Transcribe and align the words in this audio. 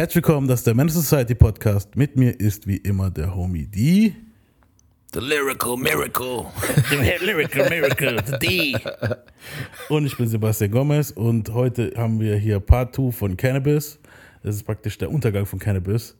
Herzlich 0.00 0.24
willkommen, 0.24 0.48
das 0.48 0.60
ist 0.60 0.66
der 0.66 0.74
Men's 0.74 0.94
Society 0.94 1.34
Podcast. 1.34 1.94
Mit 1.94 2.16
mir 2.16 2.40
ist 2.40 2.66
wie 2.66 2.78
immer 2.78 3.10
der 3.10 3.36
Homie 3.36 3.66
D. 3.66 4.14
The 5.12 5.20
Lyrical 5.20 5.76
Miracle. 5.76 6.46
The 6.88 7.22
Lyrical 7.22 7.68
Miracle. 7.68 8.18
The 8.24 8.38
D. 8.38 8.76
Und 9.90 10.06
ich 10.06 10.16
bin 10.16 10.26
Sebastian 10.26 10.70
Gomez 10.70 11.10
und 11.10 11.52
heute 11.52 11.92
haben 11.98 12.18
wir 12.18 12.36
hier 12.36 12.60
Part 12.60 12.96
2 12.96 13.12
von 13.12 13.36
Cannabis. 13.36 13.98
Das 14.42 14.54
ist 14.54 14.62
praktisch 14.62 14.96
der 14.96 15.10
Untergang 15.10 15.44
von 15.44 15.58
Cannabis. 15.58 16.16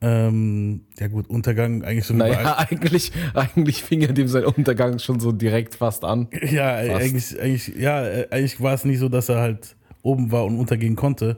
Ähm, 0.00 0.86
ja 0.98 1.08
gut, 1.08 1.28
Untergang 1.28 1.84
eigentlich 1.84 2.06
so 2.06 2.14
Naja, 2.14 2.56
eigentlich, 2.66 3.12
eigentlich 3.34 3.82
fing 3.82 4.00
ja 4.00 4.10
dem 4.10 4.26
sein 4.26 4.46
Untergang 4.46 4.98
schon 4.98 5.20
so 5.20 5.32
direkt 5.32 5.74
fast 5.74 6.02
an. 6.04 6.28
Ja, 6.50 6.76
eigentlich, 6.76 7.38
eigentlich, 7.38 7.76
ja, 7.76 8.06
äh, 8.06 8.28
eigentlich 8.30 8.58
war 8.62 8.72
es 8.72 8.86
nicht 8.86 9.00
so, 9.00 9.10
dass 9.10 9.28
er 9.28 9.38
halt 9.38 9.76
oben 10.00 10.32
war 10.32 10.46
und 10.46 10.58
untergehen 10.58 10.96
konnte. 10.96 11.36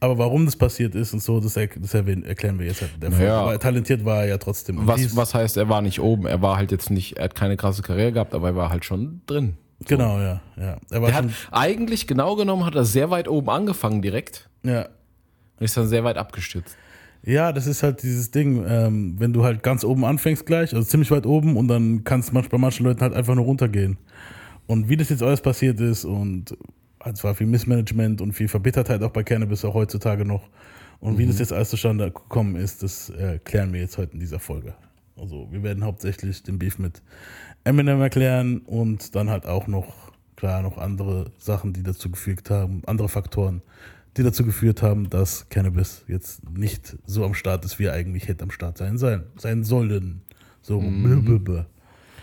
Aber 0.00 0.18
warum 0.18 0.44
das 0.44 0.56
passiert 0.56 0.94
ist 0.94 1.14
und 1.14 1.22
so, 1.22 1.40
das, 1.40 1.56
er, 1.56 1.68
das 1.68 1.94
erklären 1.94 2.58
wir 2.58 2.66
jetzt 2.66 2.82
halt. 2.82 2.90
Naja. 3.00 3.56
talentiert 3.56 4.04
war 4.04 4.22
er 4.22 4.28
ja 4.28 4.38
trotzdem. 4.38 4.86
Was, 4.86 5.16
was 5.16 5.34
heißt, 5.34 5.56
er 5.56 5.70
war 5.70 5.80
nicht 5.80 6.00
oben? 6.00 6.26
Er 6.26 6.42
war 6.42 6.56
halt 6.58 6.70
jetzt 6.70 6.90
nicht, 6.90 7.16
er 7.16 7.24
hat 7.24 7.34
keine 7.34 7.56
krasse 7.56 7.82
Karriere 7.82 8.12
gehabt, 8.12 8.34
aber 8.34 8.48
er 8.48 8.56
war 8.56 8.68
halt 8.68 8.84
schon 8.84 9.22
drin. 9.26 9.56
Genau, 9.84 10.18
ja. 10.18 10.40
ja. 10.56 10.76
Er 10.90 11.02
war 11.02 11.12
hat 11.12 11.26
eigentlich 11.50 12.06
genau 12.06 12.36
genommen, 12.36 12.64
hat 12.64 12.74
er 12.74 12.84
sehr 12.84 13.10
weit 13.10 13.28
oben 13.28 13.48
angefangen 13.48 14.02
direkt 14.02 14.48
ja. 14.62 14.86
und 15.58 15.64
ist 15.64 15.76
dann 15.76 15.88
sehr 15.88 16.04
weit 16.04 16.16
abgestürzt. 16.16 16.76
Ja, 17.22 17.52
das 17.52 17.66
ist 17.66 17.82
halt 17.82 18.02
dieses 18.02 18.30
Ding, 18.30 18.64
ähm, 18.68 19.16
wenn 19.18 19.32
du 19.32 19.44
halt 19.44 19.62
ganz 19.62 19.82
oben 19.82 20.04
anfängst 20.04 20.46
gleich, 20.46 20.74
also 20.74 20.86
ziemlich 20.86 21.10
weit 21.10 21.26
oben 21.26 21.56
und 21.56 21.68
dann 21.68 22.04
kannst 22.04 22.32
manch, 22.32 22.48
bei 22.48 22.58
manchen 22.58 22.84
Leuten 22.84 23.00
halt 23.00 23.14
einfach 23.14 23.34
nur 23.34 23.44
runtergehen. 23.44 23.98
Und 24.66 24.88
wie 24.88 24.96
das 24.96 25.08
jetzt 25.08 25.22
alles 25.22 25.40
passiert 25.40 25.80
ist 25.80 26.04
und 26.04 26.56
es 27.14 27.24
war 27.24 27.34
viel 27.34 27.46
Missmanagement 27.46 28.20
und 28.20 28.32
viel 28.32 28.48
Verbittertheit 28.48 29.02
auch 29.02 29.10
bei 29.10 29.22
Cannabis 29.22 29.64
auch 29.64 29.74
heutzutage 29.74 30.24
noch. 30.24 30.48
Und 31.00 31.18
wie 31.18 31.26
das 31.26 31.38
jetzt 31.38 31.52
alles 31.52 31.70
zustande 31.70 32.10
gekommen 32.10 32.56
ist, 32.56 32.82
das 32.82 33.10
äh, 33.10 33.38
klären 33.44 33.72
wir 33.72 33.80
jetzt 33.80 33.98
heute 33.98 34.14
in 34.14 34.20
dieser 34.20 34.38
Folge. 34.38 34.74
Also 35.16 35.48
wir 35.50 35.62
werden 35.62 35.84
hauptsächlich 35.84 36.42
den 36.42 36.58
Beef 36.58 36.78
mit 36.78 37.02
Eminem 37.64 38.00
erklären 38.00 38.58
und 38.58 39.14
dann 39.14 39.30
halt 39.30 39.46
auch 39.46 39.66
noch, 39.66 40.12
klar, 40.36 40.62
noch 40.62 40.78
andere 40.78 41.30
Sachen, 41.38 41.72
die 41.72 41.82
dazu 41.82 42.10
gefügt 42.10 42.50
haben, 42.50 42.82
andere 42.86 43.08
Faktoren, 43.08 43.62
die 44.16 44.22
dazu 44.22 44.44
geführt 44.44 44.82
haben, 44.82 45.10
dass 45.10 45.48
Cannabis 45.48 46.04
jetzt 46.08 46.48
nicht 46.50 46.96
so 47.06 47.24
am 47.24 47.34
Start 47.34 47.64
ist, 47.64 47.78
wie 47.78 47.84
er 47.84 47.92
eigentlich 47.92 48.28
hätte 48.28 48.44
am 48.44 48.50
Start 48.50 48.78
sein, 48.78 48.98
sein, 48.98 49.24
sein 49.36 49.64
sollen. 49.64 50.22
So, 50.62 50.80
blablabla. 50.80 51.66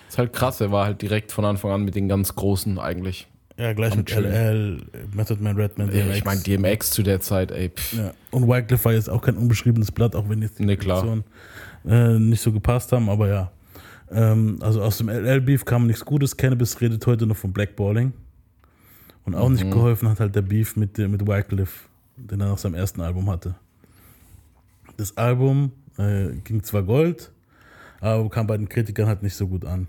Ist 0.09 0.17
halt 0.17 0.33
krass, 0.33 0.59
er 0.61 0.71
war 0.71 0.85
halt 0.85 1.01
direkt 1.01 1.31
von 1.31 1.45
Anfang 1.45 1.71
an 1.71 1.83
mit 1.83 1.95
den 1.95 2.07
ganz 2.07 2.35
Großen 2.35 2.77
eigentlich. 2.77 3.27
Ja, 3.57 3.73
gleich 3.73 3.95
mit. 3.95 4.09
LL, 4.09 4.81
Method 5.13 5.41
Man, 5.41 5.55
Redman, 5.55 5.89
DMX. 5.91 6.17
Ich 6.17 6.25
meine, 6.25 6.41
DMX 6.41 6.89
zu 6.91 7.03
der 7.03 7.19
Zeit, 7.21 7.51
ey. 7.51 7.69
Pff. 7.69 7.93
Ja. 7.93 8.11
Und 8.31 8.47
Wycliffe 8.47 8.85
war 8.85 8.93
jetzt 8.93 9.09
auch 9.09 9.21
kein 9.21 9.37
unbeschriebenes 9.37 9.91
Blatt, 9.91 10.15
auch 10.15 10.27
wenn 10.27 10.41
jetzt 10.41 10.57
die 10.59 10.65
Nee, 10.65 10.75
klar. 10.75 11.01
Positionen, 11.03 11.23
äh, 11.85 12.19
nicht 12.19 12.41
so 12.41 12.51
gepasst 12.51 12.91
haben, 12.91 13.09
aber 13.09 13.27
ja. 13.27 13.51
Ähm, 14.11 14.57
also 14.61 14.81
aus 14.81 14.97
dem 14.97 15.09
LL-Beef 15.09 15.65
kam 15.65 15.85
nichts 15.87 16.03
Gutes. 16.03 16.35
Cannabis 16.35 16.81
redet 16.81 17.05
heute 17.05 17.25
noch 17.27 17.37
von 17.37 17.53
Blackballing. 17.53 18.13
Und 19.25 19.35
auch 19.35 19.47
Mhm. 19.49 19.55
nicht 19.55 19.71
geholfen 19.71 20.09
hat 20.09 20.19
halt 20.19 20.35
der 20.35 20.41
Beef 20.41 20.75
mit, 20.75 20.97
mit 20.97 21.25
Wycliffe, 21.27 21.87
den 22.17 22.41
er 22.41 22.47
nach 22.49 22.57
seinem 22.57 22.75
ersten 22.75 23.01
Album 23.01 23.29
hatte. 23.29 23.55
Das 24.97 25.15
Album 25.17 25.71
äh, 25.97 26.29
ging 26.43 26.61
zwar 26.63 26.83
Gold, 26.83 27.31
aber 28.01 28.27
kam 28.29 28.47
bei 28.47 28.57
den 28.57 28.67
Kritikern 28.67 29.07
halt 29.07 29.23
nicht 29.23 29.35
so 29.35 29.47
gut 29.47 29.63
an. 29.65 29.87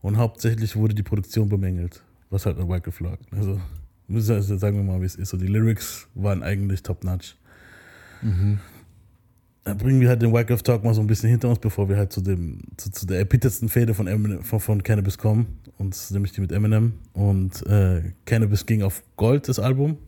Und 0.00 0.16
hauptsächlich 0.16 0.76
wurde 0.76 0.94
die 0.94 1.02
Produktion 1.02 1.48
bemängelt, 1.48 2.02
was 2.30 2.46
halt 2.46 2.58
an 2.58 2.68
Wycliffe 2.68 3.02
lag. 3.02 3.18
Also, 3.30 3.60
also 4.08 4.56
sagen 4.56 4.76
wir 4.76 4.82
mal, 4.84 5.00
wie 5.00 5.06
es 5.06 5.14
ist. 5.14 5.30
So, 5.30 5.36
die 5.36 5.46
Lyrics 5.46 6.08
waren 6.14 6.42
eigentlich 6.42 6.82
top-notch. 6.82 7.36
Dann 9.64 9.76
bringen 9.76 10.00
wir 10.00 10.08
halt 10.08 10.22
den 10.22 10.32
Wycliffe 10.32 10.62
Talk 10.62 10.82
mal 10.82 10.94
so 10.94 11.00
ein 11.00 11.06
bisschen 11.06 11.28
hinter 11.28 11.48
uns, 11.48 11.58
bevor 11.58 11.88
wir 11.88 11.96
halt 11.96 12.12
zu 12.12 12.20
dem 12.20 12.60
zu, 12.76 12.90
zu 12.90 13.06
der 13.06 13.18
erbittertsten 13.18 13.68
Fehde 13.68 13.94
von, 13.94 14.06
Eminem, 14.06 14.42
von, 14.42 14.60
von 14.60 14.82
Cannabis 14.82 15.18
kommen. 15.18 15.58
Und 15.76 15.94
das 15.94 16.04
ist 16.04 16.10
nämlich 16.12 16.32
die 16.32 16.40
mit 16.40 16.52
Eminem. 16.52 16.94
Und 17.12 17.66
äh, 17.66 18.12
Cannabis 18.24 18.66
ging 18.66 18.82
auf 18.82 19.02
Gold, 19.16 19.48
das 19.48 19.58
Album. 19.58 19.98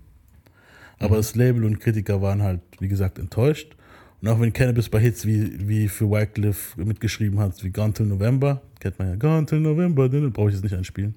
Aber 0.99 1.17
das 1.17 1.35
Label 1.35 1.65
und 1.65 1.79
Kritiker 1.81 2.21
waren 2.21 2.43
halt, 2.43 2.61
wie 2.79 2.89
gesagt, 2.89 3.19
enttäuscht. 3.19 3.77
Und 4.21 4.29
auch 4.29 4.41
wenn 4.41 4.53
Cannabis 4.53 4.89
bei 4.89 5.01
Hits 5.01 5.25
wie, 5.25 5.67
wie 5.69 5.89
für 5.89 6.11
Wycliffe 6.11 6.83
mitgeschrieben 6.83 7.39
hat, 7.39 7.63
wie 7.65 7.71
Gone 7.71 7.93
Till 7.93 8.07
November, 8.07 8.61
kennt 8.79 8.99
man 8.99 9.09
ja, 9.09 9.17
Gone 9.17 9.47
Till 9.47 9.61
November, 9.61 10.09
den 10.09 10.31
brauche 10.33 10.49
ich 10.49 10.55
jetzt 10.55 10.63
nicht 10.63 10.75
einspielen. 10.75 11.15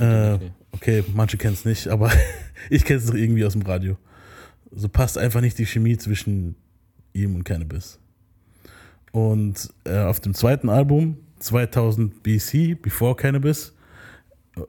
Äh, 0.00 0.38
okay, 0.72 1.04
manche 1.14 1.36
kennen 1.36 1.54
es 1.54 1.64
nicht, 1.64 1.88
aber 1.88 2.10
ich 2.70 2.84
kenne 2.84 2.98
es 2.98 3.06
doch 3.06 3.14
irgendwie 3.14 3.44
aus 3.44 3.52
dem 3.52 3.62
Radio. 3.62 3.96
So 4.72 4.88
passt 4.88 5.18
einfach 5.18 5.40
nicht 5.40 5.58
die 5.58 5.66
Chemie 5.66 5.96
zwischen 5.96 6.56
ihm 7.12 7.34
und 7.34 7.44
Cannabis. 7.44 7.98
Und 9.12 9.72
äh, 9.84 9.98
auf 9.98 10.20
dem 10.20 10.34
zweiten 10.34 10.68
Album, 10.68 11.18
2000 11.40 12.22
BC, 12.22 12.80
Before 12.80 13.16
Cannabis, 13.16 13.74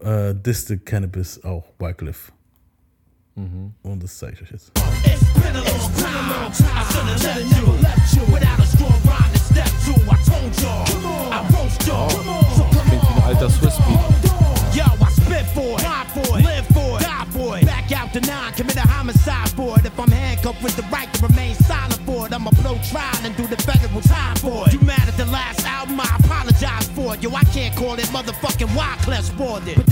äh, 0.02 0.34
disste 0.34 0.80
Cannabis 0.80 1.44
auch 1.44 1.66
Wycliffe. 1.80 2.32
Und 3.36 4.04
das 4.04 4.18
zeige 4.18 4.34
ich 4.34 4.42
euch 4.44 4.52
jetzt. 4.52 4.72
It's 5.06 5.24
been 5.34 5.56
a 5.56 5.62
long 5.62 5.94
time. 5.94 6.12
I 6.74 6.92
motherfucking 28.22 28.68
Wyclef 28.76 29.30
for 29.38 29.60
it. 29.68 29.91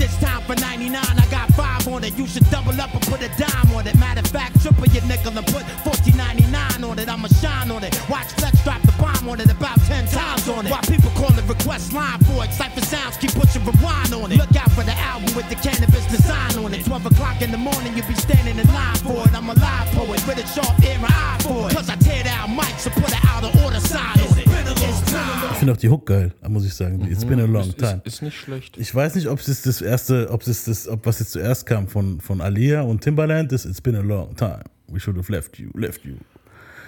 Die 25.82 25.88
Hook 25.88 26.06
geil, 26.06 26.32
muss 26.48 26.64
ich 26.64 26.74
sagen. 26.74 27.06
It's 27.10 27.24
been 27.24 27.40
a 27.40 27.44
long 27.44 27.68
Ist, 27.68 27.78
time. 27.78 28.00
ist, 28.04 28.14
ist 28.14 28.22
nicht 28.22 28.36
schlecht. 28.36 28.76
Ich 28.76 28.94
weiß 28.94 29.14
nicht, 29.14 29.28
ob 29.28 29.38
es 29.38 29.62
das 29.62 29.80
erste, 29.80 30.30
ob 30.30 30.46
es 30.46 30.64
das, 30.64 30.88
ob 30.88 31.06
was 31.06 31.18
jetzt 31.20 31.32
zuerst 31.32 31.66
kam 31.66 31.88
von, 31.88 32.20
von 32.20 32.40
Alia 32.40 32.82
und 32.82 33.00
Timbaland 33.00 33.52
ist 33.52 33.64
It's 33.64 33.80
been 33.80 33.96
a 33.96 34.00
long 34.00 34.34
time. 34.36 34.62
We 34.88 35.00
should 35.00 35.16
have 35.16 35.30
left 35.30 35.58
you, 35.58 35.70
left 35.74 36.04
you. 36.04 36.16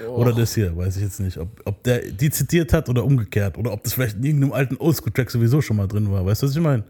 Oder 0.08 0.32
das 0.32 0.54
hier, 0.54 0.76
weiß 0.76 0.96
ich 0.96 1.02
jetzt 1.02 1.20
nicht. 1.20 1.38
Ob, 1.38 1.60
ob 1.64 1.82
der 1.84 2.00
die 2.00 2.30
zitiert 2.30 2.72
hat 2.72 2.88
oder 2.88 3.04
umgekehrt. 3.04 3.56
Oder 3.56 3.72
ob 3.72 3.84
das 3.84 3.94
vielleicht 3.94 4.16
in 4.16 4.24
irgendeinem 4.24 4.52
alten 4.52 4.76
Oldschool-Track 4.76 5.30
sowieso 5.30 5.60
schon 5.60 5.76
mal 5.76 5.86
drin 5.86 6.10
war. 6.10 6.26
Weißt 6.26 6.42
du, 6.42 6.46
was 6.46 6.56
ich 6.56 6.62
meine? 6.62 6.84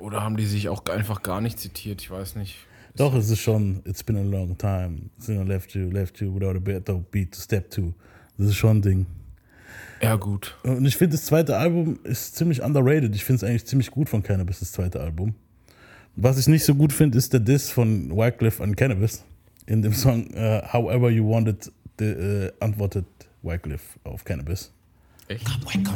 Oder 0.00 0.22
haben 0.22 0.36
die 0.36 0.46
sich 0.46 0.68
auch 0.68 0.84
einfach 0.86 1.22
gar 1.22 1.40
nicht 1.40 1.58
zitiert? 1.60 2.00
Ich 2.00 2.10
weiß 2.10 2.36
nicht. 2.36 2.56
Doch, 2.96 3.14
es 3.14 3.30
ist 3.30 3.38
schon 3.38 3.80
It's 3.84 4.02
been 4.02 4.16
a 4.16 4.22
long 4.22 4.58
time. 4.58 5.10
It's 5.16 5.26
been 5.26 5.38
a 5.38 5.44
left 5.44 5.72
you, 5.74 5.90
left 5.90 6.20
you 6.20 6.34
without 6.34 6.56
a 6.56 6.60
better 6.60 6.94
beat 7.10 7.32
to 7.32 7.40
step 7.40 7.70
to. 7.70 7.94
Das 8.36 8.48
ist 8.48 8.56
schon 8.56 8.78
ein 8.78 8.82
Ding. 8.82 9.06
Ja, 10.02 10.16
gut. 10.16 10.56
Und 10.62 10.86
ich 10.86 10.96
finde, 10.96 11.16
das 11.16 11.26
zweite 11.26 11.56
Album 11.58 11.98
ist 12.04 12.36
ziemlich 12.36 12.62
underrated. 12.62 13.14
Ich 13.14 13.24
finde 13.24 13.44
es 13.44 13.44
eigentlich 13.44 13.66
ziemlich 13.66 13.90
gut 13.90 14.08
von 14.08 14.22
Cannabis, 14.22 14.60
das 14.60 14.72
zweite 14.72 15.00
Album. 15.00 15.34
Was 16.16 16.38
ich 16.38 16.48
nicht 16.48 16.64
so 16.64 16.74
gut 16.74 16.92
finde, 16.92 17.18
ist 17.18 17.32
der 17.32 17.40
Diss 17.40 17.70
von 17.70 18.10
Wycliffe 18.16 18.62
an 18.62 18.76
Cannabis. 18.76 19.24
In 19.66 19.82
dem 19.82 19.92
Song 19.92 20.26
äh, 20.30 20.62
However 20.72 21.10
You 21.10 21.30
Want 21.30 21.48
It 21.48 21.72
de, 21.98 22.46
äh, 22.46 22.52
antwortet 22.60 23.06
Wycliffe 23.42 23.98
auf 24.04 24.24
Cannabis. 24.24 24.72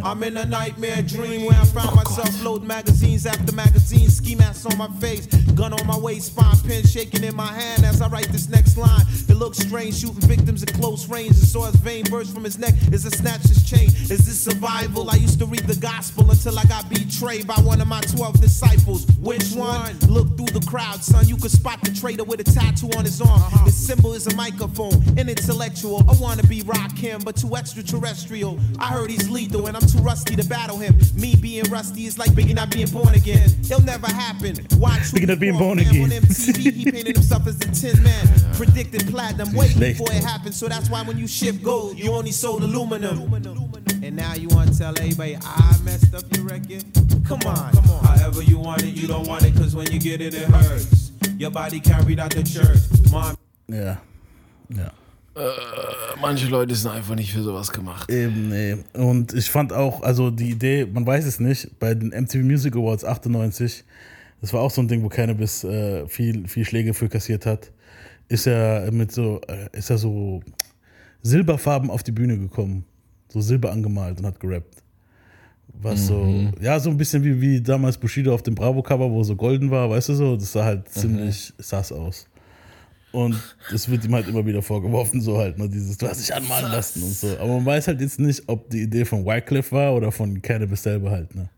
I'm 0.04 0.22
in 0.22 0.36
a 0.36 0.44
nightmare 0.44 1.02
dream 1.02 1.46
where 1.46 1.58
I 1.58 1.64
found 1.64 1.96
myself 1.96 2.44
loading 2.44 2.69
magazines 2.69 3.26
after 3.26 3.52
magazines, 3.52 4.19
ski 4.19 4.36
mask 4.36 4.70
on 4.70 4.78
my 4.78 4.88
face, 5.00 5.26
gun 5.54 5.72
on 5.72 5.86
my 5.86 5.98
waist, 5.98 6.26
spine 6.28 6.56
pen 6.64 6.84
shaking 6.86 7.25
in 7.25 7.34
my 7.34 7.46
hand 7.46 7.84
as 7.84 8.00
I 8.00 8.08
write 8.08 8.28
this 8.28 8.48
next 8.48 8.76
line. 8.76 9.04
It 9.28 9.34
looks 9.34 9.58
strange 9.58 9.96
shooting 9.96 10.20
victims 10.20 10.62
at 10.62 10.72
close 10.75 11.08
range 11.08 11.31
and 11.31 11.48
saw 11.48 11.66
his 11.66 11.76
vein 11.76 12.04
burst 12.04 12.32
from 12.32 12.44
his 12.44 12.58
neck 12.58 12.75
as 12.92 13.04
I 13.06 13.08
snatched 13.08 13.48
his 13.48 13.69
chain. 13.69 13.88
Is 13.88 14.25
this 14.25 14.38
survival? 14.38 15.10
I 15.10 15.16
used 15.16 15.40
to 15.40 15.46
read 15.46 15.66
the 15.66 15.76
gospel 15.76 16.30
until 16.30 16.56
I 16.58 16.64
got 16.64 16.88
betrayed 16.88 17.46
by 17.46 17.56
one 17.56 17.80
of 17.80 17.88
my 17.88 18.00
12 18.02 18.40
disciples. 18.40 19.06
Which 19.19 19.52
one? 19.52 19.98
Look 20.06 20.37
through 20.37 20.58
the 20.58 20.64
crowd, 20.69 21.02
son. 21.02 21.26
You 21.26 21.37
could 21.37 21.50
spot 21.50 21.80
the 21.82 21.90
traitor 21.92 22.25
with 22.25 22.38
a 22.40 22.44
tattoo 22.44 22.90
on 22.96 23.04
his 23.04 23.20
arm. 23.20 23.42
His 23.64 23.75
symbol 23.75 24.14
is 24.14 24.28
a 24.28 24.37
microphone, 24.37 25.02
an 25.19 25.28
intellectual. 25.28 26.04
I 26.08 26.14
wanna 26.20 26.44
be 26.44 26.62
rock 26.62 26.96
him, 26.96 27.22
but 27.25 27.37
too 27.37 27.56
extraterrestrial. 27.56 28.60
I 28.78 28.92
heard 28.92 29.10
he's 29.10 29.24
lethal 29.29 29.67
and 29.67 29.76
I'm 29.76 29.87
too 29.87 29.99
rusty 29.99 30.37
to 30.37 30.44
battle 30.49 30.79
him. 30.79 30.97
Me 31.15 31.35
being 31.37 31.65
rusty 31.71 32.06
is 32.06 32.19
like 32.19 32.31
Biggie 32.32 32.55
not 32.55 32.71
being 32.71 32.88
born 32.88 33.15
again. 33.15 33.49
It'll 33.61 33.82
never 33.82 34.06
happen. 34.06 34.56
Watch 34.79 35.11
who 35.11 35.19
Biggie 35.19 35.29
not 35.29 35.41
being 35.41 35.59
born 35.59 35.79
again. 35.79 36.05
on 36.05 36.11
MTV, 36.11 36.73
he 36.73 36.85
painted 36.91 37.17
himself 37.17 37.47
as 37.47 37.59
the 37.59 37.69
Tin 37.69 38.03
Man. 38.03 38.26
Predicted 38.55 39.06
platinum 39.09 39.53
way 39.55 39.69
schlecht, 39.69 39.99
before 39.99 40.12
it 40.15 40.21
Bro. 40.23 40.31
happened. 40.31 40.55
So 40.55 40.69
that's 40.69 40.88
why 40.91 41.03
when 41.03 41.19
you 41.19 41.26
ship 41.26 41.56
gold, 41.62 41.99
you 41.99 42.12
only 42.12 42.32
sold 42.32 42.62
aluminum. 42.62 43.32
And 44.03 44.17
now 44.17 44.35
you 44.35 44.49
want 44.49 44.73
to 44.73 44.79
tell 44.79 44.91
everybody 44.99 45.37
I 45.43 45.76
messed 45.82 46.15
up 46.15 46.25
your 46.37 46.44
record? 46.44 46.85
Come 47.26 47.41
on, 47.47 47.73
come 47.73 47.91
on. 47.91 48.05
However 48.05 48.43
you 48.43 48.59
want 48.59 48.82
it, 48.82 48.94
you 48.94 49.09
don't 49.09 49.26
want 49.26 49.44
it, 49.44 49.55
cause 49.56 49.75
when 49.75 49.91
you 49.91 49.99
get 49.99 50.21
it, 50.21 50.35
it 50.35 50.43
hurts. 50.49 51.11
Your 51.38 51.50
body 51.50 51.81
carried 51.81 52.21
out 52.21 52.31
the 52.35 52.43
church. 52.43 52.79
Mom, 53.11 53.37
Ja. 53.69 53.97
Ja. 55.36 55.52
Manche 56.20 56.46
Leute 56.46 56.75
sind 56.75 56.90
einfach 56.90 57.14
nicht 57.14 57.32
für 57.32 57.42
sowas 57.42 57.72
gemacht. 57.72 58.10
Eben, 58.10 58.48
nee. 58.48 58.76
Und 58.92 59.32
ich 59.34 59.50
fand 59.50 59.72
auch, 59.72 60.02
also 60.02 60.31
die 60.31 60.50
Idee, 60.50 60.86
man 60.86 61.06
weiß 61.06 61.26
es 61.26 61.40
nicht, 61.40 61.78
bei 61.78 61.94
den 61.94 62.08
MTV 62.10 62.44
Music 62.44 62.76
Awards 62.76 63.04
98, 63.04 63.84
das 64.40 64.52
war 64.52 64.60
auch 64.60 64.70
so 64.70 64.81
ein 64.81 64.88
Ding, 64.88 65.02
wo 65.02 65.08
Cannabis 65.08 65.64
äh, 65.64 66.06
viel, 66.06 66.46
viel 66.46 66.64
Schläge 66.64 66.94
für 66.94 67.08
kassiert 67.08 67.46
hat, 67.46 67.72
ist 68.28 68.46
er 68.46 68.90
mit 68.92 69.12
so, 69.12 69.40
äh, 69.48 69.69
ist 69.76 69.90
er 69.90 69.98
so 69.98 70.40
Silberfarben 71.22 71.90
auf 71.90 72.02
die 72.02 72.12
Bühne 72.12 72.38
gekommen. 72.38 72.84
So 73.28 73.40
Silber 73.40 73.72
angemalt 73.72 74.19
und 74.20 74.26
hat 74.26 74.38
gerappt. 74.38 74.82
Was 75.72 76.06
so, 76.06 76.52
ja, 76.60 76.78
so 76.78 76.90
ein 76.90 76.96
bisschen 76.96 77.25
wie, 77.25 77.40
wie 77.40 77.60
damals 77.60 77.98
Bushido 77.98 78.32
auf 78.32 78.42
dem 78.42 78.54
Bravo-Cover, 78.54 79.10
wo 79.10 79.25
so 79.25 79.34
golden 79.34 79.70
war, 79.70 79.90
weißt 79.90 80.10
du 80.10 80.14
so, 80.14 80.37
das 80.37 80.52
sah 80.52 80.64
halt 80.64 80.88
ziemlich 80.88 81.52
sass 81.58 81.90
aus. 81.90 82.28
Und 83.14 83.40
das 83.70 83.88
wird 83.88 84.05
ihm 84.05 84.12
halt 84.12 84.26
immer 84.26 84.44
wieder 84.44 84.61
vorgeworfen, 84.61 85.20
so 85.20 85.38
halt, 85.38 85.56
ne, 85.56 85.69
dieses, 85.69 85.96
du 85.99 86.08
hast 86.08 86.19
dich 86.19 86.34
anmalen 86.34 86.72
lassen 86.72 87.00
und 87.00 87.12
so. 87.12 87.28
Aber 87.38 87.46
man 87.46 87.64
weiß 87.64 87.87
halt 87.87 88.00
jetzt 88.00 88.19
nicht, 88.19 88.43
ob 88.49 88.69
die 88.70 88.82
Idee 88.82 89.05
von 89.05 89.25
Wycliffe 89.25 89.70
war 89.70 89.94
oder 89.94 90.11
von 90.11 90.43
Cannabis 90.43 90.82
selber 90.82 91.12
halt, 91.12 91.32
ne. 91.32 91.49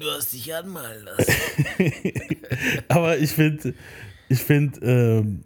Du 0.00 0.10
hast 0.10 0.32
dich 0.32 0.52
anmalen 0.52 1.04
lassen. 1.04 1.32
Aber 2.88 3.16
ich 3.16 3.30
finde, 3.30 3.74
ich 4.28 4.40
finde, 4.40 4.80
ähm, 4.84 5.44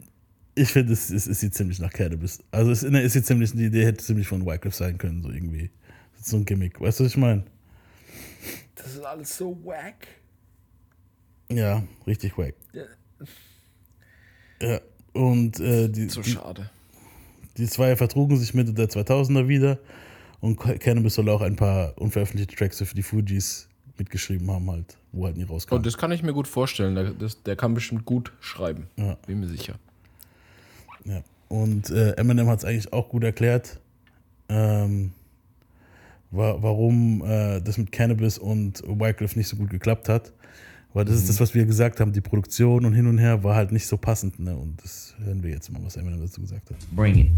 ich 0.55 0.69
finde, 0.69 0.93
es, 0.93 1.11
es, 1.11 1.27
es 1.27 1.39
sieht 1.39 1.53
ziemlich 1.53 1.77
nach 1.77 1.93
Cannabis. 1.93 2.39
Also 2.49 2.71
es, 2.71 2.81
ne, 2.81 3.03
es 3.03 3.13
sieht 3.13 3.27
ziemlich, 3.27 3.51
die 3.51 3.65
Idee 3.65 3.85
hätte 3.85 4.03
ziemlich 4.03 4.27
von 4.27 4.43
Wycliffe 4.43 4.75
sein 4.75 4.97
können, 4.97 5.21
so 5.21 5.29
irgendwie. 5.29 5.69
So 6.19 6.37
ein 6.37 6.45
Gimmick, 6.45 6.81
weißt 6.81 6.99
du, 6.99 7.03
was 7.03 7.11
ich 7.11 7.17
meine? 7.17 7.43
Das 8.73 8.87
ist 8.87 9.03
alles 9.03 9.37
so 9.37 9.55
wack. 9.63 10.07
Ja, 11.47 11.83
richtig 12.07 12.35
wack. 12.39 12.55
Ja, 12.73 12.85
und 15.13 15.59
äh, 15.59 15.89
die, 15.89 16.09
So 16.09 16.21
die, 16.21 16.31
schade. 16.31 16.69
Die 17.57 17.67
zwei 17.67 17.95
vertrugen 17.95 18.37
sich 18.37 18.53
Mitte 18.53 18.73
der 18.73 18.89
2000er 18.89 19.47
wieder 19.47 19.77
und 20.39 20.57
Cannabis 20.57 21.15
soll 21.15 21.29
auch 21.29 21.41
ein 21.41 21.55
paar 21.55 21.97
unveröffentlichte 21.97 22.55
Tracks 22.55 22.79
für 22.79 22.95
die 22.95 23.03
Fujis 23.03 23.67
mitgeschrieben 23.97 24.49
haben, 24.49 24.69
halt, 24.71 24.97
wo 25.11 25.25
halt 25.25 25.37
nie 25.37 25.43
rauskam. 25.43 25.75
Und 25.75 25.85
das 25.85 25.97
kann 25.97 26.11
ich 26.11 26.23
mir 26.23 26.33
gut 26.33 26.47
vorstellen. 26.47 26.95
Der, 26.95 27.11
das, 27.11 27.43
der 27.43 27.55
kann 27.55 27.73
bestimmt 27.73 28.05
gut 28.05 28.33
schreiben. 28.39 28.87
Ja. 28.95 29.15
Bin 29.27 29.39
mir 29.39 29.47
sicher. 29.47 29.75
ja. 31.05 31.21
und 31.49 31.89
äh, 31.91 32.11
Eminem 32.13 32.47
hat 32.47 32.59
es 32.59 32.65
eigentlich 32.65 32.91
auch 32.93 33.09
gut 33.09 33.23
erklärt, 33.23 33.79
ähm, 34.49 35.13
wa 36.31 36.57
warum 36.59 37.23
äh, 37.23 37.61
das 37.61 37.77
mit 37.77 37.91
Cannabis 37.91 38.37
und 38.37 38.81
Wycliffe 38.87 39.37
nicht 39.37 39.47
so 39.47 39.55
gut 39.55 39.69
geklappt 39.69 40.09
hat. 40.09 40.33
Weil 40.93 41.05
das 41.05 41.15
ist 41.15 41.29
das, 41.29 41.39
was 41.39 41.53
wir 41.55 41.65
gesagt 41.65 41.99
haben, 42.01 42.11
die 42.11 42.19
Produktion 42.19 42.85
und 42.85 42.93
hin 42.93 43.07
und 43.07 43.17
her 43.17 43.43
war 43.43 43.55
halt 43.55 43.71
nicht 43.71 43.87
so 43.87 43.95
passend. 43.95 44.39
Ne? 44.39 44.55
Und 44.55 44.83
das 44.83 45.15
hören 45.23 45.41
wir 45.41 45.51
jetzt 45.51 45.71
mal, 45.71 45.81
was 45.83 45.95
Eminem 45.95 46.19
dazu 46.19 46.41
gesagt 46.41 46.69
hat. 46.69 46.77
Bring 46.91 47.17
it. 47.17 47.31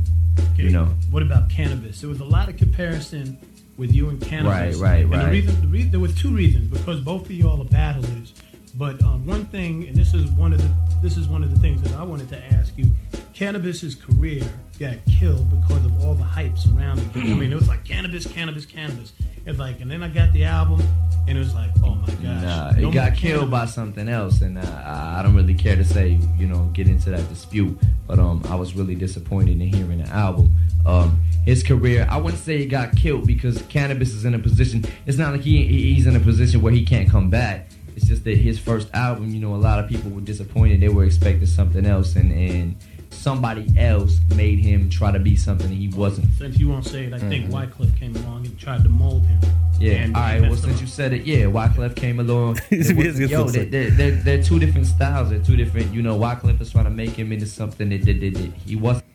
You 0.58 0.70
know. 0.70 0.88
What 1.12 1.22
about 1.24 1.54
cannabis? 1.54 2.00
There 2.00 2.10
was 2.10 2.20
a 2.20 2.24
lot 2.24 2.50
of 2.50 2.58
comparison 2.58 3.38
with 3.78 3.92
you 3.92 4.10
and 4.10 4.20
cannabis. 4.20 4.80
Right, 4.80 5.04
right, 5.04 5.04
and 5.04 5.14
right. 5.14 5.26
The 5.26 5.32
reason, 5.32 5.62
the 5.62 5.68
reason, 5.68 5.92
there 5.92 6.00
were 6.00 6.14
two 6.14 6.34
reasons 6.36 6.68
because 6.70 7.00
both 7.02 7.26
of 7.26 7.32
y'all 7.32 7.62
are 7.62 7.70
battlers. 7.70 8.34
But 8.76 9.02
um, 9.04 9.26
one 9.28 9.46
thing, 9.46 9.88
and 9.88 9.96
this 9.96 10.14
is 10.14 10.30
one 10.32 10.52
of 10.54 10.60
the 10.62 10.72
this 11.02 11.18
is 11.18 11.28
one 11.28 11.44
of 11.44 11.52
the 11.54 11.60
things 11.60 11.82
that 11.84 11.94
I 12.00 12.04
wanted 12.04 12.30
to 12.30 12.44
ask 12.54 12.74
you. 12.78 12.86
Cannabis's 13.34 13.96
career 13.96 14.44
got 14.80 14.98
killed 15.20 15.50
because 15.50 15.84
of 15.86 16.04
all 16.04 16.14
the 16.16 16.24
hype 16.24 16.58
surrounding 16.58 17.06
it. 17.16 17.18
I 17.18 17.34
mean, 17.34 17.52
it 17.52 17.56
was 17.56 17.68
like 17.68 17.84
cannabis, 17.84 18.26
cannabis, 18.28 18.66
cannabis. 18.66 19.12
It's 19.46 19.60
like, 19.60 19.82
and 19.82 19.92
then 19.92 20.02
I 20.04 20.08
got 20.08 20.32
the 20.34 20.46
album, 20.46 20.82
and 21.28 21.38
it 21.38 21.40
was 21.40 21.54
like, 21.54 21.70
oh 21.84 21.96
my 21.96 22.08
gosh, 22.08 22.22
Nah, 22.22 22.72
no 22.72 22.90
it 22.90 22.94
got 22.94 23.16
killed 23.16 23.52
by 23.52 23.66
something 23.66 24.08
else, 24.08 24.42
and 24.42 24.58
uh, 24.58 24.62
I 24.62 25.20
I 25.20 25.24
don't 25.24 25.36
really 25.36 25.54
care 25.56 25.76
to 25.76 25.84
say, 25.84 26.20
you 26.38 26.48
know, 26.48 26.70
get 26.74 26.88
into 26.88 27.10
that 27.12 27.28
dispute. 27.30 27.78
But 28.08 28.20
um, 28.20 28.44
I 28.50 28.56
was 28.56 28.74
really 28.76 28.96
disappointed 28.96 29.60
in 29.62 29.68
hearing 29.68 30.02
the 30.04 30.10
album. 30.10 30.54
Um, 30.86 31.22
his 31.46 31.62
career, 31.64 32.08
I 32.10 32.18
wouldn't 32.18 32.42
say 32.42 32.58
he 32.58 32.66
got 32.66 32.96
killed 32.96 33.28
because 33.28 33.62
cannabis 33.64 34.14
is 34.14 34.26
in 34.26 34.34
a 34.34 34.40
position. 34.40 34.86
It's 35.06 35.18
not 35.18 35.32
like 35.34 35.42
he- 35.42 35.94
he's 35.94 36.06
in 36.08 36.16
a 36.16 36.20
position 36.20 36.62
where 36.62 36.74
he 36.74 36.86
can't 36.86 37.10
come 37.10 37.30
back. 37.30 37.68
It's 37.96 38.08
just 38.08 38.24
that 38.24 38.38
his 38.38 38.60
first 38.60 38.90
album, 38.94 39.30
you 39.30 39.40
know, 39.40 39.56
a 39.56 39.58
lot 39.58 39.80
of 39.80 39.90
people 39.90 40.12
were 40.12 40.22
disappointed. 40.22 40.82
They 40.82 40.90
were 40.90 41.06
expecting 41.06 41.46
something 41.46 41.86
else, 41.86 42.16
and 42.16 42.32
and 42.32 42.76
somebody 43.14 43.68
else 43.78 44.20
made 44.36 44.60
him 44.60 44.90
try 44.90 45.12
to 45.12 45.20
be 45.20 45.36
something 45.36 45.70
he 45.70 45.88
wasn't. 45.90 46.30
Since 46.38 46.58
you 46.60 46.68
won't 46.68 46.86
say 46.86 47.06
it, 47.06 47.14
I 47.14 47.20
think 47.20 47.46
mm-hmm. 47.46 47.54
Wycliffe 47.54 47.96
came 47.98 48.16
along 48.18 48.46
and 48.46 48.60
tried 48.60 48.84
to 48.84 48.90
mold 48.90 49.26
him. 49.26 49.40
Yeah. 49.80 49.94
And 49.94 50.16
All. 50.16 50.42
Well, 50.42 50.56
since 50.56 50.76
up. 50.76 50.82
you 50.82 50.88
said 50.88 51.14
it, 51.14 51.24
yeah, 51.24 51.46
Wyclef 51.46 51.96
came 51.96 52.20
along. 52.20 52.60
Was- 52.72 53.20
yo, 53.20 53.46
they, 53.46 53.60
like- 53.60 53.72
they're, 53.72 53.90
they're, 53.92 54.12
they're 54.12 54.44
two 54.44 54.60
different 54.60 54.88
styles. 54.88 55.30
They're 55.30 55.40
two 55.40 55.56
different. 55.56 55.94
You 55.94 56.02
know, 56.02 56.18
Wyclef 56.18 56.60
is 56.62 56.72
trying 56.72 56.86
to 56.86 56.92
make 56.92 57.12
him 57.12 57.32
into 57.32 57.46
something 57.46 57.90
that, 57.90 58.06
that, 58.06 58.20
that, 58.20 58.34
that 58.34 58.54
he 58.66 58.76
wasn't. 58.76 59.06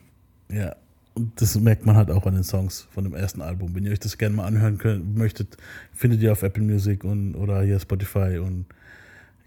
Ja, 0.50 0.72
und 1.18 1.32
das 1.40 1.58
merkt 1.58 1.84
man 1.86 1.96
halt 1.96 2.10
auch 2.10 2.26
an 2.26 2.34
den 2.34 2.44
Songs 2.44 2.86
von 2.90 3.04
dem 3.04 3.14
ersten 3.14 3.42
Album. 3.42 3.74
Wenn 3.74 3.84
ihr 3.84 3.92
euch 3.92 4.00
das 4.00 4.16
gerne 4.18 4.36
mal 4.36 4.46
anhören 4.46 4.78
könnt, 4.78 5.16
möchtet, 5.16 5.56
findet 5.92 6.20
ihr 6.22 6.32
auf 6.32 6.42
Apple 6.42 6.62
Music 6.62 7.04
und, 7.04 7.34
oder 7.34 7.62
hier 7.62 7.78
Spotify 7.78 8.38
und 8.38 8.64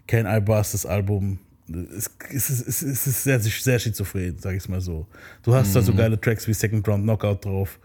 Can 0.06 0.26
I 0.26 0.40
Bust 0.40 0.74
das 0.74 0.86
Album. 0.86 1.38
Es, 1.96 2.10
es, 2.30 2.50
ist- 2.50 2.68
es, 2.68 2.82
es 2.82 3.06
ist 3.06 3.24
sehr, 3.24 3.40
sehr 3.40 3.78
schizophren, 3.78 4.36
sag 4.38 4.54
ich 4.56 4.68
mal 4.68 4.80
so. 4.80 5.06
Du 5.42 5.54
hast 5.54 5.74
da 5.74 5.80
so 5.82 5.94
geile 5.94 6.20
Tracks 6.20 6.46
wie 6.46 6.54
Second 6.54 6.86
Round 6.88 7.04
Knockout 7.04 7.44
drauf 7.44 7.78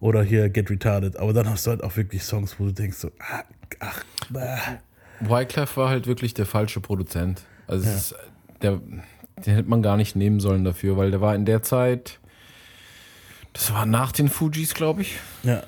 oder 0.00 0.22
hier 0.22 0.48
Get 0.50 0.70
Retarded, 0.70 1.16
aber 1.16 1.32
dann 1.32 1.48
hast 1.48 1.66
du 1.66 1.70
halt 1.70 1.82
auch 1.82 1.96
wirklich 1.96 2.22
Songs, 2.22 2.56
wo 2.58 2.66
du 2.66 2.72
denkst 2.72 2.98
so, 2.98 3.10
ah, 3.18 3.42
ach, 3.80 4.04
bah. 4.30 4.58
Wyclef 5.20 5.76
war 5.76 5.88
halt 5.88 6.06
wirklich 6.06 6.34
der 6.34 6.46
falsche 6.46 6.80
Produzent. 6.80 7.42
Also 7.66 7.88
es 7.88 7.94
ist, 7.96 8.14
der, 8.62 8.80
den 9.46 9.54
hätte 9.54 9.68
man 9.68 9.80
gar 9.82 9.96
nicht 9.96 10.16
nehmen 10.16 10.40
sollen 10.40 10.64
dafür, 10.64 10.96
weil 10.96 11.10
der 11.10 11.20
war 11.20 11.34
in 11.34 11.44
der 11.46 11.62
Zeit, 11.62 12.20
das 13.54 13.72
war 13.72 13.86
nach 13.86 14.12
den 14.12 14.28
Fujis, 14.28 14.74
glaube 14.74 15.00
ich. 15.02 15.16
ja. 15.42 15.62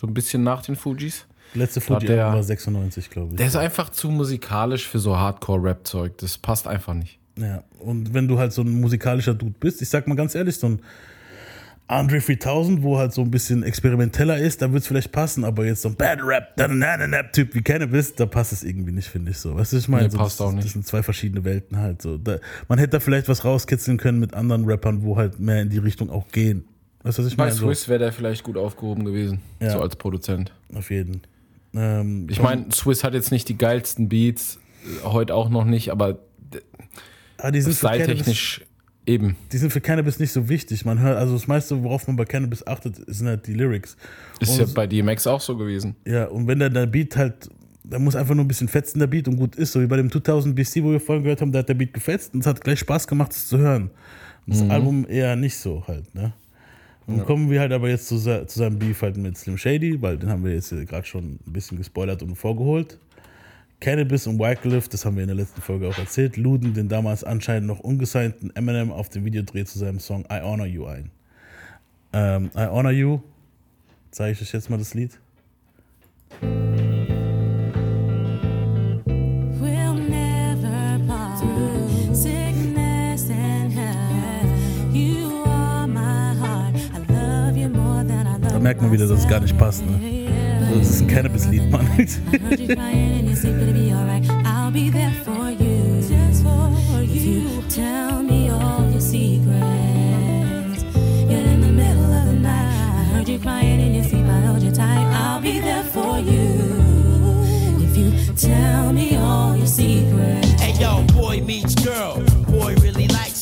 So 0.00 0.06
ein 0.06 0.14
bisschen 0.14 0.44
nach 0.44 0.62
den 0.62 0.76
Fujis. 0.76 1.26
Letzte 1.54 1.80
Fuji 1.80 2.06
der- 2.06 2.26
war 2.26 2.40
96, 2.42 3.10
glaube 3.10 3.30
ich. 3.32 3.36
Der 3.36 3.48
ist 3.48 3.56
einfach 3.56 3.90
zu 3.90 4.10
musikalisch 4.10 4.86
für 4.86 5.00
so 5.00 5.16
Hardcore-Rap-Zeug. 5.16 6.18
Das 6.18 6.38
passt 6.38 6.68
einfach 6.68 6.94
nicht. 6.94 7.18
Ja, 7.36 7.64
und 7.80 8.14
wenn 8.14 8.28
du 8.28 8.38
halt 8.38 8.52
so 8.52 8.62
ein 8.62 8.80
musikalischer 8.80 9.34
Dude 9.34 9.54
bist, 9.58 9.82
ich 9.82 9.88
sag 9.88 10.06
mal 10.06 10.14
ganz 10.14 10.36
ehrlich, 10.36 10.56
so 10.56 10.68
ein 10.68 10.82
Andre 11.88 12.20
3000, 12.20 12.82
wo 12.82 12.98
halt 12.98 13.12
so 13.14 13.22
ein 13.22 13.30
bisschen 13.30 13.62
experimenteller 13.62 14.38
ist, 14.38 14.60
da 14.60 14.70
wird 14.72 14.82
es 14.82 14.86
vielleicht 14.88 15.10
passen, 15.10 15.42
aber 15.44 15.64
jetzt 15.64 15.82
so 15.82 15.88
ein 15.88 15.96
Bad 15.96 16.20
Rap, 16.22 16.54
Typ 17.32 17.54
wie 17.54 17.62
Cannabis, 17.62 18.14
da 18.14 18.26
passt 18.26 18.52
es 18.52 18.62
irgendwie 18.62 18.92
nicht, 18.92 19.08
finde 19.08 19.30
ich 19.30 19.38
so. 19.38 19.56
Weißt 19.56 19.72
du, 19.72 19.76
was 19.78 19.82
ich 19.84 19.88
meine? 19.88 20.04
Nee, 20.04 20.10
so, 20.10 20.18
passt 20.18 20.38
das, 20.38 20.46
auch 20.46 20.52
nicht. 20.52 20.64
Das 20.66 20.72
sind 20.74 20.86
zwei 20.86 21.02
verschiedene 21.02 21.44
Welten 21.44 21.78
halt 21.78 22.02
so. 22.02 22.18
Da, 22.18 22.38
man 22.68 22.78
hätte 22.78 22.90
da 22.90 23.00
vielleicht 23.00 23.28
was 23.28 23.44
rauskitzeln 23.44 23.96
können 23.96 24.20
mit 24.20 24.34
anderen 24.34 24.64
Rappern, 24.64 25.02
wo 25.02 25.16
halt 25.16 25.40
mehr 25.40 25.62
in 25.62 25.70
die 25.70 25.78
Richtung 25.78 26.10
auch 26.10 26.28
gehen. 26.28 26.64
Weißt 27.08 27.16
du, 27.16 27.22
was 27.22 27.30
ich 27.30 27.36
Bei 27.38 27.44
meine? 27.44 27.56
So, 27.56 27.66
Swiss 27.68 27.88
wäre 27.88 27.98
der 28.00 28.12
vielleicht 28.12 28.42
gut 28.44 28.58
aufgehoben 28.58 29.06
gewesen, 29.06 29.40
Ja. 29.60 29.70
so 29.70 29.80
als 29.80 29.96
Produzent. 29.96 30.52
auf 30.74 30.90
jeden. 30.90 31.22
Ähm, 31.72 32.26
Ich 32.28 32.42
meine, 32.42 32.66
Swiss 32.70 33.02
hat 33.02 33.14
jetzt 33.14 33.32
nicht 33.32 33.48
die 33.48 33.56
geilsten 33.56 34.10
Beats, 34.10 34.58
äh, 34.84 35.04
heute 35.06 35.34
auch 35.34 35.48
noch 35.48 35.64
nicht, 35.64 35.88
aber 35.90 36.18
ah, 37.38 37.50
die 37.50 37.62
sind 37.62 37.76
styltechnisch 37.76 38.60
eben. 39.06 39.36
die 39.52 39.56
sind 39.56 39.70
für 39.72 39.80
Cannabis 39.80 40.18
nicht 40.18 40.32
so 40.32 40.50
wichtig. 40.50 40.84
Man 40.84 40.98
hört, 41.00 41.16
also 41.16 41.32
das 41.32 41.46
meiste, 41.46 41.82
worauf 41.82 42.06
man 42.08 42.16
bei 42.16 42.26
Cannabis 42.26 42.66
achtet, 42.66 42.96
sind 43.06 43.26
halt 43.26 43.46
die 43.46 43.54
Lyrics. 43.54 43.96
Ist 44.40 44.50
Und 44.50 44.58
ja 44.58 44.66
bei 44.74 44.86
DMX 44.86 45.26
auch 45.26 45.40
so 45.40 45.56
gewesen. 45.56 45.96
Ja, 46.06 46.26
und 46.26 46.46
wenn 46.46 46.58
der, 46.58 46.68
der 46.68 46.84
Beat 46.84 47.16
halt, 47.16 47.48
da 47.84 47.98
muss 47.98 48.16
einfach 48.16 48.34
nur 48.34 48.44
ein 48.44 48.48
bisschen 48.48 48.68
fetzen, 48.68 48.98
der 48.98 49.06
Beat 49.06 49.28
und 49.28 49.36
gut 49.36 49.56
ist, 49.56 49.72
so 49.72 49.80
wie 49.80 49.86
bei 49.86 49.96
dem 49.96 50.12
2000 50.12 50.54
BC, 50.54 50.82
wo 50.84 50.90
wir 50.90 51.00
vorhin 51.00 51.22
gehört 51.24 51.40
haben, 51.40 51.52
da 51.52 51.60
hat 51.60 51.70
der 51.70 51.74
Beat 51.74 51.94
gefetzt 51.94 52.34
und 52.34 52.40
es 52.40 52.46
hat 52.46 52.60
gleich 52.60 52.80
Spaß 52.80 53.06
gemacht, 53.06 53.32
es 53.32 53.48
zu 53.48 53.56
hören. 53.56 53.90
Und 54.46 54.54
das 54.60 54.68
Album 54.68 55.06
eher 55.08 55.36
nicht 55.36 55.56
so 55.56 55.86
halt, 55.86 56.14
ne? 56.14 56.34
Und 57.08 57.24
kommen 57.24 57.50
wir 57.50 57.60
halt 57.60 57.72
aber 57.72 57.88
jetzt 57.88 58.06
zu, 58.06 58.18
zu 58.18 58.46
seinem 58.46 58.78
Beef 58.78 59.00
halt 59.00 59.16
mit 59.16 59.36
Slim 59.36 59.56
Shady, 59.56 60.00
weil 60.02 60.18
den 60.18 60.28
haben 60.28 60.44
wir 60.44 60.52
jetzt 60.52 60.70
gerade 60.70 61.06
schon 61.06 61.38
ein 61.46 61.52
bisschen 61.52 61.78
gespoilert 61.78 62.22
und 62.22 62.36
vorgeholt. 62.36 62.98
Cannabis 63.80 64.26
und 64.26 64.38
Wycliffe, 64.38 64.88
das 64.90 65.04
haben 65.04 65.16
wir 65.16 65.22
in 65.22 65.28
der 65.28 65.36
letzten 65.36 65.62
Folge 65.62 65.88
auch 65.88 65.98
erzählt, 65.98 66.36
luden 66.36 66.74
den 66.74 66.88
damals 66.88 67.24
anscheinend 67.24 67.68
noch 67.68 67.80
ungesignten 67.80 68.54
Eminem 68.54 68.92
auf 68.92 69.08
dem 69.08 69.24
Videodreh 69.24 69.64
zu 69.64 69.78
seinem 69.78 70.00
Song 70.00 70.24
I 70.30 70.40
Honor 70.42 70.66
You 70.66 70.86
ein. 70.86 71.10
Ähm, 72.12 72.50
I 72.56 72.66
Honor 72.66 72.92
You, 72.92 73.20
zeige 74.10 74.32
ich 74.32 74.42
euch 74.42 74.52
jetzt 74.52 74.68
mal 74.68 74.78
das 74.78 74.94
Lied. 74.94 75.18
Merkt 88.68 88.82
man 88.82 88.92
wieder, 88.92 89.06
dass 89.06 89.20
es 89.20 89.26
gar 89.26 89.40
nicht 89.40 89.56
passt, 89.56 89.82
ne? 89.86 89.98
Also, 90.60 90.78
Das 90.78 90.90
ist 90.90 91.00
ein 91.00 91.08
Cannabis-Lied, 91.08 91.70
Mann. 91.70 91.86
Heard 91.86 92.60
you 92.60 92.74
crying 92.76 93.20
in 93.20 93.26
your 93.26 93.34
sleep, 93.34 93.56
it'll 93.62 93.72
be 93.72 93.94
alright. 93.94 94.28
I'll 94.44 94.70
be 94.70 94.90
there 94.90 95.10
for 95.24 95.48
you. 95.48 96.02
Just 96.06 96.44
you. 97.02 97.62
Tell 97.70 98.22
me 98.22 98.50
all 98.50 98.86
your 98.90 99.00
secrets. 99.00 100.84
Yet 101.30 101.46
in 101.46 101.62
the 101.62 101.72
middle 101.72 102.12
of 102.12 102.26
the 102.26 102.34
night, 102.34 103.00
I 103.00 103.04
heard 103.14 103.26
you 103.26 103.38
crying 103.38 103.80
in 103.80 103.94
your 103.94 104.04
sleep. 104.04 104.26
I 104.26 104.40
held 104.40 104.62
you 104.62 104.70
tight. 104.70 105.06
I'll 105.14 105.40
be 105.40 105.60
there 105.60 105.84
for 105.84 106.18
you. 106.18 106.60
If 107.80 107.96
you 107.96 108.34
tell 108.34 108.92
me 108.92 109.16
all 109.16 109.56
your 109.56 109.66
secrets. 109.66 110.60
Hey 110.60 110.74
yo, 110.78 111.04
boy 111.14 111.40
meets 111.40 111.74
girl. 111.74 112.22
Boy 112.46 112.74
really 112.74 112.87
likes 112.87 112.87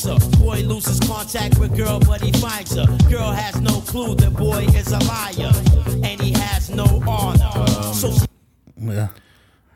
her. 0.07 0.17
Boy 0.39 0.63
loses 0.63 0.99
contact 1.01 1.59
with 1.59 1.75
girl, 1.77 1.99
but 2.01 2.21
he 2.23 2.33
finds 2.39 2.75
her. 2.77 2.87
Girl 3.11 3.33
has 3.33 3.61
no 3.61 3.81
clue 3.81 4.15
that 4.17 4.33
boy 4.35 4.65
is 4.79 4.93
a 4.93 4.99
liar. 4.99 5.53
And 6.03 6.21
he 6.21 6.33
has 6.39 6.71
no 6.71 7.03
honor. 7.07 7.67
So 7.95 8.11
she 8.13 8.27
Ja. 8.79 9.11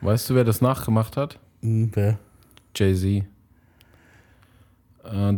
Weißt 0.03 0.31
du, 0.31 0.35
wer 0.35 0.45
das 0.45 0.61
nachgemacht 0.61 1.17
hat? 1.17 1.39
Hm, 1.63 1.91
wer? 1.95 2.19
Jay-Z. 2.75 3.05
Äh, 3.05 3.25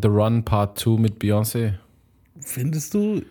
The 0.01 0.09
Run 0.09 0.45
Part 0.45 0.79
2 0.79 1.01
mit 1.01 1.19
Beyoncé. 1.19 1.75
Findest 2.41 2.95
du? 2.95 3.23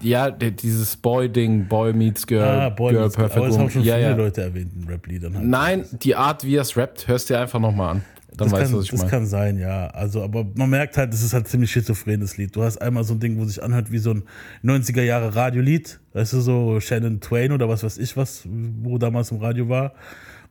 Ja, 0.00 0.30
der, 0.30 0.50
dieses 0.50 0.96
Boy-Ding, 0.96 1.66
Boy 1.68 1.94
meets 1.94 2.26
Girl, 2.26 2.42
ah, 2.44 2.68
Boy, 2.68 2.92
Girl 2.92 3.04
Meets- 3.06 3.16
Perfect 3.16 3.36
aber 3.38 3.46
das 3.46 3.54
haben 3.56 3.60
Woman. 3.62 3.70
schon 3.72 3.82
ja, 3.82 3.94
viele 3.96 4.08
ja. 4.10 4.16
Leute 4.16 4.42
erwähnt 4.42 4.72
in 4.76 4.84
Rap-Liedern. 4.88 5.34
Halt. 5.36 5.46
Nein, 5.46 5.84
die 5.92 6.14
Art, 6.14 6.44
wie 6.44 6.56
er 6.56 6.62
es 6.62 6.76
rappt, 6.76 7.08
hörst 7.08 7.30
du 7.30 7.34
dir 7.34 7.40
einfach 7.40 7.60
nochmal 7.60 7.90
an. 7.96 8.04
Dann 8.36 8.48
das 8.48 8.52
weißt 8.52 8.62
kann, 8.62 8.72
du, 8.72 8.78
was 8.78 8.84
ich 8.84 8.90
das 8.90 9.00
meine. 9.00 9.10
kann 9.10 9.26
sein, 9.26 9.58
ja. 9.58 9.86
Also, 9.88 10.22
aber 10.22 10.44
man 10.56 10.68
merkt 10.68 10.96
halt, 10.96 11.12
das 11.12 11.22
ist 11.22 11.32
halt 11.32 11.46
ziemlich 11.46 11.70
schizophrenes 11.70 12.36
Lied. 12.36 12.54
Du 12.56 12.62
hast 12.62 12.78
einmal 12.78 13.04
so 13.04 13.14
ein 13.14 13.20
Ding, 13.20 13.38
wo 13.38 13.44
sich 13.44 13.62
anhört 13.62 13.92
wie 13.92 13.98
so 13.98 14.10
ein 14.10 14.24
90er 14.64 15.02
Jahre 15.02 15.36
Radiolied. 15.36 16.00
Weißt 16.14 16.32
du, 16.32 16.40
so 16.40 16.80
Shannon 16.80 17.20
Twain 17.20 17.52
oder 17.52 17.68
was 17.68 17.84
weiß 17.84 17.98
ich 17.98 18.16
was, 18.16 18.42
wo 18.82 18.98
damals 18.98 19.30
im 19.30 19.38
Radio 19.38 19.68
war. 19.68 19.94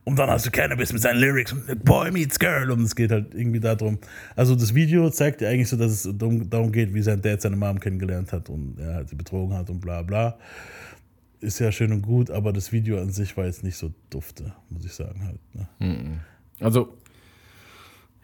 Und 0.04 0.18
dann 0.18 0.28
hast 0.28 0.44
du 0.44 0.50
Cannabis 0.50 0.92
mit 0.92 1.00
seinen 1.00 1.18
Lyrics 1.18 1.52
und 1.52 1.84
Boy 1.84 2.10
meets 2.10 2.38
Girl 2.38 2.70
und 2.70 2.82
es 2.82 2.94
geht 2.94 3.10
halt 3.10 3.34
irgendwie 3.34 3.60
darum. 3.60 3.98
Also 4.36 4.54
das 4.54 4.74
Video 4.74 5.08
zeigt 5.08 5.40
dir 5.40 5.48
eigentlich 5.48 5.70
so, 5.70 5.78
dass 5.78 6.04
es 6.04 6.18
darum, 6.18 6.48
darum 6.50 6.72
geht, 6.72 6.92
wie 6.92 7.00
sein 7.00 7.22
Dad 7.22 7.40
seine 7.40 7.56
Mom 7.56 7.80
kennengelernt 7.80 8.30
hat 8.32 8.50
und 8.50 8.78
er 8.78 8.96
halt 8.96 9.08
sie 9.08 9.16
betrogen 9.16 9.56
hat 9.56 9.70
und 9.70 9.80
bla 9.80 10.02
bla. 10.02 10.36
Ist 11.40 11.58
ja 11.58 11.72
schön 11.72 11.90
und 11.92 12.02
gut, 12.02 12.30
aber 12.30 12.52
das 12.52 12.70
Video 12.70 13.00
an 13.00 13.10
sich 13.10 13.34
war 13.36 13.46
jetzt 13.46 13.64
nicht 13.64 13.76
so 13.76 13.92
dufte, 14.10 14.52
muss 14.68 14.84
ich 14.84 14.92
sagen 14.92 15.26
halt. 15.26 15.40
Ne? 15.80 16.20
Also, 16.60 16.98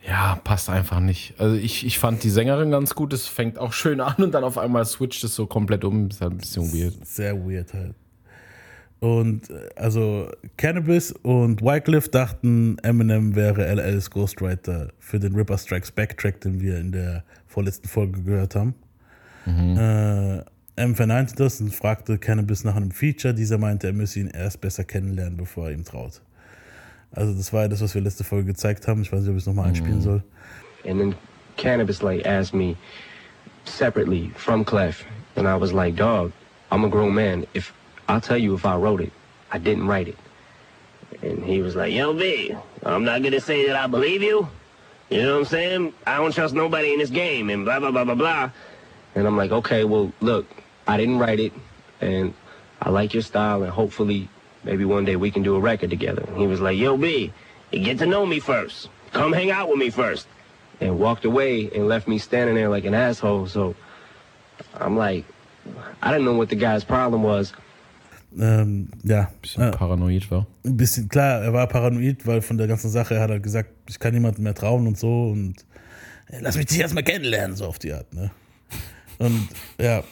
ja, 0.06 0.36
passt 0.42 0.70
einfach 0.70 1.00
nicht. 1.00 1.34
Also 1.38 1.56
ich, 1.56 1.84
ich 1.84 1.98
fand 1.98 2.22
die 2.22 2.30
Sängerin 2.30 2.70
ganz 2.70 2.94
gut, 2.94 3.12
es 3.12 3.26
fängt 3.26 3.58
auch 3.58 3.72
schön 3.72 4.00
an 4.00 4.16
und 4.18 4.32
dann 4.32 4.44
auf 4.44 4.58
einmal 4.58 4.84
switcht 4.84 5.22
es 5.24 5.34
so 5.34 5.46
komplett 5.46 5.84
um. 5.84 6.08
Ist 6.08 6.20
halt 6.20 6.32
ein 6.32 6.38
bisschen 6.38 6.72
weird. 6.72 7.06
Sehr 7.06 7.36
weird 7.36 7.72
halt. 7.74 7.94
Und 9.00 9.50
äh, 9.50 9.68
also 9.76 10.30
Cannabis 10.56 11.12
und 11.12 11.62
Wycliffe 11.62 12.10
dachten, 12.10 12.78
Eminem 12.82 13.34
wäre 13.34 13.66
LLs 13.74 14.10
Ghostwriter 14.10 14.88
für 14.98 15.18
den 15.18 15.34
Ripper 15.34 15.58
Strikes 15.58 15.90
Back 15.90 16.16
Track, 16.18 16.40
den 16.42 16.60
wir 16.60 16.78
in 16.78 16.92
der 16.92 17.24
vorletzten 17.46 17.88
Folge 17.88 18.22
gehört 18.22 18.54
haben. 18.54 18.74
Äh, 19.78 20.44
M 20.76 20.94
verneinte 20.94 21.34
das 21.34 21.60
und 21.60 21.74
fragte 21.74 22.18
Cannabis 22.18 22.64
nach 22.64 22.76
einem 22.76 22.90
Feature. 22.90 23.34
Dieser 23.34 23.58
meinte, 23.58 23.88
er 23.88 23.92
müsse 23.92 24.20
ihn 24.20 24.28
erst 24.28 24.60
besser 24.60 24.84
kennenlernen, 24.84 25.36
bevor 25.36 25.68
er 25.68 25.74
ihm 25.74 25.84
traut. 25.84 26.22
Also 27.14 27.34
das 27.34 27.52
war 27.52 27.62
ja 27.62 27.68
das, 27.68 27.82
was 27.82 27.94
wir 27.94 28.02
letzte 28.02 28.24
Folge 28.24 28.46
gezeigt 28.46 28.86
haben. 28.86 29.02
Ich 29.02 29.12
weiß 29.12 29.20
nicht, 29.20 29.30
ob 29.30 29.36
ich 29.36 29.42
es 29.42 29.46
nochmal 29.46 29.68
einspielen 29.68 29.98
mhm. 29.98 30.02
soll. 30.02 30.22
And 30.86 30.98
then 30.98 31.14
Cannabis 31.56 32.02
like 32.02 32.24
asked 32.26 32.54
me 32.54 32.76
separately 33.64 34.30
from 34.36 34.64
Clef, 34.64 35.04
and 35.36 35.46
I 35.46 35.56
was 35.56 35.72
like, 35.72 35.96
"Dog, 35.96 36.32
I'm 36.70 36.84
a 36.84 36.88
grown 36.88 37.14
man. 37.14 37.46
If 37.54 37.72
I'll 38.08 38.20
tell 38.20 38.38
you 38.38 38.54
if 38.54 38.64
I 38.64 38.76
wrote 38.76 39.00
it, 39.00 39.12
I 39.52 39.58
didn't 39.58 39.86
write 39.86 40.08
it." 40.08 40.16
And 41.22 41.44
he 41.44 41.60
was 41.60 41.76
like, 41.76 41.92
"Yo, 41.92 42.14
B, 42.14 42.54
I'm 42.84 43.04
not 43.04 43.22
gonna 43.22 43.40
say 43.40 43.66
that 43.66 43.76
I 43.76 43.86
believe 43.88 44.22
you. 44.22 44.48
You 45.10 45.22
know 45.22 45.32
what 45.32 45.40
I'm 45.40 45.44
saying? 45.46 45.92
I 46.06 46.16
don't 46.18 46.32
trust 46.32 46.54
nobody 46.54 46.92
in 46.92 46.98
this 46.98 47.10
game, 47.10 47.50
and 47.50 47.64
blah 47.64 47.80
blah 47.80 47.90
blah 47.90 48.04
blah 48.04 48.14
blah." 48.14 48.50
And 49.14 49.26
I'm 49.26 49.36
like, 49.36 49.50
"Okay, 49.50 49.84
well, 49.84 50.12
look, 50.20 50.46
I 50.86 50.96
didn't 50.96 51.18
write 51.18 51.40
it, 51.40 51.52
and 52.00 52.32
I 52.80 52.90
like 52.90 53.12
your 53.12 53.22
style, 53.22 53.62
and 53.62 53.72
hopefully, 53.72 54.28
maybe 54.64 54.84
one 54.84 55.04
day 55.04 55.16
we 55.16 55.30
can 55.30 55.42
do 55.42 55.54
a 55.56 55.60
record 55.60 55.90
together." 55.90 56.22
And 56.28 56.38
he 56.38 56.46
was 56.46 56.60
like, 56.60 56.78
"Yo, 56.78 56.96
B, 56.96 57.32
you 57.72 57.80
get 57.84 57.98
to 57.98 58.06
know 58.06 58.26
me 58.26 58.40
first. 58.40 58.88
Come 59.12 59.32
hang 59.32 59.50
out 59.50 59.68
with 59.68 59.78
me 59.78 59.90
first 59.90 60.26
and 60.80 60.98
walked 60.98 61.24
away 61.24 61.70
and 61.74 61.88
left 61.88 62.06
me 62.08 62.18
standing 62.18 62.54
there 62.54 62.68
like 62.68 62.86
an 62.86 62.94
asshole. 62.94 63.46
So 63.46 63.74
I'm 64.78 64.96
like, 64.96 65.24
I 66.02 66.10
didn't 66.12 66.24
know 66.24 66.36
what 66.36 66.48
the 66.48 66.56
guy's 66.56 66.84
problem 66.84 67.22
was. 67.22 67.52
Ähm, 68.38 68.88
ja, 69.02 69.28
Bisschen 69.42 69.64
äh, 69.64 69.70
paranoid 69.72 70.30
war. 70.30 70.46
ein 70.64 70.76
bisschen 70.76 71.08
klar, 71.08 71.42
er 71.42 71.52
war 71.52 71.66
paranoid, 71.66 72.24
weil 72.28 72.40
von 72.42 72.58
der 72.58 72.68
ganzen 72.68 72.88
Sache, 72.88 73.14
er 73.16 73.22
hat 73.22 73.30
halt 73.30 73.42
gesagt, 73.42 73.70
ich 73.88 73.98
kann 73.98 74.14
niemandem 74.14 74.44
mehr 74.44 74.54
trauen 74.54 74.86
und 74.86 74.96
so 74.96 75.30
und 75.30 75.56
lass 76.40 76.56
mich 76.56 76.66
dich 76.66 76.78
erstmal 76.78 77.02
kennenlernen, 77.02 77.56
so 77.56 77.66
auf 77.66 77.80
die 77.80 77.92
Art, 77.92 78.14
ne? 78.14 78.30
Und 79.18 79.48
ja, 79.80 80.04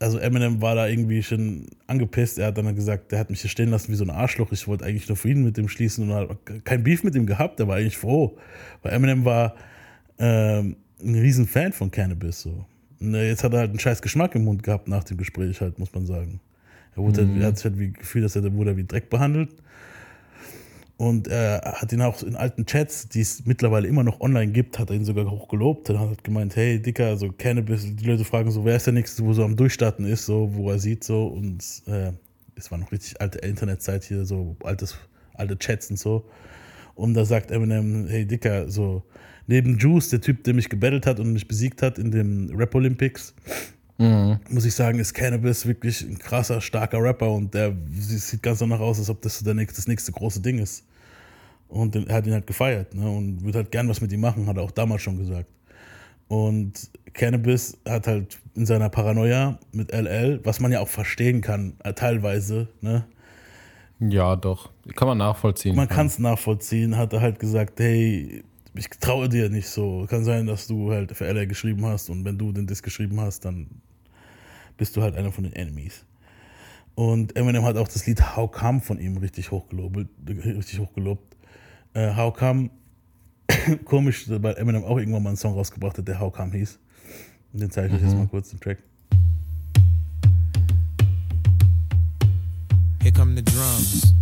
also 0.00 0.18
Eminem 0.18 0.60
war 0.60 0.74
da 0.74 0.86
irgendwie 0.86 1.22
schon 1.22 1.66
angepisst. 1.86 2.38
Er 2.38 2.48
hat 2.48 2.58
dann 2.58 2.74
gesagt, 2.74 3.12
der 3.12 3.18
hat 3.18 3.30
mich 3.30 3.40
hier 3.40 3.50
stehen 3.50 3.70
lassen 3.70 3.90
wie 3.90 3.96
so 3.96 4.04
ein 4.04 4.10
Arschloch. 4.10 4.52
Ich 4.52 4.68
wollte 4.68 4.84
eigentlich 4.84 5.08
nur 5.08 5.16
Frieden 5.16 5.44
mit 5.44 5.58
ihm 5.58 5.68
schließen 5.68 6.08
und 6.08 6.14
hat 6.14 6.64
kein 6.64 6.84
Beef 6.84 7.02
mit 7.02 7.14
ihm 7.14 7.26
gehabt. 7.26 7.58
Er 7.60 7.68
war 7.68 7.76
eigentlich 7.76 7.96
froh. 7.96 8.36
Weil 8.82 8.92
Eminem 8.92 9.24
war 9.24 9.54
ähm, 10.18 10.76
ein 11.02 11.14
riesen 11.14 11.46
Fan 11.46 11.72
von 11.72 11.90
Cannabis. 11.90 12.42
So. 12.42 12.64
Und 13.00 13.14
äh, 13.14 13.28
jetzt 13.28 13.42
hat 13.42 13.52
er 13.52 13.60
halt 13.60 13.70
einen 13.70 13.80
scheiß 13.80 14.02
Geschmack 14.02 14.34
im 14.34 14.44
Mund 14.44 14.62
gehabt 14.62 14.88
nach 14.88 15.04
dem 15.04 15.16
Gespräch, 15.16 15.60
halt, 15.60 15.78
muss 15.78 15.92
man 15.92 16.06
sagen. 16.06 16.40
Er, 16.96 17.02
wurde 17.02 17.26
halt, 17.26 17.40
er 17.40 17.46
hat 17.48 17.56
sich 17.56 17.64
halt 17.64 17.78
wie 17.78 17.92
Gefühl, 17.92 18.22
dass 18.22 18.36
er 18.36 18.52
wurde 18.52 18.76
wie 18.76 18.84
Dreck 18.84 19.10
behandelt. 19.10 19.50
Und 20.98 21.28
er 21.28 21.76
hat 21.76 21.92
ihn 21.92 22.02
auch 22.02 22.24
in 22.24 22.34
alten 22.34 22.66
Chats, 22.66 23.08
die 23.08 23.20
es 23.20 23.46
mittlerweile 23.46 23.86
immer 23.86 24.02
noch 24.02 24.20
online 24.20 24.50
gibt, 24.50 24.80
hat 24.80 24.90
er 24.90 24.96
ihn 24.96 25.04
sogar 25.04 25.30
hoch 25.30 25.46
gelobt. 25.46 25.88
Dann 25.88 26.00
hat 26.00 26.08
er 26.10 26.16
gemeint, 26.24 26.56
hey 26.56 26.82
Dicker, 26.82 27.16
so 27.16 27.30
Cannabis, 27.30 27.94
die 27.94 28.04
Leute 28.04 28.24
fragen 28.24 28.50
so, 28.50 28.64
wer 28.64 28.74
ist 28.74 28.86
der 28.86 28.94
Nächste, 28.94 29.24
wo 29.24 29.32
so 29.32 29.44
am 29.44 29.54
Durchstarten 29.54 30.04
ist, 30.04 30.26
so, 30.26 30.50
wo 30.54 30.68
er 30.70 30.80
sieht 30.80 31.04
so. 31.04 31.28
Und 31.28 31.62
äh, 31.86 32.10
es 32.56 32.72
war 32.72 32.78
noch 32.78 32.90
richtig 32.90 33.20
alte 33.20 33.38
Internetzeit 33.38 34.02
hier, 34.02 34.24
so 34.24 34.56
altes, 34.64 34.96
alte 35.34 35.56
Chats 35.56 35.88
und 35.88 36.00
so. 36.00 36.24
Und 36.96 37.14
da 37.14 37.24
sagt 37.24 37.52
Eminem, 37.52 38.08
hey 38.08 38.26
Dicker, 38.26 38.68
so 38.68 39.04
neben 39.46 39.78
Juice, 39.78 40.08
der 40.08 40.20
Typ, 40.20 40.42
der 40.42 40.54
mich 40.54 40.68
gebettelt 40.68 41.06
hat 41.06 41.20
und 41.20 41.32
mich 41.32 41.46
besiegt 41.46 41.80
hat 41.80 41.98
in 41.98 42.10
den 42.10 42.52
Rap 42.56 42.74
Olympics, 42.74 43.36
muss 43.98 44.64
ich 44.64 44.74
sagen, 44.74 45.00
ist 45.00 45.12
Cannabis 45.12 45.66
wirklich 45.66 46.02
ein 46.02 46.18
krasser, 46.18 46.60
starker 46.60 47.02
Rapper 47.02 47.32
und 47.32 47.52
der 47.52 47.74
sieht 47.98 48.42
ganz 48.42 48.60
danach 48.60 48.78
aus, 48.78 48.98
als 48.98 49.10
ob 49.10 49.20
das 49.22 49.42
der 49.42 49.54
nächste, 49.54 49.76
das 49.76 49.88
nächste 49.88 50.12
große 50.12 50.40
Ding 50.40 50.58
ist. 50.58 50.84
Und 51.68 51.96
er 51.96 52.14
hat 52.14 52.26
ihn 52.26 52.32
halt 52.32 52.46
gefeiert 52.46 52.94
ne? 52.94 53.10
und 53.10 53.42
würde 53.42 53.58
halt 53.58 53.72
gern 53.72 53.88
was 53.88 54.00
mit 54.00 54.12
ihm 54.12 54.20
machen, 54.20 54.46
hat 54.46 54.56
er 54.56 54.62
auch 54.62 54.70
damals 54.70 55.02
schon 55.02 55.18
gesagt. 55.18 55.50
Und 56.28 56.90
Cannabis 57.12 57.76
hat 57.86 58.06
halt 58.06 58.38
in 58.54 58.66
seiner 58.66 58.88
Paranoia 58.88 59.58
mit 59.72 59.92
LL, 59.92 60.40
was 60.44 60.60
man 60.60 60.70
ja 60.70 60.80
auch 60.80 60.88
verstehen 60.88 61.40
kann, 61.40 61.74
äh, 61.82 61.92
teilweise, 61.92 62.68
ne? 62.80 63.04
Ja, 63.98 64.36
doch. 64.36 64.70
Kann 64.94 65.08
man 65.08 65.18
nachvollziehen. 65.18 65.74
man 65.74 65.88
kann 65.88 66.06
es 66.06 66.20
nachvollziehen, 66.20 66.96
hat 66.96 67.12
er 67.12 67.20
halt 67.20 67.40
gesagt, 67.40 67.80
hey, 67.80 68.44
ich 68.74 68.88
traue 69.00 69.28
dir 69.28 69.48
nicht 69.48 69.68
so. 69.68 70.06
Kann 70.08 70.24
sein, 70.24 70.46
dass 70.46 70.68
du 70.68 70.92
halt 70.92 71.16
für 71.16 71.24
LL 71.24 71.48
geschrieben 71.48 71.84
hast 71.84 72.08
und 72.08 72.24
wenn 72.24 72.38
du 72.38 72.52
den 72.52 72.66
Disk 72.66 72.84
geschrieben 72.84 73.20
hast, 73.20 73.44
dann 73.44 73.68
bist 74.78 74.96
du 74.96 75.02
halt 75.02 75.14
einer 75.16 75.30
von 75.30 75.44
den 75.44 75.52
Enemies. 75.52 76.04
Und 76.94 77.36
Eminem 77.36 77.64
hat 77.64 77.76
auch 77.76 77.86
das 77.86 78.06
Lied 78.06 78.36
How 78.36 78.50
Come 78.50 78.80
von 78.80 78.98
ihm 78.98 79.18
richtig 79.18 79.50
hochgelobt. 79.50 80.08
Richtig 80.26 80.78
hochgelobt. 80.78 81.36
Äh, 81.92 82.16
How 82.16 82.34
Come, 82.34 82.70
komisch, 83.84 84.24
weil 84.28 84.56
Eminem 84.56 84.84
auch 84.84 84.96
irgendwann 84.96 85.22
mal 85.22 85.30
einen 85.30 85.36
Song 85.36 85.52
rausgebracht 85.52 85.98
hat, 85.98 86.08
der 86.08 86.18
How 86.18 86.32
Come 86.32 86.52
hieß. 86.52 86.78
Und 87.52 87.60
den 87.60 87.70
zeige 87.70 87.88
ich 87.88 87.94
euch 87.94 88.02
jetzt 88.02 88.16
mal 88.16 88.26
kurz, 88.26 88.50
den 88.50 88.60
Track. 88.60 88.78
Here 93.02 93.12
come 93.12 93.34
the 93.36 93.42
drums. 93.42 94.14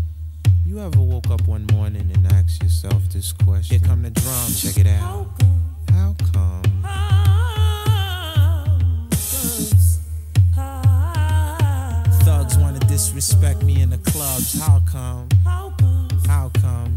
You 0.66 0.78
ever 0.78 1.00
woke 1.00 1.30
up 1.30 1.46
one 1.48 1.66
morning 1.72 2.10
and 2.14 2.26
asked 2.32 2.62
yourself 2.62 3.08
this 3.12 3.32
question? 3.32 3.78
Here 3.78 3.88
come 3.88 4.02
the 4.02 4.10
drums. 4.10 4.62
Check 4.62 4.78
it 4.78 4.86
out. 4.86 5.28
How 5.90 6.14
come? 6.32 6.36
Thugs 6.36 6.36
wanna 6.36 7.25
disrespect 12.96 13.62
me 13.62 13.82
in 13.82 13.90
the 13.90 13.98
clubs. 13.98 14.58
How 14.58 14.80
come? 14.90 15.28
How 15.44 16.48
come? 16.54 16.96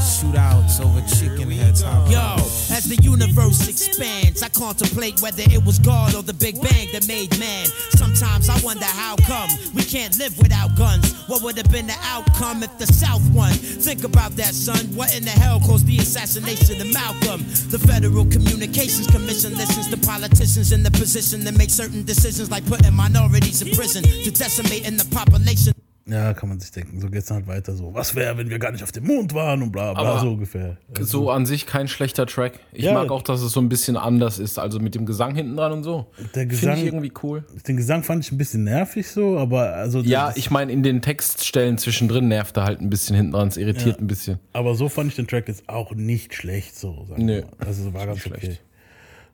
Shootouts 0.00 0.80
over 0.80 1.02
chicken 1.06 1.50
heads. 1.50 1.82
How 1.82 2.06
Yo, 2.08 2.36
as 2.76 2.84
the 2.84 2.96
universe 3.02 3.68
expands, 3.68 4.42
I 4.42 4.50
contemplate 4.50 5.22
whether 5.22 5.42
it 5.48 5.64
was 5.64 5.78
God 5.78 6.14
or 6.14 6.22
the 6.22 6.34
Big 6.34 6.60
Bang 6.60 6.92
that 6.92 7.08
made 7.08 7.32
man. 7.40 7.64
Sometimes 7.96 8.50
I 8.50 8.60
wonder 8.60 8.84
how 8.84 9.16
come 9.24 9.48
we 9.74 9.82
can't 9.82 10.18
live 10.18 10.36
without 10.36 10.76
guns. 10.76 11.16
What 11.26 11.42
would 11.42 11.56
have 11.56 11.70
been 11.72 11.86
the 11.86 11.96
outcome 12.02 12.62
if 12.62 12.76
the 12.76 12.86
South 12.86 13.24
won? 13.32 13.52
Think 13.52 14.04
about 14.04 14.32
that, 14.36 14.52
son. 14.52 14.92
What 14.94 15.16
in 15.16 15.24
the 15.24 15.30
hell 15.30 15.58
caused 15.60 15.86
the 15.86 15.96
assassination 15.96 16.78
of 16.82 16.92
Malcolm? 16.92 17.40
The 17.72 17.80
Federal 17.80 18.26
Communications 18.26 19.06
Commission 19.06 19.56
listens 19.56 19.88
to 19.88 19.96
politicians 19.96 20.72
in 20.72 20.82
the 20.82 20.90
position 20.90 21.44
to 21.46 21.52
make 21.52 21.70
certain 21.70 22.04
decisions 22.04 22.50
like 22.50 22.66
putting 22.66 22.92
minorities 22.92 23.62
in 23.62 23.74
prison 23.74 24.02
to 24.02 24.30
decimating 24.30 24.98
the 24.98 25.08
population. 25.16 25.75
Ja, 26.08 26.34
kann 26.34 26.48
man 26.48 26.60
sich 26.60 26.70
denken. 26.70 27.00
So 27.00 27.08
geht's 27.10 27.26
dann 27.26 27.38
halt 27.38 27.48
weiter 27.48 27.74
so. 27.74 27.92
Was 27.92 28.14
wäre, 28.14 28.38
wenn 28.38 28.48
wir 28.48 28.60
gar 28.60 28.70
nicht 28.70 28.84
auf 28.84 28.92
dem 28.92 29.04
Mond 29.08 29.34
waren 29.34 29.60
und 29.60 29.72
bla 29.72 29.92
bla, 29.92 30.02
Aber 30.02 30.20
so 30.20 30.30
ungefähr. 30.34 30.76
So 31.00 31.30
an 31.32 31.46
sich 31.46 31.66
kein 31.66 31.88
schlechter 31.88 32.26
Track. 32.26 32.60
Ich 32.72 32.84
Ja. 32.84 32.94
mag 32.94 33.10
auch, 33.10 33.22
dass 33.22 33.40
es 33.42 33.50
so 33.50 33.58
ein 33.60 33.68
bisschen 33.68 33.96
anders 33.96 34.38
ist, 34.38 34.56
also 34.60 34.78
mit 34.78 34.94
dem 34.94 35.04
Gesang 35.04 35.34
hinten 35.34 35.56
dran 35.56 35.72
und 35.72 35.82
so. 35.82 36.06
Der 36.18 36.42
Finde 36.42 36.46
Gesang, 36.46 36.76
ich 36.78 36.84
irgendwie 36.84 37.12
cool. 37.24 37.44
den 37.66 37.76
Gesang 37.76 38.04
fand 38.04 38.24
ich 38.24 38.30
ein 38.30 38.38
bisschen 38.38 38.62
nervig 38.62 39.08
so, 39.08 39.36
aber 39.36 39.72
also 39.74 39.98
Ja, 40.00 40.32
ich 40.36 40.52
meine, 40.52 40.70
in 40.70 40.84
den 40.84 41.02
Textstellen 41.02 41.76
zwischendrin 41.76 42.28
nervt 42.28 42.56
er 42.56 42.62
halt 42.64 42.80
ein 42.80 42.88
bisschen 42.88 43.16
hinten 43.16 43.32
dran, 43.32 43.48
es 43.48 43.56
irritiert 43.56 43.96
Ja. 43.96 44.00
ein 44.02 44.06
bisschen. 44.06 44.38
Aber 44.52 44.76
so 44.76 44.88
fand 44.88 45.10
ich 45.10 45.16
den 45.16 45.26
Track 45.26 45.48
jetzt 45.48 45.68
auch 45.68 45.92
nicht 45.92 46.34
schlecht 46.34 46.78
so. 46.78 47.04
sagen 47.08 47.24
Nee, 47.24 47.40
mal. 47.40 47.66
also 47.66 47.92
war 47.92 48.06
ganz 48.06 48.24
nicht 48.24 48.26
okay. 48.32 48.40
schlecht. 48.46 48.62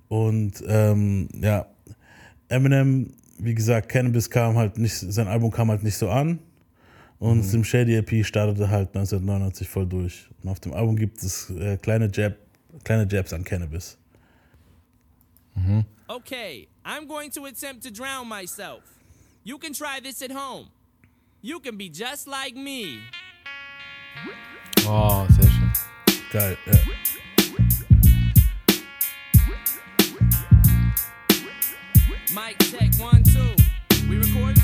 Und 0.08 0.64
ähm, 0.66 1.28
ja, 1.38 1.66
Eminem, 2.48 3.12
wie 3.38 3.54
gesagt, 3.54 3.88
Cannabis 3.88 4.30
kam 4.30 4.56
halt 4.56 4.78
nicht, 4.78 4.94
sein 4.96 5.28
Album 5.28 5.50
kam 5.50 5.68
halt 5.70 5.82
nicht 5.82 5.96
so 5.96 6.08
an. 6.08 6.38
Und 7.22 7.38
Mhm. 7.38 7.42
Slim 7.44 7.64
Shady 7.64 7.94
LP 7.98 8.24
startete 8.24 8.68
halt 8.68 8.88
1999 8.96 9.68
voll 9.68 9.86
durch. 9.86 10.26
Und 10.42 10.48
auf 10.50 10.58
dem 10.58 10.72
Album 10.74 10.96
gibt 10.96 11.22
es 11.22 11.50
äh, 11.50 11.76
kleine, 11.76 12.10
Jab, 12.12 12.34
kleine 12.82 13.06
Jabs 13.08 13.32
an 13.32 13.44
Cannabis. 13.44 13.96
Okay, 16.08 16.66
I'm 16.84 17.06
going 17.06 17.30
to 17.30 17.44
attempt 17.44 17.84
to 17.84 17.90
drown 17.92 18.28
myself. 18.28 18.82
You 19.44 19.56
can 19.56 19.72
try 19.72 20.00
this 20.02 20.20
at 20.20 20.32
home. 20.32 20.66
You 21.42 21.60
can 21.60 21.76
be 21.78 21.88
just 21.88 22.26
like 22.26 22.56
me. 22.56 22.98
Oh, 24.84 25.24
sehr 25.30 25.48
schön. 25.48 25.72
Geil, 26.32 26.56
ja. 26.66 26.78
Mic 32.34 32.58
check 32.58 32.90
one, 32.98 33.22
two. 33.22 33.54
We 34.08 34.16
record? 34.16 34.56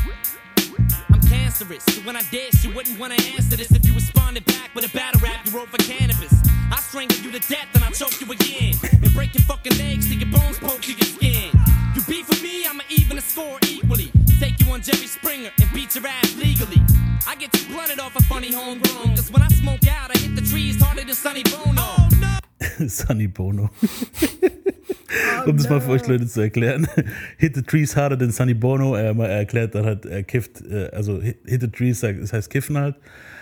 So 1.50 1.64
when 2.04 2.14
I 2.14 2.22
dish, 2.30 2.62
you 2.62 2.72
wouldn't 2.72 3.00
want 3.00 3.12
to 3.12 3.32
answer 3.32 3.56
this 3.56 3.70
if 3.72 3.84
you 3.84 3.94
responded 3.94 4.44
back 4.44 4.72
with 4.74 4.84
a 4.84 4.96
battle 4.96 5.20
rap 5.20 5.44
you 5.44 5.50
wrote 5.50 5.68
for 5.68 5.78
cannabis. 5.78 6.32
I 6.70 6.78
strangle 6.78 7.16
you 7.18 7.32
to 7.32 7.40
death 7.48 7.66
and 7.74 7.82
I 7.82 7.90
choke 7.90 8.20
you 8.20 8.30
again. 8.30 8.74
And 8.92 9.12
break 9.12 9.34
your 9.34 9.42
fucking 9.42 9.76
legs 9.76 10.08
till 10.08 10.18
your 10.18 10.30
bones 10.30 10.58
poke 10.58 10.82
through 10.82 10.94
your 10.94 11.06
skin. 11.06 11.50
You 11.94 12.02
beat 12.06 12.26
for 12.26 12.40
me, 12.44 12.64
I'ma 12.64 12.84
even 12.90 13.16
the 13.16 13.22
score 13.22 13.58
equally. 13.66 14.12
Take 14.38 14.60
you 14.60 14.70
on 14.72 14.82
Jerry 14.82 15.08
Springer 15.08 15.50
and 15.60 15.72
beat 15.72 15.96
your 15.96 16.06
ass 16.06 16.36
legally. 16.36 16.80
I 17.26 17.34
get 17.34 17.50
too 17.50 17.66
blunted 17.72 17.98
off 17.98 18.14
a 18.14 18.22
funny 18.24 18.52
homegrown, 18.52 19.16
cause 19.16 19.32
when 19.32 19.42
I 19.42 19.48
smoke 19.48 19.86
out, 19.88 20.14
I 20.14 20.18
hit 20.18 20.36
the 20.36 20.42
trees 20.42 20.80
harder 20.80 21.02
than 21.02 21.14
Sunny 21.14 21.42
Bono. 21.42 21.82
Oh 21.82 22.08
no! 22.20 22.37
Sunny 22.86 23.28
Bono. 23.28 23.70
um 25.46 25.56
das 25.56 25.68
mal 25.68 25.80
für 25.80 25.90
euch 25.90 26.06
Leute 26.06 26.26
zu 26.26 26.40
erklären. 26.40 26.88
Hit 27.38 27.56
the 27.56 27.62
trees 27.62 27.96
harder 27.96 28.18
than 28.18 28.30
Sunny 28.30 28.54
Bono. 28.54 28.94
Er, 28.94 29.16
er 29.16 29.28
erklärt 29.28 29.74
dann 29.74 29.84
halt, 29.84 30.06
er 30.06 30.22
kifft, 30.22 30.62
äh, 30.62 30.90
also 30.92 31.20
hit, 31.20 31.60
the 31.60 31.68
trees, 31.68 32.00
das 32.00 32.32
heißt 32.32 32.50
kiffen 32.50 32.76
halt. 32.76 32.96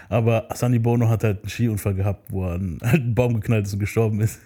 Aber 0.09 0.49
Sunny 0.55 0.79
Bono 0.79 1.09
hat 1.09 1.25
halt 1.25 1.41
einen 1.41 1.49
Skiunfall 1.49 1.95
gehabt, 1.95 2.31
wo 2.31 2.45
er 2.45 2.55
an 2.55 2.79
einen 2.83 3.15
Baum 3.15 3.35
geknallt 3.35 3.67
ist 3.67 3.73
und 3.73 3.81
gestorben 3.81 4.21
ist. 4.21 4.41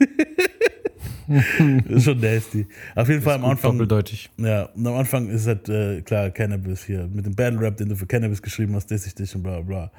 das 1.28 1.96
ist 1.96 2.04
schon 2.04 2.18
nasty. 2.18 2.66
Auf 2.94 3.08
jeden 3.08 3.20
Fall 3.20 3.34
am 3.34 3.44
Anfang. 3.44 3.72
doppeldeutig. 3.72 4.30
Ja, 4.38 4.64
und 4.74 4.86
am 4.86 4.94
Anfang 4.94 5.28
ist 5.28 5.46
halt 5.46 5.68
äh, 5.68 6.00
klar 6.00 6.30
Cannabis 6.30 6.84
hier. 6.84 7.06
Mit 7.12 7.26
dem 7.26 7.34
Battle 7.34 7.60
Rap, 7.60 7.76
den 7.76 7.90
du 7.90 7.96
für 7.96 8.06
Cannabis 8.06 8.40
geschrieben 8.40 8.74
hast, 8.74 8.90
diss 8.90 9.06
ich 9.06 9.14
dich 9.14 9.34
und 9.34 9.42
bla 9.42 9.60
bla. 9.60 9.92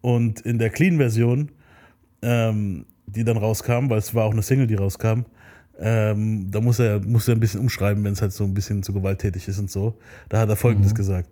Und 0.00 0.40
in 0.40 0.58
der 0.58 0.70
Clean-Version, 0.70 1.50
ähm, 2.22 2.84
die 3.14 3.24
dann 3.24 3.36
rauskam, 3.36 3.88
weil 3.88 3.98
es 3.98 4.14
war 4.14 4.24
auch 4.24 4.32
eine 4.32 4.42
Single, 4.42 4.66
die 4.66 4.74
rauskam, 4.74 5.24
ähm, 5.78 6.50
da 6.50 6.60
muss 6.60 6.78
er, 6.78 7.00
muss 7.00 7.26
er 7.28 7.34
ein 7.34 7.40
bisschen 7.40 7.60
umschreiben, 7.60 8.04
wenn 8.04 8.12
es 8.12 8.22
halt 8.22 8.32
so 8.32 8.44
ein 8.44 8.54
bisschen 8.54 8.82
zu 8.82 8.92
gewalttätig 8.92 9.48
ist 9.48 9.58
und 9.58 9.70
so. 9.70 9.94
Da 10.28 10.38
hat 10.38 10.48
er 10.48 10.56
folgendes 10.56 10.94
gesagt. 10.94 11.28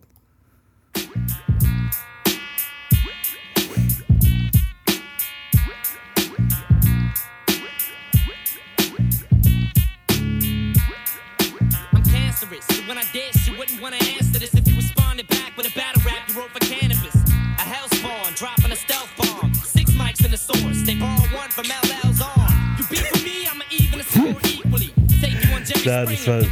Das 26.27 26.45
war-. 26.45 26.49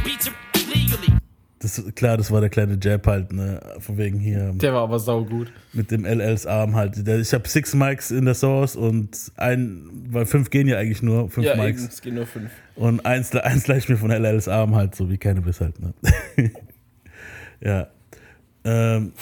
Das, 1.59 1.83
klar, 1.93 2.17
das 2.17 2.31
war 2.31 2.41
der 2.41 2.49
kleine 2.49 2.79
Jab 2.81 3.05
halt, 3.05 3.31
ne? 3.33 3.59
Von 3.79 3.95
wegen 3.99 4.17
hier 4.19 4.51
Der 4.55 4.73
war 4.73 4.81
aber 4.81 4.97
saugut. 4.97 5.53
mit 5.73 5.91
dem 5.91 6.05
LLs 6.05 6.47
Arm 6.47 6.75
halt. 6.75 7.07
Ich 7.07 7.33
habe 7.35 7.47
six 7.47 7.75
Mics 7.75 8.09
in 8.09 8.25
der 8.25 8.33
Source 8.33 8.75
und 8.75 9.31
ein, 9.35 9.87
weil 10.09 10.25
fünf 10.25 10.49
gehen 10.49 10.67
ja 10.67 10.79
eigentlich 10.79 11.03
nur, 11.03 11.29
fünf 11.29 11.45
Ja, 11.45 11.55
Mics. 11.55 11.81
eben, 11.83 11.89
es 11.91 12.01
gehen 12.01 12.15
nur 12.15 12.25
fünf. 12.25 12.49
Und 12.75 13.05
eins, 13.05 13.35
eins 13.35 13.63
gleich 13.65 13.87
mir 13.89 13.97
von 13.97 14.09
LLs 14.09 14.47
Arm 14.47 14.73
halt, 14.73 14.95
so 14.95 15.07
wie 15.07 15.17
Cannabis 15.19 15.61
halt, 15.61 15.75
ne? 15.79 15.93
ja. 17.61 17.87
Ähm, 18.63 19.13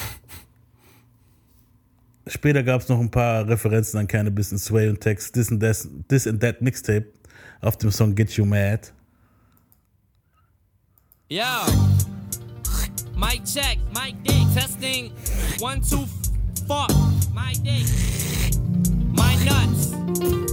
später 2.26 2.64
gab 2.64 2.80
es 2.80 2.88
noch 2.88 3.02
ein 3.02 3.12
paar 3.12 3.50
Referenzen 3.50 4.00
an 4.00 4.08
Cannabis 4.08 4.54
in 4.54 4.60
Sway 4.60 4.88
und 4.88 5.02
Text 5.02 5.34
This 5.34 5.52
and, 5.52 5.62
That, 5.62 5.86
This 6.08 6.26
and 6.26 6.40
That 6.40 6.62
Mixtape 6.62 7.08
auf 7.60 7.76
dem 7.78 7.92
Song 7.92 8.16
Get 8.16 8.32
You 8.32 8.46
Mad. 8.46 8.94
Yo. 11.32 11.64
Mic 13.16 13.46
check, 13.46 13.78
mic 13.94 14.16
dick, 14.24 14.48
testing. 14.56 15.12
One, 15.60 15.80
two, 15.80 16.08
fuck. 16.68 16.90
My 17.36 17.54
dick. 17.62 17.86
My 19.14 19.36
nuts. 19.46 19.92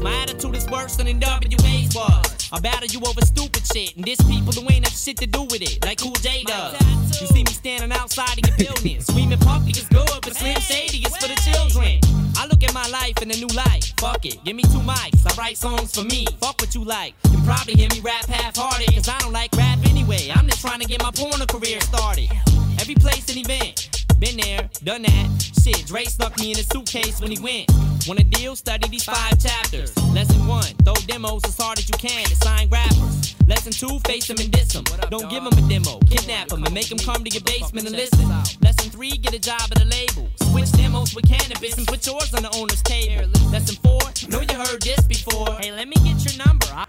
My 0.02 0.14
attitude 0.22 0.54
is 0.54 0.68
worse 0.68 0.96
than 0.96 1.06
NWA's 1.06 1.94
was. 1.94 2.50
I 2.52 2.60
battle 2.60 2.88
you 2.88 3.00
over 3.08 3.22
stupid 3.22 3.66
shit, 3.66 3.96
and 3.96 4.04
this 4.04 4.20
people 4.28 4.52
who 4.52 4.70
ain't 4.70 4.86
have 4.86 4.92
shit 4.92 5.16
to 5.16 5.26
do 5.26 5.44
with 5.44 5.62
it, 5.62 5.82
like 5.82 5.96
Cool 5.96 6.12
J 6.12 6.42
does. 6.42 6.74
You 7.22 7.26
see 7.28 7.42
me 7.44 7.52
standing 7.52 7.92
outside 7.92 8.38
of 8.38 8.46
your 8.46 8.58
building, 8.58 9.00
screaming 9.00 9.38
puppy 9.38 9.70
is 9.70 9.88
good, 9.88 10.10
but 10.20 10.36
Slim 10.36 10.60
Shady 10.60 10.98
is 10.98 11.16
for 11.16 11.28
the 11.28 11.40
children. 11.40 12.25
I 12.38 12.46
look 12.46 12.62
at 12.62 12.74
my 12.74 12.86
life 12.88 13.22
in 13.22 13.30
a 13.30 13.36
new 13.36 13.48
light. 13.48 13.94
Fuck 13.98 14.26
it, 14.26 14.42
give 14.44 14.54
me 14.56 14.62
two 14.64 14.80
mics. 14.80 15.26
I 15.26 15.34
write 15.36 15.56
songs 15.56 15.94
for 15.94 16.04
me. 16.04 16.26
Fuck 16.40 16.60
what 16.60 16.74
you 16.74 16.84
like. 16.84 17.14
You 17.30 17.38
probably 17.44 17.74
hear 17.74 17.88
me 17.90 18.00
rap 18.00 18.26
half-hearted, 18.26 18.94
cause 18.94 19.08
I 19.08 19.18
don't 19.18 19.32
like 19.32 19.52
rap 19.56 19.78
anyway. 19.84 20.30
I'm 20.34 20.46
just 20.46 20.60
trying 20.60 20.80
to 20.80 20.86
get 20.86 21.02
my 21.02 21.10
porno 21.10 21.46
career 21.46 21.80
started. 21.80 22.30
Every 22.78 22.94
place 22.94 23.28
and 23.28 23.38
event. 23.38 23.95
Been 24.18 24.36
there, 24.38 24.68
done 24.82 25.02
that. 25.02 25.28
Shit, 25.62 25.86
Dre 25.86 26.04
stuck 26.04 26.38
me 26.38 26.52
in 26.52 26.58
a 26.58 26.62
suitcase 26.62 27.20
when 27.20 27.30
he 27.30 27.38
went. 27.38 27.70
Wanna 28.08 28.24
deal? 28.24 28.56
Study 28.56 28.88
these 28.88 29.04
five 29.04 29.38
chapters. 29.38 29.94
Lesson 30.14 30.46
one, 30.46 30.64
throw 30.84 30.94
demos 31.06 31.42
as 31.44 31.56
hard 31.58 31.78
as 31.78 31.88
you 31.88 31.96
can 31.98 32.24
to 32.24 32.36
sign 32.36 32.68
rappers. 32.70 33.34
Lesson 33.46 33.72
two, 33.72 33.98
face 34.06 34.26
them 34.28 34.36
and 34.40 34.50
diss 34.50 34.72
them. 34.72 34.84
Don't 35.10 35.28
give 35.28 35.44
them 35.44 35.52
a 35.52 35.68
demo. 35.68 35.98
Kidnap 36.08 36.48
them 36.48 36.64
and 36.64 36.72
make 36.72 36.88
them 36.88 36.98
come 36.98 37.22
to 37.24 37.30
your 37.30 37.42
basement 37.42 37.86
and 37.86 37.96
listen. 37.96 38.26
Lesson 38.62 38.90
three, 38.90 39.10
get 39.18 39.34
a 39.34 39.38
job 39.38 39.60
at 39.70 39.82
a 39.82 39.84
label. 39.84 40.28
Switch 40.50 40.72
demos 40.72 41.14
with 41.14 41.28
cannabis 41.28 41.76
and 41.76 41.86
put 41.86 42.06
yours 42.06 42.32
on 42.34 42.42
the 42.42 42.50
owner's 42.56 42.82
table. 42.82 43.28
Lesson 43.50 43.76
four, 43.82 44.00
know 44.30 44.40
you 44.40 44.56
heard 44.56 44.80
this 44.82 45.00
before. 45.02 45.52
Hey, 45.60 45.72
let 45.72 45.88
me 45.88 45.96
get 46.04 46.24
your 46.24 46.46
number. 46.46 46.66
I- 46.72 46.86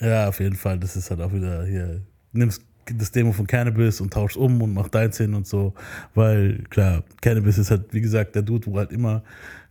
Ja, 0.00 0.28
auf 0.28 0.40
jeden 0.40 0.56
Fall. 0.56 0.78
Das 0.78 0.96
ist 0.96 1.08
halt 1.10 1.20
auch 1.20 1.32
wieder 1.32 1.64
hier. 1.64 2.02
Nimmst 2.32 2.60
das 2.94 3.10
Demo 3.10 3.32
von 3.32 3.46
Cannabis 3.46 4.00
und 4.00 4.12
tauschst 4.12 4.36
um 4.36 4.62
und 4.62 4.74
mach 4.74 4.88
deins 4.88 5.18
hin 5.18 5.34
und 5.34 5.46
so. 5.46 5.74
Weil, 6.14 6.64
klar, 6.70 7.04
Cannabis 7.20 7.58
ist 7.58 7.70
halt, 7.70 7.92
wie 7.92 8.00
gesagt, 8.00 8.34
der 8.34 8.42
Dude, 8.42 8.66
wo 8.66 8.78
halt 8.78 8.92
immer 8.92 9.22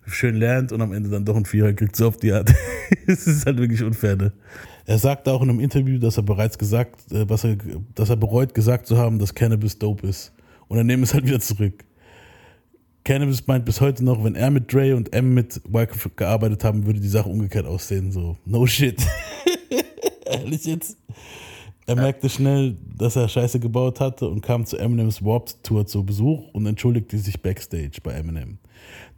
schön 0.08 0.36
lernt 0.36 0.72
und 0.72 0.82
am 0.82 0.94
Ende 0.94 1.10
dann 1.10 1.26
doch 1.26 1.36
ein 1.36 1.46
Vierer 1.46 1.74
kriegt, 1.74 1.96
so 1.96 2.08
auf 2.08 2.18
die 2.18 2.32
Art. 2.32 2.54
Es 3.08 3.26
ist 3.26 3.46
halt 3.48 3.58
wirklich 3.58 3.82
unfair, 3.84 4.16
ne? 4.16 4.32
Er 4.86 5.00
sagte 5.00 5.32
auch 5.32 5.42
in 5.42 5.50
einem 5.50 5.60
Interview, 5.60 5.98
dass 5.98 6.18
er 6.18 6.24
bereits 6.24 6.58
gesagt, 6.60 7.12
äh, 7.12 7.28
was 7.28 7.44
er, 7.44 7.58
dass 7.96 8.10
er 8.10 8.16
bereut, 8.16 8.54
gesagt 8.54 8.86
zu 8.86 8.98
haben, 8.98 9.18
dass 9.18 9.34
Cannabis 9.34 9.80
dope 9.80 10.08
ist. 10.08 10.32
Und 10.68 10.78
er 10.78 10.84
nimmt 10.84 11.04
es 11.04 11.14
halt 11.14 11.26
wieder 11.26 11.40
zurück. 11.40 11.84
Cannabis 13.04 13.46
meint 13.46 13.66
bis 13.66 13.82
heute 13.82 14.04
noch, 14.04 14.24
wenn 14.24 14.36
er 14.36 14.50
mit 14.52 14.72
Dre 14.72 14.96
und 14.96 15.14
M 15.14 15.34
mit 15.34 15.62
Wyclef 15.66 16.10
gearbeitet 16.16 16.64
haben, 16.64 16.86
würde 16.86 17.00
die 17.00 17.08
Sache 17.08 17.30
umgekehrt 17.30 17.66
aussehen. 17.66 18.12
So, 18.12 18.38
no 18.46 18.66
shit. 18.66 19.02
Ehrlich 20.26 20.66
jetzt? 20.66 20.98
Er 21.88 21.96
merkte 21.96 22.30
schnell, 22.30 22.78
dass 22.98 23.16
er 23.16 23.30
Scheiße 23.30 23.60
gebaut 23.60 24.00
hatte 24.00 24.28
und 24.28 24.42
kam 24.42 24.66
zu 24.66 24.76
Eminems 24.76 25.24
Warped 25.24 25.64
Tour 25.64 25.86
zu 25.86 26.04
Besuch 26.04 26.52
und 26.52 26.66
entschuldigte 26.66 27.16
sich 27.20 27.40
backstage 27.40 28.00
bei 28.02 28.14
Eminem. 28.14 28.58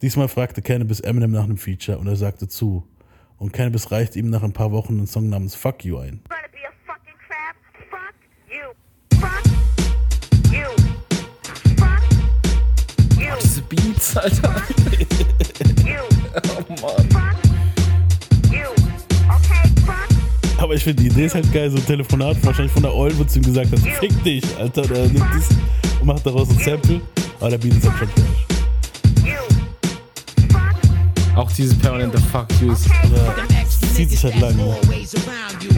Diesmal 0.02 0.28
fragte 0.28 0.62
Cannabis 0.62 1.00
Eminem 1.00 1.32
nach 1.32 1.46
einem 1.46 1.56
Feature 1.56 1.98
und 1.98 2.08
er 2.08 2.18
sagte 2.18 2.50
zu. 2.50 2.86
Und 3.38 3.54
Cannabis 3.54 3.90
reichte 3.92 4.20
ihm 4.20 4.30
nach 4.30 4.44
ein 4.44 4.52
paar 4.52 4.74
Wochen 4.74 4.98
einen 4.98 5.08
Song 5.08 5.30
namens 5.30 5.56
Fuck 5.56 5.86
You 5.86 5.98
ein. 6.00 6.20
Diese 13.42 13.62
Beats, 13.62 14.18
Alter. 14.18 14.56
oh 16.82 17.14
Mann. 17.14 17.37
Aber 20.68 20.76
ich 20.76 20.84
finde 20.84 21.02
die 21.02 21.08
Idee 21.08 21.28
ist 21.28 21.34
halt 21.34 21.50
geil, 21.54 21.72
so 21.72 21.78
ein 21.78 21.86
Telefonat 21.86 22.46
wahrscheinlich 22.46 22.74
von 22.74 22.84
der 22.84 22.94
Eul, 22.94 23.18
wo 23.18 23.24
zu 23.24 23.40
ihm 23.40 23.46
gesagt 23.46 23.72
hat, 23.72 23.80
fick 24.02 24.22
dich, 24.26 24.44
Alter, 24.60 24.84
oder 24.84 24.98
er 24.98 25.08
nimmt 25.08 25.26
das 25.34 25.48
und 26.02 26.08
macht 26.08 26.26
daraus 26.26 26.50
ein 26.50 26.60
Sample. 26.60 27.00
Aber 27.40 27.52
der 27.52 27.58
Beat 27.58 27.78
ist 27.78 27.90
halt 27.90 27.98
schon 28.00 28.10
trash. 28.10 28.46
Auch 31.38 31.50
dieses 31.54 31.74
permanente 31.78 32.18
Fuck 32.18 32.48
yous. 32.62 32.82
Zieht 33.96 34.10
sich 34.10 34.22
halt 34.22 34.42
lang. 34.42 34.60
Always 34.60 35.16
around 35.16 35.64
you. 35.64 35.70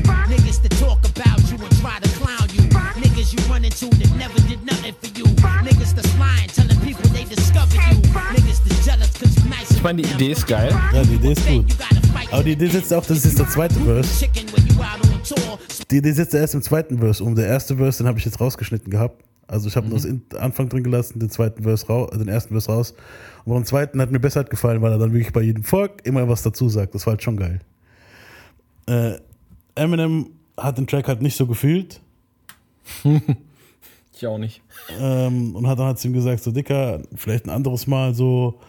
Niggas 3.00 3.48
run 3.48 3.64
into 3.64 3.90
that 3.90 4.10
never 4.18 4.42
did 4.48 4.66
nothing 4.66 4.96
for 5.00 5.10
you. 5.16 5.26
Niggas 5.64 5.94
that's 5.94 6.10
lying, 6.18 6.48
telling 6.48 6.80
people 6.80 7.08
they 7.12 7.26
discovered 7.26 7.80
you. 7.92 8.02
Niggas 8.34 8.60
that's 8.68 8.84
jealous 8.84 9.12
cause 9.20 9.38
you 9.38 9.50
nice. 9.50 9.70
Ich 9.70 9.84
meine, 9.84 10.02
die 10.02 10.10
Idee 10.10 10.32
ist 10.32 10.48
geil. 10.48 10.76
Ja, 10.94 11.04
die 11.04 11.14
Idee 11.14 11.34
ist 11.34 11.48
gut. 11.48 11.66
Aber 12.32 12.44
die 12.44 12.52
Idee 12.52 12.68
setzt 12.68 12.94
auch, 12.94 13.06
das 13.06 13.18
ist 13.20 13.26
jetzt 13.26 13.40
der 13.40 13.50
zweite 13.50 13.76
Verse. 13.76 14.28
Die 15.92 15.98
Idee 15.98 16.12
setzt 16.12 16.34
erst 16.34 16.54
im 16.54 16.62
zweiten 16.62 17.00
Verse 17.00 17.24
um. 17.24 17.36
Der 17.36 17.48
erste 17.48 17.78
Verse, 17.78 17.98
den 17.98 18.08
habe 18.08 18.20
ich 18.20 18.26
jetzt 18.26 18.40
rausgeschnitten 18.40 18.92
gehabt. 18.92 19.24
Also 19.48 19.68
ich 19.68 19.76
habe 19.76 19.88
nur 19.88 20.00
das 20.00 20.40
Anfang 20.40 20.70
drin 20.70 20.84
gelassen, 20.84 21.20
den 21.20 21.30
zweiten 21.30 21.64
Verse 21.64 21.88
raus, 21.88 22.12
den 22.14 22.28
ersten 22.28 22.54
Verse 22.54 22.72
raus. 22.72 22.94
Und 23.46 23.54
beim 23.54 23.66
zweiten 23.66 24.00
hat 24.00 24.12
mir 24.12 24.20
besser 24.20 24.44
gefallen, 24.44 24.82
weil 24.82 24.92
er 24.92 25.00
dann 25.00 25.12
wirklich 25.12 25.34
bei 25.34 25.42
jedem 25.42 25.64
Fuck 25.64 26.06
immer 26.06 26.28
was 26.30 26.44
dazu 26.44 26.70
sagt. 26.70 26.94
Das 26.94 27.08
war 27.08 27.14
halt 27.14 27.24
schon 27.24 27.38
geil. 27.38 27.60
Äh, 28.86 29.14
Eminem 29.76 30.28
hat 30.56 30.78
den 30.78 30.86
Track 30.86 31.08
halt 31.08 31.22
nicht 31.22 31.36
so 31.36 31.48
gefühlt. 31.48 32.02
Ich 34.20 34.28
auch 34.28 34.38
nicht. 34.38 34.62
Ähm, 35.00 35.56
und 35.56 35.66
hat 35.66 35.80
dann 35.80 35.88
hat 35.88 36.04
ihm 36.04 36.12
gesagt, 36.12 36.44
so 36.44 36.52
Dicker, 36.52 37.02
vielleicht 37.16 37.46
ein 37.46 37.52
anderes 37.52 37.88
Mal 37.88 38.14
so, 38.14 38.60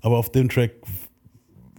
aber 0.00 0.16
auf 0.16 0.32
dem 0.32 0.48
Track 0.48 0.72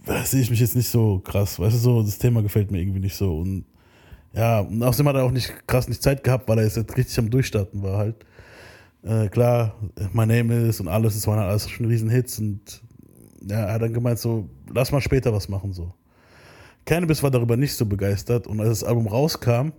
äh, 0.06 0.22
sehe 0.22 0.40
ich 0.40 0.50
mich 0.50 0.60
jetzt 0.60 0.76
nicht 0.76 0.88
so 0.88 1.18
krass. 1.18 1.58
Weißt 1.58 1.74
du, 1.74 1.80
so, 1.80 2.02
das 2.02 2.18
Thema 2.18 2.42
gefällt 2.42 2.70
mir 2.70 2.80
irgendwie 2.80 3.00
nicht 3.00 3.16
so. 3.16 3.36
Und 3.38 3.64
ja, 4.32 4.60
und 4.60 4.82
außerdem 4.82 5.08
hat 5.08 5.16
er 5.16 5.24
auch 5.24 5.30
nicht 5.30 5.66
krass 5.66 5.88
nicht 5.88 6.02
Zeit 6.02 6.22
gehabt, 6.22 6.48
weil 6.48 6.58
er 6.58 6.64
jetzt 6.64 6.76
halt 6.76 6.96
richtig 6.96 7.18
am 7.18 7.30
Durchstarten 7.30 7.82
war 7.82 7.98
halt. 7.98 8.16
Äh, 9.02 9.28
klar, 9.28 9.74
My 10.12 10.26
Name 10.26 10.68
is 10.68 10.80
und 10.80 10.88
alles, 10.88 11.14
das 11.14 11.26
waren 11.26 11.38
halt 11.38 11.50
alles 11.50 11.68
schon 11.70 11.86
Riesenhits 11.86 12.38
und 12.38 12.82
ja, 13.48 13.60
er 13.66 13.74
hat 13.74 13.82
dann 13.82 13.94
gemeint 13.94 14.18
so, 14.18 14.48
lass 14.72 14.92
mal 14.92 15.00
später 15.00 15.32
was 15.32 15.48
machen 15.48 15.72
so. 15.72 15.94
Cannabis 16.84 17.22
war 17.22 17.30
darüber 17.30 17.56
nicht 17.56 17.74
so 17.74 17.86
begeistert 17.86 18.46
und 18.46 18.60
als 18.60 18.80
das 18.80 18.84
Album 18.84 19.06
rauskam, 19.06 19.72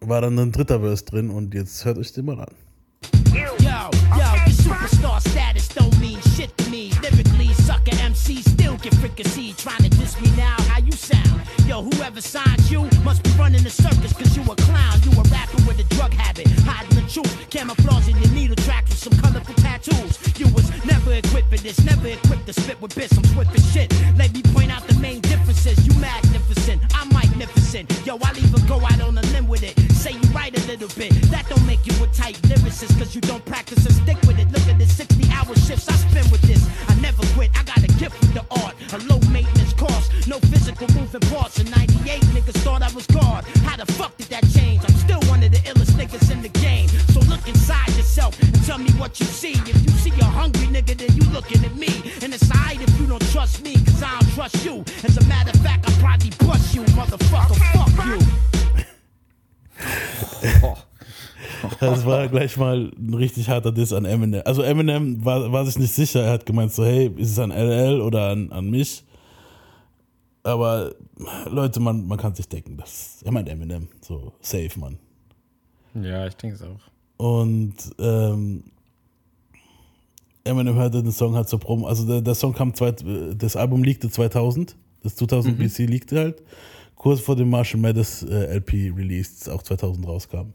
war 0.00 0.20
dann 0.20 0.38
ein 0.38 0.52
dritter 0.52 0.80
Verse 0.80 1.04
drin 1.04 1.30
und 1.30 1.54
jetzt 1.54 1.84
hört 1.84 1.98
euch 1.98 2.12
den 2.12 2.24
mal 2.24 2.40
an. 2.40 2.54
Yo, 3.32 3.42
yo, 3.60 3.90
your 4.16 4.52
superstar 4.52 5.20
MC 8.16 8.40
still 8.40 8.76
get 8.78 8.94
fricasseed. 8.94 9.56
Trying 9.58 9.82
to 9.82 9.90
diss 9.90 10.18
me 10.20 10.30
now, 10.36 10.56
how 10.70 10.80
you 10.80 10.92
sound? 10.92 11.42
Yo, 11.66 11.82
whoever 11.82 12.20
signed 12.20 12.70
you 12.70 12.88
must 13.04 13.22
be 13.22 13.30
running 13.38 13.62
the 13.62 13.70
circus, 13.70 14.12
cause 14.14 14.34
you 14.36 14.42
a 14.50 14.56
clown. 14.56 14.96
You 15.04 15.12
a 15.20 15.22
rapper 15.28 15.60
with 15.66 15.78
a 15.78 15.86
drug 15.94 16.14
habit, 16.14 16.48
hiding 16.64 16.96
the 16.96 17.04
truth. 17.10 17.32
Camouflaging 17.50 18.16
your 18.16 18.32
needle 18.32 18.56
tracks 18.56 18.88
with 18.88 18.98
some 18.98 19.16
colorful 19.20 19.54
tattoos. 19.56 20.16
You 20.40 20.48
was 20.54 20.66
never 20.86 21.12
equipped 21.12 21.50
for 21.50 21.58
this, 21.58 21.78
never 21.84 22.08
equipped 22.08 22.46
to 22.46 22.54
spit 22.54 22.80
with 22.80 22.94
bits. 22.94 23.16
I'm 23.18 23.24
swift 23.24 23.54
as 23.54 23.72
shit. 23.72 23.92
Let 24.16 24.32
me 24.32 24.42
point 24.54 24.72
out 24.72 24.86
the 24.88 24.98
main 24.98 25.20
differences. 25.20 25.86
You 25.86 25.92
magnificent, 26.00 26.80
I'm 26.94 27.08
magnificent. 27.10 27.92
Yo, 28.06 28.16
I'll 28.22 28.38
even 28.38 28.64
go 28.66 28.80
out 28.80 29.00
on 29.02 29.18
a 29.18 29.22
limb 29.34 29.46
with 29.46 29.62
it. 29.62 29.78
Say 29.92 30.12
you 30.12 30.28
write 30.32 30.56
a 30.56 30.66
little 30.66 30.88
bit, 30.96 31.12
that 31.30 31.46
don't 31.48 31.66
make 31.66 31.84
you 31.86 31.92
a 32.02 32.06
tight 32.08 32.36
lyricist, 32.48 32.96
cause 32.98 33.14
you 33.14 33.20
don't 33.20 33.44
practice 33.44 33.84
and 33.84 33.94
stick 33.94 34.18
with 34.22 34.38
it. 34.38 34.50
Look 34.50 34.66
at 34.68 34.78
the 34.78 34.86
60 34.86 35.30
hour 35.32 35.54
shifts 35.66 35.88
I 35.88 35.96
spend 36.08 36.30
with 36.32 36.42
this. 36.42 36.66
I 36.88 36.94
never 37.00 37.22
quit, 37.34 37.50
I 37.54 37.62
got 37.64 37.78
a 37.78 37.86
gift 38.08 38.20
with 38.20 38.34
the 38.34 38.44
art. 38.62 38.74
A 38.92 38.98
low 39.10 39.18
maintenance 39.30 39.72
cost, 39.72 40.28
no 40.28 40.38
physical 40.38 40.86
moving 40.94 41.20
parts. 41.32 41.58
In 41.58 41.70
98, 41.70 42.20
niggas 42.34 42.58
thought 42.62 42.82
I 42.82 42.92
was 42.94 43.06
God. 43.06 43.44
How 43.64 43.76
the 43.76 43.86
fuck 43.92 44.16
did 44.16 44.28
that 44.28 44.44
change? 44.50 44.82
I'm 44.86 44.94
still 44.94 45.20
one 45.30 45.42
of 45.42 45.50
the 45.50 45.58
illest 45.70 45.92
niggas 46.00 46.30
in 46.30 46.42
the 46.42 46.48
game. 46.48 46.88
So 47.12 47.20
look 47.20 47.46
inside 47.48 47.88
yourself 47.96 48.40
and 48.40 48.64
tell 48.64 48.78
me 48.78 48.90
what 48.92 49.18
you 49.20 49.26
see. 49.26 49.52
If 49.52 49.82
you 49.84 49.90
see 49.90 50.12
a 50.20 50.24
hungry 50.24 50.66
nigga, 50.66 50.96
then 50.96 51.14
you 51.16 51.24
looking 51.30 51.64
at 51.64 51.74
me. 51.74 51.90
And 52.22 52.32
it's 52.34 52.50
alright 52.50 52.80
if 52.80 53.00
you 53.00 53.06
don't 53.06 53.26
trust 53.32 53.62
me, 53.62 53.74
cause 53.74 54.02
I 54.02 54.18
don't 54.18 54.32
trust 54.34 54.64
you. 54.64 54.84
As 55.04 55.16
a 55.16 55.24
matter 55.26 55.50
of 55.50 55.60
fact, 55.62 55.88
I'll 55.88 55.98
probably 55.98 56.30
bust 56.46 56.74
you, 56.74 56.82
motherfucker. 56.98 57.56
Fuck 57.74 58.06
you. 58.06 58.18
Oh. 60.62 60.95
Das 61.80 62.04
war 62.04 62.28
gleich 62.28 62.56
mal 62.56 62.90
ein 62.96 63.14
richtig 63.14 63.48
harter 63.48 63.72
Diss 63.72 63.92
an 63.92 64.04
Eminem. 64.04 64.42
Also 64.44 64.62
Eminem 64.62 65.24
war, 65.24 65.52
war 65.52 65.64
sich 65.64 65.78
nicht 65.78 65.92
sicher. 65.92 66.22
Er 66.22 66.32
hat 66.32 66.46
gemeint 66.46 66.72
so, 66.72 66.84
hey, 66.84 67.12
ist 67.16 67.30
es 67.30 67.38
an 67.38 67.50
LL 67.50 68.00
oder 68.00 68.30
an, 68.30 68.52
an 68.52 68.70
mich? 68.70 69.04
Aber 70.42 70.94
Leute, 71.50 71.80
man, 71.80 72.06
man 72.06 72.18
kann 72.18 72.34
sich 72.34 72.48
denken, 72.48 72.76
das, 72.76 73.20
er 73.24 73.32
meint 73.32 73.48
Eminem, 73.48 73.88
so 74.00 74.32
safe, 74.40 74.78
Mann. 74.78 74.98
Ja, 75.94 76.26
ich 76.26 76.36
denke 76.36 76.56
es 76.56 76.62
auch. 76.62 76.78
Und 77.16 77.74
ähm, 77.98 78.62
Eminem 80.44 80.76
hörte 80.76 81.02
den 81.02 81.12
Song 81.12 81.34
halt 81.34 81.48
zur 81.48 81.58
Promo. 81.58 81.86
Also 81.86 82.06
der, 82.06 82.20
der 82.20 82.34
Song 82.34 82.52
kam, 82.52 82.74
zweit, 82.74 83.04
das 83.36 83.56
Album 83.56 83.82
liegte 83.82 84.08
2000, 84.08 84.76
das 85.02 85.16
2000 85.16 85.58
BC 85.58 85.78
liegte 85.86 86.18
halt, 86.18 86.42
kurz 86.94 87.20
vor 87.20 87.36
dem 87.36 87.50
Marshall 87.50 87.80
Mathers 87.80 88.22
äh, 88.22 88.56
LP 88.56 88.92
Release, 88.96 89.32
das 89.38 89.48
auch 89.48 89.62
2000 89.62 90.06
rauskam. 90.06 90.52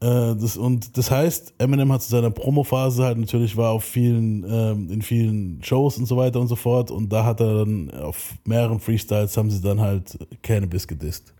Äh, 0.00 0.34
das, 0.36 0.56
und 0.56 0.96
das 0.96 1.10
heißt, 1.10 1.54
Eminem 1.58 1.92
hat 1.92 2.02
zu 2.02 2.10
seiner 2.10 2.30
Promophase 2.30 3.04
halt 3.04 3.18
natürlich 3.18 3.56
war 3.56 3.70
auf 3.70 3.84
vielen, 3.84 4.44
ähm, 4.48 4.90
in 4.90 5.02
vielen 5.02 5.62
Shows 5.62 5.98
und 5.98 6.06
so 6.06 6.16
weiter 6.16 6.40
und 6.40 6.48
so 6.48 6.56
fort. 6.56 6.90
Und 6.90 7.10
da 7.12 7.24
hat 7.24 7.40
er 7.40 7.64
dann 7.64 7.90
auf 7.90 8.34
mehreren 8.44 8.80
Freestyles 8.80 9.36
haben 9.36 9.50
sie 9.50 9.60
dann 9.60 9.80
halt 9.80 10.18
Cannabis 10.42 10.88
gedisst. 10.88 11.34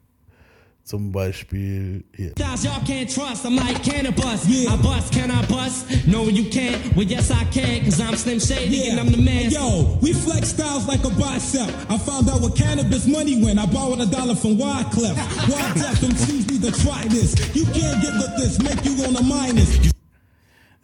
Zum 0.85 1.13
Beispiel 1.13 2.03
hier. 2.17 2.33
Guys, 2.35 2.65
y'all 2.65 2.83
can't 2.85 3.09
trust. 3.09 3.45
I'm 3.45 3.55
like 3.55 3.81
cannabis. 3.85 4.45
I 4.47 4.77
bust, 4.83 5.13
can 5.13 5.31
I 5.31 5.45
bust? 5.47 5.87
No, 6.07 6.29
you 6.29 6.51
can't. 6.51 6.97
Well, 6.97 7.07
yes, 7.07 7.31
I 7.31 7.45
can, 7.53 7.85
cause 7.85 8.01
I'm 8.01 8.17
Slim 8.17 8.41
Shady 8.41 8.89
and 8.89 8.99
I'm 8.99 9.13
the 9.13 9.23
man. 9.23 9.51
Yo, 9.51 9.99
we 10.03 10.13
flex 10.13 10.49
styles 10.49 10.89
like 10.89 11.05
a 11.05 11.11
bicep. 11.11 11.69
I 11.89 11.97
found 11.97 12.29
out 12.29 12.41
what 12.41 12.57
cannabis 12.57 13.07
money 13.07 13.41
went. 13.41 13.59
I 13.61 13.67
borrowed 13.67 14.01
a 14.01 14.07
dollar 14.07 14.35
from 14.35 14.57
Wyclef. 14.59 15.15
Wyclef, 15.53 16.01
them 16.01 16.11
choose 16.11 16.49
me 16.49 16.59
to 16.59 16.73
try 16.83 17.05
this. 17.09 17.35
You 17.55 17.67
can't 17.67 18.03
get 18.03 18.15
with 18.15 18.37
this, 18.37 18.59
make 18.59 18.85
you 18.85 19.05
on 19.05 19.17
a 19.17 19.23
minus. 19.23 19.93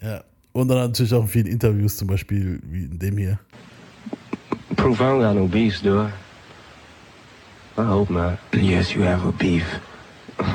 Ja. 0.01 0.23
Und 0.53 0.69
dann 0.69 0.79
natürlich 0.79 1.13
auch 1.13 1.23
in 1.23 1.29
vielen 1.29 1.47
Interviews, 1.47 1.97
zum 1.97 2.09
Beispiel 2.09 2.61
wie 2.65 2.85
in 2.85 2.99
dem 2.99 3.19
hier. 3.19 3.39
Proof 4.77 5.01
I 5.01 5.05
don't 5.05 5.21
got 5.21 5.35
no 5.35 5.47
beefs, 5.47 5.83
do 5.83 6.01
I? 6.01 6.13
I 7.79 7.85
hope 7.85 8.11
not. 8.11 8.39
Yes, 8.53 8.95
you 8.95 9.03
have 9.03 9.25
a 9.27 9.33
beef. 9.33 9.67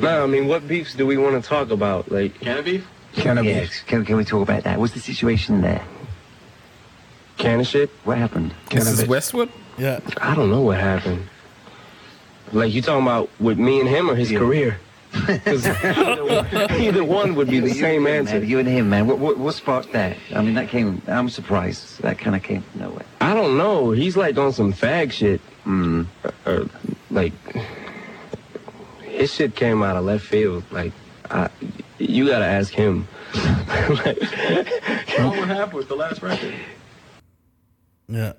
Nah, 0.00 0.22
I 0.22 0.26
mean, 0.26 0.46
what 0.46 0.68
beefs 0.68 0.94
do 0.94 1.06
we 1.06 1.16
want 1.16 1.42
to 1.42 1.48
talk 1.48 1.70
about? 1.70 2.10
Like, 2.10 2.38
Can 2.40 2.62
beef? 2.62 2.86
Yes, 3.16 3.80
can, 3.80 4.04
can 4.04 4.16
we 4.16 4.24
talk 4.24 4.42
about 4.42 4.62
that? 4.64 4.78
What's 4.78 4.94
the 4.94 5.00
situation 5.00 5.60
there? 5.60 5.84
can 7.36 7.60
of 7.60 7.66
shit? 7.66 7.90
What 8.04 8.18
happened? 8.18 8.52
Ist 8.70 9.00
es 9.00 9.06
Westwood? 9.06 9.50
Yeah. 9.76 10.00
I 10.20 10.34
don't 10.34 10.50
know 10.50 10.60
what 10.60 10.78
happened. 10.78 11.26
Like, 12.52 12.72
you 12.72 12.82
talking 12.82 13.02
about 13.02 13.28
with 13.40 13.58
me 13.58 13.80
and 13.80 13.88
him 13.88 14.10
or 14.10 14.14
his 14.14 14.30
career? 14.30 14.78
'Cause 15.44 15.66
either, 15.66 16.66
either 16.78 17.04
one 17.04 17.34
would 17.34 17.48
be 17.48 17.60
the 17.60 17.72
same 17.74 18.06
him, 18.06 18.12
answer. 18.14 18.40
Man, 18.40 18.48
you 18.48 18.58
and 18.58 18.68
him, 18.68 18.88
man. 18.90 19.06
What, 19.06 19.18
what, 19.18 19.38
what 19.38 19.54
sparked 19.54 19.92
that? 19.92 20.16
I 20.34 20.42
mean, 20.42 20.54
that 20.54 20.68
came. 20.68 21.02
I'm 21.06 21.28
surprised. 21.28 22.00
That 22.02 22.18
kind 22.18 22.36
of 22.36 22.42
came 22.42 22.62
from 22.62 22.80
nowhere. 22.80 23.04
I 23.20 23.34
don't 23.34 23.56
know. 23.56 23.90
He's 23.90 24.16
like 24.16 24.36
on 24.38 24.52
some 24.52 24.72
fag 24.72 25.12
shit. 25.12 25.40
Hmm. 25.64 26.04
Or, 26.24 26.32
or, 26.46 26.66
like, 27.10 27.32
his 29.02 29.32
shit 29.34 29.54
came 29.54 29.82
out 29.82 29.96
of 29.96 30.04
left 30.04 30.24
field. 30.24 30.64
Like, 30.70 30.92
I, 31.30 31.48
you 31.98 32.26
gotta 32.26 32.46
ask 32.46 32.72
him. 32.72 33.06
like, 33.34 34.18
what 35.18 35.48
happened 35.48 35.74
with 35.74 35.88
the 35.88 35.96
last 35.96 36.22
record? 36.22 36.54
ja. 38.08 38.32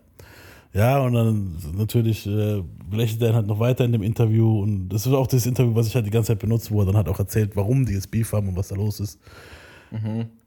Ja, 0.80 1.00
und 1.00 1.12
dann 1.12 1.58
natürlich 1.76 2.26
äh, 2.26 2.64
lächelt 2.90 3.22
er 3.22 3.34
halt 3.34 3.48
noch 3.48 3.60
weiter 3.60 3.84
in 3.84 3.92
dem 3.92 4.02
Interview 4.02 4.62
und 4.62 4.88
das 4.88 5.06
ist 5.06 5.12
auch 5.12 5.28
das 5.28 5.46
Interview, 5.46 5.76
was 5.76 5.88
ich 5.88 5.96
halt 5.96 6.06
die 6.06 6.10
ganze 6.10 6.28
Zeit 6.28 6.40
benutze, 6.40 6.72
wo 6.72 6.80
er 6.80 6.86
dann 6.86 6.96
halt 6.96 7.10
auch 7.10 7.20
erzählt, 7.20 7.54
warum 7.58 7.86
die 7.86 7.92
jetzt 7.96 8.10
Beef 8.10 8.32
haben 8.32 8.48
und 8.48 8.56
was 8.56 8.70
da 8.70 8.76
los 8.76 9.02
ist. 9.02 9.20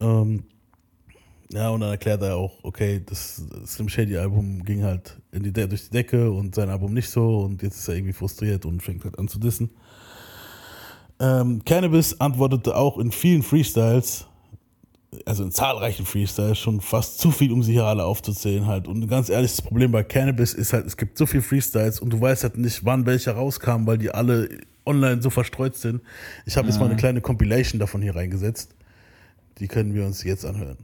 Ähm, 0.01 0.45
ja, 1.53 1.69
und 1.69 1.81
dann 1.81 1.91
erklärt 1.91 2.23
er 2.23 2.37
auch, 2.37 2.55
okay, 2.63 3.03
das 3.05 3.45
Slim 3.67 3.91
Shady 3.91 4.17
Album 4.17 4.65
ging 4.65 4.83
halt 4.83 5.21
in 5.33 5.43
die 5.43 5.53
De 5.53 5.67
durch 5.67 5.85
die 5.85 5.91
Decke 5.91 6.33
und 6.33 6.55
sein 6.55 6.71
Album 6.71 6.95
nicht 6.95 7.11
so 7.11 7.41
und 7.41 7.61
jetzt 7.63 7.81
ist 7.81 7.89
er 7.89 7.97
irgendwie 7.97 8.15
frustriert 8.15 8.65
und 8.65 8.83
fängt 8.83 9.05
halt 9.05 9.19
an 9.19 9.29
zu 9.29 9.39
dissen. 9.39 9.69
Ähm, 11.21 11.63
Cannabis 11.67 12.19
antwortete 12.19 12.75
auch 12.75 12.97
in 12.97 13.13
vielen 13.13 13.43
Freestyles, 13.43 14.25
also 15.27 15.45
in 15.45 15.53
zahlreichen 15.53 16.07
Freestyles, 16.07 16.59
schon 16.59 16.81
fast 16.81 17.19
zu 17.19 17.31
viel, 17.31 17.53
um 17.53 17.63
sie 17.63 17.73
hier 17.73 17.85
alle 17.85 18.05
aufzuzählen 18.05 18.67
halt. 18.67 18.89
Und 18.89 19.07
ganz 19.09 19.29
ehrlich, 19.29 19.51
das 19.51 19.63
Problem 19.63 19.93
bei 19.93 20.03
Cannabis 20.03 20.55
ist 20.55 20.73
halt, 20.73 20.87
es 20.87 20.97
gibt 20.97 21.19
so 21.19 21.27
viele 21.27 21.43
Freestyles 21.43 22.01
und 22.01 22.11
du 22.11 22.21
weißt 22.21 22.45
halt 22.45 22.57
nicht, 22.57 22.85
wann 22.85 23.07
welcher 23.07 23.33
rauskam, 23.33 23.87
weil 23.87 23.99
die 23.99 24.11
alle 24.11 24.49
online 24.87 25.23
so 25.23 25.31
verstreut 25.31 25.77
sind. 25.77 26.03
Ich 26.47 26.57
habe 26.57 26.69
jetzt 26.69 26.79
mal 26.79 26.87
eine 26.87 26.97
kleine 26.97 27.21
Compilation 27.21 27.79
davon 27.79 28.03
hier 28.03 28.17
reingesetzt. 28.17 28.75
Die 29.59 29.69
können 29.69 29.95
wir 29.95 30.07
uns 30.07 30.25
jetzt 30.25 30.45
anhören. 30.45 30.79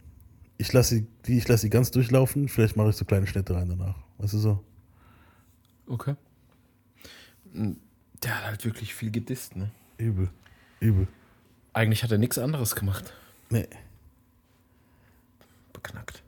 Ich 0.58 0.72
lasse 0.72 0.96
sie, 0.96 1.06
die, 1.26 1.38
ich 1.38 1.48
lasse 1.48 1.62
sie 1.62 1.70
ganz 1.70 1.90
durchlaufen, 1.90 2.48
vielleicht 2.48 2.76
mache 2.76 2.90
ich 2.90 2.96
so 2.96 3.04
kleine 3.04 3.26
Schnitte 3.26 3.54
rein 3.54 3.68
danach. 3.68 3.96
Weißt 4.18 4.34
du 4.34 4.38
so? 4.38 4.64
Okay. 5.86 6.14
Der 7.54 8.36
hat 8.36 8.44
halt 8.44 8.64
wirklich 8.64 8.94
viel 8.94 9.10
gedisst, 9.10 9.56
ne? 9.56 9.70
Übel. 9.96 10.28
Übel. 10.80 11.08
Eigentlich 11.72 12.02
hat 12.02 12.12
er 12.12 12.18
nichts 12.18 12.38
anderes 12.38 12.74
gemacht. 12.76 13.12
Nee. 13.50 13.66
Beknackt. 15.78 16.22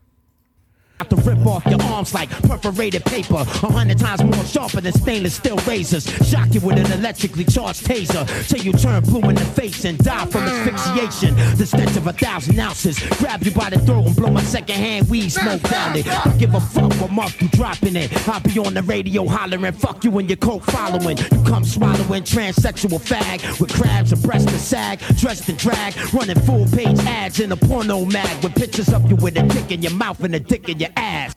To 1.09 1.17
rip 1.17 1.45
off 1.47 1.65
your 1.67 1.83
arms 1.83 2.15
like 2.15 2.31
perforated 2.43 3.05
paper. 3.05 3.37
A 3.37 3.73
hundred 3.73 3.99
times 3.99 4.23
more 4.23 4.45
sharper 4.45 4.81
than 4.81 4.93
stainless 4.93 5.35
steel 5.35 5.57
razors. 5.67 6.05
Shock 6.29 6.55
you 6.55 6.61
with 6.61 6.79
an 6.79 6.93
electrically 6.99 7.45
charged 7.45 7.85
taser. 7.85 8.27
Till 8.49 8.63
you 8.63 8.73
turn 8.73 9.03
blue 9.05 9.29
in 9.29 9.35
the 9.35 9.45
face 9.45 9.85
and 9.85 9.99
die 9.99 10.27
from 10.27 10.43
asphyxiation. 10.43 11.35
The 11.57 11.67
stench 11.67 11.97
of 11.97 12.07
a 12.07 12.13
thousand 12.13 12.59
ounces. 12.59 12.99
Grab 13.19 13.43
you 13.43 13.51
by 13.53 13.71
the 13.71 13.79
throat 13.79 14.07
and 14.07 14.17
blow 14.17 14.31
my 14.31 14.43
secondhand 14.43 15.09
weed 15.09 15.31
smoke 15.31 15.63
down 15.63 15.97
it. 15.97 16.07
Don't 16.07 16.39
give 16.39 16.55
a 16.55 16.61
fuck 16.61 16.93
what 17.01 17.11
month 17.11 17.41
you 17.41 17.49
dropping 17.49 17.97
it. 17.97 18.11
I'll 18.29 18.41
be 18.41 18.59
on 18.59 18.75
the 18.75 18.83
radio 18.83 19.27
hollering, 19.27 19.73
fuck 19.73 20.05
you 20.05 20.17
and 20.19 20.29
your 20.29 20.37
coke 20.37 20.65
following. 20.65 21.17
You 21.19 21.43
come 21.45 21.65
swallowing 21.65 22.23
transsexual 22.23 23.01
fag 23.01 23.61
with 23.61 23.73
crabs 23.73 24.13
and 24.13 24.23
breasts 24.23 24.51
and 24.51 24.61
sag, 24.61 24.99
dressed 25.17 25.49
in 25.49 25.57
drag, 25.57 25.95
running 26.13 26.39
full 26.41 26.67
page 26.67 26.99
ads 27.01 27.41
in 27.41 27.53
a 27.53 27.57
porno 27.57 28.05
mag 28.05 28.43
with 28.43 28.55
pictures 28.55 28.93
of 28.93 29.09
you 29.09 29.17
with 29.17 29.37
a 29.37 29.43
dick 29.43 29.71
in 29.71 29.83
your 29.83 29.93
mouth 29.93 30.23
and 30.23 30.35
a 30.35 30.41
dick 30.41 30.69
in 30.69 30.79
your 30.79 30.90
ass. 30.97 31.35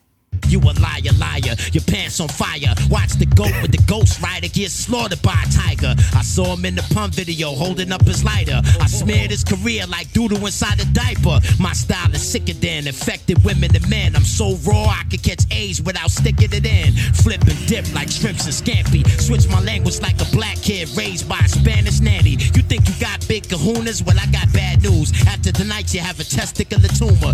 You 0.47 0.59
a 0.59 0.73
liar, 0.79 1.13
liar, 1.17 1.55
your 1.71 1.83
pants 1.87 2.19
on 2.19 2.27
fire. 2.27 2.73
Watch 2.89 3.13
the 3.13 3.25
goat 3.25 3.53
with 3.61 3.71
the 3.71 3.81
ghost 3.87 4.21
rider 4.21 4.47
get 4.47 4.69
slaughtered 4.71 5.21
by 5.21 5.33
a 5.33 5.49
tiger. 5.51 5.95
I 6.13 6.21
saw 6.21 6.55
him 6.55 6.65
in 6.65 6.75
the 6.75 6.83
pump 6.93 7.13
video 7.13 7.55
holding 7.55 7.91
up 7.91 8.05
his 8.05 8.23
lighter. 8.23 8.61
I 8.79 8.87
smeared 8.87 9.31
his 9.31 9.43
career 9.43 9.85
like 9.87 10.11
doodle 10.13 10.45
inside 10.45 10.79
a 10.79 10.85
diaper. 10.93 11.39
My 11.59 11.73
style 11.73 12.13
is 12.13 12.21
sicker 12.21 12.53
than 12.53 12.87
infected 12.87 13.43
women 13.43 13.75
and 13.75 13.89
men. 13.89 14.15
I'm 14.15 14.23
so 14.23 14.55
raw 14.57 14.85
I 14.85 15.03
could 15.09 15.23
catch 15.23 15.43
AIDS 15.51 15.81
without 15.81 16.11
sticking 16.11 16.51
it 16.51 16.65
in. 16.65 16.93
Flip 17.15 17.41
and 17.41 17.67
dip 17.67 17.91
like 17.93 18.09
shrimps 18.09 18.45
and 18.45 18.53
scampi. 18.53 19.01
Switch 19.21 19.47
my 19.49 19.61
language 19.61 20.01
like 20.01 20.21
a 20.21 20.29
black 20.35 20.57
kid 20.57 20.89
raised 20.95 21.27
by 21.27 21.39
a 21.39 21.47
Spanish 21.47 21.99
nanny. 21.99 22.37
You 22.53 22.61
think 22.61 22.87
you 22.87 22.93
got 22.99 23.27
big 23.27 23.43
kahunas? 23.45 24.05
Well, 24.05 24.17
I 24.19 24.27
got 24.27 24.51
bad 24.53 24.83
news. 24.83 25.11
After 25.25 25.51
tonight, 25.51 25.93
you 25.93 26.01
have 26.01 26.19
a 26.19 26.23
testicular 26.23 26.91
tumor. 26.97 27.33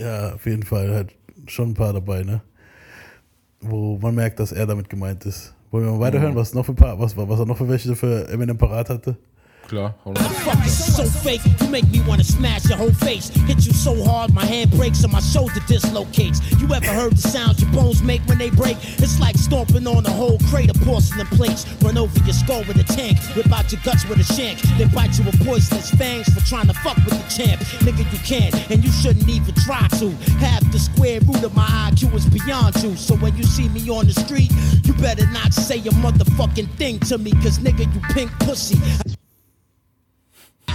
Ja, 0.00 0.34
auf 0.34 0.46
jeden 0.46 0.62
Fall 0.62 0.92
halt 0.92 1.14
schon 1.46 1.70
ein 1.70 1.74
paar 1.74 1.92
dabei, 1.92 2.22
ne? 2.22 2.42
Wo 3.60 3.98
man 3.98 4.14
merkt, 4.14 4.38
dass 4.40 4.52
er 4.52 4.66
damit 4.66 4.88
gemeint 4.88 5.26
ist. 5.26 5.54
Wollen 5.70 5.84
wir 5.84 5.92
mal 5.92 6.00
weiterhören, 6.00 6.34
was 6.34 6.54
noch 6.54 6.64
für 6.64 6.74
paar, 6.74 6.98
was, 6.98 7.16
was 7.16 7.40
er 7.40 7.46
noch 7.46 7.58
für 7.58 7.68
welche 7.68 7.94
für 7.94 8.28
Eminem 8.28 8.56
parat 8.56 8.88
hatte? 8.88 9.16
Klar, 9.68 9.92
Fuck 10.46 10.64
is 10.64 10.96
so 10.96 11.04
fake, 11.04 11.42
you 11.60 11.68
make 11.68 11.86
me 11.90 12.00
wanna 12.08 12.24
smash 12.24 12.66
your 12.70 12.78
whole 12.78 12.90
face. 12.90 13.28
Hit 13.28 13.66
you 13.66 13.74
so 13.74 14.02
hard, 14.02 14.32
my 14.32 14.44
hand 14.46 14.70
breaks 14.70 15.04
and 15.04 15.12
my 15.12 15.20
shoulder 15.20 15.60
dislocates. 15.66 16.40
You 16.58 16.72
ever 16.72 16.86
heard 16.86 17.12
the 17.12 17.28
sounds 17.28 17.60
your 17.60 17.70
bones 17.72 18.02
make 18.02 18.22
when 18.22 18.38
they 18.38 18.48
break? 18.48 18.78
It's 18.98 19.20
like 19.20 19.36
stomping 19.36 19.86
on 19.86 20.06
a 20.06 20.10
whole 20.10 20.38
crate 20.48 20.70
of 20.70 20.80
porcelain 20.80 21.26
plates. 21.26 21.66
Run 21.82 21.98
over 21.98 22.18
your 22.24 22.32
skull 22.32 22.60
with 22.60 22.78
a 22.78 22.84
tank, 22.84 23.18
rip 23.36 23.52
out 23.52 23.70
your 23.70 23.82
guts 23.84 24.08
with 24.08 24.20
a 24.20 24.24
shank, 24.24 24.58
then 24.78 24.88
bite 24.88 25.18
you 25.18 25.24
with 25.26 25.38
poisonous 25.44 25.90
fangs 25.90 26.32
for 26.32 26.40
trying 26.46 26.68
to 26.68 26.74
fuck 26.80 26.96
with 27.04 27.20
the 27.20 27.28
champ. 27.28 27.60
Nigga, 27.84 28.10
you 28.10 28.18
can't, 28.20 28.54
and 28.70 28.82
you 28.82 28.90
shouldn't 28.90 29.28
even 29.28 29.54
try 29.66 29.86
to. 30.00 30.08
Half 30.40 30.64
the 30.72 30.78
square 30.78 31.20
root 31.20 31.44
of 31.44 31.54
my 31.54 31.68
IQ 31.92 32.14
is 32.14 32.24
beyond 32.24 32.74
you. 32.82 32.96
So 32.96 33.16
when 33.16 33.36
you 33.36 33.42
see 33.44 33.68
me 33.68 33.86
on 33.90 34.06
the 34.06 34.14
street, 34.14 34.50
you 34.84 34.94
better 34.94 35.26
not 35.26 35.52
say 35.52 35.76
a 35.80 35.92
motherfucking 36.00 36.70
thing 36.78 37.00
to 37.00 37.18
me, 37.18 37.32
cause 37.42 37.58
nigga, 37.58 37.84
you 37.92 38.00
pink 38.14 38.30
pussy. 38.40 38.78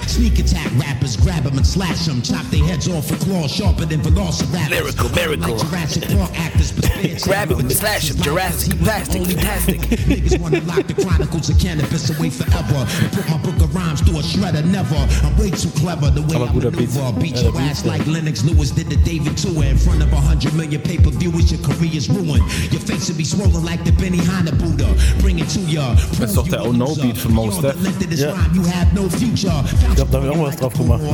Sneak 0.08 0.38
attack 0.38 0.70
rappers, 0.78 1.18
grab 1.18 1.44
them 1.44 1.58
and 1.58 1.66
slash 1.66 2.06
them. 2.06 2.22
Chop 2.22 2.46
their 2.48 2.64
heads 2.64 2.88
off 2.88 3.10
with 3.10 3.22
claws 3.22 3.52
sharper 3.52 3.86
than 3.86 4.02
velociraptors. 4.02 4.70
Lyrical, 4.70 5.10
miracle. 5.10 5.56
Like 5.58 5.68
Jurassic 5.70 6.04
Park 6.10 6.32
actors, 6.40 6.72
but 6.72 6.86
spare 6.94 7.18
Grab 7.20 7.52
it 7.52 7.58
with 7.58 7.70
the 7.70 7.76
slash 7.76 8.10
of 8.12 8.18
Jurassic 8.22 8.78
plastic, 8.80 9.24
fantastic. 9.24 9.80
Niggas 10.10 10.40
wanna 10.40 10.62
lock 10.62 10.86
the 10.86 10.94
chronicles 10.94 11.50
of 11.50 11.60
cannabis 11.60 12.10
away 12.16 12.30
forever. 12.30 12.86
Put 13.12 13.30
my 13.30 13.38
book 13.38 13.58
of 13.62 13.74
rhymes 13.74 14.02
through 14.02 14.20
a 14.20 14.22
shredder, 14.22 14.64
never. 14.66 14.96
I'm 15.26 15.36
way 15.38 15.50
too 15.50 15.72
clever 15.82 16.12
the 16.12 16.22
way 16.22 16.38
I 16.38 16.52
maneuver. 16.54 17.20
Beat 17.20 17.42
your 17.42 17.58
ass 17.60 17.86
like 17.86 18.06
Lennox 18.06 18.44
Lewis 18.44 18.72
did 18.72 18.90
to 18.90 18.98
David 18.98 19.38
Tua. 19.38 19.66
In 19.66 19.78
front 19.78 20.04
of 20.04 20.12
a 20.14 20.22
hundred 20.22 20.54
million 20.54 20.82
pay 20.82 20.98
per 20.98 21.10
viewers, 21.10 21.52
your 21.52 21.62
career's 21.66 22.10
ruined. 22.10 22.44
Your 22.72 22.82
face 22.82 23.10
will 23.10 23.18
be 23.18 23.26
swollen 23.26 23.64
like 23.66 23.84
the 23.84 23.92
Benny 23.94 24.18
Hanna 24.18 24.52
Buddha. 24.52 24.94
Bring 25.22 25.40
it 25.40 25.50
to 25.50 25.60
ya. 25.62 25.96
Das 26.20 26.30
ist 26.30 26.38
doch 26.38 26.48
der 26.48 26.62
Oh 26.62 26.72
No 26.72 26.94
Beat 26.96 27.18
von 27.18 27.34
Mos 27.34 27.60
Def. 27.62 27.76
Ja. 28.14 28.36
You 28.54 28.64
have 28.64 28.94
no 28.94 29.10
future. 29.10 29.64
Ich 29.90 29.96
glaube, 29.96 30.12
da 30.12 30.18
haben 30.18 30.26
wir 30.26 30.32
auch 30.34 30.48
was 30.48 30.56
drauf 30.56 30.74
gemacht. 30.74 31.02
Ne? 31.02 31.10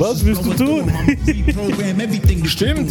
Was 0.00 0.24
willst 0.24 0.44
du 0.44 0.52
tun? 0.54 0.92
Stimmt. 2.46 2.90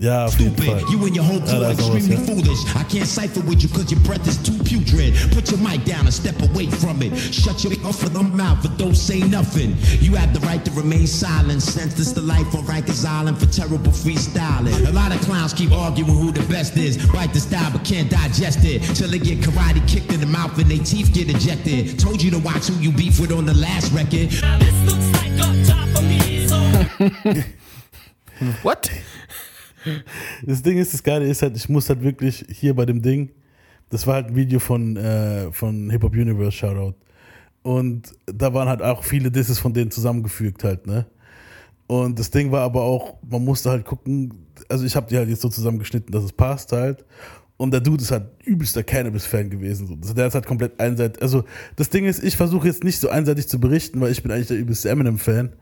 Hypnotize 0.00 0.06
get 0.06 0.06
you 0.06 0.06
in 0.06 0.06
front 0.06 0.06
of 0.06 0.06
the 0.06 0.06
start 0.06 0.06
booing. 0.06 0.06
Ja, 0.06 0.24
auf 0.26 0.38
jeden 0.38 0.56
Fall. 0.56 0.80
You 0.90 1.04
and 1.06 1.16
your 1.16 1.24
whole 1.24 1.40
Ja, 1.40 1.46
crew 1.46 1.60
da 1.60 1.66
are 1.66 1.72
ist 1.72 1.80
noch 1.80 1.88
was, 1.88 1.96
extremely 1.96 2.26
ja. 2.26 2.34
foolish. 2.34 2.60
I 2.76 2.84
can't 2.84 3.06
cipher 3.06 3.40
with 3.40 3.62
you 3.62 3.68
cause 3.68 3.90
your 3.90 4.00
breath 4.02 4.26
is 4.28 4.38
too 4.38 4.56
putrid. 4.64 5.14
Put 5.32 5.50
your 5.50 5.60
mic 5.60 5.84
down 5.84 6.06
and 6.06 6.14
step 6.14 6.40
away 6.42 6.68
from 6.70 7.02
it. 7.02 7.16
Shut 7.18 7.64
your 7.64 7.72
off 7.84 8.02
of 8.04 8.12
the 8.12 8.22
mouth, 8.22 8.62
but 8.62 8.76
don't 8.78 8.96
say 8.96 9.20
nothing. 9.20 9.76
You 10.00 10.14
have 10.16 10.32
the 10.32 10.40
right 10.46 10.64
to 10.64 10.70
remain 10.72 11.06
silent. 11.06 11.62
Sense 11.62 11.94
this 11.94 12.12
the 12.12 12.20
life 12.22 12.54
on 12.54 12.64
Rikers 12.64 13.04
Island 13.04 13.38
for 13.38 13.46
terrible 13.46 13.90
freestyling. 13.92 14.86
A 14.86 14.92
lot 14.92 15.12
of 15.14 15.20
clowns 15.22 15.52
keep 15.52 15.72
arguing 15.72 16.10
who 16.10 16.30
the 16.32 16.46
best 16.48 16.76
is. 16.76 16.96
Bite 17.12 17.32
the 17.32 17.40
style 17.40 17.70
but 17.72 17.84
can't 17.84 18.08
digest 18.10 18.60
it. 18.64 18.82
Till 18.94 19.08
they 19.08 19.18
get 19.18 19.40
karate 19.40 19.82
kicked 19.88 20.12
in 20.12 20.20
the 20.20 20.26
mouth 20.26 20.56
and 20.58 20.70
their 20.70 20.84
teeth 20.84 21.12
get 21.12 21.28
ejected. 21.28 21.98
Told 21.98 22.22
you 22.22 22.30
to 22.30 22.38
watch 22.38 22.68
who 22.68 22.74
you 22.80 22.92
beef 22.92 23.18
with 23.20 23.32
on 23.32 23.46
the 23.46 23.54
last 23.54 23.92
record. 23.92 24.30
Now 24.42 24.58
this 24.58 24.74
looks 24.86 25.10
like 25.18 25.32
a 25.34 25.62
job 25.64 25.88
for 25.94 26.02
me. 26.02 27.44
What? 28.62 28.88
Das 30.46 30.62
Ding 30.62 30.78
ist, 30.78 30.94
das 30.94 31.02
Geile 31.02 31.26
ist 31.26 31.42
halt, 31.42 31.56
ich 31.56 31.68
muss 31.68 31.88
halt 31.88 32.02
wirklich 32.02 32.44
hier 32.50 32.74
bei 32.74 32.86
dem 32.86 33.02
Ding, 33.02 33.30
das 33.90 34.06
war 34.06 34.14
halt 34.14 34.28
ein 34.28 34.36
Video 34.36 34.58
von, 34.58 34.96
äh, 34.96 35.50
von 35.52 35.90
Hip 35.90 36.02
Hop 36.02 36.12
Universe 36.12 36.52
Shoutout. 36.52 36.94
Und 37.62 38.14
da 38.26 38.54
waren 38.54 38.68
halt 38.68 38.82
auch 38.82 39.04
viele 39.04 39.30
Disses 39.30 39.58
von 39.58 39.72
denen 39.72 39.90
zusammengefügt 39.90 40.64
halt, 40.64 40.86
ne? 40.86 41.06
Und 41.86 42.18
das 42.18 42.30
Ding 42.30 42.52
war 42.52 42.62
aber 42.62 42.82
auch, 42.82 43.16
man 43.28 43.44
musste 43.44 43.70
halt 43.70 43.86
gucken, 43.86 44.46
also 44.68 44.84
ich 44.84 44.94
habe 44.94 45.08
die 45.08 45.16
halt 45.16 45.28
jetzt 45.30 45.40
so 45.40 45.48
zusammengeschnitten, 45.48 46.12
dass 46.12 46.22
es 46.22 46.32
passt 46.32 46.72
halt. 46.72 47.04
Und 47.56 47.72
der 47.72 47.80
Dude 47.80 48.02
ist 48.02 48.10
halt 48.12 48.26
übelster 48.44 48.84
Cannabis-Fan 48.84 49.50
gewesen. 49.50 49.86
So. 49.86 49.94
Also 49.94 50.14
Der 50.14 50.28
ist 50.28 50.34
halt 50.34 50.46
komplett 50.46 50.78
einseitig. 50.78 51.20
Also 51.20 51.44
das 51.76 51.88
Ding 51.88 52.04
ist, 52.04 52.22
ich 52.22 52.36
versuche 52.36 52.68
jetzt 52.68 52.84
nicht 52.84 53.00
so 53.00 53.08
einseitig 53.08 53.48
zu 53.48 53.58
berichten, 53.58 54.00
weil 54.00 54.12
ich 54.12 54.22
bin 54.22 54.30
eigentlich 54.30 54.48
der 54.48 54.58
übelste 54.58 54.90
Eminem-Fan. 54.90 55.54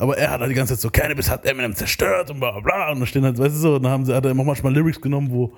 Aber 0.00 0.16
er 0.16 0.30
hat 0.30 0.40
halt 0.40 0.50
die 0.50 0.54
ganze 0.54 0.74
Zeit 0.74 0.80
so, 0.80 0.90
Cannabis 0.90 1.28
hat 1.28 1.44
Eminem 1.44 1.74
zerstört 1.74 2.30
und 2.30 2.38
bla 2.40 2.52
bla 2.52 2.60
bla. 2.60 2.92
Und 2.92 3.00
da 3.00 3.06
stehen 3.06 3.24
halt, 3.24 3.36
weißt 3.36 3.54
du 3.56 3.58
so, 3.60 3.74
und 3.76 3.82
dann 3.82 3.92
haben 3.92 4.04
sie, 4.06 4.14
hat 4.14 4.24
er 4.24 4.30
immer 4.30 4.44
manchmal 4.44 4.72
Lyrics 4.72 5.00
genommen, 5.00 5.28
wo, 5.32 5.52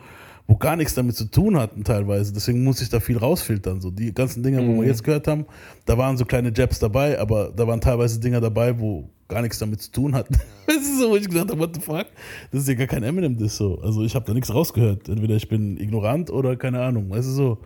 wo 0.47 0.57
gar 0.57 0.77
nichts 0.77 0.95
damit 0.95 1.15
zu 1.15 1.27
tun 1.27 1.59
hatten 1.59 1.85
teilweise. 1.85 2.33
Deswegen 2.33 2.65
muss 2.65 2.81
ich 2.81 2.89
da 2.89 3.01
viel 3.01 3.19
rausfiltern. 3.19 3.81
So 3.83 3.91
die 3.91 4.13
ganzen 4.15 4.43
Dinger, 4.43 4.67
wo 4.67 4.81
wir 4.81 4.89
jetzt 4.89 5.05
gehört 5.05 5.29
haben, 5.29 5.45
da 5.85 5.97
waren 5.99 6.17
so 6.17 6.25
kleine 6.25 6.51
Jabs 6.57 6.79
dabei, 6.79 7.19
aber 7.21 7.53
da 7.55 7.67
waren 7.67 7.81
teilweise 7.83 8.19
Dinger 8.19 8.41
dabei, 8.41 8.79
wo 8.81 9.11
gar 9.29 9.43
nichts 9.43 9.59
damit 9.59 9.81
zu 9.83 9.93
tun 9.93 10.15
hatten. 10.15 10.35
Weißt 10.67 10.79
du 10.87 10.99
so, 10.99 11.11
wo 11.11 11.17
ich 11.17 11.29
gesagt 11.29 11.51
habe, 11.51 11.61
what 11.61 11.75
the 11.77 11.81
fuck? 11.83 12.07
Das 12.51 12.63
ist 12.63 12.69
ja 12.69 12.75
gar 12.75 12.87
kein 12.87 13.03
Eminem-Diss 13.03 13.59
so. 13.59 13.79
Also 13.83 14.03
ich 14.05 14.15
habe 14.15 14.25
da 14.25 14.33
nichts 14.33 14.53
rausgehört. 14.53 15.09
Entweder 15.09 15.37
ich 15.37 15.49
bin 15.49 15.77
ignorant 15.79 16.31
oder 16.31 16.57
keine 16.57 16.81
Ahnung, 16.81 17.11
weißt 17.11 17.29
du 17.29 17.33
so. 17.33 17.59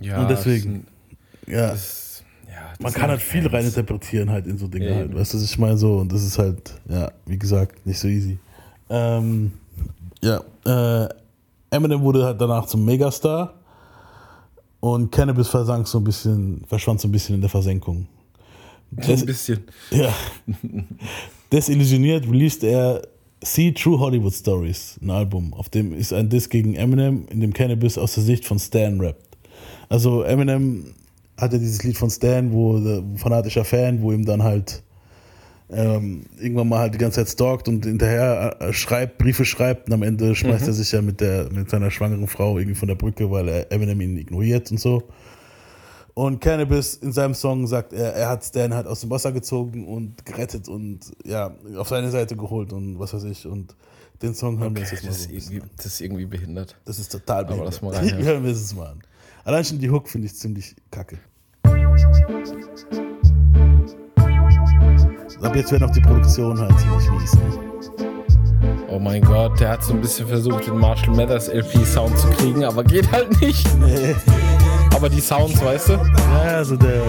Ja, 0.00 0.20
und 0.22 0.30
deswegen, 0.30 0.86
ja. 1.46 1.68
das- 1.70 1.96
ja, 1.96 1.99
Man 2.80 2.92
kann 2.92 3.10
halt 3.10 3.20
viel 3.20 3.42
Fans. 3.42 3.54
reininterpretieren 3.54 4.30
halt 4.30 4.46
in 4.46 4.58
so 4.58 4.66
Dinge 4.66 4.88
Ja, 4.88 4.96
halt. 4.96 5.14
Weißt 5.14 5.34
du, 5.34 5.38
was 5.38 5.44
ich 5.44 5.58
meine? 5.58 5.76
So, 5.76 5.98
und 5.98 6.12
das 6.12 6.24
ist 6.24 6.38
halt, 6.38 6.74
ja, 6.88 7.12
wie 7.26 7.38
gesagt, 7.38 7.86
nicht 7.86 7.98
so 7.98 8.08
easy. 8.08 8.38
Ähm, 8.88 9.52
ja, 10.22 10.42
äh, 10.64 11.08
Eminem 11.70 12.00
wurde 12.02 12.24
halt 12.24 12.40
danach 12.40 12.66
zum 12.66 12.84
Megastar 12.84 13.54
und 14.80 15.12
Cannabis 15.12 15.48
versank 15.48 15.86
so 15.86 15.98
ein 15.98 16.04
bisschen, 16.04 16.64
verschwand 16.66 17.00
so 17.00 17.08
ein 17.08 17.12
bisschen 17.12 17.34
in 17.36 17.40
der 17.40 17.50
Versenkung. 17.50 18.06
Ein 18.96 19.26
bisschen. 19.26 19.60
Ja. 19.90 20.12
Desillusioniert 21.52 22.26
released 22.26 22.64
er 22.64 23.02
See 23.42 23.72
True 23.72 23.98
Hollywood 23.98 24.34
Stories, 24.34 24.98
ein 25.00 25.10
Album. 25.10 25.54
Auf 25.54 25.68
dem 25.68 25.94
ist 25.94 26.12
ein 26.12 26.28
Disc 26.28 26.50
gegen 26.50 26.74
Eminem, 26.74 27.26
in 27.30 27.40
dem 27.40 27.52
Cannabis 27.52 27.96
aus 27.96 28.14
der 28.14 28.24
Sicht 28.24 28.44
von 28.44 28.58
Stan 28.58 29.00
rappt. 29.00 29.38
Also 29.88 30.22
Eminem 30.22 30.94
hatte 31.40 31.58
dieses 31.58 31.82
Lied 31.82 31.96
von 31.96 32.10
Stan, 32.10 32.52
wo 32.52 32.78
der 32.78 33.02
fanatischer 33.16 33.64
Fan, 33.64 34.02
wo 34.02 34.12
ihm 34.12 34.24
dann 34.24 34.42
halt 34.42 34.82
ähm, 35.72 36.24
irgendwann 36.40 36.68
mal 36.68 36.80
halt 36.80 36.94
die 36.94 36.98
ganze 36.98 37.20
Zeit 37.24 37.28
stalkt 37.32 37.68
und 37.68 37.84
hinterher 37.86 38.56
äh, 38.60 38.72
schreibt, 38.72 39.18
Briefe 39.18 39.44
schreibt 39.44 39.86
und 39.88 39.94
am 39.94 40.02
Ende 40.02 40.34
schmeißt 40.34 40.62
Mhm. 40.62 40.68
er 40.68 40.72
sich 40.74 40.90
ja 40.92 41.00
mit 41.00 41.20
der 41.20 41.48
mit 41.52 41.70
seiner 41.70 41.90
schwangeren 41.92 42.26
Frau 42.26 42.58
irgendwie 42.58 42.74
von 42.74 42.88
der 42.88 42.96
Brücke, 42.96 43.30
weil 43.30 43.48
er 43.48 43.70
Eminem 43.72 44.00
ihn 44.00 44.16
ignoriert 44.18 44.70
und 44.72 44.78
so. 44.80 45.04
Und 46.14 46.40
Cannabis 46.40 46.94
in 46.96 47.12
seinem 47.12 47.34
Song 47.34 47.66
sagt 47.68 47.92
er, 47.92 48.12
er 48.14 48.28
hat 48.30 48.44
Stan 48.44 48.74
halt 48.74 48.86
aus 48.88 49.00
dem 49.02 49.10
Wasser 49.10 49.30
gezogen 49.30 49.86
und 49.86 50.26
gerettet 50.26 50.68
und 50.68 50.98
ja, 51.24 51.54
auf 51.76 51.88
seine 51.88 52.10
Seite 52.10 52.36
geholt 52.36 52.72
und 52.72 52.98
was 52.98 53.14
weiß 53.14 53.24
ich. 53.24 53.46
Und 53.46 53.76
den 54.20 54.34
Song 54.34 54.58
hören 54.58 54.74
wir 54.74 54.82
uns 54.82 54.92
Okay, 54.92 54.96
jetzt 54.96 55.04
mal 55.04 55.10
das, 55.10 55.22
so 55.24 55.30
ist 55.30 55.48
ein 55.50 55.54
irgendwie, 55.56 55.70
das 55.76 55.86
ist 55.86 56.00
irgendwie 56.00 56.26
behindert. 56.26 56.76
Das 56.84 56.98
ist 56.98 57.12
total 57.12 57.44
Aber 57.44 57.54
behindert. 57.54 57.66
lass 57.74 57.80
mal 57.82 57.94
rein. 57.94 58.18
Hören 58.24 58.44
wir 58.44 58.50
es 58.50 58.74
mal 58.74 58.88
an. 58.90 58.98
Allein 59.44 59.64
schon 59.64 59.78
die 59.78 59.88
Hook 59.88 60.08
finde 60.08 60.26
ich 60.26 60.34
ziemlich 60.34 60.74
kacke. 60.90 61.16
Ab 65.42 65.56
jetzt 65.56 65.72
werden 65.72 65.88
auch 65.88 65.92
die 65.92 66.00
Produktionen 66.00 66.60
halt 66.60 66.78
ziemlich 66.78 67.10
mies. 67.10 67.36
Oh 68.88 68.98
mein 68.98 69.22
Gott, 69.22 69.58
der 69.58 69.70
hat 69.70 69.82
so 69.82 69.94
ein 69.94 70.00
bisschen 70.00 70.28
versucht, 70.28 70.66
den 70.66 70.78
Marshall 70.78 71.14
Mathers 71.14 71.48
LP 71.48 71.84
Sound 71.86 72.16
zu 72.18 72.28
kriegen, 72.28 72.64
aber 72.64 72.84
geht 72.84 73.10
halt 73.10 73.40
nicht. 73.40 73.66
Nee. 73.78 74.14
Aber 74.94 75.08
die 75.08 75.20
Sounds, 75.20 75.64
weißt 75.64 75.90
du? 75.90 75.92
Ja, 75.92 76.56
also 76.56 76.76
der. 76.76 77.02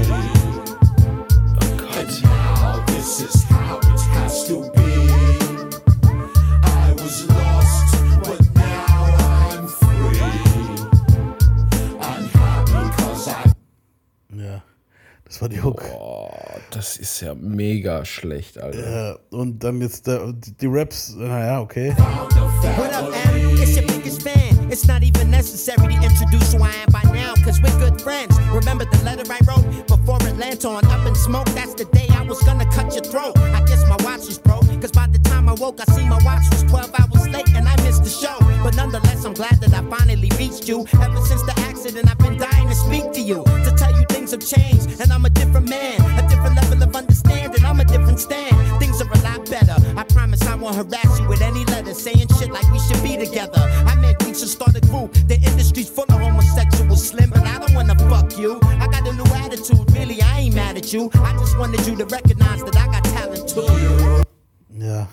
War 15.41 15.49
die 15.49 15.61
Hook. 15.61 15.83
Boah, 15.89 16.59
das 16.69 16.97
ist 16.97 17.19
ja 17.21 17.33
mega 17.33 18.05
schlecht, 18.05 18.59
Alter. 18.59 18.91
Ja, 18.91 19.17
und 19.31 19.63
dann 19.63 19.81
jetzt 19.81 20.05
der, 20.07 20.31
die 20.33 20.55
die 20.55 20.67
Raps, 20.67 21.15
naja, 21.15 21.59
okay. 21.59 21.93
What 21.97 22.93
up, 22.93 23.11
M? 23.25 23.57
It's 23.57 23.75
your 23.75 23.85
biggest 23.87 24.21
fan. 24.21 24.69
It's 24.69 24.87
not 24.87 25.01
even 25.03 25.29
necessary 25.29 25.95
to 25.95 26.03
introduce 26.03 26.53
who 26.53 26.63
I 26.63 26.71
am 26.85 26.91
by 26.91 27.03
now, 27.11 27.33
cause 27.43 27.59
we're 27.61 27.77
good 27.79 27.99
friends. 27.99 28.37
Remember 28.53 28.85
the 28.85 29.03
letter 29.03 29.25
I 29.29 29.39
wrote 29.47 29.65
before 29.87 30.17
Atlanta 30.27 30.69
on 30.69 30.85
Up 30.85 31.05
in 31.07 31.15
Smoke? 31.15 31.49
That's 31.55 31.73
the 31.73 31.85
day 31.85 32.07
I 32.11 32.21
was 32.21 32.41
gonna 32.43 32.65
cut 32.71 32.93
your 32.93 33.03
throat. 33.03 33.37
I 33.37 33.61
guess 33.65 33.83
my 33.89 33.97
watch 34.05 34.27
was 34.27 34.37
broke, 34.37 34.69
cause 34.79 34.91
by 34.91 35.07
the 35.07 35.19
time 35.19 35.49
I 35.49 35.53
woke, 35.53 35.81
I 35.81 35.91
see 35.93 36.07
my 36.07 36.19
watch 36.23 36.45
was 36.51 36.63
12 36.63 36.91
hours 36.99 37.27
late 37.27 37.49
and 37.55 37.67
I 37.67 37.75
missed 37.83 38.03
the 38.03 38.09
show. 38.09 38.37
But 38.63 38.75
nonetheless, 38.75 39.25
I'm 39.25 39.33
glad 39.33 39.59
that 39.61 39.73
I 39.73 39.81
finally 39.89 40.29
reached 40.37 40.69
you. 40.69 40.85
Ever 41.01 41.21
since 41.25 41.41
the 41.43 41.53
accident, 41.67 42.09
I've 42.09 42.19
been 42.19 42.37
dying 42.37 42.69
to 42.69 42.75
speak 42.75 43.11
to 43.13 43.21
you, 43.21 43.43
to 43.43 43.73
tell 43.75 43.91
you 43.99 44.05
things 44.31 44.49
have 44.49 44.61
changed, 44.61 45.01
and 45.01 45.11
I'm 45.11 45.25
a 45.25 45.29
different 45.29 45.69
man, 45.69 45.99
a 46.17 46.27
different 46.27 46.55
level 46.55 46.83
of 46.83 46.95
understanding. 46.95 47.63
I'm 47.65 47.79
a 47.79 47.85
different 47.85 48.19
stand. 48.19 48.55
Things 48.79 49.01
are 49.01 49.11
a 49.11 49.19
lot 49.19 49.49
better. 49.49 49.75
I 49.97 50.03
promise 50.03 50.41
I 50.47 50.55
won't 50.55 50.75
harass 50.75 51.19
you 51.19 51.27
with 51.27 51.41
any 51.41 51.65
letters 51.65 52.01
saying 52.01 52.27
shit 52.39 52.51
like 52.51 52.69
we 52.71 52.79
should 52.79 53.01
be 53.03 53.17
together. 53.17 53.61
I 53.85 53.95
meant 53.95 54.23
we 54.23 54.33
should 54.33 54.49
start 54.49 54.75
a 54.75 54.81
group. 54.81 55.13
The 55.27 55.35
industry's 55.35 55.89
full 55.89 56.05
of 56.05 56.19
homosexuals, 56.19 57.07
slim, 57.09 57.29
but 57.29 57.43
I 57.43 57.59
don't 57.59 57.73
wanna 57.73 57.97
fuck 58.09 58.37
you. 58.37 58.59
I 58.63 58.87
got 58.87 59.07
a 59.07 59.13
new 59.13 59.29
attitude, 59.35 59.91
really, 59.91 60.21
I 60.21 60.39
ain't 60.39 60.55
mad 60.55 60.77
at 60.77 60.93
you. 60.93 61.09
I 61.15 61.33
just 61.33 61.57
wanted 61.57 61.85
you 61.85 61.95
to 61.97 62.05
recognize 62.05 62.63
that 62.63 62.77
I 62.77 62.85
got 62.87 63.03
talent 63.03 63.49
too. 63.49 64.23
Ja. 64.77 65.07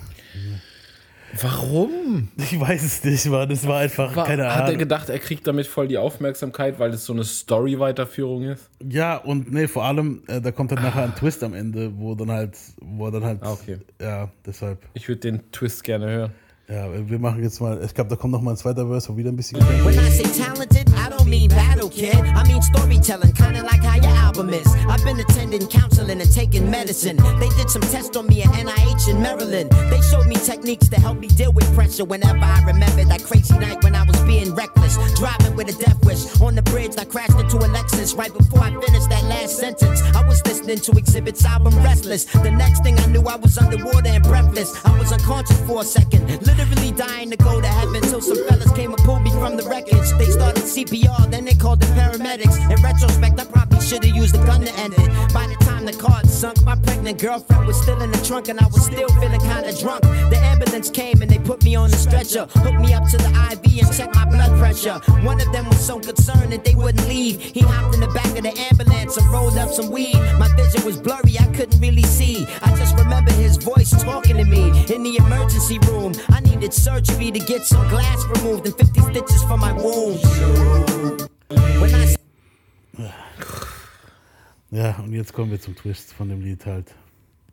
Warum? 1.42 2.28
Ich 2.36 2.58
weiß 2.58 2.82
es 2.82 3.04
nicht, 3.04 3.26
Mann. 3.26 3.48
Das 3.48 3.66
war 3.66 3.78
einfach, 3.80 4.14
War, 4.16 4.26
keine 4.26 4.44
hat 4.50 4.60
er 4.60 4.64
Ahnung. 4.66 4.78
gedacht, 4.78 5.08
er 5.08 5.18
kriegt 5.18 5.46
damit 5.46 5.66
voll 5.66 5.88
die 5.88 5.98
Aufmerksamkeit, 5.98 6.78
weil 6.78 6.90
es 6.92 7.04
so 7.04 7.12
eine 7.12 7.24
Story-Weiterführung 7.24 8.44
ist? 8.44 8.70
Ja, 8.88 9.16
und 9.16 9.52
nee, 9.52 9.68
vor 9.68 9.84
allem, 9.84 10.22
äh, 10.26 10.40
da 10.40 10.50
kommt 10.52 10.72
dann 10.72 10.82
nachher 10.82 11.04
ein 11.04 11.14
Twist 11.14 11.42
am 11.44 11.54
Ende, 11.54 11.92
wo 11.98 12.14
dann 12.14 12.30
halt, 12.30 12.56
wo 12.80 13.06
er 13.06 13.12
dann 13.12 13.24
halt. 13.24 13.42
Ah, 13.42 13.52
okay. 13.52 13.78
Ja, 14.00 14.30
deshalb. 14.46 14.78
Ich 14.94 15.08
würde 15.08 15.20
den 15.20 15.52
Twist 15.52 15.84
gerne 15.84 16.06
hören. 16.08 16.32
Ja, 16.68 16.86
wir 17.08 17.18
machen 17.18 17.42
jetzt 17.42 17.60
mal, 17.60 17.82
ich 17.82 17.94
glaube, 17.94 18.10
da 18.10 18.16
kommt 18.16 18.32
noch 18.32 18.42
mal 18.42 18.50
ein 18.50 18.56
zweiter 18.58 18.86
Verse, 18.86 19.08
wo 19.08 19.16
wieder 19.16 19.30
ein 19.30 19.36
bisschen 19.36 19.58
When 19.60 19.94
I 19.94 20.10
say 20.10 20.22
talented, 20.24 20.87
I 21.08 21.10
don't 21.10 21.26
mean 21.26 21.48
battle, 21.48 21.88
kid. 21.88 22.14
I 22.14 22.46
mean 22.46 22.60
storytelling, 22.60 23.32
kinda 23.32 23.62
like 23.62 23.82
how 23.82 23.96
your 23.96 24.14
album 24.18 24.50
is. 24.50 24.66
I've 24.90 25.02
been 25.04 25.18
attending 25.18 25.66
counseling 25.66 26.20
and 26.20 26.30
taking 26.30 26.70
medicine. 26.70 27.16
They 27.40 27.48
did 27.56 27.70
some 27.70 27.80
tests 27.80 28.14
on 28.14 28.26
me 28.26 28.42
at 28.42 28.50
NIH 28.50 29.08
in 29.08 29.22
Maryland. 29.22 29.70
They 29.88 30.02
showed 30.02 30.26
me 30.26 30.34
techniques 30.34 30.86
to 30.88 31.00
help 31.00 31.18
me 31.18 31.28
deal 31.28 31.50
with 31.50 31.64
pressure 31.74 32.04
whenever 32.04 32.44
I 32.44 32.60
remember 32.66 33.04
that 33.04 33.24
crazy 33.24 33.56
night 33.58 33.82
when 33.82 33.94
I 33.94 34.04
was 34.04 34.20
being 34.24 34.54
reckless. 34.54 34.98
Driving 35.18 35.56
with 35.56 35.70
a 35.74 35.82
death 35.82 36.04
wish. 36.04 36.22
On 36.42 36.54
the 36.54 36.60
bridge, 36.60 36.92
I 36.98 37.06
crashed 37.06 37.38
into 37.40 37.56
a 37.56 37.68
Lexus. 37.76 38.14
Right 38.14 38.32
before 38.32 38.60
I 38.60 38.70
finished 38.70 39.08
that 39.08 39.24
last 39.24 39.56
sentence, 39.56 40.02
I 40.14 40.22
was 40.28 40.44
listening 40.44 40.78
to 40.80 40.92
Exhibit's 40.92 41.42
album 41.46 41.74
Restless. 41.82 42.26
The 42.26 42.50
next 42.50 42.82
thing 42.82 42.98
I 42.98 43.06
knew, 43.06 43.22
I 43.22 43.36
was 43.36 43.56
underwater 43.56 44.08
and 44.08 44.22
breathless. 44.22 44.70
I 44.84 44.98
was 44.98 45.10
unconscious 45.10 45.58
for 45.66 45.80
a 45.80 45.84
second, 45.84 46.28
literally 46.46 46.92
dying 46.92 47.30
to 47.30 47.36
go 47.38 47.62
to 47.62 47.66
heaven. 47.66 48.02
Till 48.02 48.20
some 48.20 48.46
fellas 48.46 48.70
came 48.72 48.92
and 48.92 49.02
pulled 49.04 49.22
me 49.22 49.30
from 49.30 49.56
the 49.56 49.64
wreckage. 49.70 50.08
They 50.18 50.26
started 50.26 50.64
CPR, 50.64 50.97
then 51.30 51.44
they 51.44 51.54
called 51.54 51.80
the 51.80 51.86
paramedics. 51.86 52.58
In 52.70 52.82
retrospect, 52.82 53.40
I 53.40 53.44
probably 53.44 53.80
should 53.80 54.04
have 54.04 54.16
used 54.16 54.34
a 54.34 54.44
gun 54.46 54.62
to 54.62 54.72
end 54.78 54.94
it. 54.94 55.32
By 55.32 55.46
the 55.46 55.56
time 55.64 55.84
the 55.84 55.92
car 55.92 56.22
sunk, 56.24 56.64
my 56.64 56.76
pregnant 56.76 57.20
girlfriend 57.20 57.66
was 57.66 57.80
still 57.80 58.00
in 58.02 58.10
the 58.10 58.18
trunk, 58.18 58.48
and 58.48 58.58
I 58.60 58.66
was 58.66 58.84
still 58.84 59.08
feeling 59.20 59.40
kinda 59.40 59.72
drunk. 59.78 60.02
The 60.02 60.38
ambulance 60.38 60.90
came 60.90 61.22
and 61.22 61.30
they 61.30 61.38
put 61.38 61.62
me 61.64 61.76
on 61.76 61.92
a 61.92 61.96
stretcher, 61.96 62.46
hooked 62.50 62.80
me 62.80 62.94
up 62.94 63.08
to 63.10 63.16
the 63.16 63.30
IV 63.50 63.64
and 63.80 63.96
checked 63.96 64.14
my 64.14 64.24
blood 64.24 64.58
pressure. 64.58 64.98
One 65.22 65.40
of 65.40 65.50
them 65.52 65.68
was 65.68 65.80
so 65.80 65.98
concerned 66.00 66.52
that 66.52 66.64
they 66.64 66.74
wouldn't 66.74 67.06
leave. 67.08 67.40
He 67.40 67.60
hopped 67.60 67.94
in 67.94 68.00
the 68.00 68.08
back 68.08 68.36
of 68.36 68.42
the 68.42 68.54
ambulance 68.70 69.16
and 69.16 69.26
rolled 69.28 69.56
up 69.56 69.70
some 69.70 69.90
weed. 69.90 70.18
My 70.38 70.48
vision 70.56 70.84
was 70.84 70.96
blurry, 71.00 71.38
I 71.38 71.46
couldn't 71.56 71.80
really 71.80 72.02
see. 72.02 72.46
I 72.62 72.74
just 72.76 72.96
remember 72.96 73.32
his 73.32 73.56
voice 73.56 73.90
talking 74.02 74.36
to 74.36 74.44
me 74.44 74.68
in 74.94 75.02
the 75.02 75.16
emergency 75.18 75.78
room. 75.90 76.14
I 76.30 76.40
needed 76.40 76.72
surgery 76.72 77.30
to 77.30 77.38
get 77.38 77.62
some 77.62 77.88
glass 77.88 78.24
removed 78.36 78.66
and 78.66 78.76
50 78.76 79.00
stitches 79.00 79.42
for 79.44 79.56
my 79.56 79.72
wounds. 79.72 80.87
Ja, 84.70 84.96
und 84.98 85.12
jetzt 85.12 85.32
kommen 85.32 85.50
wir 85.50 85.60
zum 85.60 85.74
Twist 85.74 86.12
von 86.12 86.28
dem 86.28 86.42
Lied 86.42 86.66
halt. 86.66 86.94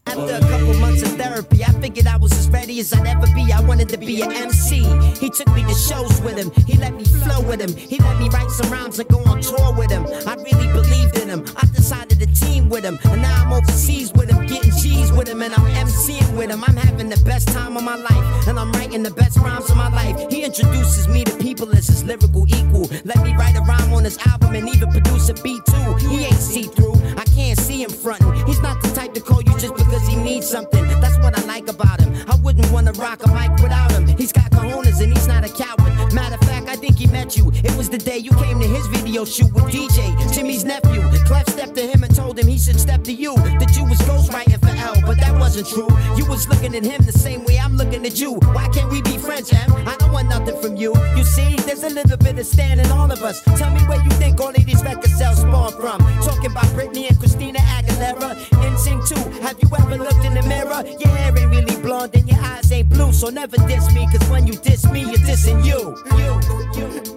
After 0.08 0.36
a 0.36 0.39
couple 0.39 0.74
months 0.76 1.02
of 1.02 1.18
therapy, 1.18 1.63
I 1.63 1.72
figured 1.82 2.06
I 2.06 2.18
was 2.18 2.32
as 2.34 2.48
ready 2.50 2.80
as 2.80 2.94
I'd 2.94 3.08
ever 3.08 3.28
be. 3.34 3.52
I 3.52 3.60
wanted 3.62 3.89
to 3.89 3.98
be 3.98 4.22
an 4.22 4.32
MC. 4.32 4.84
He 5.20 5.30
took 5.30 5.48
me 5.56 5.63
to 5.63 5.74
shows 5.74 6.22
with 6.22 6.38
him. 6.38 6.52
He 6.68 6.78
let 6.78 6.94
me 6.94 7.04
flow 7.04 7.41
with 7.41 7.60
him. 7.60 7.76
He 7.76 7.98
let 7.98 8.20
me 8.20 8.30
write 8.30 8.50
some 8.52 8.72
rhymes 8.72 9.00
and 9.00 9.10
go 9.10 9.20
on 9.26 9.41
tour 9.41 9.74
with 9.74 9.89
him. 9.89 10.06
I 10.28 10.36
really 10.36 10.68
believed 10.72 11.18
in 11.18 11.30
him. 11.30 11.44
I 11.58 11.65
decided 11.74 12.20
to 12.20 12.28
team 12.28 12.70
with 12.70 12.86
him. 12.86 13.00
And 13.04 13.22
now 13.22 13.46
I'm 13.46 13.54
overseas 13.54 14.13
with 14.13 14.30
him, 14.30 14.46
getting 14.46 14.72
G's 14.72 15.12
with 15.12 15.28
him. 15.28 15.41
And 15.41 15.54
I'm 15.54 15.88
MCing 15.88 16.38
with 16.38 16.52
him. 16.52 16.63
I'm 16.63 16.76
having 16.76 17.10
the 17.10 17.22
best 17.26 17.48
time 17.48 17.76
of 17.76 17.84
my 17.84 17.96
life. 17.96 18.48
And 18.48 18.60
I'm 18.60 18.72
writing 18.74 19.02
the 19.02 19.12
best 19.12 19.38
rhymes 19.39 19.70
of 19.72 19.78
my 19.78 19.89
life. 19.89 20.32
He 20.32 20.44
introduces 20.44 21.08
me 21.08 21.24
to 21.24 21.36
people 21.38 21.70
as 21.76 21.88
his 21.88 22.04
lyrical 22.04 22.46
equal. 22.48 22.89
Let 23.06 23.24
me 23.24 23.34
write 23.36 23.58
a 23.58 23.62
rhyme 23.62 23.91
on 23.94 24.04
his 24.04 24.20
album 24.26 24.54
and 24.54 24.70
even 24.70 24.91
produce 24.91 25.30
a 25.30 25.34
beat 25.34 25.65
too. 25.65 25.96
He 25.96 26.26
ain't 26.26 26.36
see 26.36 26.63
through. 26.63 26.94
Can't 27.36 27.60
see 27.60 27.84
him 27.84 27.89
fronting. 27.89 28.34
He's 28.48 28.62
not 28.62 28.82
the 28.82 28.88
type 28.95 29.13
to 29.13 29.19
call 29.19 29.41
you 29.41 29.52
just 29.60 29.76
because 29.76 30.08
he 30.08 30.15
needs 30.15 30.48
something. 30.48 30.88
That's 31.02 31.17
what 31.17 31.38
I 31.38 31.43
like 31.45 31.67
about 31.67 32.00
him. 32.00 32.15
I 32.30 32.36
wouldn't 32.36 32.71
wanna 32.71 32.93
rock 32.93 33.26
a 33.26 33.28
mic 33.28 33.52
without 33.62 33.91
him. 33.91 34.08
He's 34.08 34.32
got 34.32 34.50
cojones 34.52 35.02
and 35.02 35.12
he's 35.12 35.28
not 35.28 35.43
a 35.43 35.50
coward. 35.50 36.13
Matter 36.13 36.36
of 36.36 36.48
fact, 36.48 36.69
I 36.69 36.78
think 36.78 36.98
he 36.98 37.08
met 37.08 37.36
you. 37.36 37.52
It 37.56 37.76
was 37.76 37.89
the 37.89 37.98
day 37.98 38.19
you 38.19 38.32
came 38.32 38.62
to 38.62 38.67
his 38.67 38.88
video 38.88 39.26
shoot 39.26 39.54
with 39.54 39.65
DJ, 39.65 40.15
Jimmy's 40.34 40.63
nephew. 40.63 41.02
Clef 41.26 41.50
stepped 41.50 41.76
to 41.76 41.86
him 41.86 42.04
and 42.04 42.15
told 42.15 42.39
him 42.39 42.48
he 42.48 42.58
should 42.58 42.80
step 42.80 43.04
to 43.04 43.12
you. 43.12 43.36
That 43.60 43.76
you 43.76 43.84
was 43.84 44.00
ghostwriting 44.08 44.64
but 45.01 45.17
that 45.19 45.38
wasn't 45.39 45.67
true. 45.67 45.89
You 46.15 46.25
was 46.25 46.47
looking 46.47 46.75
at 46.75 46.84
him 46.84 47.03
the 47.03 47.12
same 47.12 47.43
way 47.45 47.58
I'm 47.60 47.77
looking 47.77 48.05
at 48.05 48.19
you. 48.19 48.34
Why 48.53 48.67
can't 48.69 48.91
we 48.91 49.01
be 49.01 49.17
friends, 49.17 49.51
Em? 49.51 49.71
I 49.88 49.95
don't 49.97 50.12
want 50.12 50.29
nothing 50.29 50.60
from 50.62 50.75
you. 50.75 50.93
You 51.15 51.23
see, 51.23 51.55
there's 51.65 51.84
a 51.84 51.89
little 51.89 52.17
bit 52.17 52.38
of 52.39 52.45
stand 52.45 52.79
in 52.79 52.89
all 52.91 53.12
of 53.12 53.21
us. 53.23 53.41
Tell 53.58 53.71
me 53.71 53.81
where 53.81 54.01
you 54.03 54.10
think 54.12 54.39
all 54.39 54.49
of 54.49 54.65
these 54.65 54.84
record 54.84 55.12
sales 55.12 55.41
spawn 55.41 55.71
from. 55.73 55.99
Talking 56.21 56.51
about 56.51 56.65
Britney 56.77 57.10
and 57.10 57.17
Christina 57.19 57.60
Aguilera. 57.60 58.36
NSYNC 58.69 59.08
too. 59.10 59.41
Have 59.41 59.58
you 59.62 59.69
ever 59.77 59.97
looked 59.97 60.25
in 60.25 60.34
the 60.34 60.43
mirror? 60.43 60.84
Your 60.99 61.10
hair 61.10 61.38
ain't 61.38 61.51
really 61.51 61.81
blonde 61.81 62.15
and 62.15 62.27
your 62.27 62.39
eyes 62.39 62.71
ain't 62.71 62.89
blue. 62.89 63.12
So 63.13 63.29
never 63.29 63.58
diss 63.67 63.93
me, 63.93 64.08
cause 64.12 64.27
when 64.29 64.47
you 64.47 64.53
diss 64.53 64.89
me, 64.91 65.01
you're 65.01 65.25
dissing 65.29 65.65
you. 65.65 65.95
You, 66.17 66.41
you. 66.79 67.14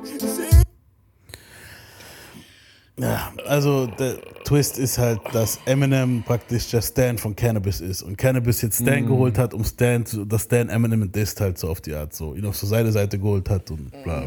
Ja, 3.00 3.32
also 3.46 3.86
der 3.86 4.16
Twist 4.44 4.78
ist 4.78 4.98
halt, 4.98 5.20
dass 5.32 5.60
Eminem 5.66 6.22
praktisch 6.24 6.70
der 6.70 6.82
Stan 6.82 7.16
von 7.16 7.36
Cannabis 7.36 7.80
ist 7.80 8.02
und 8.02 8.16
Cannabis 8.18 8.60
jetzt 8.62 8.80
Stan 8.82 9.02
Mhm. 9.04 9.06
geholt 9.06 9.38
hat, 9.38 9.54
um 9.54 9.62
Stan 9.64 10.04
zu, 10.04 10.24
dass 10.24 10.44
Stan 10.44 10.68
Eminem 10.68 11.10
disst 11.12 11.40
halt 11.40 11.58
so 11.58 11.68
auf 11.68 11.80
die 11.80 11.94
Art, 11.94 12.12
so 12.12 12.34
ihn 12.34 12.44
auf 12.46 12.56
so 12.56 12.66
seine 12.66 12.90
Seite 12.90 13.18
geholt 13.18 13.48
hat 13.50 13.70
und 13.70 13.90
bla. 14.02 14.26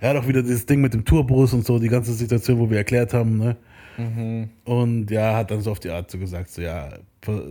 Er 0.00 0.10
hat 0.10 0.16
auch 0.16 0.26
wieder 0.28 0.42
dieses 0.42 0.66
Ding 0.66 0.80
mit 0.82 0.92
dem 0.92 1.04
Tourbus 1.04 1.54
und 1.54 1.64
so, 1.64 1.78
die 1.78 1.88
ganze 1.88 2.12
Situation, 2.12 2.58
wo 2.58 2.68
wir 2.68 2.78
erklärt 2.78 3.14
haben, 3.14 3.38
ne? 3.38 3.56
Mhm. 3.96 4.50
Und 4.64 5.10
ja, 5.10 5.36
hat 5.36 5.50
dann 5.50 5.60
so 5.62 5.70
auf 5.70 5.80
die 5.80 5.88
Art 5.90 6.10
so 6.10 6.18
gesagt, 6.18 6.50
so 6.50 6.60
ja, 6.60 6.90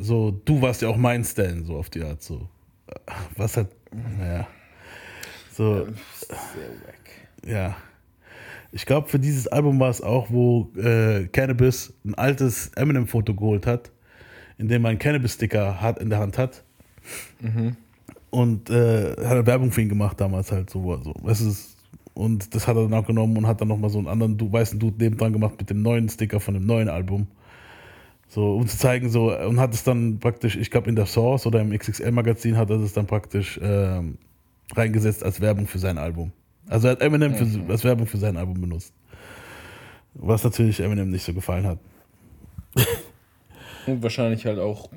so 0.01 0.39
du 0.45 0.61
warst 0.61 0.81
ja 0.83 0.89
auch 0.89 0.97
mein 0.97 1.23
Stan, 1.23 1.63
so 1.63 1.77
auf 1.77 1.89
die 1.89 2.03
Art 2.03 2.21
so. 2.21 2.47
Was 3.37 3.57
hat, 3.57 3.69
naja, 4.19 4.45
so, 5.55 5.87
ja. 7.45 7.75
Ich 8.75 8.87
glaube, 8.87 9.07
für 9.07 9.19
dieses 9.19 9.47
Album 9.47 9.79
war 9.79 9.91
es 9.91 10.01
auch, 10.01 10.31
wo 10.31 10.71
äh, 10.75 11.27
Cannabis 11.27 11.93
ein 12.03 12.15
altes 12.15 12.71
Eminem-Foto 12.75 13.35
geholt 13.35 13.67
hat, 13.67 13.91
in 14.57 14.67
dem 14.67 14.83
er 14.83 14.89
einen 14.89 14.99
Cannabis-Sticker 14.99 15.79
hat, 15.79 15.99
in 15.99 16.09
der 16.09 16.17
Hand 16.17 16.39
hat. 16.39 16.63
Mhm. 17.39 17.75
Und 18.31 18.71
äh, 18.71 19.11
hat 19.11 19.35
er 19.35 19.45
Werbung 19.45 19.71
für 19.71 19.81
ihn 19.81 19.89
gemacht 19.89 20.19
damals 20.19 20.51
halt 20.51 20.71
so. 20.71 20.81
wo 20.81 20.93
er 20.93 21.03
so 21.03 21.13
es 21.27 21.41
ist, 21.41 21.77
und 22.15 22.55
das 22.55 22.67
hat 22.67 22.75
er 22.75 22.83
dann 22.83 22.93
auch 22.95 23.05
genommen 23.05 23.37
und 23.37 23.45
hat 23.45 23.61
dann 23.61 23.67
nochmal 23.67 23.91
so 23.91 23.99
einen 23.99 24.07
anderen 24.07 24.39
du, 24.39 24.51
weißen 24.51 24.79
Dude 24.79 24.95
neben 24.97 25.17
dran 25.17 25.33
gemacht 25.33 25.53
mit 25.59 25.69
dem 25.69 25.83
neuen 25.83 26.09
Sticker 26.09 26.39
von 26.39 26.55
dem 26.55 26.65
neuen 26.65 26.89
Album. 26.89 27.27
So, 28.27 28.55
um 28.55 28.65
zu 28.65 28.75
zeigen, 28.75 29.09
so, 29.09 29.37
und 29.37 29.59
hat 29.59 29.75
es 29.75 29.83
dann 29.83 30.17
praktisch, 30.19 30.55
ich 30.55 30.71
glaube 30.71 30.89
in 30.89 30.95
der 30.95 31.05
Source 31.05 31.45
oder 31.45 31.61
im 31.61 31.77
XXL-Magazin 31.77 32.57
hat 32.57 32.71
er 32.71 32.79
es 32.79 32.93
dann 32.93 33.05
praktisch 33.05 33.59
ähm, 33.61 34.17
reingesetzt 34.75 35.23
als 35.23 35.41
Werbung 35.41 35.67
für 35.67 35.77
sein 35.77 35.99
Album. 35.99 36.31
Also 36.67 36.87
er 36.87 36.91
hat 36.93 37.01
Eminem 37.01 37.35
für, 37.35 37.45
Mhm. 37.45 37.69
als 37.69 37.83
Werbung 37.83 38.07
für 38.07 38.17
sein 38.17 38.37
Album 38.37 38.59
benutzt. 38.61 38.93
Was 40.15 40.43
natürlich 40.43 40.79
Eminem 40.79 41.09
nicht 41.09 41.23
so 41.23 41.33
gefallen 41.33 41.65
hat. 41.65 41.79
Und 43.87 44.01
wahrscheinlich 44.01 44.45
halt 44.45 44.59
auch 44.59 44.89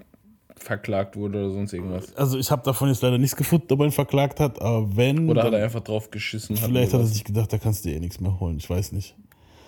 verklagt 0.56 1.16
wurde 1.16 1.38
oder 1.44 1.50
sonst 1.50 1.72
irgendwas. 1.72 2.14
Also 2.16 2.38
ich 2.38 2.50
habe 2.50 2.62
davon 2.62 2.88
jetzt 2.88 3.02
leider 3.02 3.18
nichts 3.18 3.36
gefunden, 3.36 3.66
ob 3.72 3.80
er 3.80 3.86
ihn 3.86 3.92
verklagt 3.92 4.40
hat, 4.40 4.60
aber 4.60 4.96
wenn. 4.96 5.28
Oder 5.28 5.44
hat 5.44 5.52
er 5.52 5.64
einfach 5.64 5.80
drauf 5.80 6.10
geschissen? 6.10 6.56
Vielleicht 6.56 6.92
hat 6.92 7.00
er 7.00 7.06
sich 7.06 7.24
gedacht, 7.24 7.52
da 7.52 7.58
kannst 7.58 7.84
du 7.84 7.88
dir 7.88 7.96
eh 7.96 8.00
nichts 8.00 8.20
mehr 8.20 8.38
holen. 8.40 8.56
Ich 8.58 8.68
weiß 8.68 8.92
nicht. 8.92 9.14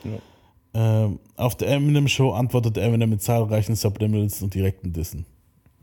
Ja. 0.04 0.18
Ähm, 0.74 1.18
auf 1.36 1.56
der 1.56 1.68
Eminem 1.68 2.08
Show 2.08 2.30
antwortete 2.32 2.80
Eminem 2.80 3.10
mit 3.10 3.22
zahlreichen 3.22 3.74
Subliminals 3.74 4.42
und 4.42 4.54
direkten 4.54 4.92
Dissen. 4.92 5.24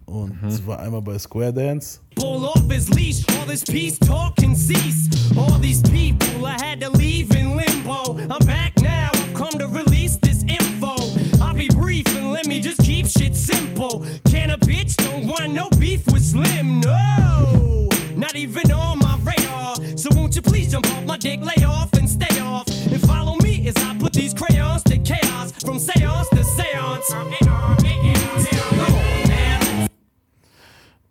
Und 0.06 0.41
Mhm. 0.41 0.47
es 0.47 0.66
war 0.68 0.80
einmal 0.80 1.01
bei 1.01 1.18
Square 1.18 1.53
Dance. 1.53 1.99
Pull 2.16 2.45
off 2.45 2.62
his 2.70 2.89
leash, 2.89 3.24
all 3.39 3.45
this 3.47 3.64
peace 3.64 3.97
talk 3.99 4.36
can 4.36 4.56
cease. 4.56 5.10
All 5.36 5.60
these 5.60 5.82
people 5.82 6.45
I 6.45 6.58
had 6.64 6.80
to 6.82 6.89
leave 6.91 7.32
in 7.36 7.58
limbo. 7.58 8.18
I'm 8.30 8.45
back 8.45 8.74
now, 8.82 9.10
I've 9.14 9.34
come 9.34 9.58
to 9.60 9.68
release 9.68 10.18
this 10.22 10.43
info. 10.43 10.95
I'll 11.41 11.56
be 11.56 11.68
brief 11.70 12.06
and 12.16 12.32
let 12.32 12.45
me 12.45 12.62
just 12.62 12.80
keep 12.84 13.08
shit 13.08 13.36
simple. 13.36 14.06
Can 14.30 14.51
a 14.51 14.58
bitch 14.58 14.95
don't 14.97 15.26
want 15.28 15.53
no 15.53 15.70
beef 15.80 16.06
with 16.12 16.24
Slim? 16.24 16.82
No, 16.82 17.89
not 18.16 18.36
even 18.36 18.72
on 18.72 18.99
my 18.99 19.18
radar. 19.24 19.76
So 19.97 20.10
won't 20.16 20.36
you 20.36 20.41
please 20.43 20.72
jump 20.72 20.86
off 20.93 21.03
my 21.06 21.18
dick, 21.18 21.41
lay 21.41 21.64
off 21.66 21.91
and 21.93 22.08
stay 22.08 22.39
off. 22.41 22.68
And 22.91 23.01
follow 23.01 23.36
me 23.43 23.68
as 23.68 23.76
I 23.78 23.95
put 23.97 24.14
these 24.14 24.34
crayons 24.36 24.84
to 24.84 24.97
chaos. 24.99 25.51
From 25.66 25.80
seance 25.80 26.30
seance. 26.30 26.35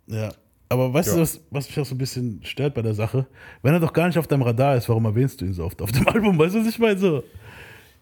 Ja. 0.07 0.29
Aber 0.69 0.93
weißt 0.93 1.09
du, 1.09 1.15
Ja. 1.17 1.21
was, 1.21 1.39
was 1.51 1.67
mich 1.67 1.79
auch 1.79 1.85
so 1.85 1.95
ein 1.95 1.99
bisschen 1.99 2.41
stört 2.43 2.73
bei 2.73 2.81
der 2.81 2.93
Sache? 2.93 3.27
Wenn 3.61 3.73
er 3.73 3.79
doch 3.79 3.93
gar 3.93 4.07
nicht 4.07 4.17
auf 4.17 4.27
deinem 4.27 4.41
Radar 4.41 4.75
ist, 4.75 4.89
warum 4.89 5.05
erwähnst 5.05 5.39
du 5.41 5.45
ihn 5.45 5.53
so 5.53 5.63
oft 5.63 5.81
auf 5.81 5.91
dem 5.91 6.07
Album? 6.13 6.37
Weißt 6.39 6.55
du, 6.55 6.59
was 6.61 6.67
ich 6.67 6.79
meine? 6.79 6.97
So. 6.97 7.23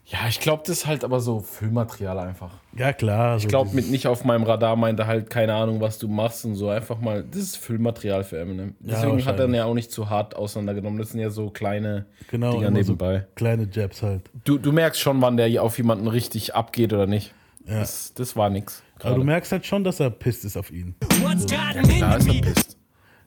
Ja, 0.06 0.20
ich 0.28 0.42
glaube, 0.42 0.64
das 0.66 0.80
ist 0.80 0.88
halt 0.88 1.06
aber 1.06 1.22
so 1.22 1.40
Füllmaterial 1.40 2.20
einfach. 2.20 2.52
Ja, 2.78 2.92
klar. 2.92 3.38
Ich 3.38 3.44
so 3.44 3.48
glaube, 3.50 3.74
mit 3.74 3.90
nicht 3.90 4.06
auf 4.06 4.26
meinem 4.26 4.44
Radar 4.44 4.76
meint 4.76 5.00
er 5.00 5.08
halt 5.08 5.30
keine 5.30 5.54
Ahnung, 5.54 5.80
was 5.80 5.98
du 5.98 6.10
machst 6.10 6.44
und 6.44 6.56
so. 6.56 6.68
Einfach 6.70 7.00
mal, 7.00 7.24
das 7.24 7.40
ist 7.42 7.58
Füllmaterial 7.58 8.26
für 8.26 8.38
Eminem. 8.38 8.76
Ja, 8.82 8.96
Deswegen 8.96 9.26
hat 9.26 9.40
er 9.40 9.46
ihn 9.46 9.54
ja 9.54 9.64
auch 9.64 9.74
nicht 9.74 9.92
zu 9.92 10.10
hart 10.10 10.36
auseinandergenommen. 10.36 11.00
Das 11.00 11.12
sind 11.12 11.22
ja 11.22 11.30
so 11.30 11.50
kleine 11.52 12.06
genau, 12.30 12.52
Dinger 12.54 12.72
nebenbei. 12.72 13.20
So 13.20 13.26
kleine 13.36 13.68
Jabs 13.72 14.02
halt. 14.04 14.30
Du, 14.44 14.58
du 14.58 14.74
merkst 14.74 15.00
schon, 15.00 15.22
wann 15.22 15.38
der 15.38 15.64
auf 15.64 15.78
jemanden 15.78 16.08
richtig 16.08 16.54
abgeht 16.54 16.92
oder 16.92 17.08
nicht. 17.08 17.34
Ja. 17.68 17.80
Das, 17.80 18.14
das 18.14 18.36
war 18.36 18.50
nix. 18.50 18.84
Aber 19.02 19.16
du 19.16 19.24
merkst 19.24 19.52
halt 19.52 19.66
schon, 19.66 19.84
dass 19.84 20.00
er 20.00 20.10
pisst 20.10 20.46
ist 20.46 20.58
auf 20.58 20.72
ihn. 20.72 20.96
What's 21.22 21.44
So. 21.44 21.48
gotten 21.56 21.90
into 21.90 22.24
me? 22.26 22.42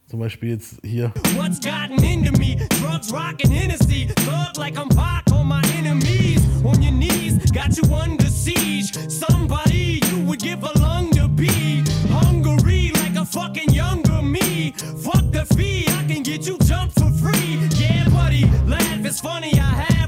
Zum 0.09 0.21
Beispiel 0.21 0.51
jetzt 0.51 0.77
hier. 0.85 1.13
What's 1.37 1.61
gotten 1.61 2.03
into 2.03 2.33
me? 2.39 2.57
Drugs, 2.81 3.13
rockin' 3.13 3.51
Hennessy. 3.51 4.07
Thug 4.25 4.57
like 4.57 4.77
I'm 4.79 4.89
Pac 4.89 5.25
on 5.33 5.49
my 5.49 5.63
enemies. 5.79 6.41
On 6.65 6.81
your 6.83 6.93
knees, 6.93 7.39
got 7.53 7.77
you 7.77 7.93
under 7.93 8.27
siege. 8.27 8.93
Somebody 9.11 10.01
you 10.11 10.25
would 10.27 10.41
give 10.41 10.63
a 10.63 10.79
lung 10.79 11.11
to 11.13 11.27
be. 11.29 11.83
Hungry 12.11 12.93
like 12.95 13.17
a 13.17 13.25
fucking 13.25 13.71
younger 13.71 14.23
me. 14.23 14.73
Fuck 15.03 15.33
the 15.33 15.45
fee, 15.57 15.87
I 15.89 16.05
can 16.07 16.23
get 16.23 16.47
you 16.47 16.57
jumped 16.59 16.99
for 17.01 17.11
free. 17.13 17.59
Yeah, 17.77 18.09
buddy, 18.11 18.45
laugh, 18.67 19.05
it's 19.05 19.21
funny. 19.21 19.53
I 19.59 19.83
have 19.91 20.06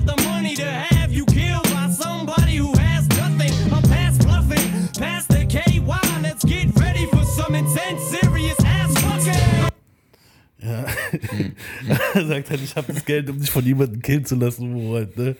Ja. 11.86 11.98
er 12.14 12.26
sagt 12.26 12.50
halt, 12.50 12.62
ich 12.62 12.76
habe 12.76 12.92
das 12.92 13.04
Geld, 13.04 13.30
um 13.30 13.40
dich 13.40 13.50
von 13.50 13.64
jemandem 13.64 14.02
killen 14.02 14.24
zu 14.24 14.36
lassen, 14.36 14.74
wo 14.74 14.94
halt, 14.94 15.16
ne? 15.16 15.36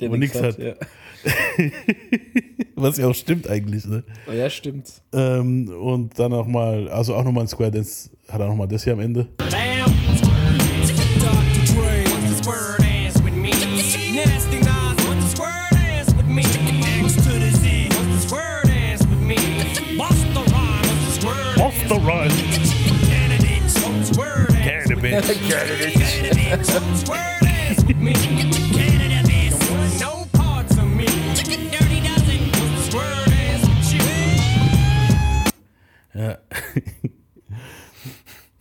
Der 0.00 0.10
wo 0.10 0.16
nix 0.16 0.34
nichts 0.34 0.46
hat. 0.46 0.58
hat, 0.58 0.64
ja. 0.64 0.74
Was 2.74 2.98
ja 2.98 3.08
auch 3.08 3.14
stimmt 3.14 3.48
eigentlich, 3.48 3.86
ne? 3.86 4.04
Ja, 4.32 4.50
stimmt. 4.50 5.02
Ähm, 5.12 5.68
und 5.68 6.18
dann 6.18 6.30
noch 6.30 6.46
mal, 6.46 6.88
also 6.88 7.14
auch 7.14 7.24
nochmal 7.24 7.44
ein 7.44 7.48
Square 7.48 7.70
Dance, 7.70 8.10
hat 8.28 8.40
er 8.40 8.48
nochmal 8.48 8.68
das 8.68 8.84
hier 8.84 8.92
am 8.92 9.00
Ende. 9.00 9.26
Damn. 9.38 10.25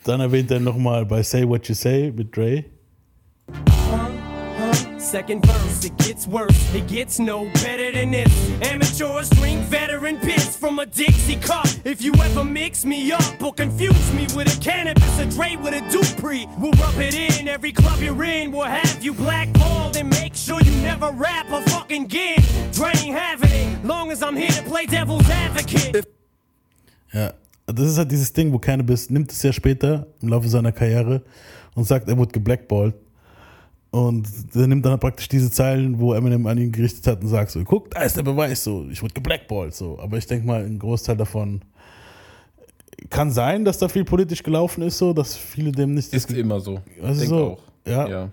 Dann 0.04 0.20
erwähnt 0.22 0.50
er 0.52 0.62
nochmal 0.62 1.06
bei 1.06 1.22
Say 1.24 1.46
What 1.48 1.68
You 1.68 1.76
Say 1.76 2.12
mit 2.12 2.36
Dre. 2.36 2.66
Second 5.06 5.46
verse, 5.46 5.86
it 5.86 5.96
gets 5.98 6.26
worse, 6.28 6.74
it 6.74 6.88
gets 6.88 7.20
no 7.20 7.46
better 7.64 7.92
than 7.92 8.10
this. 8.10 8.50
Amateurs 8.64 9.30
drink 9.30 9.62
veteran 9.66 10.18
piss 10.18 10.58
from 10.58 10.80
a 10.80 10.86
Dixie 10.88 11.36
cup. 11.36 11.68
If 11.84 12.02
you 12.02 12.12
ever 12.16 12.44
mix 12.44 12.84
me 12.84 13.12
up 13.12 13.42
or 13.42 13.54
confuse 13.54 14.12
me 14.14 14.26
with 14.36 14.52
a 14.52 14.60
cannabis, 14.62 15.20
a 15.20 15.26
Dre 15.28 15.58
with 15.58 15.76
a 15.76 15.82
Dupree, 15.92 16.48
we'll 16.58 16.72
rub 16.72 16.98
it 16.98 17.14
in. 17.14 17.48
Every 17.48 17.72
club 17.72 18.00
you're 18.02 18.24
in 18.26 18.52
will 18.52 18.64
have 18.64 18.98
you 19.02 19.14
blackballed 19.14 19.96
and 19.96 20.10
make 20.10 20.36
sure 20.36 20.60
you 20.62 20.72
never 20.82 21.12
rap 21.12 21.52
a 21.52 21.62
fucking 21.70 22.08
gig. 22.08 22.42
Dre 22.74 22.90
ain't 22.98 23.16
having 23.16 23.52
it, 23.52 23.86
long 23.86 24.12
as 24.12 24.24
I'm 24.24 24.36
here 24.36 24.50
to 24.50 24.64
play 24.64 24.88
devil's 24.88 25.30
advocate. 25.30 26.08
Ja, 27.14 27.32
das 27.68 27.92
ist 27.92 27.98
halt 28.00 28.12
dieses 28.12 28.34
Ding, 28.34 28.52
wo 28.52 28.58
Cannabis 28.58 29.12
nimmt 29.12 29.32
es 29.32 29.44
ja 29.44 29.54
später 29.54 30.08
im 30.22 30.30
Laufe 30.30 30.50
seiner 30.50 30.72
Karriere 30.72 31.22
und 31.76 31.86
sagt, 31.86 32.10
er 32.10 32.18
wurde 32.18 32.32
geblackballt. 32.32 32.96
Und 33.96 34.28
der 34.54 34.68
nimmt 34.68 34.86
dann 34.86 35.00
praktisch 35.00 35.30
diese 35.30 35.50
Zeilen, 35.50 35.98
wo 36.00 36.14
Eminem 36.14 36.46
an 36.48 36.58
ihn 36.58 36.74
gerichtet 36.74 37.08
hat 37.08 37.22
und 37.22 37.30
sagt 37.30 37.50
so, 37.50 37.64
guck, 37.64 37.92
da 37.92 38.02
ist 38.02 38.18
der 38.18 38.24
Beweis, 38.24 38.62
so, 38.62 38.86
ich 38.92 39.02
wurde 39.02 39.14
geblackballt, 39.14 39.74
so. 39.74 39.98
Aber 40.00 40.18
ich 40.18 40.28
denke 40.28 40.46
mal, 40.46 40.66
ein 40.66 40.80
Großteil 40.80 41.16
davon 41.16 41.62
kann 43.10 43.32
sein, 43.32 43.64
dass 43.64 43.78
da 43.78 43.88
viel 43.88 44.04
politisch 44.04 44.44
gelaufen 44.44 44.82
ist, 44.82 44.98
so, 44.98 45.14
dass 45.14 45.38
viele 45.38 45.72
dem 45.72 45.94
nicht... 45.94 46.14
Ist 46.14 46.30
immer 46.30 46.60
so. 46.60 46.82
Also 47.02 47.20
Denk 47.22 47.30
so, 47.30 47.46
auch. 47.46 47.62
Ja. 47.88 48.08
Ja. 48.10 48.30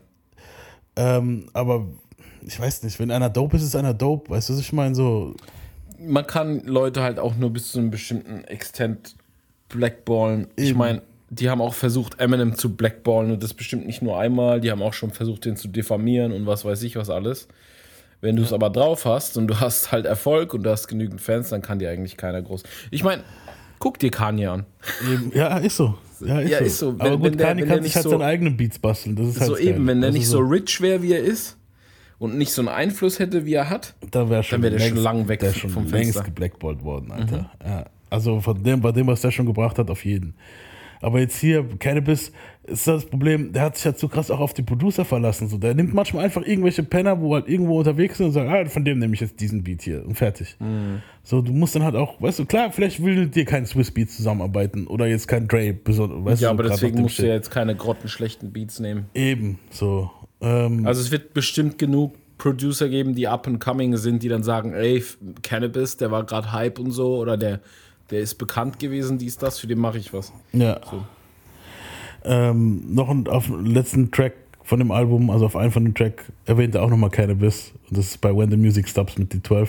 Ähm, 0.96 1.46
aber 1.52 1.86
ich 2.44 2.58
weiß 2.58 2.82
nicht, 2.82 2.98
wenn 2.98 3.12
einer 3.12 3.30
dope 3.30 3.56
ist, 3.56 3.62
ist 3.62 3.76
einer 3.76 3.94
dope, 3.94 4.30
weißt 4.30 4.48
du, 4.48 4.54
was 4.54 4.60
ich 4.60 4.72
meine? 4.72 4.96
So, 4.96 5.36
Man 6.00 6.26
kann 6.26 6.64
Leute 6.64 7.02
halt 7.02 7.20
auch 7.20 7.36
nur 7.36 7.50
bis 7.50 7.70
zu 7.70 7.78
einem 7.78 7.92
bestimmten 7.92 8.42
Extent 8.48 9.14
blackballen. 9.68 10.48
Ich 10.56 10.70
Eben. 10.70 10.78
meine, 10.78 11.02
die 11.34 11.48
haben 11.48 11.62
auch 11.62 11.72
versucht, 11.74 12.20
Eminem 12.20 12.54
zu 12.56 12.76
blackballen 12.76 13.32
und 13.32 13.42
das 13.42 13.54
bestimmt 13.54 13.86
nicht 13.86 14.02
nur 14.02 14.18
einmal. 14.18 14.60
Die 14.60 14.70
haben 14.70 14.82
auch 14.82 14.92
schon 14.92 15.10
versucht, 15.10 15.46
den 15.46 15.56
zu 15.56 15.66
diffamieren 15.68 16.30
und 16.32 16.46
was 16.46 16.64
weiß 16.64 16.82
ich 16.82 16.94
was 16.96 17.08
alles. 17.08 17.48
Wenn 18.20 18.36
du 18.36 18.42
es 18.42 18.52
aber 18.52 18.68
drauf 18.70 19.06
hast 19.06 19.36
und 19.38 19.46
du 19.48 19.58
hast 19.58 19.92
halt 19.92 20.04
Erfolg 20.04 20.52
und 20.54 20.62
du 20.62 20.70
hast 20.70 20.88
genügend 20.88 21.20
Fans, 21.22 21.48
dann 21.48 21.62
kann 21.62 21.78
dir 21.78 21.88
eigentlich 21.90 22.16
keiner 22.18 22.42
groß. 22.42 22.62
Ich 22.90 23.02
meine, 23.02 23.22
guck 23.78 23.98
dir 23.98 24.10
Kanye 24.10 24.46
an. 24.48 24.66
ja, 25.34 25.56
ist 25.58 25.76
so. 25.78 25.94
Ja, 26.20 26.38
ist 26.40 26.50
Ja, 26.50 26.58
so. 26.58 26.64
ist 26.64 26.78
so. 26.78 26.88
aber 26.90 27.04
Wenn- 27.04 27.12
gut, 27.18 27.24
wenn 27.30 27.38
der- 27.38 27.46
Kanye 27.48 27.62
wenn 27.62 27.68
kann 27.68 27.76
der 27.78 27.82
sich 27.82 27.88
nicht 27.88 27.96
halt 27.96 28.02
so- 28.04 28.10
seine 28.10 28.24
eigenen 28.26 28.56
Beats 28.56 28.78
basteln. 28.78 29.16
Das 29.16 29.26
ist 29.28 29.40
halt 29.40 29.48
so 29.48 29.54
geil. 29.56 29.66
eben, 29.68 29.86
wenn 29.86 30.00
der 30.02 30.08
Also 30.08 30.18
nicht 30.18 30.28
so 30.28 30.38
rich 30.38 30.80
wäre, 30.82 31.02
wie 31.02 31.12
er 31.14 31.20
ist 31.24 31.56
und 32.18 32.36
nicht 32.36 32.52
so 32.52 32.60
einen 32.62 32.68
Einfluss 32.68 33.18
hätte, 33.18 33.44
wie 33.46 33.54
er 33.54 33.70
hat, 33.70 33.94
wäre 34.12 34.42
schon 34.44 34.60
dann 34.60 34.62
wäre 34.70 34.72
der 34.76 34.78
schon 34.80 34.88
längst- 34.96 35.02
lang 35.02 35.28
weg 35.28 35.40
der 35.40 35.48
ist 35.50 35.58
schon 35.58 35.70
vom 35.70 35.84
längst 35.84 35.94
Fenster. 36.12 36.22
geblackballt 36.24 36.84
worden, 36.84 37.10
Alter. 37.10 37.38
Mhm. 37.64 37.66
Ja. 37.66 37.86
Also 38.10 38.40
von 38.40 38.62
dem, 38.62 38.82
bei 38.82 38.92
dem, 38.92 39.06
was 39.08 39.22
der 39.22 39.30
schon 39.32 39.46
gebracht 39.46 39.78
hat, 39.78 39.90
auf 39.90 40.04
jeden. 40.04 40.34
Aber 41.03 41.20
jetzt 41.20 41.38
hier, 41.38 41.68
Cannabis, 41.78 42.32
ist 42.64 42.86
das 42.86 43.05
Problem, 43.05 43.53
der 43.53 43.62
hat 43.62 43.76
sich 43.76 43.84
halt 43.86 43.98
so 43.98 44.09
krass 44.09 44.30
auch 44.30 44.38
auf 44.38 44.55
die 44.55 44.62
Producer 44.62 45.05
verlassen. 45.05 45.48
So. 45.48 45.59
Der 45.59 45.74
nimmt 45.74 45.92
manchmal 45.94 46.24
einfach 46.24 46.46
irgendwelche 46.46 46.84
Penner, 46.84 47.20
wo 47.20 47.34
halt 47.34 47.48
irgendwo 47.48 47.78
unterwegs 47.78 48.18
sind 48.18 48.26
und 48.26 48.32
sagt, 48.32 48.48
ah, 48.48 48.64
von 48.66 48.84
dem 48.84 49.00
nehme 49.00 49.14
ich 49.14 49.20
jetzt 49.20 49.40
diesen 49.40 49.64
Beat 49.64 49.82
hier 49.82 50.07
und 50.07 50.14
fertig. 50.14 50.57
Mhm. 50.61 51.03
So, 51.24 51.42
du 51.42 51.53
musst 51.53 51.74
dann 51.74 51.82
halt 51.82 51.96
auch, 51.96 52.20
weißt 52.22 52.38
du, 52.38 52.46
klar, 52.46 52.70
vielleicht 52.70 53.03
will 53.03 53.26
dir 53.26 53.44
kein 53.44 53.66
Swiss 53.66 53.90
Beat 53.90 54.11
zusammenarbeiten 54.11 54.86
oder 54.86 55.07
jetzt 55.07 55.26
kein 55.26 55.48
Dre, 55.48 55.72
besonders, 55.72 56.24
weißt 56.24 56.42
ja, 56.42 56.48
du, 56.48 56.55
aber 56.55 56.68
deswegen 56.68 57.00
musst 57.00 57.18
du 57.18 57.26
ja 57.26 57.34
jetzt 57.34 57.50
keine 57.50 57.74
grottenschlechten 57.74 58.53
Beats 58.53 58.78
nehmen. 58.78 59.07
Eben, 59.14 59.59
so. 59.70 60.11
Ähm, 60.40 60.86
Also 60.86 61.00
es 61.00 61.11
wird 61.11 61.34
bestimmt 61.34 61.78
genug 61.78 62.14
Producer 62.38 62.88
geben, 62.88 63.14
die 63.14 63.28
up 63.28 63.46
and 63.46 63.61
coming 63.61 63.96
sind, 63.96 64.22
die 64.22 64.28
dann 64.28 64.42
sagen, 64.42 64.72
ey, 64.72 65.03
Cannabis, 65.42 65.96
der 65.96 66.11
war 66.11 66.24
gerade 66.24 66.53
Hype 66.53 66.78
und 66.78 66.90
so, 66.92 67.16
oder 67.16 67.36
der, 67.36 67.61
der 68.12 68.20
ist 68.20 68.34
bekannt 68.34 68.78
gewesen, 68.78 69.18
dies, 69.18 69.38
das, 69.38 69.58
für 69.58 69.66
den 69.66 69.78
mache 69.78 69.98
ich 69.98 70.12
was. 70.12 70.32
Ja. 70.52 70.80
So. 70.88 71.02
Ähm, 72.24 72.94
noch 72.94 73.08
ein, 73.08 73.26
auf 73.26 73.46
dem 73.46 73.64
letzten 73.64 74.12
Track 74.12 74.34
von 74.62 74.78
dem 74.78 74.92
Album, 74.92 75.30
also 75.30 75.46
auf 75.46 75.56
einem 75.56 75.72
von 75.72 75.84
den 75.84 75.94
Track, 75.94 76.30
erwähnt 76.44 76.74
er 76.74 76.82
auch 76.82 76.90
nochmal 76.90 77.10
Cannabis. 77.10 77.72
Und 77.88 77.98
das 77.98 78.06
ist 78.08 78.20
bei 78.20 78.34
When 78.36 78.50
the 78.50 78.56
Music 78.56 78.86
Stops 78.88 79.18
mit 79.18 79.32
D12. 79.32 79.68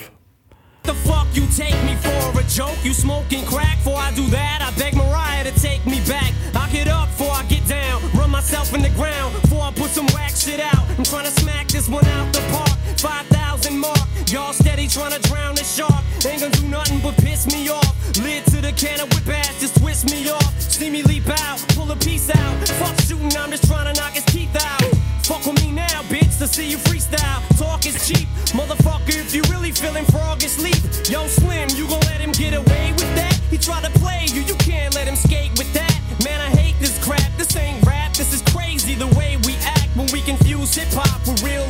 The 0.84 0.92
fuck 1.06 1.28
you 1.34 1.44
take 1.58 1.82
me 1.86 1.96
for 2.02 2.38
a 2.38 2.44
joke? 2.44 2.78
You 2.84 2.94
smoking 2.94 3.46
crack? 3.46 3.78
Before 3.78 3.98
I 3.98 4.14
do 4.14 4.28
that, 4.32 4.62
I 4.62 4.78
beg 4.78 4.94
Mariah 4.96 5.46
to 5.46 5.60
take 5.60 5.86
me 5.86 6.02
back. 6.06 6.34
I 6.54 6.70
get 6.70 6.90
up 6.90 7.08
before 7.18 7.32
I 7.32 7.44
get 7.48 7.66
down, 7.68 8.02
run 8.14 8.30
myself 8.30 8.76
in 8.76 8.82
the 8.82 8.90
ground 8.90 9.34
before 9.42 9.64
I 9.64 9.72
put 9.72 9.90
some 9.92 10.08
whack 10.08 10.36
shit 10.36 10.60
out. 10.60 10.84
I'm 10.98 11.06
trying 11.06 11.26
to 11.26 11.32
smack 11.40 11.70
this 11.70 11.88
one 11.88 12.06
out 12.06 12.34
the 12.34 12.42
park. 12.52 12.73
5,000 13.04 13.78
mark, 13.78 14.00
y'all 14.32 14.54
steady 14.54 14.88
trying 14.88 15.12
to 15.12 15.20
drown 15.28 15.56
the 15.56 15.64
shark. 15.66 15.92
Ain't 16.26 16.40
gonna 16.40 16.56
do 16.56 16.66
nothing 16.70 17.02
but 17.02 17.18
piss 17.18 17.46
me 17.48 17.68
off. 17.68 17.94
Lid 18.24 18.46
to 18.46 18.62
the 18.62 18.72
can 18.72 18.98
of 19.02 19.12
whip 19.12 19.28
ass, 19.28 19.60
just 19.60 19.76
twist 19.76 20.10
me 20.10 20.30
off. 20.30 20.62
See 20.62 20.90
me 20.90 21.04
leap 21.04 21.28
out, 21.28 21.60
pull 21.76 21.92
a 21.92 21.98
piece 21.98 22.30
out. 22.30 22.68
Fuck 22.80 22.98
shooting, 23.02 23.36
I'm 23.36 23.52
just 23.52 23.68
trying 23.68 23.94
to 23.94 24.00
knock 24.00 24.14
his 24.14 24.24
teeth 24.24 24.56
out. 24.56 24.82
Fuck 25.28 25.46
with 25.46 25.62
me 25.62 25.72
now, 25.74 26.02
bitch, 26.04 26.40
to 26.40 26.48
see 26.48 26.70
you 26.72 26.78
freestyle. 26.78 27.44
Talk 27.58 27.86
is 27.86 28.08
cheap, 28.08 28.30
motherfucker. 28.56 29.20
If 29.20 29.36
you 29.36 29.42
really 29.52 29.74
feeling 29.74 30.06
frog 30.06 30.42
asleep, 30.42 30.80
yo 31.10 31.28
Slim, 31.28 31.68
you 31.76 31.86
gon' 31.90 32.00
let 32.08 32.22
him 32.22 32.32
get 32.32 32.54
away 32.54 32.94
with 32.94 33.16
that? 33.20 33.38
He 33.52 33.58
try 33.58 33.82
to 33.82 33.92
play 34.00 34.28
you, 34.32 34.44
you 34.44 34.56
can't 34.56 34.96
let 34.96 35.10
him 35.10 35.18
skate 35.18 35.52
with 35.58 35.74
that. 35.74 35.92
Man, 36.24 36.40
I 36.40 36.56
hate 36.56 36.80
this 36.80 37.04
crap. 37.04 37.36
This 37.38 37.54
ain't 37.58 37.86
rap, 37.86 38.14
this 38.14 38.32
is 38.32 38.42
crazy 38.54 38.96
the 38.96 39.08
way 39.08 39.36
we 39.44 39.56
act 39.76 39.90
when 39.98 40.08
we 40.14 40.22
confuse 40.22 40.74
hip 40.74 40.88
hop 40.92 41.20
with 41.28 41.44
real 41.44 41.68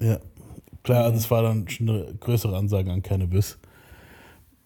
Ja, 0.00 0.18
klar, 0.82 1.12
das 1.12 1.30
war 1.30 1.42
dann 1.42 1.68
schon 1.68 1.88
eine 1.88 2.14
größere 2.20 2.56
Ansage 2.56 2.90
an 2.90 3.02
Cannabis. 3.02 3.58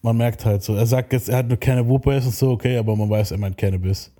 Man 0.01 0.17
merkt 0.17 0.45
halt 0.45 0.63
so, 0.63 0.75
er 0.75 0.85
sagt 0.85 1.13
jetzt, 1.13 1.29
er 1.29 1.37
hat 1.37 1.47
nur 1.47 1.57
keine 1.57 1.87
Whoopers 1.87 2.25
und 2.25 2.35
so, 2.35 2.51
okay, 2.51 2.77
aber 2.77 2.95
man 2.95 3.09
weiß, 3.09 3.31
er 3.31 3.37
meint 3.37 3.57
Cannabis. 3.57 4.11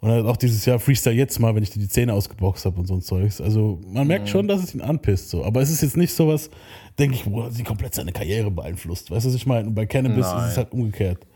Und 0.00 0.10
er 0.10 0.18
hat 0.18 0.26
auch 0.26 0.36
dieses 0.36 0.64
Jahr 0.66 0.78
Freestyle 0.78 1.16
jetzt 1.16 1.38
mal, 1.38 1.54
wenn 1.54 1.62
ich 1.62 1.70
dir 1.70 1.80
die 1.80 1.88
Zähne 1.88 2.12
ausgeboxt 2.12 2.66
habe 2.66 2.78
und 2.78 2.86
so 2.86 2.94
ein 2.94 3.02
Zeugs. 3.02 3.40
Also 3.40 3.80
man 3.86 4.06
merkt 4.06 4.28
schon, 4.28 4.46
dass 4.46 4.62
es 4.62 4.74
ihn 4.74 4.82
anpisst, 4.82 5.30
so. 5.30 5.44
Aber 5.44 5.62
es 5.62 5.70
ist 5.70 5.82
jetzt 5.82 5.96
nicht 5.96 6.12
sowas, 6.12 6.50
denke 6.98 7.14
ich, 7.14 7.30
wo 7.30 7.48
sie 7.50 7.62
komplett 7.62 7.94
seine 7.94 8.12
Karriere 8.12 8.50
beeinflusst. 8.50 9.10
Weißt 9.10 9.24
du, 9.24 9.30
was 9.30 9.34
ich 9.34 9.46
meine? 9.46 9.68
Und 9.68 9.74
bei 9.74 9.86
Cannabis 9.86 10.26
Nein. 10.26 10.44
ist 10.44 10.50
es 10.52 10.56
halt 10.58 10.72
umgekehrt. 10.72 11.26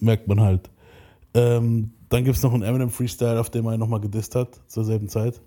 Merkt 0.00 0.26
man 0.26 0.40
halt. 0.40 0.68
Ähm, 1.34 1.92
dann 2.10 2.24
gibt 2.24 2.36
es 2.36 2.42
noch 2.42 2.52
einen 2.52 2.64
Eminem 2.64 2.90
Freestyle, 2.90 3.40
auf 3.40 3.50
dem 3.50 3.66
er 3.66 3.78
nochmal 3.78 4.00
gedisst 4.00 4.34
hat, 4.34 4.60
zur 4.66 4.84
selben 4.84 5.08
Zeit. 5.08 5.40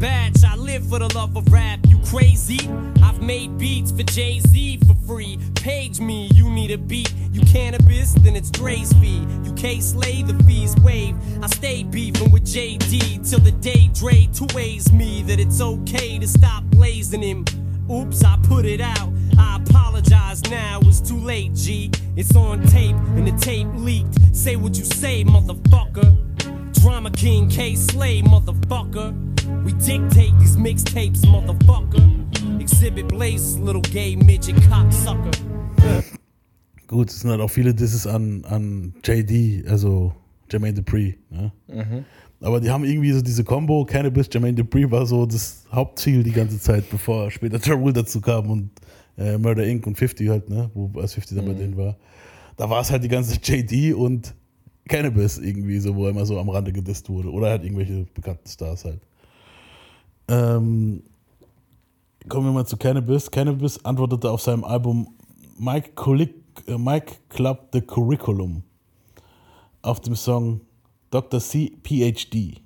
Batch, 0.00 0.42
I 0.42 0.56
live 0.58 0.82
for 0.88 0.98
the 0.98 1.14
love 1.14 1.36
of 1.36 1.44
rap. 1.52 1.78
You 1.86 1.98
crazy? 2.10 2.58
I've 3.02 3.20
made 3.22 3.56
beats 3.58 3.92
for 3.92 4.02
Jay 4.02 4.40
Z 4.40 4.80
for 4.86 4.96
free. 5.06 5.38
Page 5.54 6.00
me, 6.00 6.28
you 6.34 6.50
need 6.50 6.70
a 6.72 6.78
beat. 6.78 7.12
You 7.32 7.42
cannabis, 7.42 8.14
then 8.14 8.34
it's 8.34 8.50
Dre's 8.50 8.92
fee. 8.94 9.26
You 9.44 9.52
K 9.52 9.80
slay, 9.80 10.22
the 10.22 10.34
fees 10.44 10.74
wave. 10.82 11.14
I 11.42 11.46
stay 11.48 11.84
beefing 11.84 12.32
with 12.32 12.44
JD 12.44 13.28
till 13.28 13.40
the 13.40 13.52
day 13.52 13.90
Dre 13.92 14.26
two 14.32 14.46
ways 14.54 14.90
me 14.92 15.22
that 15.24 15.38
it's 15.38 15.60
okay 15.60 16.18
to 16.18 16.26
stop 16.26 16.64
blazing 16.64 17.22
him. 17.22 17.44
Oops, 17.90 18.24
I 18.24 18.38
put 18.44 18.66
it 18.66 18.80
out. 18.80 19.12
I 19.36 19.56
apologize 19.56 20.42
now, 20.50 20.78
it's 20.82 21.00
too 21.00 21.18
late, 21.18 21.54
G. 21.54 21.90
It's 22.16 22.36
on 22.36 22.62
tape, 22.68 22.94
and 23.16 23.26
the 23.26 23.32
tape 23.38 23.66
leaked. 23.74 24.16
Say 24.34 24.56
what 24.56 24.76
you 24.78 24.84
say, 24.84 25.24
motherfucker. 25.24 26.16
Drama 26.80 27.10
King 27.10 27.48
K 27.48 27.74
Slay, 27.74 28.22
motherfucker. 28.22 29.12
We 29.64 29.72
dictate 29.72 30.38
these 30.38 30.56
mixtapes, 30.56 31.24
motherfucker. 31.26 32.60
Exhibit 32.60 33.08
Blaze, 33.08 33.58
little 33.58 33.82
gay 33.82 34.14
midget 34.14 34.56
cocksucker. 34.68 35.34
Gut, 36.86 37.08
es 37.10 37.20
sind 37.20 37.30
halt 37.30 37.40
auch 37.40 37.50
viele 37.50 37.74
Disses 37.74 38.06
an, 38.06 38.44
an 38.46 38.94
JD, 39.02 39.68
also 39.68 40.12
Jermaine 40.48 40.74
Dupri. 40.74 41.18
Ne? 41.30 41.52
Mhm. 41.68 42.04
Aber 42.40 42.60
die 42.60 42.70
haben 42.70 42.84
irgendwie 42.84 43.12
so 43.12 43.20
diese 43.20 43.44
Combo, 43.44 43.84
Cannabis, 43.84 44.28
Jermaine 44.32 44.54
Dupri 44.54 44.90
war 44.90 45.04
so 45.04 45.26
das 45.26 45.64
Hauptziel 45.70 46.22
die 46.22 46.32
ganze 46.32 46.58
Zeit, 46.58 46.88
bevor 46.90 47.30
später 47.30 47.60
Ja 47.62 47.74
Rule 47.74 47.92
dazu 47.92 48.20
kam 48.20 48.50
und 48.50 48.70
äh, 49.18 49.36
Murder 49.36 49.66
Inc. 49.66 49.86
und 49.86 49.96
50 49.96 50.28
halt, 50.28 50.48
ne? 50.48 50.70
Wo 50.72 50.90
als 50.98 51.14
50 51.14 51.36
dann 51.36 51.46
bei 51.46 51.52
denen 51.52 51.76
war. 51.76 51.96
Da 52.56 52.68
war 52.70 52.80
es 52.80 52.90
halt 52.90 53.04
die 53.04 53.08
ganze 53.08 53.36
JD 53.36 53.94
und 53.94 54.34
Cannabis 54.88 55.38
irgendwie, 55.38 55.78
so, 55.80 55.94
wo 55.94 56.04
er 56.04 56.10
immer 56.10 56.24
so 56.24 56.38
am 56.38 56.48
Rande 56.48 56.72
gedisst 56.72 57.08
wurde. 57.10 57.30
Oder 57.30 57.50
halt 57.50 57.64
irgendwelche 57.64 58.06
bekannten 58.14 58.48
Stars 58.48 58.86
halt. 58.86 59.00
Ähm, 60.28 61.02
kommen 62.28 62.46
wir 62.46 62.52
mal 62.52 62.66
zu 62.66 62.78
Cannabis. 62.78 63.30
Cannabis 63.30 63.84
antwortete 63.84 64.30
auf 64.30 64.40
seinem 64.40 64.64
Album 64.64 65.08
Mike, 65.58 65.90
Colic 65.94 66.34
äh, 66.66 66.78
Mike 66.78 67.16
Club 67.28 67.68
The 67.72 67.82
Curriculum 67.82 68.62
auf 69.82 70.00
dem 70.00 70.14
Song 70.14 70.60
Dr. 71.10 71.40
C 71.40 71.76
PhD. 71.82 72.60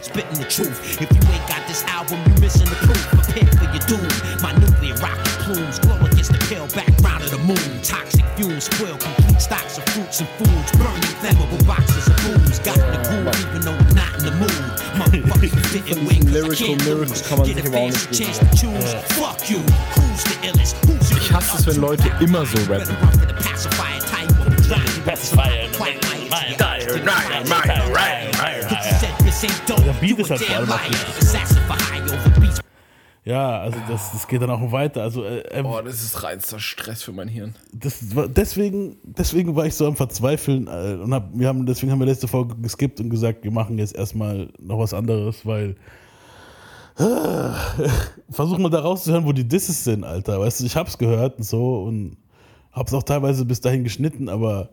Spitting 0.00 0.34
the 0.34 0.46
truth. 0.50 1.00
If 1.00 1.10
you 1.10 1.22
ain't 1.30 1.46
got 1.46 1.62
this 1.68 1.84
album, 1.84 2.18
you 2.26 2.40
missing 2.40 2.66
the 2.66 2.74
proof. 2.82 2.98
Prepare 3.22 3.52
for 3.54 3.70
your 3.70 3.84
doom. 3.86 4.10
My 4.42 4.50
nuclear 4.58 4.94
rocket 4.98 5.30
plumes 5.46 5.78
glow 5.78 5.94
against 6.06 6.32
the 6.32 6.38
pale 6.50 6.66
background 6.74 7.22
of 7.22 7.30
the 7.30 7.38
moon. 7.38 7.82
Toxic 7.82 8.24
fumes 8.34 8.64
spoil 8.64 8.96
complete 8.98 9.40
stocks 9.40 9.78
of 9.78 9.84
fruits 9.94 10.18
and 10.18 10.28
foods. 10.42 10.72
Burning 10.74 11.14
flammable 11.22 11.62
boxes 11.66 12.06
of 12.08 12.16
booze. 12.26 12.58
Got 12.58 12.78
in 12.78 12.90
the 12.90 13.00
groove, 13.06 13.30
even 13.46 13.60
though 13.62 13.78
we're 13.78 13.94
not 13.94 14.12
in 14.18 14.24
the 14.26 14.34
mood. 14.42 14.62
Motherfucker, 14.98 15.66
fitting 15.70 16.04
wings. 16.06 16.30
Lyrical 16.32 16.74
Miracle 16.82 17.22
kann 17.22 17.38
man 17.38 17.46
sich 17.46 17.62
aber 17.64 17.78
auch 17.78 17.90
nicht 17.90 18.10
geben. 18.10 18.24
Chance 18.26 18.40
to 18.42 18.46
choose. 18.58 18.90
Fuck 19.14 19.38
you. 19.50 19.62
Who's 19.94 20.24
the 20.26 20.34
illest? 20.50 20.74
Who's 20.82 21.10
your 21.10 21.20
Ich 21.20 21.32
hasse 21.32 21.58
es, 21.58 21.66
wenn 21.66 21.80
Leute 21.80 22.10
immer 22.18 22.44
so 22.44 22.58
rappen. 22.66 22.96
Der 29.84 29.92
Beat 30.00 30.18
ist 30.18 30.30
halt 30.30 30.42
vor 30.42 30.56
allem. 30.56 30.68
Ja, 33.24 33.60
also 33.60 33.78
das, 33.88 34.10
das 34.12 34.26
geht 34.26 34.42
dann 34.42 34.50
auch 34.50 34.72
weiter. 34.72 35.02
Also, 35.02 35.24
äh, 35.24 35.44
ähm, 35.52 35.62
Boah, 35.62 35.82
das 35.82 36.02
ist 36.02 36.24
reinster 36.24 36.58
Stress 36.58 37.04
für 37.04 37.12
mein 37.12 37.28
Hirn. 37.28 37.54
das 37.72 38.16
war, 38.16 38.26
deswegen, 38.26 38.96
deswegen 39.04 39.54
war 39.54 39.64
ich 39.64 39.74
so 39.74 39.86
am 39.86 39.94
Verzweifeln 39.94 40.66
äh, 40.66 41.00
und 41.00 41.14
hab, 41.14 41.30
wir 41.32 41.46
haben, 41.46 41.64
deswegen 41.64 41.92
haben 41.92 42.00
wir 42.00 42.06
letzte 42.06 42.26
Folge 42.26 42.56
geskippt 42.56 42.98
und 42.98 43.10
gesagt, 43.10 43.44
wir 43.44 43.52
machen 43.52 43.78
jetzt 43.78 43.94
erstmal 43.94 44.48
noch 44.58 44.80
was 44.80 44.92
anderes, 44.92 45.46
weil 45.46 45.76
äh, 46.98 47.04
versuch 48.30 48.58
mal 48.58 48.70
da 48.70 48.80
rauszuhören, 48.80 49.24
wo 49.24 49.30
die 49.30 49.46
Disses 49.46 49.84
sind, 49.84 50.02
Alter. 50.02 50.40
Weißt 50.40 50.60
du, 50.60 50.64
ich 50.64 50.74
hab's 50.74 50.98
gehört 50.98 51.38
und 51.38 51.44
so 51.44 51.84
und 51.84 52.16
hab's 52.72 52.92
auch 52.92 53.04
teilweise 53.04 53.44
bis 53.44 53.60
dahin 53.60 53.84
geschnitten, 53.84 54.28
aber 54.28 54.70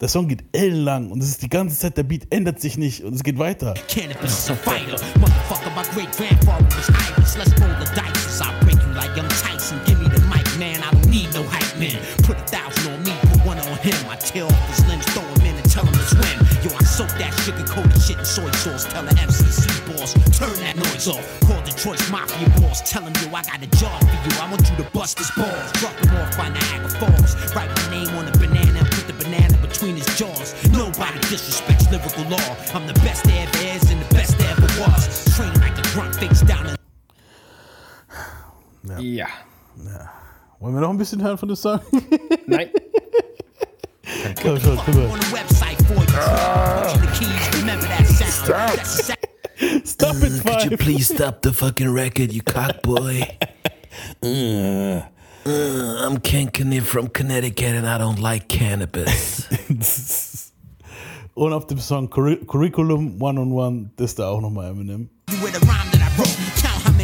der 0.00 0.08
Song 0.08 0.28
geht 0.28 0.44
ellenlang 0.52 1.10
und 1.10 1.22
es 1.22 1.28
ist 1.30 1.42
die 1.42 1.48
ganze 1.48 1.78
Zeit, 1.78 1.96
der 1.96 2.02
Beat 2.02 2.26
ändert 2.30 2.60
sich 2.60 2.76
nicht 2.76 3.02
und 3.02 3.14
es 3.14 3.22
geht 3.22 3.38
weiter. 3.38 3.74
The 3.88 4.16
the 4.22 4.28
soak 16.96 17.12
that 17.18 17.32
sugar 17.44 17.64
coated 17.68 18.00
shit 18.00 18.18
in 18.18 18.24
soy 18.24 18.50
sauce. 18.56 18.84
Tell 18.86 19.04
the 19.04 19.14
FCC 19.20 19.68
boss, 19.86 20.14
turn 20.32 20.56
that 20.64 20.76
noise 20.76 21.08
off. 21.08 21.24
Call 21.46 21.60
Detroit's 21.62 22.08
mafia 22.10 22.48
boss. 22.60 22.80
Tell 22.90 23.02
him, 23.02 23.12
yo, 23.20 23.28
I 23.36 23.42
got 23.42 23.62
a 23.62 23.68
job 23.76 24.00
for 24.00 24.16
you. 24.24 24.32
I 24.40 24.48
want 24.50 24.64
you 24.68 24.76
to 24.82 24.86
bust 24.90 25.18
his 25.18 25.30
balls. 25.32 25.70
Drop 25.78 25.92
him 26.00 26.16
off 26.16 26.36
by 26.36 26.48
Niagara 26.48 26.88
Falls. 26.96 27.36
Write 27.54 27.68
my 27.68 27.86
name 27.90 28.08
on 28.16 28.28
a 28.28 28.35
between 29.76 29.96
his 29.96 30.06
jaws. 30.18 30.54
Nobody 30.72 31.18
disrespects 31.28 31.90
lyrical 31.90 32.24
law. 32.30 32.56
I'm 32.74 32.86
the 32.86 32.94
best 33.04 33.24
there 33.24 33.46
ever 33.46 33.76
is 33.76 33.90
and 33.90 34.00
the 34.00 34.14
best 34.14 34.38
there 34.38 34.50
ever 34.50 34.68
was. 34.80 35.36
Train 35.36 35.52
like 35.60 35.76
a 35.78 35.82
grunt 35.92 36.14
face 36.16 36.40
down 36.40 36.66
in 36.66 36.76
Ja. 38.98 39.26
Wollen 40.60 40.74
wir 40.74 40.80
noch 40.80 40.90
ein 40.90 40.96
bisschen 40.96 41.22
hören 41.22 41.36
von 41.36 41.48
dem 41.48 41.56
Song? 41.56 41.80
Nein. 42.46 42.70
Komm 44.42 44.58
schon, 44.58 44.76
guck 44.76 44.94
mal. 44.94 45.10
on 45.10 45.20
the 45.20 45.26
website 45.26 45.76
for 45.86 45.96
you. 45.96 46.06
Punching 46.06 47.00
the 47.00 47.08
keys, 47.18 47.60
remember 47.60 47.86
that 47.86 48.06
sound. 48.06 48.78
That's 48.78 48.96
the 48.96 49.02
sound. 49.02 49.86
Stop 49.86 50.16
it, 50.22 50.42
Could 50.42 50.70
you 50.70 50.76
please 50.78 51.14
stop 51.14 51.42
the 51.42 51.52
fucking 51.52 51.92
record, 51.92 52.32
you 52.32 52.42
cockboy? 52.42 53.28
Uh, 54.22 55.00
uh, 55.46 56.06
I'm 56.06 56.18
Ken 56.18 56.48
Kniff 56.48 56.86
from 56.86 57.08
Connecticut 57.08 57.74
and 57.74 57.86
I 57.86 57.98
don't 57.98 58.18
like 58.20 58.48
cannabis. 58.48 59.48
Und 61.34 61.52
auf 61.52 61.66
dem 61.66 61.78
Song 61.78 62.08
Curriculum 62.08 63.20
One 63.20 63.40
on 63.40 63.52
One, 63.52 63.90
das 63.96 64.12
ist 64.12 64.18
da 64.18 64.28
auch 64.28 64.40
nochmal 64.40 64.70
Eminem. 64.70 65.10
You 65.30 65.95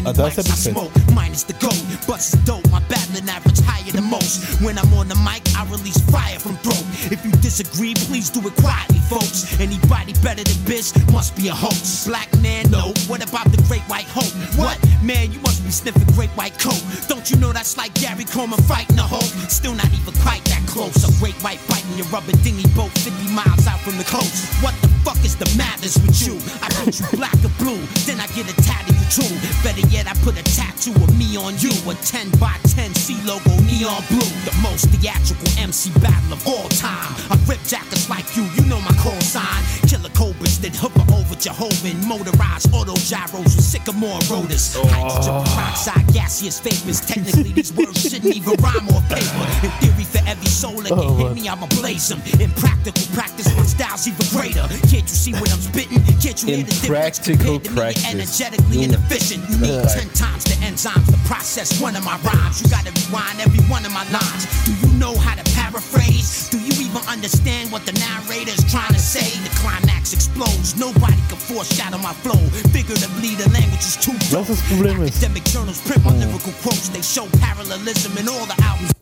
with 0.05 0.15
a 0.15 0.15
rhyme 0.15 0.15
that 0.15 0.15
I 0.15 0.15
wrote. 0.15 0.15
Count 0.15 0.15
how 0.15 0.15
many 0.15 0.15
da 0.15 0.27
ist 0.27 0.37
pipes 0.37 0.39
I 0.39 0.51
perfekt. 0.51 0.77
smoke. 0.77 1.15
Minus 1.15 1.45
the 1.45 1.55
gold. 1.55 2.07
Bust 2.07 2.35
is 2.35 2.41
dope. 2.45 2.67
My 2.71 2.81
battling 2.89 3.29
average 3.29 3.61
higher 3.61 3.93
than 3.93 4.05
most. 4.05 4.61
When 4.63 4.79
I'm 4.79 4.93
on 4.95 5.09
the 5.09 5.17
mic, 5.17 5.43
I 5.57 5.65
release 5.71 5.99
fire 6.11 6.39
from 6.39 6.57
throat. 6.59 6.85
If 7.11 7.25
you 7.25 7.33
disagree, 7.43 7.95
please 7.95 8.31
do 8.31 8.41
it 8.47 8.55
quietly, 8.57 8.99
folks. 9.09 9.59
Anybody 9.61 10.13
better 10.23 10.45
than 10.45 10.59
Biz 10.67 10.93
must 11.13 11.37
be 11.37 11.49
a 11.49 11.55
hoax. 11.55 12.07
Black 12.07 12.29
man, 12.41 12.71
no. 12.71 12.93
What 13.09 13.23
about 13.23 13.51
the 13.53 13.63
great 13.69 13.83
white 13.89 14.09
hope? 14.09 14.33
What? 14.59 14.79
Man, 15.03 15.33
you 15.33 15.41
must 15.41 15.65
be 15.65 15.71
sniffing 15.71 16.07
great 16.15 16.31
white 16.31 16.59
coat. 16.59 16.81
Don't 17.09 17.31
you 17.31 17.37
know 17.37 17.53
that's 17.53 17.77
like 17.77 17.93
Gary 17.95 18.25
Coleman 18.25 18.61
fighting 18.63 18.99
a 18.99 19.03
Hulk? 19.03 19.27
Still 19.51 19.75
not 19.75 19.91
even 19.93 20.15
quite 20.23 20.45
that 20.47 20.63
close. 20.67 21.03
A 21.05 21.11
great 21.19 21.35
white 21.43 21.59
fighting 21.59 21.97
your 21.97 22.07
rubber 22.09 22.33
dinghy 22.43 22.67
boat 22.75 22.91
50 22.99 23.35
miles 23.35 23.67
out 23.67 23.81
from 23.81 23.99
the 23.99 24.05
coast. 24.05 24.47
What 24.63 24.75
the 24.83 24.89
fuck 25.03 25.19
is 25.25 25.37
the 25.37 25.49
madness 25.59 25.99
with 25.99 26.17
you? 26.27 26.39
I 26.63 26.69
put 26.83 26.99
you 27.01 27.07
black 27.19 27.35
or 27.45 27.51
blue, 27.59 27.81
then 28.07 28.21
I 28.21 28.27
get 28.35 28.47
a 28.47 28.57
tatty 28.63 28.95
you 28.95 29.07
too. 29.11 29.31
Better 29.63 29.85
yet, 29.93 30.09
I 30.09 30.15
put 30.25 30.41
a 30.41 30.43
tattoo 30.43 30.97
of 30.97 31.13
me 31.19 31.37
on 31.37 31.55
you. 31.59 31.71
A 31.87 31.95
10 31.95 32.31
by 32.41 32.57
10 32.73 32.95
C 32.95 33.15
logo, 33.29 33.53
neon 33.69 34.03
blue. 34.09 34.33
The 34.49 34.55
most 34.65 34.89
theatrical 34.89 35.47
MC 35.61 35.93
battle 36.01 36.33
of 36.33 36.47
all 36.49 36.69
time. 36.81 37.13
I 37.31 37.37
rip 37.47 37.61
jackets 37.69 38.09
like 38.09 38.25
you, 38.35 38.49
you 38.57 38.65
know 38.65 38.81
my 38.81 38.95
call 39.05 39.21
sign. 39.21 39.63
Killer 39.87 40.11
cobras 40.17 40.59
that 40.61 40.75
hover 40.75 41.05
over 41.13 41.37
Jehovah. 41.37 41.95
Motorized 42.09 42.73
auto 42.73 42.97
gyros 42.97 43.53
with 43.53 43.65
sycamore 43.65 44.19
rotors. 44.33 44.75
Hydrogen 44.75 45.37
oh. 45.37 45.45
peroxide, 45.53 46.07
gaseous 46.13 46.59
vapors. 46.61 47.01
Technically, 47.05 47.53
these 47.53 47.73
words 47.77 48.01
shouldn't 48.01 48.35
even 48.35 48.57
rhyme 48.65 48.89
on 48.89 49.03
paper. 49.13 49.45
In 49.63 49.71
theory, 49.85 50.05
for 50.09 50.23
every 50.27 50.49
soul 50.49 50.81
that 50.83 50.89
can 50.89 50.99
oh, 50.99 51.17
hear 51.21 51.35
me, 51.35 51.49
I'ma 51.49 51.67
blaze 51.81 52.09
them. 52.09 52.23
In 52.41 52.51
practical 52.57 53.05
practice, 53.13 53.53
my 53.55 53.63
style's 53.69 54.09
even 54.09 54.27
greater. 54.33 54.65
Can't 54.89 55.05
you 55.05 55.19
see 55.21 55.33
what 55.33 55.53
I'm 55.53 55.61
spitting? 55.61 56.01
Can't 56.23 56.41
you 56.41 56.49
hear 56.49 56.59
In 56.59 56.67
the 56.67 56.73
difference 56.73 57.19
practical 57.21 57.61
compared 57.61 57.65
to 57.65 57.71
me? 57.71 57.77
practice. 57.77 58.15
Energetically 58.15 58.79
mm. 58.79 58.89
inefficient. 58.89 59.43
You 59.51 59.57
need 59.59 59.82
Yeah. 59.83 60.07
10 60.07 60.11
times 60.15 60.45
the 60.45 60.57
enzymes 60.65 61.07
to 61.11 61.19
process 61.27 61.81
one 61.81 61.97
of 61.97 62.05
my 62.05 62.17
rhymes. 62.23 62.63
You 62.63 62.69
gotta 62.71 62.93
rewind 62.93 63.41
every 63.41 63.63
one 63.67 63.85
of 63.85 63.93
my 63.93 64.07
lines. 64.11 64.47
Do 64.65 64.73
you 64.83 64.91
know 64.99 65.15
how 65.17 65.35
to 65.35 65.45
paraphrase? 65.53 66.49
Do 66.51 66.59
you 66.59 66.75
even 66.87 67.03
understand 67.09 67.73
what 67.73 67.87
the 67.87 67.93
narrator's 67.99 68.63
trying 68.71 68.95
to 68.95 69.03
say? 69.03 69.27
The 69.43 69.53
climax 69.61 70.13
explodes. 70.13 70.79
Nobody 70.79 71.19
can 71.29 71.39
foreshadow 71.39 71.99
my 71.99 72.15
flow. 72.25 72.39
Figuratively, 72.71 73.35
the 73.35 73.49
language 73.51 73.85
is 73.85 73.97
too 73.97 74.15
Was 74.31 74.49
das 74.49 74.63
Problem 74.69 75.03
ist, 75.03 75.17
Academic 75.19 75.45
journals 75.53 75.81
print 75.83 76.05
my 76.05 76.13
mm. 76.13 76.21
lyrical 76.21 76.53
quotes. 76.63 76.89
They 76.91 77.03
show 77.03 77.27
parallelism 77.41 78.17
in 78.19 78.29
all 78.29 78.47
the 78.47 78.59
albums. 78.63 78.93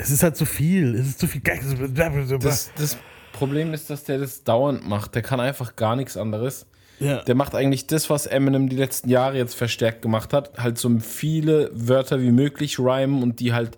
es 0.00 0.10
ist 0.10 0.22
halt 0.22 0.36
zu 0.36 0.46
viel. 0.46 0.94
Es 0.94 1.08
ist 1.08 1.20
zu 1.20 1.26
viel. 1.26 1.42
Das, 2.40 2.70
das 2.74 2.96
Problem 3.32 3.74
ist, 3.74 3.90
dass 3.90 4.04
der 4.04 4.18
das 4.18 4.42
dauernd 4.44 4.88
macht. 4.88 5.14
Der 5.14 5.22
kann 5.22 5.40
einfach 5.40 5.76
gar 5.76 5.94
nichts 5.94 6.16
anderes. 6.16 6.66
Ja. 7.00 7.22
Der 7.22 7.34
macht 7.34 7.54
eigentlich 7.54 7.86
das, 7.86 8.10
was 8.10 8.26
Eminem 8.26 8.68
die 8.68 8.76
letzten 8.76 9.08
Jahre 9.08 9.36
jetzt 9.36 9.54
verstärkt 9.54 10.02
gemacht 10.02 10.32
hat. 10.32 10.58
Halt 10.58 10.78
so 10.78 10.90
viele 11.00 11.70
Wörter 11.72 12.20
wie 12.20 12.30
möglich 12.30 12.78
rhymen 12.78 13.22
und 13.22 13.40
die 13.40 13.52
halt. 13.52 13.76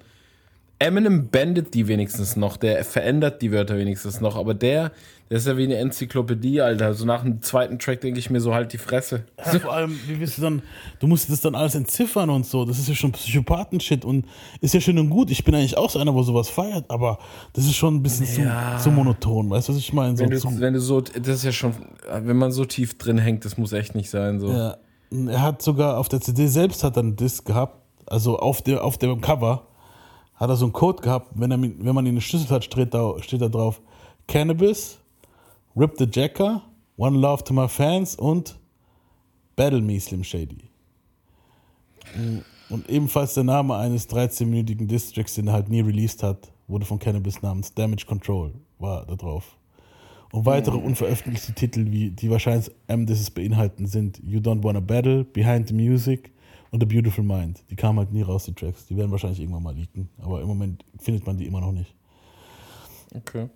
Eminem 0.78 1.28
bändet 1.28 1.74
die 1.74 1.86
wenigstens 1.86 2.34
noch, 2.34 2.56
der 2.56 2.84
verändert 2.84 3.40
die 3.40 3.52
Wörter 3.52 3.78
wenigstens 3.78 4.20
noch, 4.20 4.34
aber 4.34 4.52
der, 4.52 4.90
der 5.32 5.38
ist 5.38 5.46
ja 5.46 5.56
wie 5.56 5.64
eine 5.64 5.76
Enzyklopädie, 5.76 6.60
Alter. 6.60 6.92
So 6.92 7.06
nach 7.06 7.22
dem 7.22 7.40
zweiten 7.40 7.78
Track 7.78 8.02
denke 8.02 8.18
ich 8.18 8.28
mir 8.28 8.42
so 8.42 8.52
halt 8.52 8.74
die 8.74 8.76
Fresse. 8.76 9.24
Ja, 9.38 9.58
vor 9.60 9.72
allem, 9.72 9.98
wie 10.06 10.20
willst 10.20 10.36
du 10.36 10.42
dann, 10.42 10.60
du 10.98 11.06
musst 11.06 11.30
das 11.30 11.40
dann 11.40 11.54
alles 11.54 11.74
entziffern 11.74 12.28
und 12.28 12.44
so. 12.44 12.66
Das 12.66 12.78
ist 12.78 12.86
ja 12.86 12.94
schon 12.94 13.12
Psychopathen-Shit 13.12 14.04
und 14.04 14.26
ist 14.60 14.74
ja 14.74 14.80
schön 14.82 14.98
und 14.98 15.08
gut. 15.08 15.30
Ich 15.30 15.42
bin 15.42 15.54
eigentlich 15.54 15.78
auch 15.78 15.88
so 15.88 15.98
einer, 15.98 16.12
wo 16.12 16.22
sowas 16.22 16.50
feiert, 16.50 16.84
aber 16.90 17.18
das 17.54 17.64
ist 17.64 17.76
schon 17.76 17.94
ein 17.94 18.02
bisschen 18.02 18.44
Ja. 18.44 18.76
zu, 18.76 18.84
zu 18.84 18.90
monoton. 18.90 19.48
Weißt 19.48 19.70
du, 19.70 19.72
was 19.72 19.78
ich 19.78 19.94
meine? 19.94 20.14
So 20.18 20.24
Wenn 20.24 20.30
du, 20.32 20.60
wenn 20.60 20.74
du 20.74 20.80
so, 20.80 21.00
das 21.00 21.36
ist 21.36 21.44
ja 21.44 21.52
schon, 21.52 21.72
wenn 22.10 22.36
man 22.36 22.52
so 22.52 22.66
tief 22.66 22.98
drin 22.98 23.16
hängt, 23.16 23.46
das 23.46 23.56
muss 23.56 23.72
echt 23.72 23.94
nicht 23.94 24.10
sein. 24.10 24.38
So. 24.38 24.52
ja. 24.52 24.76
Er 25.10 25.40
hat 25.40 25.62
sogar 25.62 25.96
auf 25.96 26.10
der 26.10 26.20
CD 26.20 26.46
selbst 26.46 26.84
hat 26.84 26.98
er 26.98 27.04
einen 27.04 27.16
Disc 27.16 27.46
gehabt, 27.46 27.78
also 28.04 28.38
auf, 28.38 28.60
der, 28.60 28.84
auf 28.84 28.98
dem 28.98 29.22
Cover 29.22 29.66
hat 30.34 30.50
er 30.50 30.56
so 30.56 30.66
einen 30.66 30.74
Code 30.74 31.00
gehabt, 31.02 31.28
wenn, 31.36 31.50
er, 31.50 31.58
wenn 31.58 31.94
man 31.94 32.04
ihn 32.04 32.16
geschlüsselt 32.16 32.50
hat, 32.50 32.64
steht 32.64 32.92
da, 32.92 33.14
steht 33.22 33.40
da 33.40 33.48
drauf 33.48 33.80
Cannabis, 34.28 34.98
Rip 35.74 35.94
the 35.98 36.06
Jacker, 36.10 36.62
One 36.96 37.18
Love 37.18 37.44
to 37.44 37.54
my 37.54 37.66
Fans 37.66 38.14
und 38.16 38.58
Battle 39.56 39.80
Me 39.80 39.98
Slim 39.98 40.22
Shady. 40.22 40.68
Und 42.68 42.88
ebenfalls 42.90 43.34
der 43.34 43.44
Name 43.44 43.76
eines 43.76 44.08
13-minütigen 44.08 44.86
Districts, 44.86 45.34
den 45.34 45.46
er 45.46 45.54
halt 45.54 45.68
nie 45.70 45.80
released 45.80 46.22
hat, 46.22 46.52
wurde 46.68 46.84
von 46.84 46.98
Cannabis 46.98 47.40
namens 47.40 47.72
Damage 47.72 48.04
Control, 48.06 48.52
war 48.78 49.06
da 49.06 49.14
drauf. 49.14 49.56
Und 50.30 50.46
weitere 50.46 50.76
unveröffentlichte 50.76 51.54
Titel, 51.54 51.90
wie 51.90 52.10
die 52.10 52.30
wahrscheinlich 52.30 52.70
M-Disses 52.86 53.30
beinhalten, 53.30 53.86
sind 53.86 54.20
You 54.24 54.40
Don't 54.40 54.62
Wanna 54.64 54.80
Battle, 54.80 55.24
Behind 55.24 55.68
the 55.68 55.74
Music 55.74 56.32
und 56.70 56.80
The 56.80 56.86
Beautiful 56.86 57.24
Mind. 57.24 57.62
Die 57.70 57.76
kamen 57.76 57.98
halt 57.98 58.12
nie 58.12 58.22
raus, 58.22 58.44
die 58.44 58.54
Tracks. 58.54 58.86
Die 58.86 58.96
werden 58.96 59.10
wahrscheinlich 59.10 59.40
irgendwann 59.40 59.62
mal 59.62 59.74
leaken, 59.74 60.08
aber 60.18 60.42
im 60.42 60.48
Moment 60.48 60.84
findet 60.98 61.26
man 61.26 61.36
die 61.36 61.46
immer 61.46 61.60
noch 61.60 61.72
nicht. 61.72 61.94
Okay. 63.14 63.48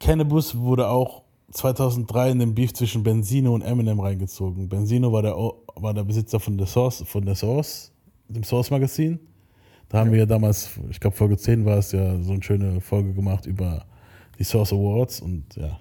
Cannabis 0.00 0.56
wurde 0.56 0.88
auch 0.88 1.25
2003 1.52 2.30
in 2.30 2.38
den 2.38 2.54
Beef 2.54 2.72
zwischen 2.74 3.02
Benzino 3.02 3.54
und 3.54 3.62
Eminem 3.62 4.00
reingezogen. 4.00 4.68
Benzino 4.68 5.12
war 5.12 5.22
der, 5.22 5.34
war 5.34 5.94
der 5.94 6.04
Besitzer 6.04 6.40
von 6.40 6.58
der 6.58 6.66
Source, 6.66 7.04
von 7.06 7.24
der 7.24 7.34
Source, 7.34 7.92
dem 8.28 8.42
Source 8.42 8.70
Magazin. 8.70 9.20
Da 9.88 9.98
haben 9.98 10.10
wir 10.10 10.18
ja 10.18 10.26
damals, 10.26 10.70
ich 10.90 10.98
glaube 10.98 11.16
Folge 11.16 11.36
10 11.36 11.64
war 11.64 11.78
es 11.78 11.92
ja, 11.92 12.20
so 12.20 12.32
eine 12.32 12.42
schöne 12.42 12.80
Folge 12.80 13.12
gemacht 13.12 13.46
über 13.46 13.84
die 14.38 14.44
Source 14.44 14.72
Awards 14.72 15.20
und 15.20 15.44
ja, 15.54 15.78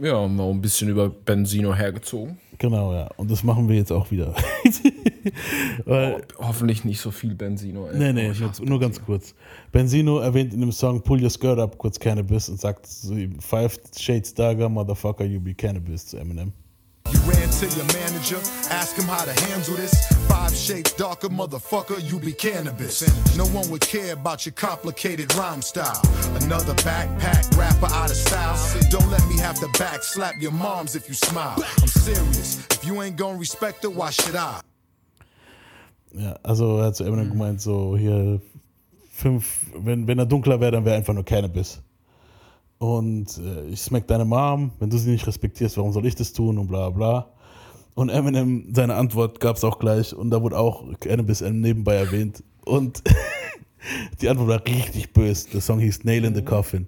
Ja, 0.00 0.20
haben 0.20 0.36
wir 0.36 0.42
auch 0.42 0.50
ein 0.50 0.60
bisschen 0.60 0.88
über 0.88 1.08
Benzino 1.08 1.72
hergezogen. 1.74 2.38
Genau, 2.58 2.92
ja. 2.92 3.08
Und 3.16 3.30
das 3.30 3.42
machen 3.42 3.68
wir 3.68 3.76
jetzt 3.76 3.92
auch 3.92 4.10
wieder. 4.10 4.34
Weil, 5.84 6.22
Hoffentlich 6.38 6.84
nicht 6.84 7.00
so 7.00 7.10
viel 7.10 7.34
Benzino. 7.34 7.88
Ey. 7.88 7.98
nee, 7.98 8.12
nee, 8.12 8.28
Oh, 8.28 8.50
ich 8.52 8.60
nur, 8.60 8.80
ganz 8.80 9.04
kurz. 9.04 9.34
Benzino 9.72 10.18
erwähnt 10.18 10.54
in 10.54 10.60
dem 10.60 10.72
Song 10.72 11.02
Pull 11.02 11.22
Your 11.22 11.30
Skirt 11.30 11.58
Up 11.58 11.76
kurz 11.78 11.98
Cannabis 11.98 12.48
und 12.48 12.60
sagt 12.60 12.86
so, 12.86 13.14
Five 13.40 13.78
Shades 13.98 14.34
Darker, 14.34 14.68
Motherfucker, 14.68 15.24
you 15.24 15.40
be 15.40 15.54
Cannabis 15.54 16.06
zu 16.06 16.18
Eminem. 16.18 16.52
You 17.12 17.18
ran 17.20 17.48
to 17.48 17.66
your 17.76 17.86
manager, 17.94 18.38
ask 18.70 18.96
him 18.96 19.06
how 19.06 19.24
to 19.24 19.32
handle 19.46 19.76
this. 19.76 19.94
Five 20.28 20.54
shades 20.54 20.92
darker, 20.92 21.28
motherfucker, 21.28 21.98
you 22.10 22.18
be 22.18 22.32
cannabis. 22.32 23.02
No 23.36 23.46
one 23.46 23.70
would 23.70 23.82
care 23.82 24.12
about 24.12 24.44
your 24.44 24.52
complicated 24.54 25.34
rhyme 25.34 25.62
style. 25.62 26.00
Another 26.42 26.74
backpack 26.82 27.56
rapper 27.56 27.92
out 27.94 28.10
of 28.10 28.16
style. 28.16 28.56
Don't 28.90 29.10
let 29.10 29.26
me 29.28 29.38
have 29.38 29.58
to 29.60 29.68
back 29.78 30.02
slap 30.02 30.34
your 30.40 30.52
moms 30.52 30.96
if 30.96 31.08
you 31.08 31.14
smile. 31.14 31.56
I'm 31.80 31.88
serious. 31.88 32.66
If 32.70 32.84
you 32.84 33.02
ain't 33.02 33.16
gonna 33.16 33.38
respect 33.38 33.82
her, 33.84 33.90
why 33.90 34.10
should 34.10 34.36
I? 34.36 34.60
Ja, 36.12 36.38
also 36.42 36.78
er 36.78 36.86
hat 36.86 36.96
zu 36.96 37.04
Eminem 37.04 37.30
gemeint, 37.30 37.60
so 37.60 37.96
hier 37.96 38.40
fünf, 39.10 39.66
wenn, 39.74 40.06
wenn 40.06 40.18
er 40.18 40.26
dunkler 40.26 40.60
wäre, 40.60 40.72
dann 40.72 40.84
wäre 40.84 40.96
einfach 40.96 41.14
nur 41.14 41.24
Cannabis. 41.24 41.80
Und 42.78 43.38
äh, 43.38 43.68
ich 43.68 43.80
smack 43.80 44.06
deine 44.06 44.24
Mom, 44.24 44.72
wenn 44.78 44.90
du 44.90 44.98
sie 44.98 45.10
nicht 45.10 45.26
respektierst, 45.26 45.76
warum 45.76 45.92
soll 45.92 46.06
ich 46.06 46.14
das 46.14 46.32
tun 46.32 46.58
und 46.58 46.68
bla 46.68 46.90
bla. 46.90 47.32
Und 47.94 48.10
Eminem, 48.10 48.74
seine 48.74 48.94
Antwort 48.96 49.40
gab 49.40 49.56
es 49.56 49.64
auch 49.64 49.78
gleich 49.78 50.14
und 50.14 50.30
da 50.30 50.42
wurde 50.42 50.58
auch 50.58 50.84
Cannabis 51.00 51.40
nebenbei 51.40 51.94
erwähnt. 51.94 52.44
Und 52.66 53.02
die 54.20 54.28
Antwort 54.28 54.48
war 54.48 54.66
richtig 54.66 55.14
böse. 55.14 55.48
Der 55.50 55.62
Song 55.62 55.78
hieß 55.78 56.04
Nail 56.04 56.26
in 56.26 56.34
the 56.34 56.42
Coffin. 56.42 56.86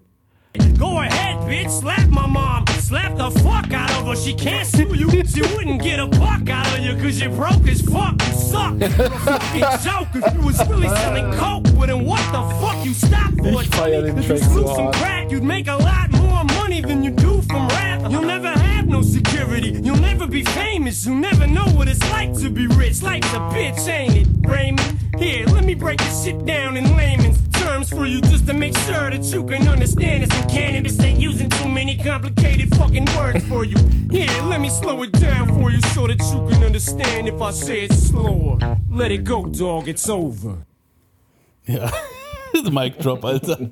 Bitch, 1.49 1.80
slap 1.80 2.09
my 2.09 2.26
mom. 2.26 2.66
Slap 2.78 3.16
the 3.16 3.30
fuck 3.40 3.72
out 3.72 3.90
of 3.92 4.07
her. 4.07 4.16
She 4.16 4.34
can't 4.34 4.66
sue 4.66 4.94
you. 4.94 5.09
She 5.24 5.40
wouldn't 5.40 5.82
get 5.82 5.99
a 5.99 6.07
buck 6.07 6.46
out 6.51 6.66
of 6.76 6.84
you 6.84 6.92
because 6.94 7.18
you're 7.22 7.30
broke 7.30 7.66
as 7.66 7.80
fuck. 7.80 8.20
You 8.26 8.32
suck. 8.34 8.78
You're 8.78 9.07
a 9.07 9.18
fucking 9.20 9.61
joke. 9.82 10.09
If 10.12 10.34
you 10.34 10.40
was 10.42 10.59
really 10.68 10.88
selling 10.88 11.32
coke, 11.32 11.64
well, 11.74 11.86
then 11.86 12.05
what 12.05 12.20
the 12.32 12.42
fuck 12.61 12.84
you 12.84 12.92
stop 12.92 13.32
for? 13.38 13.62
Ich 13.62 13.70
feier 13.70 14.03
den 14.03 14.18
If 14.18 14.28
you 14.28 14.36
Track 14.36 14.40
so 14.40 14.51
slew 14.53 14.66
some 14.76 14.92
crack, 14.92 15.30
you'd 15.30 15.42
make 15.42 15.68
a 15.68 15.76
lot 15.76 16.11
more 16.11 16.44
money 16.44 16.82
than 16.82 17.03
you 17.03 17.12
do 17.12 17.40
from 17.42 17.66
rap. 17.68 18.11
You'll 18.11 18.28
never 18.36 18.49
have 18.49 18.86
no 18.86 19.01
security. 19.01 19.70
You'll 19.70 19.96
never 19.96 20.26
be 20.26 20.44
famous. 20.44 21.07
You'll 21.07 21.16
never 21.16 21.46
know 21.46 21.64
what 21.76 21.88
it's 21.88 22.05
like 22.11 22.34
to 22.40 22.51
be 22.51 22.66
rich. 22.66 23.03
Life's 23.03 23.32
a 23.32 23.40
bitch, 23.57 23.88
ain't 23.88 24.16
it, 24.16 24.28
Raymond? 24.46 24.99
Here, 25.18 25.46
let 25.46 25.64
me 25.64 25.74
break 25.74 25.99
this 25.99 26.24
shit 26.24 26.44
down 26.44 26.76
in 26.76 26.84
layman's 26.94 27.47
terms 27.79 27.91
for 27.91 28.07
you 28.07 28.20
just 28.22 28.47
to 28.47 28.55
make 28.55 28.76
sure 28.79 29.11
that 29.11 29.22
you 29.33 29.45
can 29.45 29.68
understand 29.68 30.24
it. 30.24 30.33
Some 30.33 30.49
cannabis 30.49 30.99
ain't 31.01 31.20
using 31.20 31.49
too 31.49 31.68
many 31.68 31.97
complicated 31.97 32.74
fucking 32.76 33.07
words 33.16 33.47
for 33.47 33.64
you. 33.64 33.76
Here, 34.11 34.43
let 34.45 34.61
me 34.61 34.68
slow 34.68 35.03
it 35.03 35.12
down 35.12 35.47
for 35.55 35.70
you 35.70 35.81
so 35.95 36.07
that 36.07 36.18
you 36.33 36.49
can 36.49 36.64
understand 36.64 37.29
if 37.29 37.41
I 37.41 37.51
say 37.53 37.85
it 37.85 37.93
slower. 37.93 38.59
Let 38.91 39.12
it 39.12 39.24
go, 39.24 39.47
dog, 39.47 39.89
it's 39.89 40.09
over. 40.09 40.66
Ja, 41.66 41.91
Mic 42.70 42.99
Drop, 42.99 43.24
Alter. 43.24 43.70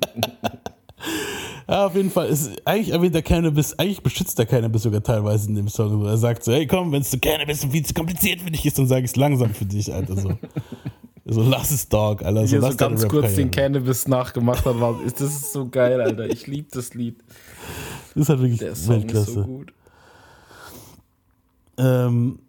Ja, 1.67 1.87
auf 1.87 1.95
jeden 1.95 2.11
Fall. 2.11 2.27
Ist, 2.27 2.65
eigentlich 2.65 2.91
erwähnt 2.91 3.13
der 3.13 3.23
Cannabis, 3.23 3.77
eigentlich 3.77 4.01
beschützt 4.01 4.39
der 4.39 4.45
Cannabis 4.45 4.83
sogar 4.83 5.03
teilweise 5.03 5.49
in 5.49 5.55
dem 5.55 5.67
Song. 5.67 6.05
Er 6.05 6.17
sagt 6.17 6.43
so, 6.43 6.53
hey 6.53 6.65
komm, 6.65 6.91
wenn 6.93 7.01
es 7.01 7.09
zu 7.09 7.19
Cannabis 7.19 7.61
so 7.61 7.67
viel 7.67 7.85
zu 7.85 7.93
kompliziert 7.93 8.39
für 8.39 8.51
dich 8.51 8.65
ist, 8.65 8.77
dann 8.77 8.87
sage 8.87 9.03
ich 9.03 9.11
es 9.11 9.15
langsam 9.17 9.53
für 9.53 9.65
dich, 9.65 9.93
Alter. 9.93 10.15
So, 10.15 10.37
so 11.27 11.41
lass 11.41 11.71
es 11.71 11.87
Dog, 11.89 12.23
Alter. 12.23 12.47
So, 12.47 12.57
Hier 12.59 12.71
so 12.71 12.77
ganz 12.77 13.07
kurz 13.07 13.35
den. 13.35 13.51
Cannabis 13.51 14.07
nachgemacht 14.07 14.65
hat, 14.65 14.79
war, 14.79 15.01
ist, 15.03 15.19
das 15.21 15.29
ist 15.29 15.53
so 15.53 15.67
geil, 15.67 15.99
Alter. 16.01 16.27
Ich 16.29 16.47
liebe 16.47 16.67
das 16.71 16.93
Lied. 16.93 17.17
Das 18.13 18.23
ist 18.23 18.29
halt 18.29 18.39
wirklich 18.39 18.59
Der 18.59 18.75
Song 18.75 18.95
ist 18.95 19.01
Weltklasse. 19.03 19.31
so 19.31 19.43
gut. 19.43 19.73
Ähm, 21.77 22.39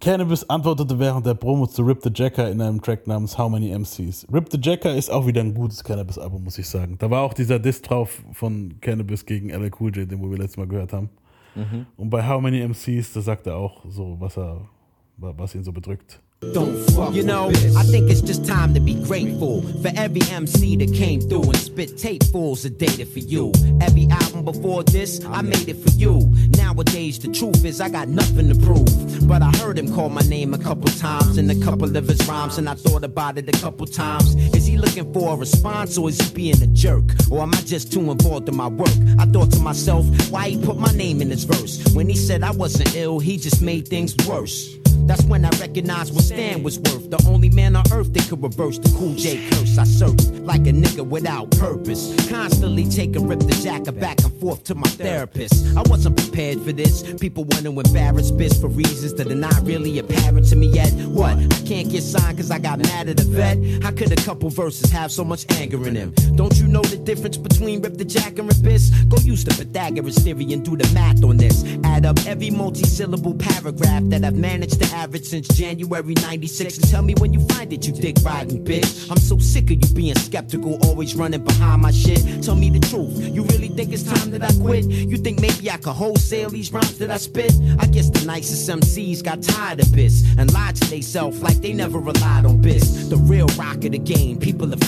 Cannabis 0.00 0.48
antwortete 0.50 0.98
während 0.98 1.24
der 1.24 1.34
Promo 1.34 1.66
zu 1.66 1.82
Rip 1.82 2.00
the 2.02 2.10
Jacker 2.14 2.50
in 2.50 2.60
einem 2.60 2.82
Track 2.82 3.06
namens 3.06 3.38
How 3.38 3.50
Many 3.50 3.70
MCs. 3.76 4.26
Rip 4.32 4.48
the 4.50 4.58
Jacker 4.60 4.94
ist 4.94 5.10
auch 5.10 5.26
wieder 5.26 5.40
ein 5.40 5.54
gutes 5.54 5.82
Cannabis-Album, 5.82 6.44
muss 6.44 6.58
ich 6.58 6.68
sagen. 6.68 6.96
Da 6.98 7.10
war 7.10 7.22
auch 7.22 7.32
dieser 7.32 7.58
Diss 7.58 7.80
drauf 7.80 8.22
von 8.32 8.74
Cannabis 8.80 9.24
gegen 9.24 9.50
LL 9.50 9.70
Cool 9.78 9.96
J, 9.96 10.10
den 10.10 10.20
wir 10.20 10.36
letztes 10.36 10.56
Mal 10.56 10.66
gehört 10.68 10.92
haben. 10.92 11.10
Mhm. 11.54 11.86
Und 11.96 12.10
bei 12.10 12.26
How 12.28 12.40
Many 12.42 12.60
MCs, 12.66 13.12
da 13.14 13.20
sagt 13.20 13.46
er 13.46 13.56
auch 13.56 13.84
so, 13.88 14.16
was 14.18 14.36
er, 14.36 14.68
was 15.16 15.54
ihn 15.54 15.64
so 15.64 15.72
bedrückt. 15.72 16.20
Don't 16.52 16.76
fuck. 16.90 17.14
You 17.14 17.22
know, 17.22 17.48
I 17.48 17.82
think 17.84 18.10
it's 18.10 18.20
just 18.20 18.44
time 18.44 18.74
to 18.74 18.80
be 18.80 18.94
grateful 18.94 19.62
for 19.82 19.90
every 19.96 20.22
MC 20.30 20.76
that 20.76 20.92
came 20.92 21.20
through 21.20 21.44
and 21.44 21.56
spit 21.56 21.96
tape 21.96 22.24
fulls 22.24 22.64
of 22.64 22.78
data 22.78 23.06
for 23.06 23.20
you. 23.20 23.52
Every 23.80 24.06
album 24.10 24.44
before 24.44 24.82
this, 24.84 25.24
I 25.24 25.42
made 25.42 25.68
it 25.68 25.76
for 25.76 25.90
you. 25.90 26.32
Nowadays, 26.56 27.18
the 27.18 27.28
truth 27.32 27.64
is 27.64 27.80
I 27.80 27.88
got 27.88 28.08
nothing 28.08 28.48
to 28.48 28.54
prove. 28.54 29.28
But 29.28 29.42
I 29.42 29.50
heard 29.56 29.78
him 29.78 29.92
call 29.94 30.08
my 30.10 30.22
name 30.22 30.54
a 30.54 30.58
couple 30.58 30.88
times 30.88 31.38
in 31.38 31.48
a 31.50 31.64
couple 31.64 31.96
of 31.96 32.08
his 32.08 32.26
rhymes, 32.28 32.58
and 32.58 32.68
I 32.68 32.74
thought 32.74 33.04
about 33.04 33.38
it 33.38 33.48
a 33.48 33.60
couple 33.60 33.86
times. 33.86 34.34
Is 34.54 34.66
he 34.66 34.76
looking 34.76 35.12
for 35.12 35.34
a 35.34 35.36
response 35.36 35.96
or 35.98 36.08
is 36.08 36.20
he 36.20 36.34
being 36.34 36.62
a 36.62 36.66
jerk? 36.68 37.04
Or 37.30 37.42
am 37.42 37.54
I 37.54 37.60
just 37.62 37.92
too 37.92 38.10
involved 38.10 38.48
in 38.48 38.56
my 38.56 38.68
work? 38.68 38.94
I 39.18 39.26
thought 39.26 39.50
to 39.52 39.60
myself, 39.60 40.04
why 40.30 40.50
he 40.50 40.62
put 40.62 40.78
my 40.78 40.92
name 40.92 41.22
in 41.22 41.30
his 41.30 41.44
verse? 41.44 41.82
When 41.94 42.08
he 42.08 42.16
said 42.16 42.42
I 42.42 42.50
wasn't 42.50 42.94
ill, 42.94 43.18
he 43.18 43.38
just 43.38 43.62
made 43.62 43.88
things 43.88 44.14
worse. 44.26 44.76
That's 45.06 45.24
when 45.24 45.44
I 45.44 45.50
recognized 45.60 46.14
what 46.14 46.24
Stan 46.24 46.62
was 46.62 46.78
worth. 46.78 47.10
The 47.10 47.22
only 47.28 47.50
man 47.50 47.76
on 47.76 47.84
earth 47.92 48.12
that 48.14 48.28
could 48.28 48.42
reverse 48.42 48.78
the 48.78 48.88
cool 48.96 49.14
J 49.14 49.48
curse. 49.50 49.76
I 49.78 49.84
searched 49.84 50.30
like 50.44 50.62
a 50.66 50.72
nigga 50.72 51.06
without 51.06 51.50
purpose. 51.52 52.14
Constantly 52.30 52.84
taking 52.88 53.26
rip 53.28 53.40
the 53.40 53.54
jacker 53.62 53.92
back 53.92 54.22
and 54.24 54.32
forth 54.40 54.64
to 54.64 54.74
my 54.74 54.88
therapist. 54.88 55.76
I 55.76 55.82
wasn't 55.82 56.16
prepared 56.16 56.60
for 56.62 56.72
this. 56.72 57.02
People 57.14 57.44
want 57.44 57.64
to 57.64 57.80
embarrass 57.80 58.30
bitch 58.30 58.58
for 58.60 58.68
reasons 58.68 59.14
that 59.14 59.30
are 59.30 59.34
not 59.34 59.60
really 59.62 59.98
apparent 59.98 60.48
to 60.48 60.56
me 60.56 60.68
yet. 60.68 60.90
What? 61.08 61.36
I 61.36 61.66
can't 61.66 61.90
get 61.90 62.02
signed 62.02 62.38
cause 62.38 62.50
I 62.50 62.58
got 62.58 62.78
mad 62.78 63.08
at 63.08 63.20
a 63.20 63.24
vet? 63.24 63.82
How 63.82 63.90
could 63.90 64.12
a 64.12 64.22
couple 64.24 64.48
verses 64.50 64.90
have 64.90 65.12
so 65.12 65.24
much 65.24 65.44
anger 65.58 65.86
in 65.86 65.94
them? 65.94 66.12
Don't 66.34 66.56
you 66.58 66.66
know 66.66 66.82
the 66.82 66.96
difference 66.96 67.36
between 67.36 67.82
rip 67.82 67.98
the 67.98 68.04
jacker 68.04 68.42
and 68.42 68.62
piss? 68.62 68.90
Go 69.08 69.18
use 69.18 69.44
the 69.44 69.52
Pythagoras 69.52 70.18
theory 70.18 70.52
and 70.52 70.64
do 70.64 70.76
the 70.76 70.90
math 70.94 71.22
on 71.24 71.36
this. 71.36 71.64
Add 71.84 72.06
up 72.06 72.18
every 72.26 72.50
multi-syllable 72.50 73.34
paragraph 73.34 74.02
that 74.04 74.24
I've 74.24 74.36
managed 74.36 74.80
to 74.82 74.93
average 74.94 75.24
since 75.24 75.48
January 75.48 76.14
96 76.14 76.78
and 76.78 76.88
tell 76.88 77.02
me 77.02 77.14
when 77.18 77.32
you 77.32 77.40
find 77.48 77.72
it, 77.72 77.86
you 77.86 77.92
dick 77.92 78.16
riding 78.24 78.64
bitch. 78.64 79.10
I'm 79.10 79.18
so 79.18 79.38
sick 79.38 79.64
of 79.64 79.76
you 79.82 79.94
being 79.94 80.14
skeptical, 80.14 80.78
always 80.86 81.14
running 81.14 81.44
behind 81.44 81.82
my 81.82 81.90
shit. 81.90 82.42
Tell 82.42 82.54
me 82.54 82.70
the 82.70 82.80
truth, 82.80 83.12
you 83.34 83.42
really 83.44 83.68
think 83.68 83.92
it's 83.92 84.04
time 84.04 84.30
that 84.30 84.42
I 84.42 84.52
quit? 84.62 84.84
You 84.86 85.16
think 85.16 85.40
maybe 85.40 85.70
I 85.70 85.76
could 85.76 85.94
wholesale 85.94 86.50
these 86.50 86.72
rhymes 86.72 86.98
that 86.98 87.10
I 87.10 87.18
spit? 87.18 87.52
I 87.78 87.86
guess 87.86 88.08
the 88.10 88.24
nicest 88.24 88.68
MCs 88.68 89.22
got 89.22 89.42
tired 89.42 89.80
of 89.80 89.92
this 89.92 90.24
and 90.38 90.52
lied 90.54 90.76
to 90.76 90.88
theyself 90.88 91.42
like 91.42 91.56
they 91.56 91.72
never 91.72 91.98
relied 91.98 92.46
on 92.46 92.62
this. 92.62 93.08
The 93.08 93.16
real 93.16 93.48
rock 93.58 93.84
of 93.84 93.92
the 93.92 93.98
game, 93.98 94.38
people 94.38 94.68
have 94.68 94.80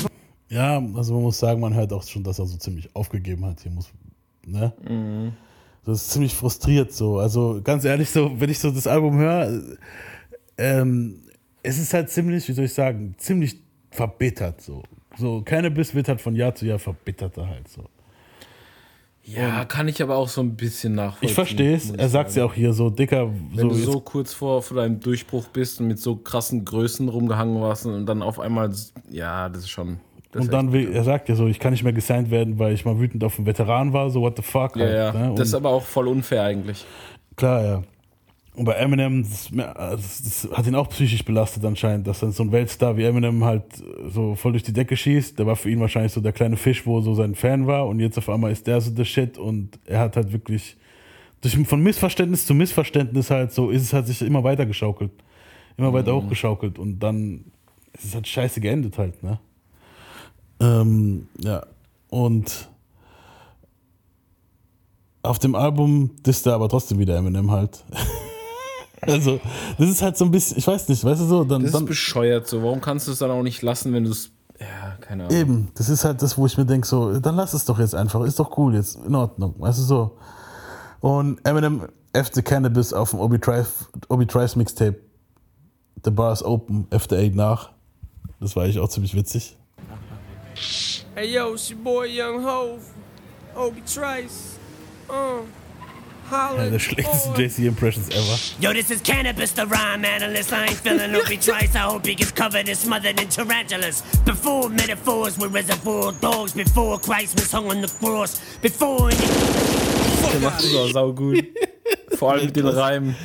Ja, 0.49 0.81
also 0.95 1.13
man 1.13 1.23
muss 1.23 1.39
sagen, 1.39 1.61
man 1.61 1.75
hört 1.75 1.93
auch 1.93 2.05
schon, 2.05 2.23
dass 2.23 2.39
er 2.39 2.47
so 2.47 2.57
ziemlich 2.57 2.89
aufgegeben 2.95 3.45
hat. 3.45 3.61
Hier 3.61 3.73
muss, 3.73 3.89
ne? 4.47 4.73
Das 5.87 6.03
ist 6.03 6.11
ziemlich 6.11 6.34
frustriert 6.34 6.93
so. 6.93 7.18
Also 7.18 7.61
ganz 7.62 7.84
ehrlich, 7.84 8.11
so, 8.11 8.39
wenn 8.41 8.51
ich 8.51 8.59
so 8.59 8.72
das 8.72 8.89
Album 8.89 9.16
höre, 9.18 9.62
ähm, 10.59 11.22
es 11.62 11.78
ist 11.78 11.95
halt 11.95 12.11
ziemlich, 12.11 12.49
wie 12.49 12.53
soll 12.53 12.64
ich 12.64 12.74
sagen, 12.74 13.14
ziemlich 13.18 13.61
verbittert 13.91 14.61
so. 14.61 14.82
So, 15.16 15.43
Cannabis 15.43 15.95
wird 15.95 16.09
halt 16.09 16.20
von 16.20 16.34
Jahr 16.34 16.55
zu 16.55 16.66
Jahr 16.66 16.80
verbitterter 16.80 17.49
halt 17.49 17.68
so. 17.68 17.84
Ja, 19.22 19.64
kann 19.64 19.89
ich 19.89 20.03
aber 20.03 20.16
auch 20.16 20.28
so 20.28 20.41
ein 20.41 20.57
bisschen 20.57 20.95
nachvollziehen. 20.95 21.28
Ich 21.28 21.34
verstehe 21.34 21.74
es. 21.74 21.91
Er 21.91 22.09
sagt 22.09 22.30
sagen. 22.30 22.39
ja 22.39 22.45
auch 22.45 22.55
hier 22.55 22.72
so, 22.72 22.91
Dicker, 22.91 23.28
Wenn 23.53 23.59
so, 23.59 23.68
du 23.68 23.74
so 23.74 24.01
kurz 24.01 24.32
vor, 24.32 24.62
vor 24.62 24.76
deinem 24.76 25.01
Durchbruch 25.01 25.49
bist 25.49 25.80
und 25.80 25.89
mit 25.89 25.99
so 25.99 26.16
krassen 26.16 26.64
Größen 26.64 27.09
rumgehangen 27.09 27.61
warst 27.61 27.87
und 27.87 28.07
dann 28.07 28.22
auf 28.22 28.39
einmal, 28.39 28.72
ja, 29.11 29.49
das 29.49 29.62
ist 29.62 29.70
schon. 29.70 29.99
Das 30.37 30.45
und 30.45 30.53
dann, 30.53 30.72
will, 30.72 30.93
er 30.93 31.05
sagt 31.05 31.28
ja 31.28 31.34
so, 31.34 31.47
ich 31.47 31.59
kann 31.59 31.72
nicht 31.72 31.82
mehr 31.82 31.93
gesigned 31.93 32.30
werden, 32.30 32.59
weil 32.59 32.72
ich 32.72 32.84
mal 32.84 32.99
wütend 32.99 33.24
auf 33.24 33.39
einen 33.39 33.47
Veteran 33.47 33.93
war, 33.93 34.11
so 34.11 34.20
what 34.20 34.37
the 34.37 34.43
fuck. 34.43 34.76
Ja, 34.76 34.84
halt, 34.84 34.95
ja. 34.95 35.12
ne? 35.12 35.34
Das 35.37 35.49
ist 35.49 35.55
aber 35.55 35.70
auch 35.70 35.82
voll 35.82 36.09
unfair 36.09 36.43
eigentlich. 36.43 36.84
Klar, 37.37 37.64
ja. 37.64 37.82
Und 38.55 38.64
bei 38.64 38.72
Eminem, 38.72 39.22
das, 39.22 39.51
das, 39.53 40.22
das 40.22 40.49
hat 40.57 40.66
ihn 40.66 40.74
auch 40.74 40.89
psychisch 40.89 41.22
belastet 41.24 41.62
anscheinend, 41.64 42.07
dass 42.07 42.20
dann 42.20 42.32
so 42.32 42.43
ein 42.43 42.53
Weltstar 42.53 42.97
wie 42.97 43.05
Eminem 43.05 43.45
halt 43.45 43.64
so 44.09 44.34
voll 44.34 44.53
durch 44.53 44.62
die 44.62 44.72
Decke 44.72 44.97
schießt. 44.97 45.39
Der 45.39 45.47
war 45.47 45.57
für 45.57 45.68
ihn 45.68 45.78
wahrscheinlich 45.80 46.12
so 46.12 46.22
der 46.22 46.32
kleine 46.32 46.57
Fisch, 46.57 46.87
wo 46.87 47.03
so 47.03 47.14
sein 47.14 47.34
Fan 47.34 47.66
war 47.66 47.87
und 47.87 48.01
jetzt 48.01 48.16
auf 48.16 48.30
einmal 48.30 48.53
ist 48.53 48.66
der 48.66 48.80
so 48.80 48.91
der 48.93 49.05
Shit 49.05 49.37
und 49.37 49.78
er 49.84 50.01
hat 50.01 50.16
halt 50.16 50.32
wirklich 50.32 50.76
durch, 51.43 51.55
von 51.68 51.82
Missverständnis 51.82 52.47
zu 52.47 52.55
Missverständnis 52.55 53.30
halt 53.30 53.53
so, 53.53 53.68
ist 53.68 53.82
es 53.82 53.93
halt 53.93 54.07
sich 54.07 54.22
immer 54.22 54.43
weiter 54.43 54.64
geschaukelt. 54.64 55.11
Immer 55.76 55.93
weiter 55.93 56.12
Mhm. 56.14 56.22
hochgeschaukelt 56.22 56.78
und 56.78 56.99
dann 57.01 57.45
ist 57.93 58.05
es 58.05 58.14
halt 58.14 58.26
scheiße 58.26 58.61
geendet 58.62 58.97
halt, 58.97 59.22
ne? 59.22 59.39
Ähm, 60.61 61.29
ja. 61.39 61.65
Und 62.09 62.69
auf 65.23 65.39
dem 65.39 65.55
Album 65.55 66.11
disst 66.25 66.47
er 66.47 66.55
aber 66.55 66.69
trotzdem 66.69 66.99
wieder 66.99 67.17
Eminem 67.17 67.51
halt. 67.51 67.85
also, 69.01 69.41
das 69.79 69.89
ist 69.89 70.03
halt 70.03 70.17
so 70.17 70.25
ein 70.25 70.31
bisschen, 70.31 70.59
ich 70.59 70.67
weiß 70.67 70.89
nicht, 70.89 71.05
weißt 71.05 71.21
du 71.21 71.27
so, 71.27 71.45
dann, 71.45 71.63
Das 71.63 71.73
dann 71.73 71.83
ist 71.83 71.89
bescheuert 71.89 72.49
so. 72.49 72.63
Warum 72.63 72.81
kannst 72.81 73.07
du 73.09 73.13
es 73.13 73.19
dann 73.19 73.31
auch 73.31 73.43
nicht 73.43 73.63
lassen, 73.63 73.93
wenn 73.93 74.05
du 74.05 74.11
es. 74.11 74.31
Ja, 74.59 74.97
keine 75.01 75.25
Ahnung. 75.25 75.37
eben, 75.37 75.69
das 75.75 75.91
ist 75.91 76.05
halt 76.05 76.23
das, 76.23 76.39
wo 76.39 76.47
ich 76.47 76.57
mir 76.57 76.65
denke, 76.65 76.87
so, 76.87 77.21
dann 77.21 77.37
lass 77.37 77.53
es 77.53 77.67
doch 77.67 77.79
jetzt 77.79 77.95
einfach, 77.95 78.23
ist 78.25 78.39
doch 78.39 78.57
cool 78.57 78.75
jetzt, 78.75 78.97
in 79.05 79.15
Ordnung, 79.15 79.55
weißt 79.59 79.81
du 79.81 79.83
so. 79.83 80.19
Und 81.01 81.47
Eminem 81.47 81.83
F 82.15 82.31
the 82.33 82.41
Cannabis 82.41 82.95
auf 82.95 83.11
dem 83.11 83.21
Obi 83.21 83.39
Trice 83.39 83.91
Obi 84.09 84.27
Trice 84.27 84.57
Mixtape 84.57 84.99
The 86.03 86.11
Bars 86.11 86.43
Open 86.43 86.87
After 86.91 87.17
Eight 87.17 87.35
nach. 87.35 87.73
Das 88.41 88.57
war 88.57 88.65
eigentlich 88.65 88.79
auch 88.79 88.89
ziemlich 88.89 89.15
witzig. 89.15 89.59
Hey 91.19 91.29
yo, 91.29 91.55
it's 91.55 91.71
your 91.71 91.79
boy 91.79 92.05
Young 92.09 92.43
Hove, 92.43 92.85
Obi 93.57 93.81
Trice. 93.81 94.59
Uh, 95.09 95.41
holla. 96.29 96.64
Ja, 96.64 96.71
der 96.71 96.79
schlechteste 96.79 97.31
JC 97.43 97.59
Impressions 97.61 98.11
ever. 98.11 98.39
Yo, 98.61 98.75
this 98.75 98.91
is 98.91 99.01
Cannabis, 99.01 99.53
the 99.53 99.64
rhyme 99.64 100.05
analyst. 100.05 100.53
I 100.53 100.67
ain't 100.67 100.77
feeling 100.77 101.12
no 101.12 101.21
Trice. 101.25 101.75
I 101.75 101.89
hope 101.89 102.07
he 102.07 102.14
gets 102.14 102.33
covered 102.33 102.69
and 102.69 102.77
smothered 102.77 103.19
in 103.19 103.29
tarantulas. 103.29 104.03
Before 104.27 104.69
metaphors 104.69 105.39
were 105.39 105.49
reservoir 105.49 106.12
dogs, 106.21 106.53
before 106.53 106.99
Christ 106.99 107.41
was 107.41 107.51
hung 107.51 107.71
on 107.71 107.81
the 107.81 107.89
cross, 107.89 108.39
before. 108.61 109.09
Der 109.09 110.41
macht 110.41 110.61
es 110.62 110.75
auch 110.75 110.93
saugut. 110.93 111.47
Vor 112.19 112.33
allem 112.33 112.45
mit 112.45 112.57
den 112.57 112.67
Reimen. 112.67 113.17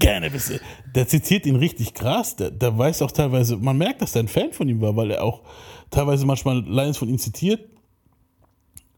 Cannabis. 0.00 0.52
Der 0.96 1.06
zitiert 1.06 1.46
ihn 1.46 1.54
richtig 1.54 1.94
krass. 1.94 2.34
Der, 2.34 2.50
der 2.50 2.76
weiß 2.76 3.02
auch 3.02 3.12
teilweise, 3.12 3.56
man 3.56 3.78
merkt, 3.78 4.02
dass 4.02 4.16
er 4.16 4.24
ein 4.24 4.28
Fan 4.28 4.52
von 4.52 4.68
ihm 4.68 4.80
war, 4.80 4.96
weil 4.96 5.12
er 5.12 5.22
auch 5.22 5.42
teilweise 5.90 6.26
manchmal 6.26 6.60
Lines 6.64 6.96
von 6.98 7.08
ihm 7.08 7.18
zitiert, 7.18 7.60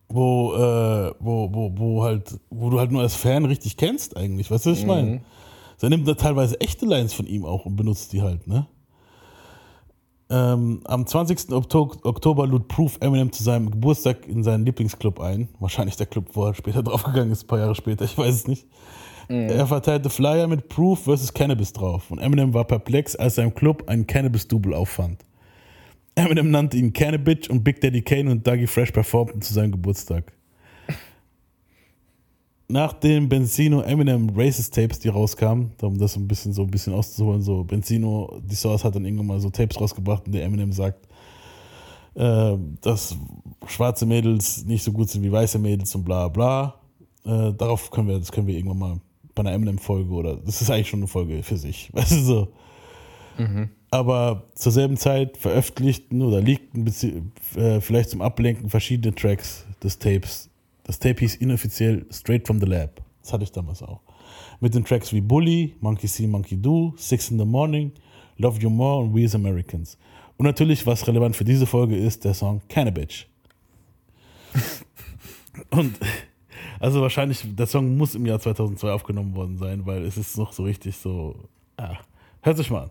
wo, 0.08 0.54
äh, 0.54 1.12
wo, 1.20 1.52
wo, 1.52 1.72
wo 1.76 2.02
halt, 2.02 2.38
wo 2.50 2.70
du 2.70 2.78
halt 2.78 2.90
nur 2.92 3.02
als 3.02 3.14
Fan 3.14 3.44
richtig 3.44 3.76
kennst 3.76 4.16
eigentlich. 4.16 4.50
Weißt 4.50 4.66
du, 4.66 4.70
was 4.70 4.78
ich 4.78 4.84
Mhm. 4.84 4.90
meine? 4.90 5.20
So, 5.76 5.86
Er 5.86 5.90
nimmt 5.90 6.08
da 6.08 6.14
teilweise 6.14 6.60
echte 6.60 6.86
Lines 6.86 7.12
von 7.12 7.26
ihm 7.26 7.44
auch 7.44 7.64
und 7.66 7.76
benutzt 7.76 8.12
die 8.12 8.22
halt, 8.22 8.46
ne? 8.46 8.66
Ähm, 10.30 10.80
am 10.84 11.06
20. 11.06 11.52
Okto- 11.54 12.04
Oktober 12.04 12.46
lud 12.46 12.68
Proof 12.68 12.98
Eminem 13.00 13.32
zu 13.32 13.42
seinem 13.42 13.70
Geburtstag 13.70 14.26
in 14.28 14.42
seinen 14.44 14.64
Lieblingsclub 14.66 15.20
ein. 15.20 15.48
Wahrscheinlich 15.58 15.96
der 15.96 16.06
Club, 16.06 16.26
wo 16.34 16.44
er 16.44 16.54
später 16.54 16.82
draufgegangen 16.84 17.32
ist, 17.32 17.44
ein 17.44 17.46
paar 17.46 17.60
Jahre 17.60 17.74
später, 17.74 18.04
ich 18.04 18.16
weiß 18.18 18.34
es 18.34 18.46
nicht. 18.46 18.66
Er 19.30 19.66
verteilte 19.66 20.08
Flyer 20.08 20.46
mit 20.46 20.70
Proof 20.70 21.00
vs. 21.04 21.34
Cannabis 21.34 21.74
drauf 21.74 22.10
und 22.10 22.18
Eminem 22.18 22.54
war 22.54 22.64
perplex, 22.64 23.14
als 23.14 23.36
er 23.36 23.44
im 23.44 23.54
Club 23.54 23.84
einen 23.86 24.06
Cannabis-Double 24.06 24.72
auffand. 24.72 25.22
Eminem 26.24 26.50
nannte 26.50 26.76
ihn 26.76 26.92
Cannabitch 26.92 27.48
und 27.48 27.62
Big 27.62 27.80
Daddy 27.80 28.02
Kane 28.02 28.30
und 28.30 28.46
Dougie 28.46 28.66
Fresh 28.66 28.90
performten 28.90 29.40
zu 29.40 29.54
seinem 29.54 29.72
Geburtstag. 29.72 30.32
Nach 32.70 32.92
dem 32.92 33.28
Benzino 33.28 33.80
Eminem 33.80 34.28
Racist 34.34 34.74
Tapes, 34.74 34.98
die 34.98 35.08
rauskamen, 35.08 35.72
um 35.80 35.96
das 35.96 36.16
ein 36.16 36.28
bisschen 36.28 36.52
so 36.52 36.62
ein 36.62 36.70
bisschen 36.70 36.92
auszuholen, 36.92 37.40
so 37.40 37.64
Benzino, 37.64 38.40
die 38.44 38.56
Source 38.56 38.84
hat 38.84 38.94
dann 38.94 39.04
irgendwann 39.04 39.26
mal 39.26 39.40
so 39.40 39.48
Tapes 39.48 39.80
rausgebracht, 39.80 40.26
in 40.26 40.32
der 40.32 40.44
Eminem 40.44 40.72
sagt, 40.72 41.06
äh, 42.14 42.56
dass 42.82 43.16
schwarze 43.66 44.04
Mädels 44.04 44.66
nicht 44.66 44.82
so 44.82 44.92
gut 44.92 45.08
sind 45.08 45.22
wie 45.22 45.32
weiße 45.32 45.58
Mädels 45.58 45.94
und 45.94 46.04
bla 46.04 46.28
bla. 46.28 46.80
Äh, 47.24 47.52
darauf 47.54 47.90
können 47.90 48.08
wir, 48.08 48.18
das 48.18 48.32
können 48.32 48.48
wir 48.48 48.56
irgendwann 48.56 48.78
mal 48.78 49.00
bei 49.34 49.40
einer 49.40 49.52
Eminem-Folge 49.52 50.12
oder 50.12 50.36
das 50.36 50.60
ist 50.60 50.70
eigentlich 50.70 50.88
schon 50.88 51.00
eine 51.00 51.06
Folge 51.06 51.42
für 51.42 51.56
sich, 51.56 51.90
weißt 51.94 52.12
du 52.12 52.20
so. 52.22 52.48
Aber 53.90 54.44
zur 54.54 54.72
selben 54.72 54.96
Zeit 54.96 55.36
veröffentlichten 55.38 56.20
oder 56.22 56.40
leakten 56.40 56.86
äh, 57.56 57.80
vielleicht 57.80 58.10
zum 58.10 58.20
Ablenken 58.20 58.68
verschiedene 58.68 59.14
Tracks 59.14 59.66
des 59.82 59.98
Tapes. 59.98 60.50
Das 60.84 60.98
Tape 60.98 61.20
hieß 61.20 61.36
inoffiziell 61.36 62.06
Straight 62.10 62.46
from 62.46 62.60
the 62.60 62.66
Lab. 62.66 63.00
Das 63.22 63.32
hatte 63.32 63.44
ich 63.44 63.52
damals 63.52 63.82
auch. 63.82 64.00
Mit 64.60 64.74
den 64.74 64.84
Tracks 64.84 65.12
wie 65.12 65.20
Bully, 65.20 65.74
Monkey 65.80 66.06
See, 66.06 66.26
Monkey 66.26 66.60
Do, 66.60 66.94
Six 66.96 67.30
in 67.30 67.38
the 67.38 67.44
Morning, 67.44 67.92
Love 68.36 68.60
You 68.60 68.70
More 68.70 69.04
und 69.04 69.14
We 69.14 69.24
as 69.24 69.34
Americans. 69.34 69.96
Und 70.36 70.46
natürlich, 70.46 70.86
was 70.86 71.06
relevant 71.06 71.36
für 71.36 71.44
diese 71.44 71.66
Folge 71.66 71.96
ist, 71.96 72.24
der 72.24 72.34
Song 72.34 72.60
Cannabitch. 72.68 73.28
und 75.70 75.94
also 76.80 77.02
wahrscheinlich, 77.02 77.44
der 77.44 77.66
Song 77.66 77.96
muss 77.96 78.14
im 78.14 78.24
Jahr 78.24 78.38
2002 78.38 78.90
aufgenommen 78.92 79.34
worden 79.34 79.58
sein, 79.58 79.84
weil 79.86 80.04
es 80.04 80.16
ist 80.16 80.38
noch 80.38 80.52
so 80.52 80.62
richtig 80.62 80.96
so. 80.96 81.34
Ah, 81.76 81.96
hört 82.42 82.56
sich 82.56 82.70
mal 82.70 82.84
an. 82.84 82.90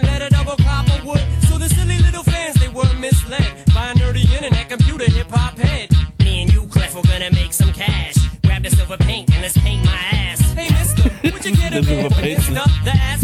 Me 6.93 6.99
and 6.99 7.05
you, 7.05 7.05
Clef, 7.05 7.05
we're 7.05 7.19
gonna 7.19 7.31
make 7.31 7.53
some 7.53 7.71
cash. 7.73 8.15
Grab 8.43 8.63
the 8.63 8.69
silver 8.69 8.97
paint 8.97 9.29
and 9.33 9.41
let's 9.41 9.57
paint 9.57 9.85
my 9.85 9.91
ass. 10.11 10.41
Hey, 10.53 10.69
mister, 10.69 11.03
would 11.23 11.45
you 11.45 11.55
get 11.55 11.73
a 11.73 11.81
The 11.81 11.81
bit 11.81 11.99
silver 12.01 12.09
for 12.15 12.21
paint. 12.21 12.37
this 12.37 12.45
stuff? 12.47 12.71
The 12.83 12.91
ass 12.91 13.20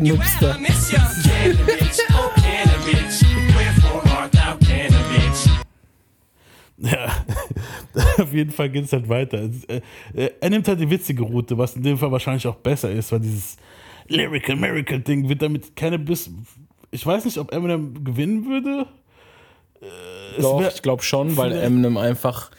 cannabis? 0.00 0.40
Ja, 6.78 7.10
auf 8.22 8.32
jeden 8.34 8.50
Fall 8.50 8.68
geht 8.68 8.84
es 8.84 8.92
halt 8.92 9.08
weiter. 9.08 9.48
Äh, 9.68 9.80
äh, 10.14 10.30
Er 10.40 10.50
nimmt 10.50 10.68
halt 10.68 10.78
die 10.78 10.90
witzige 10.90 11.22
Route, 11.22 11.56
was 11.56 11.74
in 11.74 11.82
dem 11.82 11.96
Fall 11.96 12.12
wahrscheinlich 12.12 12.46
auch 12.46 12.56
besser 12.56 12.90
ist, 12.90 13.10
weil 13.12 13.20
dieses 13.20 13.56
Lyrical 14.08 14.56
Miracle 14.56 15.00
Ding 15.00 15.28
wird 15.28 15.40
damit 15.42 15.74
Cannabis. 15.74 16.30
Ich 16.90 17.04
weiß 17.04 17.24
nicht, 17.24 17.38
ob 17.38 17.52
Eminem 17.52 18.04
gewinnen 18.04 18.44
würde. 18.46 18.86
Äh, 19.80 20.36
es 20.36 20.42
Doch, 20.42 20.60
wär- 20.60 20.68
ich 20.74 20.82
glaube 20.82 21.02
schon, 21.02 21.36
weil 21.38 21.52
Eminem 21.52 21.96
einfach, 21.96 22.50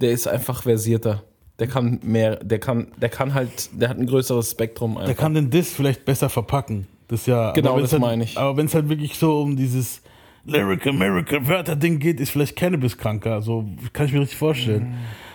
der 0.00 0.10
ist 0.12 0.26
einfach 0.26 0.62
versierter. 0.62 1.22
Der 1.58 1.66
kann 1.66 2.00
mehr, 2.02 2.36
der 2.36 2.58
kann, 2.58 2.88
der 3.00 3.08
kann 3.08 3.32
halt, 3.32 3.70
der 3.72 3.88
hat 3.88 3.98
ein 3.98 4.06
größeres 4.06 4.50
Spektrum 4.50 4.92
einfach. 4.96 5.06
Der 5.06 5.14
kann 5.14 5.34
den 5.34 5.48
Diss 5.50 5.72
vielleicht 5.72 6.04
besser 6.04 6.28
verpacken. 6.28 6.86
Das 7.08 7.26
ja. 7.26 7.52
Genau, 7.52 7.80
das 7.80 7.92
halt, 7.92 8.02
meine 8.02 8.24
ich. 8.24 8.36
Aber 8.36 8.56
wenn 8.56 8.66
es 8.66 8.74
halt 8.74 8.88
wirklich 8.88 9.16
so 9.16 9.40
um 9.40 9.56
dieses 9.56 10.02
Lyrical 10.44 10.92
Miracle 10.92 11.46
Wörter 11.48 11.76
Ding 11.76 11.98
geht, 11.98 12.20
ist 12.20 12.30
vielleicht 12.30 12.56
Cannabis 12.56 12.98
kranker. 12.98 13.40
So 13.42 13.64
kann 13.92 14.06
ich 14.06 14.12
mir 14.12 14.20
richtig 14.20 14.38
vorstellen. 14.38 14.90
Mhm. 14.90 14.94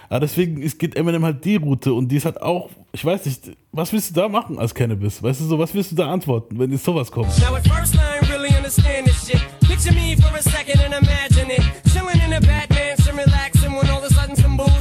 Aber 0.09 0.19
deswegen 0.19 0.61
ist, 0.61 0.77
geht 0.77 0.97
Eminem 0.97 1.23
halt 1.23 1.45
die 1.45 1.55
Route 1.55 1.93
und 1.93 2.09
die 2.09 2.17
ist 2.17 2.25
halt 2.25 2.41
auch, 2.41 2.69
ich 2.91 3.05
weiß 3.05 3.25
nicht, 3.25 3.51
was 3.71 3.93
willst 3.93 4.09
du 4.09 4.19
da 4.19 4.27
machen 4.27 4.59
als 4.59 4.75
Cannabis? 4.75 5.23
Weißt 5.23 5.39
du 5.39 5.45
so, 5.45 5.57
was 5.57 5.73
willst 5.73 5.93
du 5.93 5.95
da 5.95 6.11
antworten, 6.11 6.59
wenn 6.59 6.69
jetzt 6.69 6.83
sowas 6.83 7.09
kommt? 7.09 7.29
Now 7.39 7.55
at 7.55 7.65
first 7.65 7.95
I 7.95 8.19
really 8.29 8.53
understand 8.53 9.05
this 9.05 9.25
shit. 9.25 9.41
Picture 9.61 9.93
me 9.93 10.17
for 10.17 10.35
a 10.35 10.41
second 10.41 10.81
and 10.83 10.93
imagine 11.01 11.49
it. 11.49 11.63
Chilling 11.93 12.19
in 12.25 12.33
a 12.33 12.41
Batman, 12.41 12.70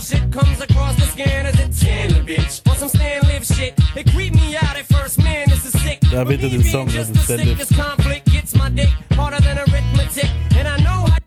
some 0.01 0.21
bullshit 0.21 0.33
comes 0.33 0.61
across 0.61 0.97
the 0.97 1.03
scanner. 1.03 1.51
It's 1.53 1.81
Tanner, 1.81 2.25
bitch. 2.25 2.69
On 2.69 2.77
some 2.77 2.89
Stan 2.89 3.23
Live 3.23 3.45
shit. 3.45 3.75
It 3.97 4.11
creeped 4.13 4.37
me 4.37 4.57
out 4.57 4.77
at 4.77 4.87
first, 4.87 5.19
man, 5.19 5.49
this 5.49 5.65
is 5.67 5.83
sick. 5.83 6.01
Da 6.11 6.23
er 6.23 6.25
den 6.25 6.65
Song, 6.65 6.87
das 6.87 7.09
ist 7.09 7.15
the 7.15 7.21
Stan 7.21 7.39
Live. 7.39 7.49
sickest 7.49 7.77
conflict 7.77 8.27
gets 8.33 8.55
my 8.55 8.71
dick 8.71 8.89
harder 9.17 9.43
than 9.43 9.59
arithmetic. 9.59 10.31
And 10.59 10.69
I 10.69 10.83
know 10.83 11.07
how 11.07 11.19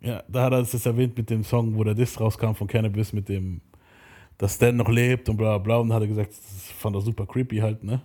Ja, 0.00 0.22
da 0.28 0.44
hat 0.44 0.52
er 0.52 0.60
es 0.60 0.86
erwähnt 0.86 1.16
mit 1.16 1.30
dem 1.30 1.44
Song, 1.44 1.74
wo 1.76 1.84
der 1.84 1.94
Diss 1.94 2.18
rauskam 2.18 2.54
von 2.54 2.66
Cannabis, 2.66 3.12
mit 3.12 3.28
dem, 3.28 3.60
dass 4.38 4.54
Stan 4.54 4.76
noch 4.76 4.88
lebt 4.88 5.28
und 5.28 5.36
bla 5.36 5.58
bla 5.58 5.58
bla. 5.58 5.76
Und 5.76 5.88
dann 5.88 5.96
hat 5.96 6.02
er 6.02 6.08
gesagt, 6.08 6.30
das 6.30 6.72
fand 6.78 6.96
er 6.96 7.02
super 7.02 7.26
creepy 7.26 7.58
halt, 7.58 7.84
ne? 7.84 8.00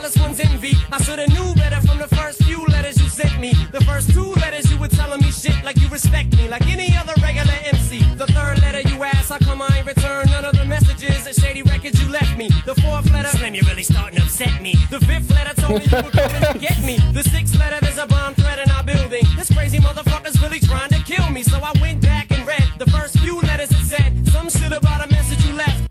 Jealous 0.00 0.16
ones 0.16 0.40
envy. 0.40 0.72
I 0.90 0.98
shoulda 1.02 1.26
knew 1.26 1.54
better 1.56 1.78
from 1.86 1.98
the 1.98 2.08
first 2.08 2.42
few 2.44 2.64
letters 2.68 2.96
you 2.96 3.06
sent 3.10 3.38
me. 3.38 3.52
The 3.70 3.84
first 3.84 4.10
two 4.10 4.32
letters 4.40 4.70
you 4.72 4.78
were 4.78 4.88
telling 4.88 5.20
me 5.20 5.30
shit 5.30 5.62
like 5.62 5.78
you 5.78 5.88
respect 5.88 6.34
me, 6.38 6.48
like 6.48 6.66
any 6.68 6.96
other 6.96 7.12
regular 7.20 7.52
MC. 7.66 7.98
The 8.14 8.26
third 8.28 8.62
letter 8.62 8.80
you 8.88 9.04
asked, 9.04 9.28
how 9.28 9.36
come 9.36 9.60
I 9.60 9.68
ain't 9.76 9.86
return 9.86 10.24
none 10.30 10.46
of 10.46 10.56
the 10.56 10.64
messages 10.64 11.26
and 11.26 11.36
shady 11.36 11.62
records 11.62 12.02
you 12.02 12.08
left 12.08 12.38
me. 12.38 12.48
The 12.64 12.76
fourth 12.76 13.10
letter, 13.12 13.28
Slim, 13.28 13.54
you're 13.54 13.66
really 13.66 13.82
starting 13.82 14.16
to 14.16 14.24
upset 14.24 14.62
me. 14.62 14.74
the 14.88 15.00
fifth 15.00 15.28
letter 15.28 15.54
told 15.60 15.80
me 15.80 15.84
you 15.84 16.02
were 16.02 16.10
coming 16.10 16.52
to 16.54 16.58
get 16.58 16.80
me. 16.82 16.96
The 17.12 17.22
sixth 17.22 17.58
letter, 17.58 17.76
there's 17.82 17.98
a 17.98 18.06
bomb 18.06 18.32
threat 18.32 18.58
in 18.58 18.70
our 18.70 18.82
building. 18.82 19.24
This 19.36 19.52
crazy 19.52 19.80
motherfucker's 19.80 20.40
really 20.40 20.60
trying 20.60 20.88
to 20.96 21.02
kill 21.04 21.28
me. 21.28 21.42
So 21.42 21.58
I 21.58 21.74
went 21.78 22.00
back 22.00 22.30
and 22.30 22.46
read 22.46 22.64
the 22.78 22.90
first 22.90 23.18
few 23.18 23.38
letters 23.42 23.70
it 23.70 23.84
said 23.84 24.26
some 24.28 24.48
shit 24.48 24.72
about 24.72 25.04
a 25.04 25.10
message 25.12 25.44
you 25.44 25.52
left. 25.52 25.90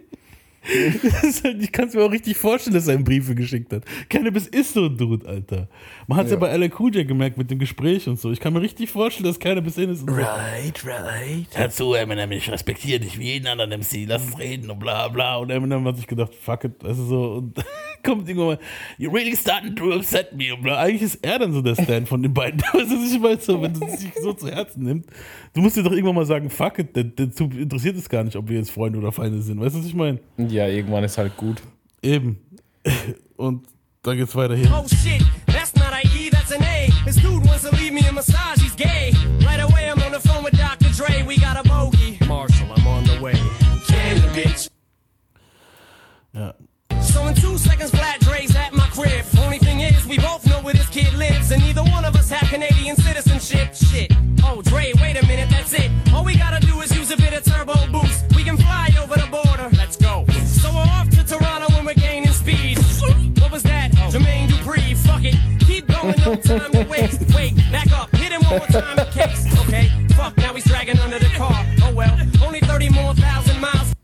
Halt, 1.44 1.62
ich 1.62 1.72
kann 1.72 1.88
es 1.88 1.94
mir 1.94 2.02
auch 2.02 2.10
richtig 2.10 2.36
vorstellen, 2.36 2.74
dass 2.74 2.88
er 2.88 2.94
ihm 2.94 3.04
Briefe 3.04 3.34
geschickt 3.34 3.72
hat. 3.72 3.84
Cannabis 4.08 4.46
ist 4.46 4.74
so 4.74 4.86
ein 4.86 4.96
Dude, 4.96 5.26
Alter. 5.26 5.68
Man 6.06 6.18
hat 6.18 6.26
es 6.26 6.32
ja. 6.32 6.38
Ja. 6.38 6.58
bei 6.58 6.70
Cool 6.78 6.94
J 6.94 7.08
gemerkt 7.08 7.38
mit 7.38 7.50
dem 7.50 7.58
Gespräch 7.58 8.06
und 8.08 8.20
so. 8.20 8.30
Ich 8.30 8.40
kann 8.40 8.52
mir 8.52 8.60
richtig 8.60 8.90
vorstellen, 8.90 9.26
dass 9.26 9.38
Cannabis 9.38 9.78
in 9.78 9.90
ist. 9.90 10.02
Und 10.02 10.10
so. 10.10 10.14
Right, 10.14 10.84
right. 10.84 11.46
Hör 11.54 11.70
zu, 11.70 11.94
Eminem, 11.94 12.32
ich 12.32 12.50
respektiere 12.50 13.00
dich 13.00 13.18
wie 13.18 13.32
jeden 13.32 13.46
anderen 13.46 13.80
MC, 13.80 14.06
lass 14.06 14.24
uns 14.24 14.38
reden 14.38 14.70
und 14.70 14.78
bla 14.78 15.08
bla. 15.08 15.36
Und 15.36 15.50
Eminem 15.50 15.84
hat 15.86 15.96
sich 15.96 16.06
gedacht, 16.06 16.34
fuck 16.34 16.64
it, 16.64 16.82
du 16.82 16.94
so. 16.94 17.32
Und 17.34 17.64
kommt 18.02 18.28
irgendwann 18.28 18.48
mal, 18.48 18.58
you're 18.98 19.12
really 19.12 19.36
starting 19.36 19.74
to 19.76 19.92
upset 19.94 20.34
me 20.34 20.54
und 20.54 20.62
bla. 20.62 20.78
Eigentlich 20.78 21.02
ist 21.02 21.24
er 21.24 21.38
dann 21.38 21.52
so 21.52 21.62
der 21.62 21.74
Stand 21.74 22.08
von 22.08 22.22
den 22.22 22.32
beiden. 22.32 22.60
Weißt 22.72 22.90
du, 22.90 22.96
ich 22.96 23.20
meine, 23.20 23.40
so, 23.40 23.60
wenn 23.60 23.72
du 23.72 23.84
es 23.86 24.00
sich 24.00 24.12
so 24.20 24.32
zu 24.32 24.48
Herzen 24.48 24.84
nimmt, 24.84 25.06
du 25.54 25.60
musst 25.60 25.76
dir 25.76 25.82
doch 25.82 25.92
irgendwann 25.92 26.14
mal 26.14 26.26
sagen, 26.26 26.50
fuck 26.50 26.78
it, 26.78 26.94
der, 26.94 27.04
der 27.04 27.30
Typ 27.30 27.58
interessiert 27.58 27.96
es 27.96 28.08
gar 28.08 28.24
nicht, 28.24 28.36
ob 28.36 28.48
wir 28.48 28.56
jetzt 28.56 28.70
Freunde 28.70 28.98
oder 28.98 29.12
Feinde 29.12 29.40
sind. 29.42 29.60
Weißt 29.60 29.74
du, 29.74 29.80
was 29.80 29.86
ich 29.86 29.94
meine? 29.94 30.18
Ja, 30.36 30.57
irgendwann 30.66 31.04
ist 31.04 31.18
halt 31.18 31.36
gut. 31.36 31.62
Eben. 32.02 32.38
Und 33.36 33.66
dann 34.02 34.16
geht's 34.16 34.34
weiter 34.34 34.56
hier. 34.56 34.70
Oh 34.72 34.86
shit, 34.88 35.22
that's 35.46 35.74
not 35.74 35.92
a 35.92 36.00
E, 36.16 36.30
that's 36.30 36.50
an 36.52 36.62
A. 36.62 36.88
This 37.04 37.16
dude 37.16 37.44
wants 37.46 37.68
to 37.68 37.74
leave 37.76 37.92
me 37.92 38.06
a 38.08 38.12
massage, 38.12 38.60
he's 38.60 38.74
gay. 38.74 39.12
Right 39.44 39.60
away, 39.60 39.90
I'm 39.90 40.00
on 40.02 40.12
the 40.12 40.20
phone 40.20 40.42
with 40.44 40.56
Dr. 40.56 40.88
Dre, 40.94 41.22
we 41.26 41.38
got 41.38 41.56
a 41.56 41.68
bogey. 41.68 42.18
Marshall, 42.26 42.68
I'm 42.74 42.86
on 42.86 43.04
the 43.04 43.20
way. 43.20 43.34
Canada, 43.86 44.28
bitch. 44.32 44.70
Ja. 46.32 46.52
So 47.02 47.26
in 47.26 47.34
two 47.34 47.58
seconds, 47.58 47.90
flat 47.90 48.20
Dre's 48.20 48.54
at 48.56 48.72
my 48.72 48.88
crib. 48.88 49.24
Only 49.40 49.58
thing 49.58 49.80
is, 49.80 50.06
we 50.06 50.18
both 50.18 50.46
know 50.46 50.60
where 50.62 50.74
this 50.74 50.88
kid 50.88 51.12
lives, 51.14 51.50
and 51.50 51.62
neither 51.62 51.82
one 51.82 52.04
of 52.04 52.14
us 52.16 52.30
have 52.30 52.48
Canadian 52.48 52.96
citizenship. 52.96 53.74
Shit. 53.74 54.12
Oh, 54.44 54.62
Dre, 54.62 54.92
wait 55.00 55.16
a 55.22 55.26
minute, 55.26 55.48
that's 55.50 55.72
it. 55.72 55.90
All 56.12 56.24
we 56.24 56.36
gotta 56.36 56.64
do 56.66 56.80
is 56.80 56.96
It. 65.24 65.36
Keep 65.60 65.86
going, 65.88 66.14
no 66.24 66.34
time 66.36 66.70
to 66.72 66.86
waste. 66.88 67.20
Wait, 67.34 67.56
back 67.70 67.90
up. 67.92 68.14
Hit 68.16 68.32
him 68.32 68.42
one 68.42 68.58
more 68.58 68.66
time 68.68 68.98
in 68.98 69.06
case. 69.12 69.46
Okay. 69.66 69.90
Fuck, 70.14 70.36
now 70.38 70.54
he's 70.54 70.64
dragging 70.64 70.98
under 70.98 71.18
the 71.18 71.30
car. 71.36 71.64
Oh 71.82 71.92
well. 71.94 72.16
Only 72.44 72.60
30 72.60 72.90
more 72.90 73.14
thousand 73.14 73.60
miles. 73.60 73.94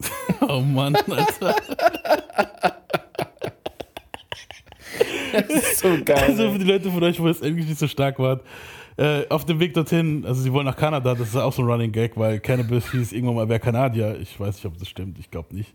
Oh 0.40 0.60
Mann, 0.60 0.94
Alter. 0.96 1.54
Das 5.32 5.48
ist 5.50 5.78
so 5.80 5.96
geil. 6.04 6.16
Also 6.18 6.52
für 6.52 6.58
die 6.58 6.64
Leute 6.64 6.90
von 6.90 7.02
euch, 7.02 7.20
wo 7.20 7.28
es 7.28 7.40
Englisch 7.40 7.66
nicht 7.66 7.78
so 7.78 7.86
stark 7.86 8.18
war, 8.18 8.40
äh, 8.98 9.28
auf 9.28 9.44
dem 9.44 9.60
Weg 9.60 9.74
dorthin, 9.74 10.24
also 10.26 10.42
sie 10.42 10.52
wollen 10.52 10.66
nach 10.66 10.76
Kanada, 10.76 11.14
das 11.14 11.28
ist 11.28 11.36
auch 11.36 11.52
so 11.52 11.62
ein 11.62 11.68
Running 11.68 11.92
Gag, 11.92 12.16
weil 12.16 12.40
Cannabis 12.40 12.90
hieß 12.90 13.12
irgendwann 13.12 13.36
mal, 13.36 13.48
wer 13.48 13.60
Kanadier. 13.60 14.18
Ich 14.20 14.38
weiß 14.38 14.56
nicht, 14.56 14.66
ob 14.66 14.76
das 14.76 14.88
stimmt, 14.88 15.18
ich 15.20 15.30
glaube 15.30 15.54
nicht. 15.54 15.72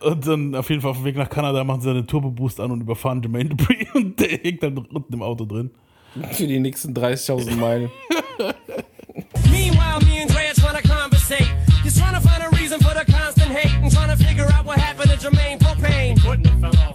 Und 0.00 0.26
dann 0.26 0.54
auf 0.54 0.70
jeden 0.70 0.80
Fall 0.80 0.92
auf 0.92 0.96
dem 0.96 1.04
Weg 1.04 1.16
nach 1.16 1.28
Kanada 1.28 1.62
machen 1.64 1.82
sie 1.82 1.90
einen 1.90 2.06
Turbo-Boost 2.06 2.60
an 2.60 2.70
und 2.70 2.80
überfahren 2.80 3.20
Jermaine 3.20 3.50
Dupri 3.50 3.86
und 3.94 4.18
der 4.18 4.38
hängt 4.38 4.62
dann 4.62 4.78
unten 4.78 5.12
im 5.12 5.22
Auto 5.22 5.44
drin. 5.44 5.70
Für 6.32 6.46
die 6.46 6.58
nächsten 6.58 6.94
30.000 6.94 7.56
Meilen. 7.56 7.90
Meanwhile, 9.50 10.00
me 10.06 10.22
and 10.22 10.30
Dre 10.30 10.48
are 10.48 10.54
trying 10.54 10.80
to 10.80 10.88
conversate. 10.88 11.46
Just 11.84 11.98
trying 11.98 12.14
to 12.14 12.26
find 12.26 12.42
a 12.42 12.48
reason 12.56 12.80
for 12.80 12.94
the 12.94 13.04
constant 13.04 13.50
hate 13.50 13.72
and 13.82 13.92
trying 13.92 14.16
to 14.16 14.16
figure 14.16 14.46
out 14.52 14.64
what 14.64 14.78
happened 14.78 15.10
to 15.10 15.16
Jermaine 15.18 15.58
Propane. 15.58 16.18
Couldn't 16.22 16.46
have 16.46 16.72
fell 16.72 16.88
off 16.88 16.89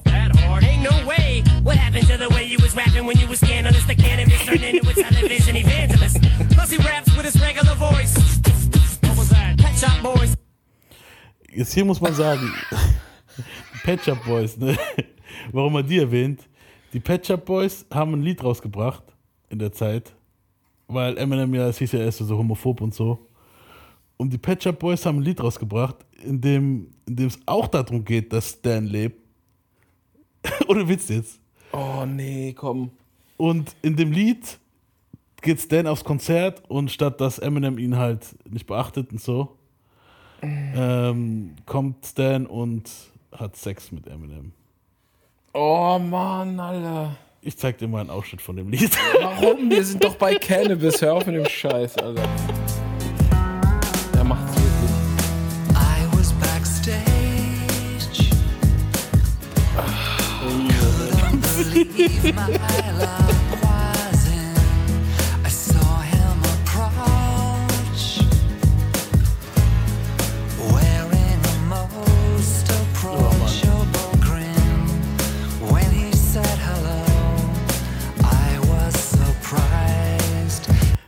What 1.66 1.78
happened 1.78 2.06
to 2.10 2.18
the 2.18 2.30
way 2.30 2.44
you 2.44 2.58
was 2.62 2.76
rapping 2.76 3.08
when 3.08 3.18
you 3.18 3.28
was 3.28 3.40
scandalous? 3.40 3.84
The 3.88 3.96
cannabis 3.96 4.46
turned 4.46 4.64
into 4.64 4.88
a 4.88 4.94
television 4.94 5.56
evangelist. 5.56 6.22
Plus 6.52 6.70
he 6.70 6.78
raps 6.78 7.10
with 7.18 7.26
his 7.26 7.42
regular 7.42 7.74
voice. 7.74 8.14
What 9.02 9.18
was 9.18 9.30
that? 9.30 9.58
Pet 9.58 9.76
Shop 9.76 10.04
Boys. 10.04 10.36
Jetzt 11.52 11.74
hier 11.74 11.84
muss 11.84 12.00
man 12.00 12.14
sagen, 12.14 12.54
Pet 13.84 14.00
Shop 14.04 14.24
Boys, 14.24 14.56
ne? 14.58 14.78
warum 15.52 15.76
er 15.78 15.82
die 15.82 15.98
erwähnt, 15.98 16.48
die 16.94 17.00
Pet 17.00 17.26
Shop 17.26 17.44
Boys 17.44 17.84
haben 17.92 18.14
ein 18.14 18.22
Lied 18.22 18.44
rausgebracht 18.44 19.04
in 19.50 19.58
der 19.58 19.72
Zeit, 19.72 20.14
weil 20.88 21.18
Eminem 21.18 21.56
ja, 21.56 21.68
es 21.68 21.80
hieß 21.80 21.94
ja 21.94 22.00
erst 22.02 22.20
so 22.20 22.38
homophob 22.38 22.80
und 22.80 22.94
so. 22.94 23.28
Und 24.18 24.32
die 24.32 24.38
Pet 24.38 24.62
Shop 24.62 24.78
Boys 24.78 25.04
haben 25.04 25.18
ein 25.18 25.24
Lied 25.24 25.42
rausgebracht, 25.42 25.96
in 26.24 26.40
dem, 26.40 26.92
in 27.08 27.16
dem 27.16 27.28
es 27.30 27.40
auch 27.48 27.68
darum 27.68 28.06
geht, 28.06 28.32
dass 28.32 28.52
Stan 28.52 28.86
lebt. 28.86 29.20
Oder 30.68 30.88
Witz 30.88 31.10
jetzt? 31.10 31.40
Oh 31.76 32.06
nee, 32.06 32.54
komm. 32.54 32.92
Und 33.38 33.76
in 33.82 33.98
dem 33.98 34.12
Lied 34.12 34.60
geht 35.42 35.60
Stan 35.60 35.88
aufs 35.88 36.06
Konzert 36.06 36.64
und 36.70 36.90
statt 36.90 37.20
dass 37.20 37.38
Eminem 37.38 37.78
ihn 37.78 37.98
halt 37.98 38.36
nicht 38.50 38.66
beachtet 38.66 39.12
und 39.12 39.22
so, 39.22 39.58
ähm, 40.42 41.56
kommt 41.66 42.06
Stan 42.06 42.46
und 42.46 42.90
hat 43.32 43.58
Sex 43.58 43.92
mit 43.92 44.08
Eminem. 44.08 44.54
Oh 45.54 46.00
Mann, 46.00 46.60
Alter. 46.60 47.18
Ich 47.42 47.58
zeig 47.58 47.78
dir 47.78 47.88
mal 47.88 48.02
einen 48.02 48.10
Ausschnitt 48.10 48.42
von 48.42 48.56
dem 48.56 48.70
Lied. 48.70 48.92
Warum? 49.20 49.70
Wir 49.70 49.84
sind 49.84 50.04
doch 50.04 50.16
bei 50.16 50.36
Cannabis. 50.40 51.02
Hör 51.02 51.16
auf 51.16 51.26
mit 51.26 51.36
dem 51.36 51.46
Scheiß, 51.46 51.98
Alter. 51.98 52.24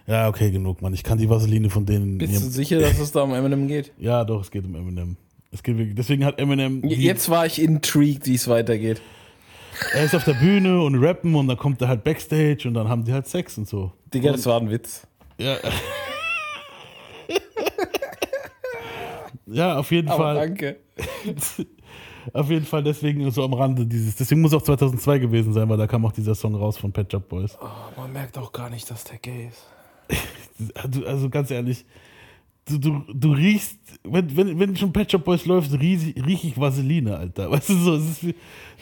Ja, 0.06 0.28
okay, 0.28 0.52
genug, 0.52 0.82
Mann. 0.82 0.94
Ich 0.94 1.04
kann 1.04 1.18
die 1.18 1.30
Vaseline 1.30 1.70
von 1.70 1.86
denen. 1.86 2.18
Bist 2.18 2.44
du 2.44 2.50
sicher, 2.50 2.80
dass 2.80 3.00
es 3.00 3.14
da 3.14 3.22
um 3.22 3.34
Eminem 3.34 3.70
geht? 3.70 3.94
Ja, 4.00 4.26
doch, 4.26 4.42
es 4.42 4.52
geht 4.52 4.66
um 4.66 4.76
Eminem. 4.76 5.16
Es 5.52 5.64
geht 5.64 5.98
deswegen 5.98 6.26
hat 6.26 6.40
Eminem. 6.40 6.82
Jetzt 6.84 7.30
war 7.30 7.46
ich 7.46 7.62
intrigued, 7.62 8.26
wie 8.26 8.36
es 8.36 8.50
weitergeht. 8.50 9.02
Er 9.94 10.04
ist 10.04 10.16
auf 10.16 10.24
der 10.24 10.34
Bühne 10.34 10.82
und 10.82 10.96
rappen 10.96 11.36
und 11.36 11.48
dann 11.48 11.58
kommt 11.58 11.82
er 11.82 11.88
halt 11.88 12.04
Backstage 12.04 12.68
und 12.68 12.74
dann 12.74 12.88
haben 12.88 13.04
die 13.04 13.14
halt 13.14 13.28
Sex 13.28 13.58
und 13.58 13.68
so. 13.68 13.92
Digga, 14.14 14.32
das 14.32 14.46
war 14.46 14.60
ein 14.60 14.70
Witz. 14.70 15.06
Ja. 15.38 15.58
ja, 19.46 19.78
auf 19.78 19.92
jeden 19.92 20.10
Aber 20.10 20.24
Fall. 20.24 20.36
danke. 20.36 20.78
auf 22.34 22.50
jeden 22.50 22.66
Fall 22.66 22.84
deswegen 22.84 23.30
so 23.32 23.44
am 23.44 23.54
Rande 23.54 23.86
dieses. 23.86 24.16
Deswegen 24.16 24.42
muss 24.42 24.54
auch 24.54 24.62
2002 24.62 25.20
gewesen 25.20 25.54
sein, 25.54 25.70
weil 25.70 25.78
da 25.78 25.88
kam 25.88 26.06
auch 26.06 26.12
dieser 26.12 26.36
Song 26.36 26.56
raus 26.56 26.78
von 26.78 26.92
Pet 26.92 27.12
Shop 27.12 27.28
Boys. 27.28 27.58
Man 27.96 28.12
merkt 28.14 28.38
auch 28.38 28.52
gar 28.52 28.70
nicht, 28.70 28.90
dass 28.90 29.04
der 29.04 29.18
gay 29.20 29.50
ist. 29.50 29.66
Du, 30.88 31.06
also 31.08 31.30
ganz 31.30 31.52
ehrlich, 31.52 31.86
du, 32.70 32.78
du, 32.78 33.04
du 33.14 33.32
riechst, 33.32 33.78
wenn, 34.04 34.36
wenn, 34.36 34.60
wenn 34.60 34.76
schon 34.76 34.92
Pet 34.94 35.12
Shop 35.12 35.24
Boys 35.24 35.46
läuft, 35.46 35.72
riech, 35.74 36.16
riech 36.26 36.44
ich 36.44 36.58
Vaseline, 36.60 37.18
Alter. 37.18 37.50
Weißt 37.52 37.70
du 37.70 37.76
so, 37.76 37.96
ist 37.96 38.24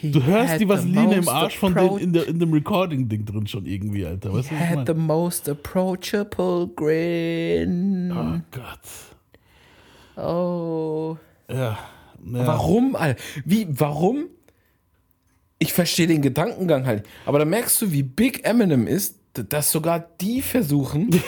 du 0.02 0.24
hörst 0.24 0.60
die 0.60 0.68
Vaseline 0.68 1.16
im 1.16 1.30
Arsch 1.30 1.58
von 1.58 1.74
approach- 1.76 2.02
in, 2.02 2.14
der, 2.14 2.28
in 2.28 2.40
dem 2.40 2.52
Recording-Ding 2.54 3.26
drin 3.26 3.48
schon 3.48 3.66
irgendwie, 3.66 4.06
Alter. 4.06 4.34
Weißt 4.34 4.52
ich 4.52 4.60
Had 4.60 4.88
the 4.88 4.94
most 4.94 5.48
approachable 5.50 6.68
grin. 6.76 8.12
Oh 8.12 8.42
Gott. 8.52 10.24
Oh. 10.24 11.18
Ja. 11.50 11.58
ja. 11.68 11.78
Warum, 12.48 12.96
Alter? 12.96 13.22
Wie, 13.46 13.68
warum? 13.70 14.26
Ich 15.60 15.74
verstehe 15.74 16.08
den 16.08 16.22
Gedankengang 16.22 16.86
halt. 16.86 17.08
Aber 17.26 17.40
da 17.40 17.46
merkst 17.46 17.82
du, 17.82 17.92
wie 17.92 18.04
big 18.04 18.46
Eminem 18.46 18.88
ist, 18.88 19.20
dass 19.34 19.72
sogar 19.72 20.00
die 20.22 20.42
versuchen, 20.42 21.10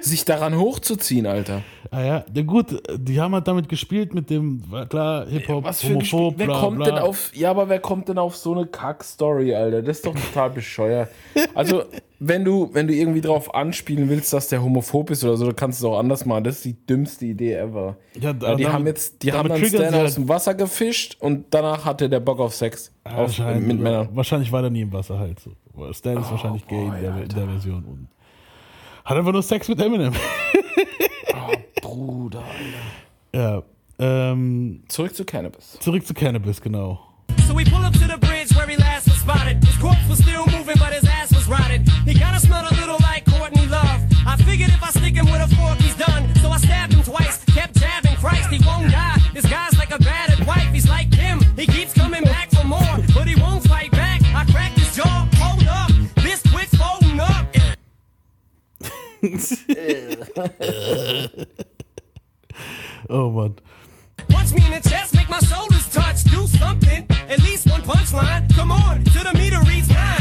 sich 0.00 0.24
daran 0.24 0.56
hochzuziehen, 0.58 1.26
Alter. 1.26 1.62
Ah 1.90 2.02
ja, 2.04 2.24
ja 2.34 2.42
gut, 2.42 2.82
die 2.98 3.18
haben 3.20 3.32
halt 3.34 3.48
damit 3.48 3.68
gespielt 3.68 4.12
mit 4.14 4.28
dem, 4.30 4.62
klar, 4.90 5.26
Hip-Hop, 5.26 5.64
Was 5.64 5.80
für 5.80 5.86
ein 5.88 5.92
Homophob, 5.94 6.34
wer 6.36 6.46
bla, 6.46 6.60
kommt 6.60 6.76
bla. 6.76 6.84
denn 6.86 6.98
auf, 6.98 7.34
ja, 7.34 7.50
aber 7.50 7.68
wer 7.68 7.80
kommt 7.80 8.08
denn 8.08 8.18
auf 8.18 8.36
so 8.36 8.52
eine 8.54 8.66
Kack-Story, 8.66 9.54
Alter? 9.54 9.80
Das 9.82 9.96
ist 9.98 10.06
doch 10.06 10.14
total 10.14 10.50
bescheuert. 10.50 11.08
Also, 11.54 11.84
wenn 12.20 12.44
du, 12.44 12.68
wenn 12.74 12.86
du 12.88 12.94
irgendwie 12.94 13.20
drauf 13.20 13.54
anspielen 13.54 14.08
willst, 14.10 14.32
dass 14.32 14.48
der 14.48 14.62
homophob 14.62 15.10
ist 15.10 15.24
oder 15.24 15.36
so, 15.36 15.46
dann 15.46 15.56
kannst 15.56 15.80
du 15.80 15.86
es 15.86 15.92
auch 15.92 15.98
anders 15.98 16.26
machen. 16.26 16.44
Das 16.44 16.56
ist 16.56 16.64
die 16.64 16.74
dümmste 16.86 17.24
Idee 17.26 17.54
ever. 17.54 17.96
Ja, 18.20 18.28
Weil 18.40 18.56
die 18.56 18.64
damit- 18.64 18.72
haben 18.72 18.86
jetzt, 18.86 19.22
die 19.22 19.32
haben 19.32 19.48
dann 19.48 19.64
Stan 19.64 19.86
aus 19.86 19.92
halt- 19.94 20.16
dem 20.16 20.28
Wasser 20.28 20.54
gefischt 20.54 21.16
und 21.20 21.46
danach 21.50 21.84
hatte 21.84 22.08
der 22.10 22.20
Bock 22.20 22.40
auf 22.40 22.54
Sex. 22.54 22.92
auf, 23.04 23.14
Wahrscheinlich, 23.16 23.66
mit 23.66 23.80
Männern. 23.80 24.08
wahrscheinlich 24.12 24.52
war 24.52 24.60
der 24.62 24.70
nie 24.70 24.82
im 24.82 24.92
Wasser 24.92 25.18
halt 25.18 25.40
so. 25.40 25.52
Stan 25.92 26.18
ist 26.20 26.30
wahrscheinlich 26.30 26.66
gay 26.66 26.84
in, 26.86 26.90
der, 27.00 27.22
in 27.22 27.28
der 27.28 27.46
Version. 27.46 27.84
Und 27.84 28.08
hat 29.08 29.16
einfach 29.16 29.32
nur 29.32 29.42
Sex 29.42 29.68
mit 29.68 29.80
Eminem. 29.80 30.12
Bruder, 31.82 32.42
Alter. 32.44 32.82
ja. 33.34 33.62
Ähm, 34.00 34.84
zurück 34.88 35.14
zu 35.14 35.24
Cannabis. 35.24 35.76
Zurück 35.80 36.06
zu 36.06 36.14
Cannabis, 36.14 36.60
genau. 36.60 37.00
So 37.48 37.54
we 37.54 37.64
pull 37.64 37.84
up 37.84 37.92
to 37.94 38.06
the 38.06 38.18
bridge 38.18 38.54
where 38.54 38.66
he 38.68 38.76
last 38.76 39.08
was 39.08 39.18
spotted. 39.18 39.64
His 39.64 39.76
corpse 39.78 40.06
was 40.08 40.18
still 40.18 40.44
moving, 40.46 40.76
but 40.78 40.92
his 40.92 41.04
ass 41.08 41.32
was 41.34 41.48
rotted. 41.48 41.88
He 42.04 42.12
kinda 42.14 42.38
smelled 42.38 42.70
a 42.70 42.74
little 42.76 42.98
like 43.00 43.24
Courtney 43.24 43.66
Love. 43.66 44.02
I 44.26 44.36
figured 44.36 44.68
if 44.70 44.82
I 44.82 44.90
stick 44.90 45.16
him 45.16 45.26
with 45.26 45.40
a 45.40 45.48
fork, 45.56 45.78
he's 45.78 45.96
done. 45.96 46.32
So 46.42 46.50
I 46.50 46.58
stabbed 46.58 46.92
him 46.92 47.02
twice, 47.02 47.42
kept 47.46 47.74
jabbing. 47.80 48.14
Christ, 48.16 48.50
he 48.50 48.60
won't 48.64 48.92
die. 48.92 49.16
This 49.34 49.46
guy's 49.46 49.76
like 49.78 49.90
a 49.90 49.98
battered 49.98 50.46
wife. 50.46 50.68
He's 50.72 50.88
like 50.88 51.08
oh 63.10 63.30
Mann. 63.30 63.58
Punch 64.28 64.52
me 64.52 64.64
in 64.64 64.70
the 64.70 64.80
chest, 64.88 65.14
make 65.14 65.28
my 65.28 65.40
shoulders 65.40 65.88
touch. 65.92 66.22
Do 66.24 66.46
something, 66.46 67.04
at 67.28 67.42
least 67.42 67.68
one 67.68 67.82
punchline. 67.82 68.54
Come 68.54 68.70
on, 68.70 69.02
to 69.04 69.18
the 69.24 69.32
meter 69.34 69.60
reads 69.66 69.88
nine, 69.88 70.17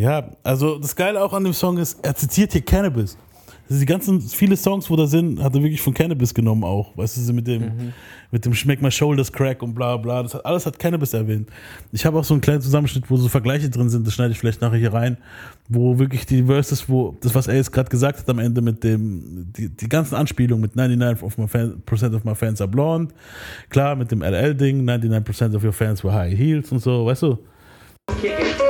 Ja, 0.00 0.30
also 0.42 0.78
das 0.78 0.96
Geile 0.96 1.22
auch 1.22 1.34
an 1.34 1.44
dem 1.44 1.52
Song 1.52 1.76
ist, 1.76 1.98
er 2.02 2.14
zitiert 2.14 2.52
hier 2.52 2.62
Cannabis. 2.62 3.18
Also 3.68 3.80
die 3.80 3.86
ganzen, 3.86 4.18
viele 4.22 4.56
Songs, 4.56 4.88
wo 4.88 4.96
da 4.96 5.06
sind, 5.06 5.40
hat 5.42 5.54
er 5.54 5.62
wirklich 5.62 5.82
von 5.82 5.92
Cannabis 5.92 6.32
genommen 6.32 6.64
auch. 6.64 6.96
Weißt 6.96 7.18
du, 7.28 7.32
mit 7.34 7.46
dem, 7.46 7.60
Mhm. 7.62 7.92
mit 8.30 8.44
dem 8.46 8.54
Schmeck 8.54 8.80
my 8.80 8.90
shoulders 8.90 9.30
crack 9.30 9.62
und 9.62 9.74
bla 9.74 9.98
bla. 9.98 10.22
Das 10.22 10.32
hat, 10.34 10.46
alles 10.46 10.64
hat 10.64 10.78
Cannabis 10.78 11.12
erwähnt. 11.12 11.50
Ich 11.92 12.06
habe 12.06 12.18
auch 12.18 12.24
so 12.24 12.32
einen 12.32 12.40
kleinen 12.40 12.62
Zusammenschnitt, 12.62 13.10
wo 13.10 13.16
so 13.18 13.28
Vergleiche 13.28 13.68
drin 13.68 13.90
sind, 13.90 14.06
das 14.06 14.14
schneide 14.14 14.32
ich 14.32 14.38
vielleicht 14.38 14.62
nachher 14.62 14.78
hier 14.78 14.94
rein, 14.94 15.18
wo 15.68 15.98
wirklich 15.98 16.24
die 16.24 16.44
Verses, 16.44 16.88
wo 16.88 17.14
das, 17.20 17.34
was 17.34 17.46
er 17.46 17.56
jetzt 17.56 17.70
gerade 17.70 17.90
gesagt 17.90 18.20
hat 18.20 18.28
am 18.30 18.38
Ende 18.38 18.62
mit 18.62 18.82
dem, 18.82 19.52
die, 19.54 19.68
die 19.68 19.88
ganzen 19.90 20.14
Anspielungen 20.14 20.62
mit 20.62 20.74
99% 20.76 21.22
of 21.22 21.36
my, 21.36 21.46
fan, 21.46 21.82
percent 21.84 22.14
of 22.14 22.24
my 22.24 22.34
fans 22.34 22.62
are 22.62 22.70
blonde, 22.70 23.12
klar, 23.68 23.94
mit 23.96 24.10
dem 24.10 24.22
LL-Ding, 24.22 24.82
99% 24.88 25.54
of 25.54 25.62
your 25.62 25.72
fans 25.74 26.02
were 26.02 26.14
high 26.14 26.34
heels 26.34 26.72
und 26.72 26.78
so, 26.80 27.04
weißt 27.04 27.22
du? 27.22 27.38
Kicking 28.20 28.69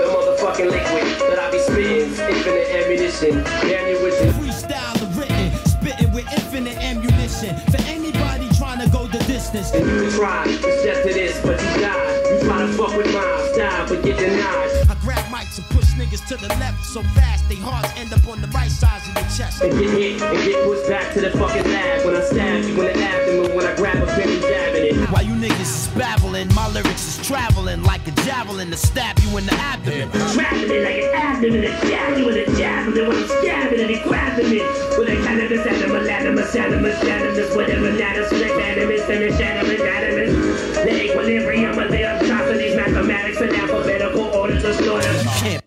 motherfucking 0.61 0.71
liquid 0.71 1.31
that 1.31 1.39
I 1.39 1.51
be 1.51 1.59
spitting, 1.59 2.11
infinite 2.11 2.71
ammunition. 2.71 3.45
Damn 3.69 3.89
you 3.89 4.03
with 4.03 4.21
it. 4.21 4.35
Freestyle 4.35 4.99
the 4.99 5.07
written, 5.19 5.53
spitting 5.67 6.13
with 6.13 6.27
infinite 6.33 6.77
ammunition. 6.79 7.57
For 7.71 7.83
anybody 7.89 8.49
trying 8.57 8.81
to 8.81 8.89
go 8.91 9.07
the 9.07 9.19
distance. 9.25 9.73
And 9.73 9.87
you 9.87 10.11
try 10.11 10.45
to 10.45 10.81
step 10.81 11.03
to 11.07 11.13
this, 11.13 11.41
but 11.43 11.61
you 11.61 11.81
die. 11.81 12.17
You 12.31 12.41
try 12.45 12.67
to 12.67 12.73
fuck 12.73 12.97
with 12.97 13.13
my 13.13 13.51
style, 13.53 13.89
but 13.89 14.05
get 14.05 14.19
denied. 14.19 14.71
I 14.89 14.97
grab 15.01 15.25
mics 15.33 15.59
and 15.59 15.67
push 15.71 15.91
niggas 15.95 16.27
to 16.29 16.37
the 16.37 16.49
left 16.61 16.85
so 16.85 17.03
fast 17.15 17.49
they 17.49 17.57
hearts 17.57 17.93
end 17.99 18.13
up 18.13 18.27
on 18.29 18.41
the 18.41 18.49
right 18.49 18.71
sides 18.71 19.09
of 19.09 19.15
the 19.15 19.21
chest. 19.37 19.63
And 19.63 19.73
get 19.79 19.91
hit 19.91 20.23
and 20.23 20.39
get 20.45 20.65
pushed 20.65 20.89
back 20.89 21.15
to 21.15 21.21
the 21.21 21.31
fucking 21.31 21.65
lab 21.65 22.05
when 22.05 22.17
I 22.17 22.21
stab 22.23 22.65
you 22.65 22.81
in 22.81 22.99
the 22.99 23.03
abdomen 23.03 23.55
when 23.55 23.67
I 23.67 23.77
grab 23.77 23.97
a 23.97 24.07
pen 24.07 24.29
and 24.29 24.43
dabbing 24.43 24.67
it. 24.67 24.70
While 25.11 25.25
you 25.25 25.35
niggas 25.35 25.61
is 25.61 25.89
babbling, 25.99 26.55
my 26.55 26.69
lyrics 26.69 27.19
is 27.19 27.27
traveling 27.27 27.83
like 27.83 28.07
a 28.07 28.13
javelin 28.23 28.71
to 28.71 28.77
stab 28.77 29.19
you 29.19 29.39
in 29.39 29.47
the 29.47 29.55
abdomen. 29.55 30.09
Trapping 30.33 30.71
it 30.71 30.85
like 30.85 31.03
an 31.03 31.15
abdomen 31.15 31.65
and 31.65 31.79
stab 31.83 32.19
you 32.19 32.29
in 32.29 32.35
the 32.35 32.57
javelin 32.57 33.09
when 33.09 33.17
I'm 33.17 33.27
stabbing 33.27 33.81
and 33.81 33.91
he 33.91 34.01
grabbing 34.03 34.53
it. 34.55 34.63
With 34.99 35.09
a 35.09 35.17
cannabis 35.27 35.67
animal, 35.67 36.09
animus, 36.09 36.55
animus, 36.55 37.03
animus, 37.03 37.57
whatever, 37.57 37.89
animus, 37.89 38.29
flex, 38.29 38.53
animus, 38.53 39.05
finish, 39.07 39.41
animus, 39.41 39.81
animus. 39.81 40.75
The 40.77 41.05
equilibrium 41.05 41.79
of 41.79 41.91
the 41.91 42.11
these 42.59 42.77
mathematics 42.77 43.41
and 43.41 43.51
alphabetical 43.51 44.25
orders 44.35 44.65
of 44.65 44.77
slaughter. 44.77 45.61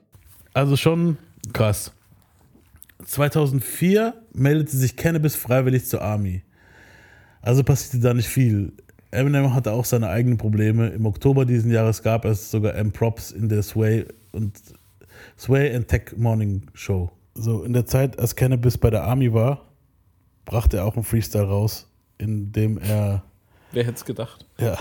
Also 0.54 0.76
schon 0.78 1.18
krass. 1.52 1.91
2004 3.06 4.14
meldete 4.34 4.78
sich 4.78 4.96
Cannabis 4.96 5.36
freiwillig 5.36 5.86
zur 5.86 6.02
Army. 6.02 6.44
Also 7.41 7.64
passierte 7.64 8.00
da 8.00 8.14
nicht 8.14 8.30
viel. 8.30 8.72
Eminem 9.14 9.53
hatte 9.53 9.72
auch 9.72 9.86
seine 9.86 10.09
eigenen 10.09 10.38
Probleme. 10.38 10.89
Im 10.89 11.05
Oktober 11.05 11.45
diesen 11.45 11.72
Jahres 11.72 12.03
gab 12.03 12.26
es 12.26 12.51
sogar 12.51 12.76
M-Props 12.76 13.32
in 13.32 13.49
der 13.49 13.64
Sway 13.64 14.05
und 14.32 14.59
Sway 15.38 15.76
and 15.76 15.88
Tech 15.88 16.16
Morning 16.18 16.64
Show. 16.74 17.11
So 17.36 17.64
in 17.64 17.74
der 17.74 17.86
Zeit, 17.86 18.20
als 18.20 18.36
Cannabis 18.36 18.78
bei 18.78 18.89
der 18.89 19.03
Army 19.03 19.34
war, 19.34 19.66
brachte 20.45 20.78
er 20.78 20.86
auch 20.86 20.95
einen 20.95 21.03
Freestyle 21.03 21.47
raus, 21.47 21.88
in 22.18 22.51
dem 22.51 22.78
er 22.78 23.24
Wer 23.72 23.84
hätte 23.86 23.95
es 23.95 24.05
gedacht? 24.05 24.45
ja. 24.59 24.78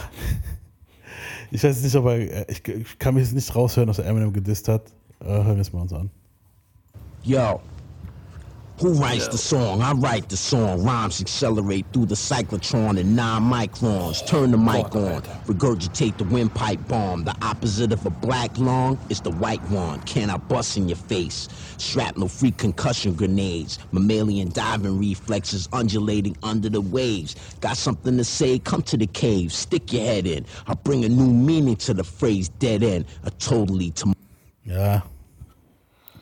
Ich 1.50 1.62
weiß 1.62 1.82
nicht, 1.82 1.94
aber 1.94 2.18
ich, 2.18 2.66
ich 2.66 2.98
kann 2.98 3.14
mich 3.14 3.24
jetzt 3.24 3.34
nicht 3.34 3.54
raushören, 3.54 3.86
dass 3.86 3.98
er 3.98 4.06
Eminem 4.06 4.32
gedisst 4.32 4.68
hat. 4.68 4.90
Hören 5.22 5.56
wir 5.56 5.60
es 5.60 5.72
mal 5.72 5.82
uns 5.82 5.92
an. 5.92 6.10
Yo, 7.22 7.60
Who 8.82 8.94
writes 8.94 9.28
the 9.28 9.38
song? 9.38 9.80
I 9.80 9.92
write 9.92 10.28
the 10.28 10.36
song. 10.36 10.82
Rhymes 10.82 11.20
accelerate 11.20 11.86
through 11.92 12.06
the 12.06 12.16
cyclotron 12.16 12.98
in 12.98 13.14
nine 13.14 13.42
microns. 13.42 14.26
Turn 14.26 14.50
the 14.50 14.58
mic 14.58 14.96
on. 14.96 15.22
Regurgitate 15.46 16.18
the 16.18 16.24
windpipe 16.24 16.88
bomb. 16.88 17.22
The 17.22 17.36
opposite 17.42 17.92
of 17.92 18.04
a 18.06 18.10
black 18.10 18.58
lung 18.58 18.98
is 19.08 19.20
the 19.20 19.30
white 19.30 19.62
one. 19.70 20.00
Can 20.00 20.30
I 20.30 20.36
bust 20.36 20.76
in 20.76 20.88
your 20.88 20.96
face? 20.96 21.48
Shrapnel 21.78 22.28
free 22.28 22.50
concussion 22.50 23.14
grenades. 23.14 23.78
Mammalian 23.92 24.50
diving 24.50 24.98
reflexes 24.98 25.68
undulating 25.72 26.36
under 26.42 26.68
the 26.68 26.80
waves. 26.80 27.36
Got 27.60 27.76
something 27.76 28.16
to 28.16 28.24
say? 28.24 28.58
Come 28.58 28.82
to 28.82 28.96
the 28.96 29.06
cave. 29.06 29.52
Stick 29.52 29.92
your 29.92 30.02
head 30.02 30.26
in. 30.26 30.44
I'll 30.66 30.74
bring 30.74 31.04
a 31.04 31.08
new 31.08 31.32
meaning 31.32 31.76
to 31.76 31.94
the 31.94 32.02
phrase 32.02 32.48
dead 32.48 32.82
end. 32.82 33.04
A 33.22 33.30
totally 33.30 33.92
to 33.92 34.12
Ja. 34.64 35.02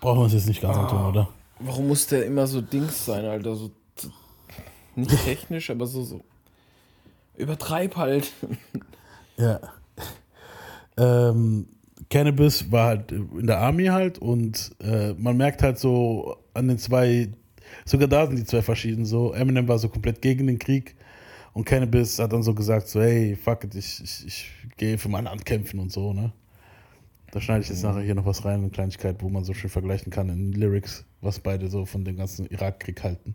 Brauchen 0.00 0.18
wir 0.18 0.24
uns 0.24 0.32
jetzt 0.34 0.46
nicht 0.46 0.61
ganz 0.61 0.76
antun, 0.76 1.06
oder? 1.06 1.28
Warum 1.61 1.88
muss 1.88 2.06
der 2.06 2.24
immer 2.24 2.46
so 2.46 2.61
Dings 2.61 3.04
sein, 3.04 3.24
Alter? 3.24 3.54
So 3.54 3.70
nicht 4.96 5.24
technisch, 5.24 5.70
aber 5.70 5.86
so, 5.86 6.02
so. 6.02 6.20
Übertreib 7.36 7.96
halt. 7.96 8.32
Ja. 9.36 9.61
Ähm, 10.98 11.66
Cannabis 12.11 12.70
war 12.70 12.88
halt 12.88 13.12
in 13.12 13.46
der 13.46 13.58
Army 13.58 13.86
halt 13.86 14.18
und 14.18 14.72
äh, 14.80 15.14
man 15.14 15.36
merkt 15.36 15.62
halt 15.62 15.78
so 15.78 16.36
an 16.52 16.68
den 16.68 16.78
zwei, 16.78 17.30
sogar 17.84 18.08
da 18.08 18.26
sind 18.26 18.38
die 18.38 18.44
zwei 18.44 18.61
verschieden 18.62 19.06
so. 19.06 19.32
Eminem 19.32 19.68
war 19.68 19.78
so 19.78 19.88
komplett 19.88 20.20
gegen 20.20 20.46
den 20.46 20.58
Krieg 20.58 20.96
und 21.52 21.64
Cannabis 21.64 22.18
hat 22.18 22.32
dann 22.32 22.42
so 22.42 22.54
gesagt 22.54 22.88
so, 22.88 23.00
hey, 23.00 23.36
fuck 23.36 23.64
it, 23.64 23.74
ich, 23.74 24.02
ich, 24.02 24.26
ich 24.26 24.50
gehe 24.76 24.98
für 24.98 25.08
mein 25.08 25.24
Land 25.24 25.46
kämpfen 25.46 25.80
und 25.80 25.92
so, 25.92 26.12
ne? 26.12 26.32
Da 27.32 27.40
schneide 27.40 27.62
ich 27.62 27.68
jetzt 27.68 27.84
nachher 27.84 28.02
hier 28.02 28.16
noch 28.16 28.26
was 28.26 28.44
rein, 28.44 28.61
eine 28.61 28.70
Kleinigkeit, 28.70 29.22
wo 29.22 29.28
man 29.28 29.44
so 29.44 29.54
schön 29.54 29.70
vergleichen 29.70 30.11
kann 30.11 30.28
in 30.28 30.52
Lyrics, 30.52 31.04
was 31.20 31.38
beide 31.38 31.70
so 31.70 31.84
von 31.84 32.04
dem 32.04 32.16
ganzen 32.16 32.46
Irakkrieg 32.46 33.02
halten. 33.02 33.34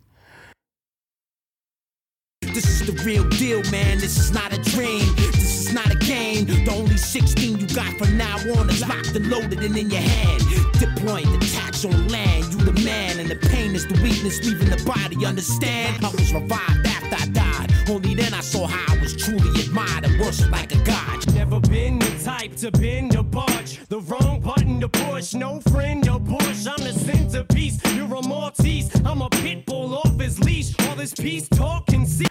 This 2.42 2.70
is 2.70 2.86
the 2.86 2.94
real 3.04 3.28
deal, 3.30 3.62
man. 3.70 4.00
This 4.00 4.18
is 4.18 4.32
not 4.32 4.54
a 4.54 4.62
dream. 4.62 5.04
This 5.18 5.68
is 5.68 5.74
not 5.74 5.92
a 5.92 5.98
game. 5.98 6.46
The 6.46 6.72
only 6.72 6.96
16 6.96 7.58
you 7.58 7.68
got 7.76 7.94
from 7.98 8.18
now 8.18 8.38
on 8.56 8.70
is 8.70 8.82
locked 8.88 9.16
and 9.16 9.30
loaded 9.30 9.60
and 9.60 9.78
in 9.78 9.90
your 9.90 10.02
hand. 10.02 10.42
Deploying 10.80 11.30
the 11.32 11.46
tax 11.54 11.84
on 11.84 12.08
land. 12.08 12.46
You 12.54 12.60
the 12.72 12.82
man, 12.84 13.20
and 13.20 13.30
the 13.30 13.36
pain 13.36 13.76
is 13.76 13.86
the 13.88 14.02
weakness 14.02 14.44
leaving 14.46 14.70
the 14.70 14.82
body. 14.86 15.26
Understand? 15.26 16.06
I 16.06 16.10
was 16.10 16.34
revived 16.34 16.86
after 16.86 17.16
I 17.16 17.28
died. 17.28 17.65
Only 17.88 18.16
then 18.16 18.34
I 18.34 18.42
saw 18.42 18.66
how 18.68 18.96
I 18.96 19.00
was 19.00 19.16
truly 19.16 19.50
admired 19.62 20.06
and 20.06 20.20
worshipped 20.20 20.52
like 20.52 20.74
a 20.74 20.80
god. 20.84 21.34
Never 21.34 21.60
been 21.60 22.00
the 22.00 22.12
type 22.24 22.56
to 22.58 22.72
bend 22.72 23.16
or 23.16 23.24
budge. 23.24 23.80
The 23.90 24.00
wrong 24.00 24.42
button 24.42 24.80
to 24.82 24.90
push. 24.90 25.34
No 25.34 25.60
friend 25.72 26.08
or 26.10 26.20
push. 26.20 26.66
I'm 26.68 26.84
the 26.84 26.94
centerpiece. 26.94 27.80
You're 27.96 28.14
a 28.16 28.22
Maltese. 28.28 28.90
I'm 29.06 29.22
a 29.22 29.30
pit 29.30 29.66
bull 29.66 29.96
off 29.98 30.20
his 30.20 30.40
leash. 30.44 30.74
All 30.88 30.96
this 30.96 31.14
peace 31.14 31.48
talk 31.50 31.86
can 31.88 32.06
see. 32.06 32.26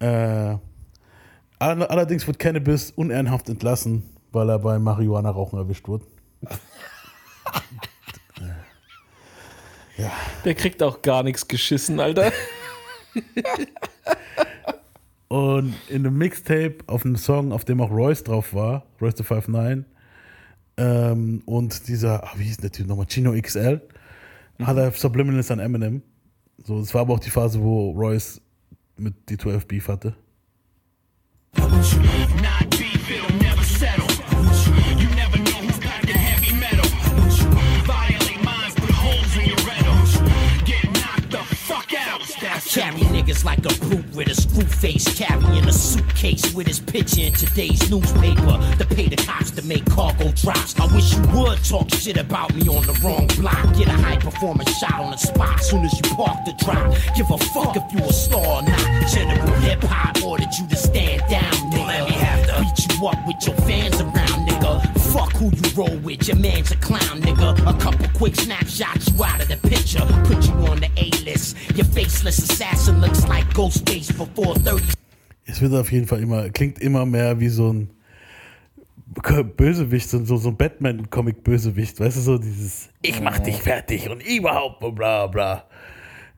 Äh, 0.00 0.58
all- 1.58 1.82
allerdings 1.86 2.26
wird 2.26 2.38
Cannabis 2.38 2.90
unehrenhaft 2.90 3.48
entlassen, 3.48 4.02
weil 4.32 4.50
er 4.50 4.58
beim 4.58 4.82
Marihuana-Rauchen 4.82 5.58
erwischt 5.58 5.86
wurde. 5.88 6.04
Der 10.44 10.54
kriegt 10.54 10.82
auch 10.82 11.00
gar 11.00 11.22
nichts 11.22 11.46
geschissen, 11.48 12.00
Alter. 12.00 12.32
Und 15.28 15.74
in 15.88 16.06
einem 16.06 16.18
Mixtape 16.18 16.78
auf 16.86 17.04
einem 17.04 17.16
Song, 17.16 17.52
auf 17.52 17.64
dem 17.64 17.80
auch 17.80 17.90
Royce 17.90 18.22
drauf 18.22 18.54
war, 18.54 18.86
Royce 19.00 19.16
the 19.16 19.24
59, 19.24 19.84
ähm, 20.78 21.42
und 21.46 21.88
dieser, 21.88 22.22
ah, 22.22 22.32
wie 22.36 22.44
hieß 22.44 22.58
der 22.58 22.70
Typ 22.70 22.86
nochmal, 22.86 23.06
Chino 23.06 23.32
XL, 23.32 23.80
hat 24.62 24.76
er 24.76 24.90
Subliminals 24.92 25.50
an 25.50 25.58
Eminem. 25.58 26.02
So, 26.64 26.80
das 26.80 26.92
war 26.94 27.02
aber 27.02 27.14
auch 27.14 27.20
die 27.20 27.30
Phase, 27.30 27.60
wo 27.60 27.90
Royce 27.90 28.40
mit 28.96 29.14
D12 29.28 29.66
Beef 29.66 29.88
hatte. 29.88 30.14
Niggas 43.26 43.44
like 43.44 43.58
a 43.58 43.80
brute 43.86 44.14
with 44.14 44.28
a 44.28 44.34
screw 44.34 44.64
face, 44.64 45.06
carrying 45.18 45.66
a 45.66 45.72
suitcase 45.72 46.54
with 46.54 46.66
his 46.66 46.80
picture 46.80 47.22
in 47.22 47.32
today's 47.32 47.90
newspaper 47.90 48.58
to 48.78 48.86
pay 48.94 49.08
the 49.08 49.16
cops 49.16 49.50
to 49.50 49.62
make 49.62 49.84
cargo 49.86 50.30
drops. 50.32 50.78
I 50.78 50.86
wish 50.94 51.14
you 51.14 51.22
would 51.34 51.62
talk 51.64 51.90
shit 51.90 52.16
about 52.16 52.54
me 52.54 52.68
on 52.68 52.82
the 52.86 52.92
wrong 53.02 53.26
block. 53.38 53.76
Get 53.76 53.88
a 53.88 53.92
high 53.92 54.16
performance 54.16 54.70
shot 54.78 55.00
on 55.00 55.10
the 55.10 55.16
spot 55.16 55.60
soon 55.62 55.84
as 55.84 55.92
you 55.94 56.14
park 56.14 56.44
the 56.44 56.54
drop. 56.64 56.94
Give 57.16 57.30
a 57.30 57.38
fuck 57.38 57.76
if 57.76 57.84
you 57.92 58.04
a 58.04 58.12
star 58.12 58.46
or 58.46 58.62
not. 58.62 59.08
General 59.08 59.54
hip 59.60 59.82
hop 59.82 60.22
ordered 60.22 60.52
you 60.58 60.66
to 60.68 60.76
stand 60.76 61.22
down, 61.28 61.52
nigga. 61.72 61.86
Let 61.86 62.08
me 62.08 62.14
have 62.14 62.46
to 62.46 62.62
beat 62.62 62.98
you 62.98 63.06
up 63.06 63.26
with 63.26 63.46
your 63.46 63.56
fans 63.66 64.00
around, 64.00 64.46
nigga. 64.46 64.55
Fuck 65.16 65.32
who 65.36 65.46
you 65.46 65.70
roll 65.74 65.96
with, 66.04 66.28
your 66.28 66.36
man's 66.36 66.72
a 66.72 66.76
clown, 66.76 67.22
nigga. 67.22 67.56
A 67.66 67.72
couple 67.78 68.06
quick 68.12 68.34
snapshots, 68.36 69.08
you 69.08 69.24
out 69.24 69.40
of 69.40 69.48
the 69.48 69.56
picture. 69.56 70.04
Put 70.24 70.46
you 70.46 70.52
on 70.68 70.80
the 70.80 70.90
A-list. 70.98 71.56
Your 71.74 71.86
faceless 71.86 72.38
assassin 72.38 73.00
looks 73.00 73.26
like 73.26 73.46
Ghostface 73.54 74.12
for 74.12 74.26
430. 74.34 74.94
Es 75.46 75.62
wird 75.62 75.72
auf 75.72 75.90
jeden 75.90 76.06
Fall 76.06 76.20
immer, 76.20 76.50
klingt 76.50 76.80
immer 76.80 77.06
mehr 77.06 77.40
wie 77.40 77.48
so 77.48 77.72
ein 77.72 77.88
Bösewicht, 79.56 80.10
so, 80.10 80.22
so 80.22 80.48
ein 80.48 80.56
Batman-Comic-Bösewicht, 80.58 81.98
weißt 81.98 82.18
du, 82.18 82.20
so 82.20 82.36
dieses 82.36 82.90
Ich 83.00 83.18
mach 83.22 83.38
dich 83.38 83.56
fertig 83.56 84.10
und 84.10 84.20
überhaupt 84.22 84.80
bla 84.94 85.28
bla. 85.28 85.64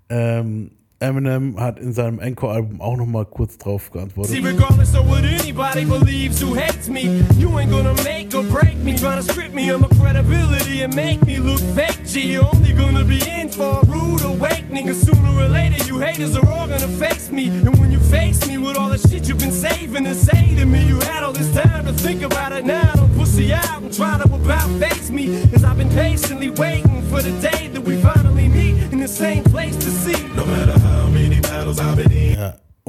Ähm, 0.09 0.71
Eminem 1.01 1.61
hat 1.61 1.79
in 1.79 1.93
seinem 1.93 2.19
Encore-Album 2.19 2.81
auch 2.81 2.97
nochmal 2.97 3.25
kurz 3.25 3.57
drauf 3.57 3.91
geantwortet. 3.93 4.35
See, 4.35 4.41
regardless 4.41 4.97
of 4.97 5.09
what 5.09 5.23
anybody 5.23 5.85
believes 5.85 6.43
who 6.43 6.55
hates 6.55 6.89
me, 6.89 7.23
you 7.39 7.57
ain't 7.57 7.71
gonna 7.71 7.95
make 8.03 8.35
or 8.35 8.43
break 8.43 8.77
me. 8.83 8.97
Trying 8.97 9.23
to 9.25 9.33
strip 9.33 9.55
me 9.55 9.71
of 9.71 9.81
my 9.81 9.89
credibility 10.01 10.83
and 10.83 10.93
make 10.97 11.25
me 11.25 11.39
look 11.39 11.61
fake. 11.77 12.05
G, 12.05 12.33
you're 12.33 12.45
only 12.53 12.73
gonna 12.73 13.05
be 13.05 13.21
in 13.31 13.49
for 13.49 13.79
a 13.81 13.87
rude 13.87 14.25
awakening. 14.25 14.93
Sooner 14.93 15.39
or 15.39 15.49
later, 15.49 15.85
you 15.85 16.01
haters 16.01 16.37
are 16.37 16.47
all 16.51 16.67
gonna 16.67 16.89
face 16.89 17.31
me. 17.31 17.47
And 17.47 17.79
when 17.79 17.93
you 17.93 18.01
face 18.01 18.45
me 18.49 18.59
with 18.59 18.77
all 18.77 18.89
the 18.89 18.99
shit 18.99 19.29
you've 19.29 19.39
been 19.39 19.53
saving 19.53 20.13
say 20.15 20.57
to 20.57 20.67
me, 20.67 20.85
you 20.85 20.99
had 21.01 21.23
all 21.23 21.33
this 21.33 21.53
time 21.55 21.87
to 21.87 21.93
think 21.93 22.23
about 22.23 22.53
it 22.53 22.65
now. 22.65 22.93
Don't 22.95 23.15
pussy 23.15 23.53
out 23.53 23.83
and 23.83 23.95
try 23.95 24.19
to 24.19 24.25
about 24.25 24.69
face 24.81 25.11
me. 25.11 25.47
Cause 25.51 25.63
I've 25.63 25.77
been 25.79 25.91
patiently 25.91 26.51
waiting 26.51 27.03
for 27.03 27.23
the 27.23 27.31
day 27.41 27.69
that 27.69 27.83
we 27.83 28.01
finally 28.03 28.49
meet 28.49 28.93
in 28.93 28.99
the 28.99 29.09
same 29.09 29.45
place 29.45 29.77
to 29.77 29.91
see. 29.91 30.28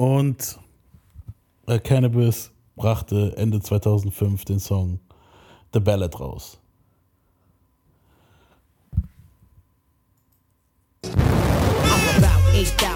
Und 0.00 0.58
äh, 1.66 1.78
Cannabis 1.78 2.52
brachte 2.74 3.34
Ende 3.36 3.60
2005 3.60 4.46
den 4.46 4.58
Song 4.58 4.98
The 5.74 5.80
Ballad 5.80 6.18
raus. 6.18 6.58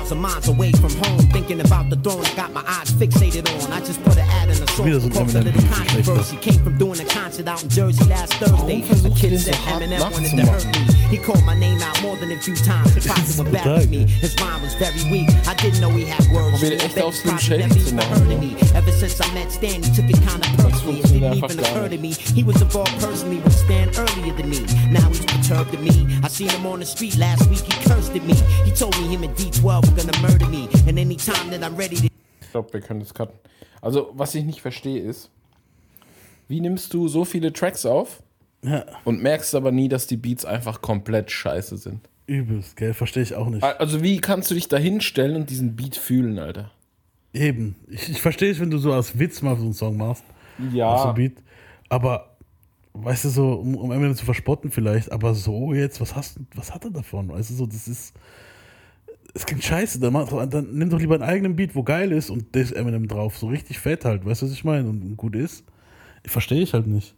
8,000 0.05 0.21
miles 0.21 0.49
away 0.49 0.71
from 0.73 0.93
home, 0.97 1.19
thinking 1.33 1.61
about 1.63 1.89
the 1.89 1.97
throne 1.97 2.23
I 2.27 2.35
got 2.35 2.53
my 2.53 2.63
eyes 2.67 2.91
fixated 2.93 3.49
on. 3.49 3.73
I 3.73 3.81
just 3.81 4.03
put 4.05 4.19
an 4.19 4.29
ad 4.29 4.51
in 4.51 4.63
a 4.63 4.67
song 4.69 4.85
Wieder 4.85 5.01
so 5.01 5.07
ein 5.07 5.13
called 5.13 5.35
A 5.35 5.41
Little 5.41 5.63
Eminem-Beef, 5.63 5.81
echt, 5.81 5.89
Controversy. 5.89 6.37
Came 6.37 6.61
from 6.63 6.77
doing 6.77 7.01
a 7.01 7.05
concert 7.07 7.49
out 7.49 7.63
in 7.63 7.71
Jersey 7.71 8.05
last 8.05 8.35
Thursday. 8.35 8.83
The 8.83 9.09
kid 9.17 9.41
said 9.41 9.55
Eminem 9.73 10.01
wanted 10.01 10.37
to 10.37 10.45
hurt 10.45 10.67
me. 10.67 10.95
He 11.09 11.17
called 11.17 11.43
my 11.45 11.59
name 11.59 11.81
out 11.81 12.03
more 12.03 12.17
than 12.17 12.31
a 12.33 12.39
few 12.39 12.55
times. 12.55 12.93
He 12.95 13.01
tried 13.01 13.25
to 13.25 13.41
embarrass 13.41 13.89
me. 13.89 14.05
His 14.05 14.37
rhyme 14.41 14.61
was 14.61 14.75
very 14.75 15.03
weak. 15.11 15.29
I 15.49 15.55
didn't 15.55 15.81
know 15.81 15.89
he 15.89 16.05
had 16.05 16.21
words. 16.35 16.61
Probier 16.61 16.77
echt 16.81 16.95
Baby 16.95 17.07
auf 17.07 17.15
Slim 17.15 17.37
probably 17.37 17.47
Shady 17.47 17.63
never 17.63 17.75
zu 17.75 17.81
even 17.81 17.97
machen, 17.97 18.13
heard 18.13 18.33
of 18.33 18.41
ne? 18.41 18.55
me. 18.55 18.57
Ever 18.75 18.93
since 18.93 19.21
I 19.25 19.29
met 19.33 19.53
Stan, 19.53 19.83
he 19.83 19.91
took 19.97 20.11
it 20.11 20.21
kinda 20.21 20.49
personally. 20.61 21.01
It 21.01 21.07
didn't 21.09 21.33
einfach 21.33 21.51
even 21.51 21.65
gar 21.65 21.77
occur 21.77 21.89
to 21.89 21.99
me. 21.99 22.13
He 22.13 22.45
was 22.45 22.61
involved 22.61 22.93
personally 23.01 23.41
with 23.41 23.57
Stan 23.57 23.89
earlier 23.97 24.35
than 24.37 24.51
me. 24.51 24.61
Now 24.91 25.09
he's 25.09 25.34
perturbed 25.55 25.75
at 25.75 25.83
me. 25.83 26.19
I 26.23 26.29
seen 26.29 26.49
him 26.49 26.67
on 26.67 26.81
the 26.81 26.87
street 26.87 27.17
last 27.17 27.49
week. 27.49 27.61
He 27.61 27.89
cursed 27.89 28.15
at 28.17 28.25
me. 28.25 28.35
He 28.65 28.73
told 28.73 28.97
me 29.01 29.07
him 29.09 29.23
and 29.23 29.35
D12 29.37 29.87
were 29.87 29.97
gonna 29.97 30.19
murder 30.21 30.47
me. 30.49 30.69
And 30.89 30.99
anytime 30.99 31.51
that 31.51 31.63
I'm 31.63 31.77
ready 31.77 31.97
to 31.97 32.09
Ich 32.41 32.51
glaube, 32.51 32.73
wir 32.73 32.81
können 32.81 33.01
das 33.01 33.15
cutten. 33.15 33.39
Also, 33.81 34.11
was 34.15 34.35
ich 34.35 34.45
nicht 34.45 34.61
verstehe 34.61 35.01
ist, 35.01 35.31
wie 36.49 36.61
nimmst 36.61 36.93
du 36.95 37.09
so 37.09 37.25
viele 37.25 37.53
Tracks 37.53 37.85
auf 37.87 38.23
Ja. 38.63 38.85
und 39.05 39.23
merkst 39.23 39.55
aber 39.55 39.73
nie, 39.73 39.89
dass 39.89 40.07
die 40.07 40.17
Beats 40.17 40.45
einfach 40.45 40.81
komplett 40.81 41.31
scheiße 41.31 41.77
sind? 41.77 42.01
Übelst, 42.27 42.77
gell? 42.77 42.95
Verstehe 42.95 43.23
ich 43.23 43.35
auch 43.35 43.49
nicht. 43.49 43.63
Also, 43.63 44.03
wie 44.03 44.21
kannst 44.21 44.51
du 44.51 44.55
dich 44.55 44.69
da 44.69 44.77
hinstellen 44.79 45.37
und 45.37 45.51
diesen 45.51 45.77
Beat 45.77 45.97
fühlen, 45.97 46.39
Alter? 46.39 46.71
Eben. 47.33 47.77
Ich, 47.89 48.09
ich 48.09 48.23
verstehe 48.23 48.51
es, 48.51 48.61
wenn 48.61 48.71
du 48.71 48.79
so 48.79 48.93
als 48.93 49.19
Witz 49.19 49.43
mal 49.43 49.57
so 49.57 49.63
einen 49.65 49.75
Song 49.75 49.97
machst. 49.97 50.25
Ja. 50.73 51.03
So 51.03 51.13
Beat. 51.13 51.35
Aber, 51.91 52.34
weißt 52.95 53.25
du, 53.25 53.29
so, 53.29 53.53
um, 53.55 53.77
um 53.77 53.93
Eminem 53.93 54.15
zu 54.15 54.25
verspotten 54.25 54.71
vielleicht, 54.71 55.13
aber 55.13 55.35
so 55.35 55.75
jetzt, 55.75 56.01
was 56.01 56.15
hast 56.17 56.39
was 56.55 56.73
hat 56.73 56.85
er 56.85 56.91
davon? 56.91 57.29
Weißt 57.29 57.51
du, 57.51 57.55
so, 57.55 57.67
das 57.67 57.89
ist. 57.89 58.15
Es 59.37 59.45
klingt 59.45 59.65
scheiße. 59.65 59.99
Dann, 59.99 60.13
mach, 60.13 60.29
dann 60.49 60.75
nimm 60.75 60.91
doch 60.91 61.01
lieber 61.01 61.15
einen 61.15 61.25
eigenen 61.25 61.57
Beat, 61.57 61.75
wo 61.75 61.83
geil 61.83 62.13
ist 62.13 62.31
und 62.31 62.55
das 62.55 62.71
Eminem 62.71 63.09
drauf. 63.09 63.37
So 63.37 63.49
richtig 63.49 63.81
fett 63.81 64.05
halt. 64.05 64.25
Weißt 64.25 64.43
du, 64.43 64.47
was 64.47 64.53
ich 64.53 64.63
meine? 64.63 64.89
Und, 64.89 65.17
gut 65.17 65.35
ist. 65.35 65.65
Verstehe 66.25 66.63
ich 66.63 66.73
halt 66.73 66.87
nicht. 66.87 67.15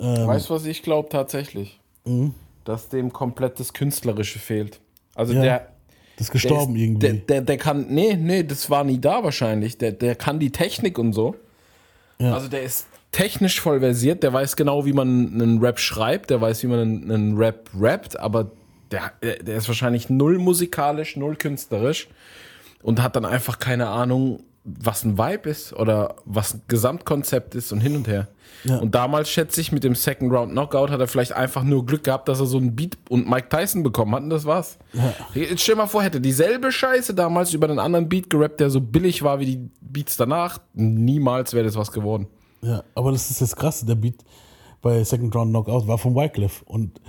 Ähm, 0.00 0.26
Weißt 0.26 0.48
du, 0.48 0.54
was 0.54 0.64
ich 0.64 0.82
glaube 0.82 1.10
tatsächlich? 1.10 1.78
Mhm. 2.06 2.34
Dass 2.64 2.88
dem 2.88 3.12
komplett 3.12 3.60
das 3.60 3.74
Künstlerische 3.74 4.38
fehlt. 4.38 4.80
Also 5.14 5.34
Ja, 5.34 5.42
der. 5.42 5.68
das 6.16 6.28
ist 6.28 6.32
gestorben 6.32 6.74
der 6.74 6.82
irgendwie. 6.82 7.06
Der, 7.06 7.14
der, 7.14 7.40
der 7.42 7.58
kann. 7.58 7.86
Nee, 7.90 8.16
nee, 8.16 8.42
das 8.42 8.70
war 8.70 8.82
nie 8.82 8.98
da 8.98 9.22
wahrscheinlich. 9.22 9.76
Der, 9.76 9.92
der 9.92 10.14
kann 10.16 10.40
die 10.40 10.50
Technik 10.50 10.98
und 10.98 11.12
so. 11.12 11.36
Ja. 12.18 12.32
Also 12.32 12.48
der 12.48 12.62
ist 12.62 12.86
technisch 13.12 13.60
voll 13.60 13.80
versiert, 13.80 14.22
der 14.22 14.32
weiß 14.32 14.56
genau, 14.56 14.86
wie 14.86 14.92
man 14.92 15.32
einen 15.32 15.58
Rap 15.58 15.78
schreibt, 15.78 16.30
der 16.30 16.40
weiß, 16.40 16.62
wie 16.62 16.68
man 16.68 16.80
einen, 16.80 17.10
einen 17.10 17.36
Rap 17.36 17.68
rappt, 17.78 18.18
aber 18.18 18.50
der, 18.90 19.12
der 19.20 19.56
ist 19.56 19.68
wahrscheinlich 19.68 20.10
null 20.10 20.38
musikalisch, 20.38 21.16
null 21.16 21.36
künstlerisch 21.36 22.08
und 22.82 23.02
hat 23.02 23.16
dann 23.16 23.24
einfach 23.24 23.58
keine 23.58 23.88
Ahnung, 23.88 24.44
was 24.64 25.04
ein 25.04 25.16
Vibe 25.16 25.48
ist 25.48 25.72
oder 25.72 26.16
was 26.24 26.54
ein 26.54 26.62
Gesamtkonzept 26.68 27.54
ist 27.54 27.72
und 27.72 27.80
hin 27.80 27.96
und 27.96 28.06
her. 28.06 28.28
Ja. 28.64 28.76
Und 28.76 28.94
damals 28.94 29.30
schätze 29.30 29.60
ich, 29.60 29.72
mit 29.72 29.84
dem 29.84 29.94
Second 29.94 30.32
Round 30.32 30.52
Knockout 30.52 30.90
hat 30.90 31.00
er 31.00 31.08
vielleicht 31.08 31.32
einfach 31.32 31.62
nur 31.62 31.86
Glück 31.86 32.04
gehabt, 32.04 32.28
dass 32.28 32.40
er 32.40 32.46
so 32.46 32.58
einen 32.58 32.76
Beat 32.76 32.98
und 33.08 33.28
Mike 33.28 33.48
Tyson 33.48 33.82
bekommen 33.82 34.14
hat 34.14 34.22
und 34.22 34.30
das 34.30 34.44
war's. 34.44 34.78
Jetzt 35.34 35.62
stell 35.62 35.76
dir 35.76 35.82
mal 35.82 35.86
vor, 35.86 36.02
hätte 36.02 36.20
dieselbe 36.20 36.70
Scheiße 36.70 37.14
damals 37.14 37.54
über 37.54 37.68
einen 37.68 37.78
anderen 37.78 38.08
Beat 38.08 38.28
gerappt, 38.28 38.60
der 38.60 38.68
so 38.68 38.80
billig 38.80 39.22
war 39.22 39.40
wie 39.40 39.46
die 39.46 39.70
Beats 39.80 40.16
danach, 40.16 40.58
niemals 40.74 41.54
wäre 41.54 41.64
das 41.64 41.76
was 41.76 41.90
geworden. 41.90 42.28
Ja, 42.62 42.82
aber 42.94 43.12
das 43.12 43.30
ist 43.30 43.40
das 43.40 43.54
Krasse. 43.56 43.86
Der 43.86 43.94
Beat 43.94 44.22
bei 44.82 45.02
Second 45.04 45.34
Round 45.34 45.50
Knockout 45.50 45.86
war 45.86 45.98
von 45.98 46.14
Wycliffe. 46.14 46.64
Und 46.66 47.00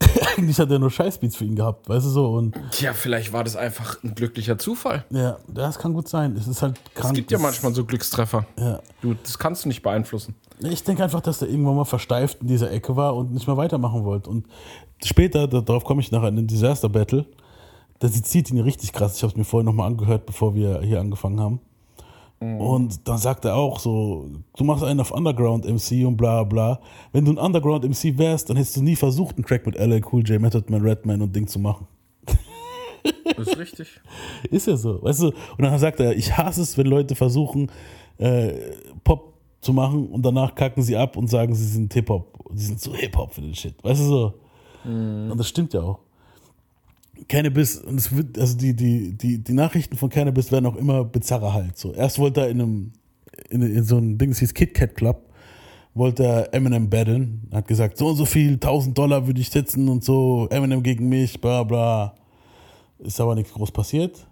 eigentlich 0.36 0.58
hat 0.58 0.70
er 0.70 0.78
nur 0.78 0.90
Scheißbeats 0.90 1.36
für 1.36 1.44
ihn 1.44 1.56
gehabt, 1.56 1.88
weißt 1.88 2.06
du 2.06 2.10
so. 2.10 2.26
Und 2.34 2.54
Tja, 2.70 2.92
vielleicht 2.92 3.32
war 3.32 3.42
das 3.44 3.56
einfach 3.56 4.02
ein 4.04 4.14
glücklicher 4.14 4.56
Zufall. 4.58 5.04
ja, 5.10 5.38
das 5.48 5.78
kann 5.78 5.92
gut 5.92 6.08
sein. 6.08 6.36
Es 6.36 6.46
ist 6.46 6.62
halt 6.62 6.78
krank. 6.94 7.12
Es 7.12 7.16
gibt 7.16 7.30
ja 7.32 7.38
Das- 7.38 7.42
manchmal 7.42 7.74
so 7.74 7.84
Glückstreffer. 7.84 8.46
Ja. 8.58 8.80
Du, 9.00 9.14
das 9.14 9.38
kannst 9.38 9.64
du 9.64 9.68
nicht 9.68 9.82
beeinflussen. 9.82 10.34
Ich 10.60 10.82
denke 10.84 11.02
einfach, 11.04 11.20
dass 11.20 11.42
er 11.42 11.48
irgendwann 11.48 11.76
mal 11.76 11.84
versteift 11.84 12.38
in 12.40 12.48
dieser 12.48 12.70
Ecke 12.70 12.94
war 12.96 13.14
und 13.16 13.32
nicht 13.32 13.46
mehr 13.46 13.56
weitermachen 13.56 14.04
wollte. 14.04 14.30
Und 14.30 14.46
später, 15.04 15.46
da- 15.48 15.60
darauf 15.60 15.84
komme 15.84 16.00
ich 16.00 16.10
nachher 16.12 16.28
in 16.28 16.36
den 16.36 16.46
Disaster 16.46 16.88
Battle, 16.88 17.26
da 18.00 18.08
zieht 18.10 18.50
ihn 18.50 18.60
richtig 18.60 18.92
krass. 18.92 19.16
Ich 19.16 19.22
habe 19.22 19.32
es 19.32 19.36
mir 19.36 19.44
vorhin 19.44 19.66
nochmal 19.66 19.88
angehört, 19.88 20.24
bevor 20.26 20.54
wir 20.54 20.80
hier 20.82 21.00
angefangen 21.00 21.40
haben. 21.40 21.60
Und 22.40 23.08
dann 23.08 23.18
sagt 23.18 23.44
er 23.44 23.56
auch 23.56 23.80
so, 23.80 24.28
du 24.56 24.64
machst 24.64 24.84
einen 24.84 25.00
auf 25.00 25.10
Underground 25.10 25.64
MC 25.64 26.06
und 26.06 26.16
bla 26.16 26.44
bla. 26.44 26.80
Wenn 27.12 27.24
du 27.24 27.32
ein 27.32 27.38
Underground 27.38 27.84
MC 27.84 28.16
wärst, 28.16 28.48
dann 28.48 28.56
hättest 28.56 28.76
du 28.76 28.82
nie 28.82 28.94
versucht, 28.94 29.36
einen 29.36 29.44
Track 29.44 29.66
mit 29.66 29.76
LL 29.76 30.00
Cool 30.12 30.22
J, 30.22 30.40
Method 30.40 30.70
Man, 30.70 30.82
Redman 30.82 31.20
und 31.20 31.34
Ding 31.34 31.48
zu 31.48 31.58
machen. 31.58 31.88
Das 33.36 33.48
ist 33.48 33.58
richtig. 33.58 34.00
Ist 34.50 34.66
ja 34.66 34.76
so, 34.76 35.02
weißt 35.02 35.22
du? 35.22 35.26
Und 35.26 35.62
dann 35.62 35.78
sagt 35.78 36.00
er, 36.00 36.16
ich 36.16 36.36
hasse 36.36 36.62
es, 36.62 36.76
wenn 36.78 36.86
Leute 36.86 37.14
versuchen, 37.14 37.70
äh, 38.18 38.52
Pop 39.04 39.34
zu 39.60 39.72
machen 39.72 40.08
und 40.08 40.22
danach 40.22 40.54
kacken 40.54 40.82
sie 40.82 40.96
ab 40.96 41.16
und 41.16 41.28
sagen, 41.28 41.54
sie 41.54 41.66
sind 41.66 41.92
Hip-Hop. 41.92 42.38
Sie 42.54 42.66
sind 42.66 42.80
zu 42.80 42.94
Hip-Hop 42.94 43.32
für 43.34 43.40
den 43.40 43.54
Shit. 43.54 43.74
Weißt 43.82 44.00
du 44.00 44.04
so? 44.04 44.34
Und 45.30 45.38
das 45.38 45.48
stimmt 45.48 45.74
ja 45.74 45.82
auch. 45.82 45.98
Cannabis, 47.26 47.78
und 47.78 47.98
es 47.98 48.14
wird, 48.14 48.38
also 48.38 48.56
die, 48.56 48.74
die, 48.74 49.12
die, 49.16 49.38
die 49.38 49.52
Nachrichten 49.52 49.96
von 49.96 50.10
Cannabis 50.10 50.52
werden 50.52 50.66
auch 50.66 50.76
immer 50.76 51.04
bizarrer 51.04 51.52
halt. 51.52 51.76
So. 51.76 51.92
Erst 51.92 52.18
wollte 52.18 52.42
er 52.42 52.48
in 52.48 52.60
einem, 52.60 52.92
in, 53.50 53.62
in 53.62 53.84
so 53.84 53.96
einem 53.96 54.18
Ding, 54.18 54.30
das 54.30 54.38
hieß 54.38 54.54
Kit 54.54 54.74
Kat 54.74 54.94
Club, 54.94 55.28
wollte 55.94 56.24
er 56.24 56.54
Eminem 56.54 56.88
battlen, 56.88 57.48
hat 57.52 57.66
gesagt, 57.66 57.98
so 57.98 58.08
und 58.08 58.16
so 58.16 58.24
viel, 58.24 58.54
1000 58.54 58.96
Dollar 58.96 59.26
würde 59.26 59.40
ich 59.40 59.50
setzen 59.50 59.88
und 59.88 60.04
so, 60.04 60.46
Eminem 60.50 60.82
gegen 60.82 61.08
mich, 61.08 61.40
bla 61.40 61.64
bla. 61.64 62.14
Ist 62.98 63.20
aber 63.20 63.34
nichts 63.34 63.52
groß 63.52 63.70
passiert. 63.70 64.26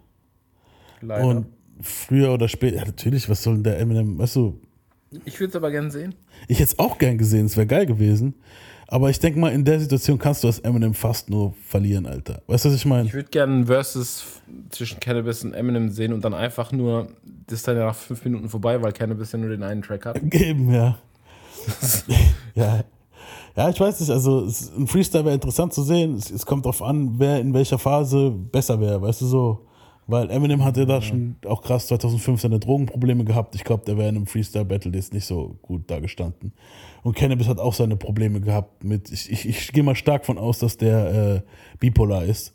Leider. 1.01 1.25
Und 1.25 1.45
früher 1.81 2.33
oder 2.33 2.47
später, 2.47 2.77
ja, 2.77 2.85
natürlich, 2.85 3.29
was 3.29 3.43
soll 3.43 3.55
denn 3.55 3.63
der 3.63 3.79
Eminem, 3.79 4.17
weißt 4.17 4.35
du, 4.37 4.59
Ich 5.25 5.39
würde 5.39 5.49
es 5.49 5.55
aber 5.55 5.71
gern 5.71 5.91
sehen. 5.91 6.15
ich 6.47 6.59
hätte 6.59 6.71
es 6.71 6.79
auch 6.79 6.97
gern 6.97 7.17
gesehen, 7.17 7.45
es 7.45 7.55
wäre 7.55 7.67
geil 7.67 7.85
gewesen. 7.85 8.33
Aber 8.89 9.09
ich 9.09 9.19
denke 9.19 9.37
mal, 9.37 9.51
in 9.51 9.65
der 9.65 9.79
Situation 9.79 10.17
kannst 10.17 10.43
du 10.43 10.47
als 10.47 10.59
Eminem 10.59 10.93
fast 10.93 11.29
nur 11.29 11.53
verlieren, 11.65 12.05
Alter. 12.05 12.41
Weißt 12.47 12.63
du, 12.65 12.69
was 12.69 12.75
ich 12.75 12.85
meine? 12.85 13.07
Ich 13.07 13.13
würde 13.13 13.29
gerne 13.29 13.53
ein 13.53 13.65
Versus 13.65 14.25
zwischen 14.69 14.99
Cannabis 15.01 15.43
und 15.43 15.53
Eminem 15.53 15.89
sehen 15.89 16.13
und 16.13 16.23
dann 16.23 16.33
einfach 16.33 16.71
nur, 16.71 17.09
das 17.47 17.59
ist 17.59 17.67
dann 17.67 17.75
ja 17.75 17.85
nach 17.85 17.95
fünf 17.95 18.23
Minuten 18.23 18.47
vorbei, 18.47 18.81
weil 18.81 18.93
Cannabis 18.93 19.33
ja 19.33 19.39
nur 19.39 19.49
den 19.49 19.63
einen 19.63 19.81
Track 19.81 20.05
hat. 20.05 20.19
Geben, 20.23 20.71
ja. 20.71 20.97
ja. 22.55 22.83
Ja, 23.57 23.69
ich 23.69 23.79
weiß 23.79 23.99
nicht, 23.99 24.11
also 24.11 24.47
ein 24.77 24.87
Freestyle 24.87 25.25
wäre 25.25 25.35
interessant 25.35 25.73
zu 25.73 25.81
sehen. 25.81 26.15
Es, 26.15 26.29
es 26.29 26.45
kommt 26.45 26.65
darauf 26.65 26.81
an, 26.81 27.15
wer 27.17 27.41
in 27.41 27.53
welcher 27.53 27.79
Phase 27.79 28.29
besser 28.29 28.79
wäre, 28.79 29.01
weißt 29.01 29.21
du 29.21 29.25
so. 29.25 29.66
Weil 30.09 30.29
Eminem 30.29 30.63
hatte 30.63 30.85
da 30.85 31.01
schon 31.01 31.35
auch 31.45 31.61
krass 31.61 31.87
2005 31.87 32.39
seine 32.39 32.59
Drogenprobleme 32.59 33.25
gehabt. 33.25 33.55
Ich 33.55 33.65
glaube, 33.65 33.83
der 33.85 33.97
wäre 33.97 34.07
in 34.07 34.15
einem 34.15 34.25
Freestyle-Battle 34.25 34.93
jetzt 34.93 35.13
nicht 35.13 35.25
so 35.25 35.57
gut 35.61 35.91
dagestanden. 35.91 36.53
Und 37.03 37.15
Cannabis 37.15 37.47
hat 37.49 37.59
auch 37.59 37.73
seine 37.73 37.97
Probleme 37.97 38.39
gehabt 38.39 38.85
mit, 38.85 39.11
ich, 39.11 39.29
ich, 39.29 39.47
ich 39.47 39.71
gehe 39.73 39.83
mal 39.83 39.95
stark 39.95 40.25
von 40.25 40.37
aus, 40.37 40.59
dass 40.59 40.77
der 40.77 41.35
äh, 41.35 41.41
bipolar 41.79 42.23
ist. 42.23 42.53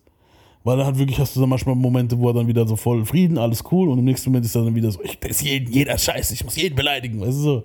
Weil 0.65 0.79
dann 0.79 0.87
hat 0.87 0.99
wirklich, 0.99 1.19
hast 1.19 1.37
du 1.37 1.41
dann 1.41 1.49
manchmal 1.51 1.74
Momente, 1.74 2.19
wo 2.19 2.29
er 2.29 2.35
dann 2.35 2.47
wieder 2.47 2.66
so 2.66 2.77
voll 2.77 3.05
Frieden, 3.05 3.37
alles 3.37 3.65
cool 3.70 3.89
und 3.89 3.99
im 3.99 4.05
nächsten 4.05 4.31
Moment 4.31 4.47
ist 4.47 4.55
er 4.55 4.65
dann 4.65 4.74
wieder 4.74 4.91
so, 4.91 5.03
ich 5.03 5.19
das 5.19 5.43
jeden, 5.43 5.70
jeder 5.73 5.99
Scheiße, 5.99 6.33
ich 6.33 6.45
muss 6.45 6.57
jeden 6.57 6.77
beleidigen, 6.77 7.20
weißt 7.20 7.33
du 7.39 7.43
so. 7.43 7.62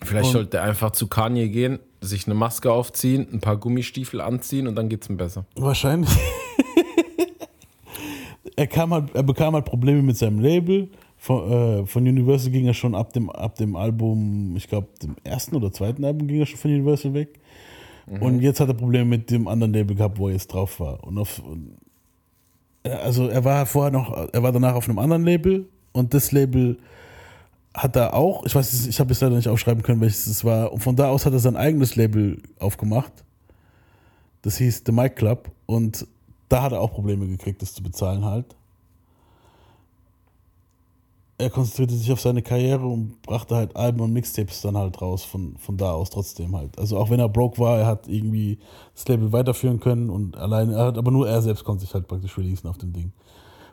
Vielleicht 0.00 0.26
Und- 0.26 0.32
sollte 0.32 0.56
er 0.58 0.62
einfach 0.64 0.92
zu 0.92 1.08
Kanye 1.08 1.48
gehen, 1.48 1.78
sich 2.00 2.26
eine 2.26 2.34
Maske 2.34 2.72
aufziehen, 2.72 3.26
ein 3.32 3.40
paar 3.40 3.56
Gummistiefel 3.56 4.20
anziehen 4.20 4.66
und 4.66 4.76
dann 4.76 4.88
geht's 4.88 5.08
ihm 5.10 5.16
besser. 5.16 5.44
Wahrscheinlich. 5.56 6.10
er, 8.56 8.66
kam 8.66 8.92
halt, 8.92 9.14
er 9.14 9.22
bekam 9.22 9.54
halt 9.54 9.64
Probleme 9.64 10.02
mit 10.02 10.16
seinem 10.16 10.40
Label. 10.40 10.88
Von, 11.16 11.52
äh, 11.52 11.86
von 11.86 12.06
Universal 12.06 12.50
ging 12.50 12.66
er 12.66 12.74
schon 12.74 12.94
ab 12.94 13.12
dem, 13.12 13.30
ab 13.30 13.54
dem 13.54 13.76
Album, 13.76 14.54
ich 14.56 14.68
glaube, 14.68 14.88
dem 15.02 15.14
ersten 15.22 15.54
oder 15.54 15.72
zweiten 15.72 16.04
Album 16.04 16.26
ging 16.26 16.40
er 16.40 16.46
schon 16.46 16.58
von 16.58 16.70
Universal 16.70 17.14
weg. 17.14 17.38
Und 18.20 18.40
jetzt 18.40 18.60
hat 18.60 18.68
er 18.68 18.74
Probleme 18.74 19.04
mit 19.04 19.30
dem 19.30 19.46
anderen 19.46 19.72
Label 19.72 19.96
gehabt, 19.96 20.18
wo 20.18 20.28
er 20.28 20.34
jetzt 20.34 20.48
drauf 20.48 20.80
war. 20.80 21.02
Und 21.04 21.18
auf, 21.18 21.40
äh, 22.82 22.90
also 22.90 23.28
er 23.28 23.44
war 23.44 23.66
vorher 23.66 23.92
noch, 23.92 24.28
er 24.32 24.42
war 24.42 24.52
danach 24.52 24.74
auf 24.74 24.88
einem 24.88 24.98
anderen 24.98 25.24
Label 25.24 25.68
und 25.92 26.12
das 26.14 26.32
Label 26.32 26.78
hat 27.74 27.96
er 27.96 28.14
auch, 28.14 28.44
ich 28.44 28.54
weiß, 28.54 28.86
ich 28.86 29.00
habe 29.00 29.12
es 29.12 29.20
leider 29.20 29.36
nicht 29.36 29.48
aufschreiben 29.48 29.82
können, 29.82 30.00
welches 30.00 30.26
es 30.26 30.44
war. 30.44 30.72
Und 30.72 30.80
von 30.80 30.96
da 30.96 31.08
aus 31.08 31.24
hat 31.24 31.32
er 31.32 31.38
sein 31.38 31.56
eigenes 31.56 31.96
Label 31.96 32.42
aufgemacht. 32.58 33.12
Das 34.42 34.58
hieß 34.58 34.82
The 34.84 34.92
Mic 34.92 35.14
Club. 35.14 35.50
Und 35.66 36.06
da 36.52 36.62
hat 36.62 36.72
er 36.72 36.82
auch 36.82 36.92
Probleme 36.92 37.26
gekriegt, 37.26 37.62
das 37.62 37.72
zu 37.72 37.82
bezahlen 37.82 38.26
halt. 38.26 38.44
Er 41.38 41.48
konzentrierte 41.48 41.94
sich 41.94 42.12
auf 42.12 42.20
seine 42.20 42.42
Karriere 42.42 42.86
und 42.86 43.22
brachte 43.22 43.56
halt 43.56 43.74
Alben 43.74 44.00
und 44.00 44.12
Mixtapes 44.12 44.60
dann 44.60 44.76
halt 44.76 45.00
raus, 45.00 45.24
von, 45.24 45.56
von 45.56 45.78
da 45.78 45.92
aus 45.92 46.10
trotzdem 46.10 46.54
halt. 46.54 46.78
Also 46.78 46.98
auch 46.98 47.08
wenn 47.08 47.18
er 47.18 47.30
broke 47.30 47.58
war, 47.58 47.78
er 47.78 47.86
hat 47.86 48.06
irgendwie 48.06 48.58
das 48.94 49.08
Label 49.08 49.32
weiterführen 49.32 49.80
können 49.80 50.10
und 50.10 50.36
alleine, 50.36 50.74
er 50.74 50.86
hat, 50.86 50.98
aber 50.98 51.10
nur 51.10 51.26
er 51.26 51.40
selbst 51.40 51.64
konnte 51.64 51.80
sich 51.84 51.94
halt 51.94 52.06
praktisch 52.06 52.36
releasen 52.36 52.68
auf 52.68 52.76
dem 52.76 52.92
Ding. 52.92 53.12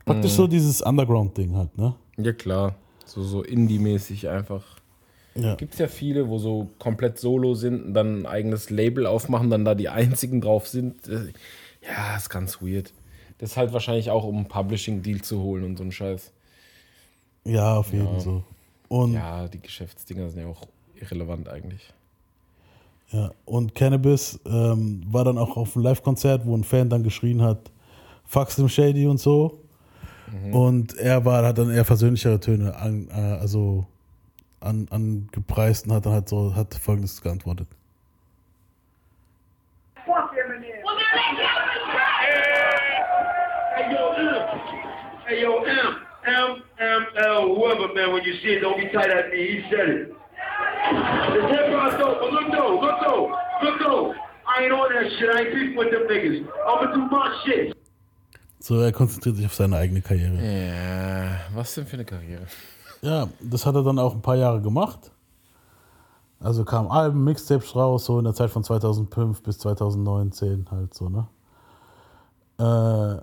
Praktisch 0.06 0.32
Mhm. 0.32 0.38
so 0.38 0.48
dieses 0.48 0.82
Underground-Ding 0.82 1.56
halt, 1.58 1.78
ne? 1.78 1.96
Ja, 2.18 2.32
klar. 2.32 2.76
So, 3.06 3.22
so 3.24 3.44
Indie-mäßig 3.44 4.30
einfach. 4.30 4.64
Ja. 5.36 5.56
Gibt 5.56 5.74
es 5.74 5.80
ja 5.80 5.88
viele, 5.88 6.30
wo 6.30 6.38
so 6.38 6.70
komplett 6.80 7.20
solo 7.20 7.56
sind 7.56 7.84
und 7.84 7.94
dann 7.94 8.22
ein 8.22 8.26
eigenes 8.26 8.70
Label 8.70 9.06
aufmachen, 9.06 9.50
dann 9.50 9.66
da 9.66 9.76
die 9.76 9.90
einzigen 9.90 10.40
drauf 10.42 10.68
sind. 10.68 11.08
Ja, 11.90 12.16
ist 12.16 12.30
ganz 12.30 12.62
weird. 12.62 12.94
Das 13.40 13.52
ist 13.52 13.58
halt 13.58 13.74
wahrscheinlich 13.74 14.10
auch, 14.12 14.24
um 14.24 14.38
einen 14.38 14.48
Publishing-Deal 14.48 15.22
zu 15.22 15.42
holen 15.42 15.64
und 15.64 15.78
so 15.78 15.84
ein 15.84 15.92
Scheiß. 15.92 16.32
Ja, 17.46 17.78
auf 17.78 17.92
jeden 17.92 18.14
Ja. 18.14 18.20
so. 18.20 18.44
Und 18.90 19.14
ja, 19.14 19.48
die 19.48 19.62
Geschäftsdinger 19.62 20.30
sind 20.30 20.42
ja 20.42 20.48
auch 20.48 20.68
irrelevant 20.96 21.48
eigentlich. 21.48 21.94
Ja, 23.12 23.32
und 23.46 23.74
Cannabis 23.74 24.40
ähm, 24.46 25.02
war 25.08 25.24
dann 25.24 25.38
auch 25.38 25.58
auf 25.58 25.76
einem 25.76 25.84
Live-Konzert, 25.86 26.46
wo 26.46 26.56
ein 26.56 26.64
Fan 26.64 26.90
dann 26.90 27.04
geschrien 27.04 27.42
hat, 27.42 27.72
Fuck 28.26 28.52
Slim 28.52 28.70
Shady 28.70 29.08
und 29.08 29.20
so. 29.20 29.60
Mhm. 30.32 30.54
Und 30.54 30.98
er 30.98 31.24
war, 31.26 31.44
hat 31.44 31.58
dann 31.58 31.72
eher 31.72 31.86
versöhnlichere 31.86 32.40
Töne 32.40 32.76
an, 32.76 33.08
äh, 33.10 33.14
also 33.14 33.88
an, 34.60 34.88
angepreist 34.92 35.88
und 35.88 35.94
hat 35.94 36.06
dann 36.06 36.14
halt 36.14 36.30
so, 36.30 36.54
hat 36.56 36.76
folgendes 36.76 37.22
geantwortet. 37.22 37.68
Fuck 40.06 40.32
Eminem. 40.38 40.70
Hey, 45.30 45.44
yo, 45.44 45.62
M. 45.62 45.96
M, 46.26 46.64
M, 46.80 47.06
L, 47.24 47.54
whoever, 47.54 47.94
man, 47.94 48.14
when 48.14 48.24
you 48.24 48.34
see 48.42 48.54
it, 48.54 48.62
don't 48.62 48.80
be 48.80 48.90
tight 48.90 49.12
at 49.12 49.30
me. 49.30 49.38
He 49.38 49.62
said 49.70 49.88
it. 49.88 50.10
It's 50.10 51.52
hip 51.52 51.70
hop, 51.70 52.00
though, 52.00 52.18
but 52.20 52.34
look, 52.34 52.52
though, 52.52 52.80
look, 52.80 53.00
though, 53.06 53.36
look, 53.62 53.80
though. 53.80 54.16
I 54.48 54.64
ain't 54.64 54.74
on 54.74 54.92
that 54.92 55.12
shit. 55.20 55.30
I 55.30 55.42
ain't 55.42 55.54
beefing 55.54 55.78
with 55.78 55.92
them 55.92 56.08
niggas. 56.10 56.48
I'ma 56.68 56.96
do 56.96 57.02
my 57.12 57.44
shit. 57.46 57.78
So, 58.60 58.82
er 58.82 58.92
konzentriert 58.92 59.36
sich 59.36 59.46
auf 59.46 59.54
seine 59.54 59.78
eigene 59.78 60.02
Karriere. 60.02 60.34
Ja, 60.42 61.42
was 61.54 61.76
denn 61.76 61.86
für 61.86 61.98
eine 61.98 62.06
Karriere? 62.06 62.48
Ja, 63.04 63.28
das 63.40 63.68
hat 63.68 63.76
er 63.76 63.84
dann 63.84 64.00
auch 64.00 64.16
ein 64.16 64.24
paar 64.24 64.36
Jahre 64.36 64.62
gemacht. 64.62 65.12
Also 66.40 66.66
kamen 66.66 66.90
Alben, 66.90 67.24
Mixtapes 67.24 67.76
raus, 67.76 68.06
so 68.06 68.18
in 68.18 68.26
der 68.26 68.34
Zeit 68.34 68.50
von 68.50 68.64
2005 68.64 69.44
bis 69.44 69.60
2019 69.60 70.66
halt 70.72 70.96
so, 70.96 71.08
ne? 71.08 71.28
Äh, 72.58 73.22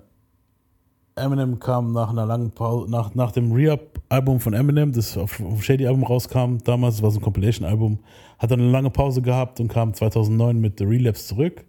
Eminem 1.17 1.59
kam 1.59 1.91
nach 1.91 2.09
einer 2.09 2.25
langen 2.25 2.51
Pause, 2.51 2.89
nach, 2.89 3.13
nach 3.15 3.31
dem 3.31 3.51
Re-Up-Album 3.51 4.39
von 4.39 4.53
Eminem, 4.53 4.91
das 4.91 5.17
auf, 5.17 5.39
auf 5.41 5.63
Shady-Album 5.63 6.03
rauskam, 6.03 6.57
damals, 6.63 7.01
war 7.01 7.11
so 7.11 7.19
ein 7.19 7.23
Compilation-Album, 7.23 7.99
hat 8.39 8.51
dann 8.51 8.59
eine 8.59 8.71
lange 8.71 8.89
Pause 8.89 9.21
gehabt 9.21 9.59
und 9.59 9.67
kam 9.67 9.93
2009 9.93 10.59
mit 10.59 10.79
The 10.79 10.85
Relapse 10.85 11.27
zurück. 11.27 11.65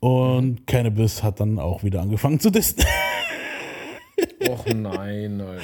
Und 0.00 0.66
Cannabis 0.66 1.22
hat 1.22 1.40
dann 1.40 1.58
auch 1.58 1.82
wieder 1.82 2.02
angefangen 2.02 2.38
zu 2.38 2.50
dissen. 2.50 2.78
Och 4.48 4.66
nein, 4.66 5.40
Alter. 5.40 5.62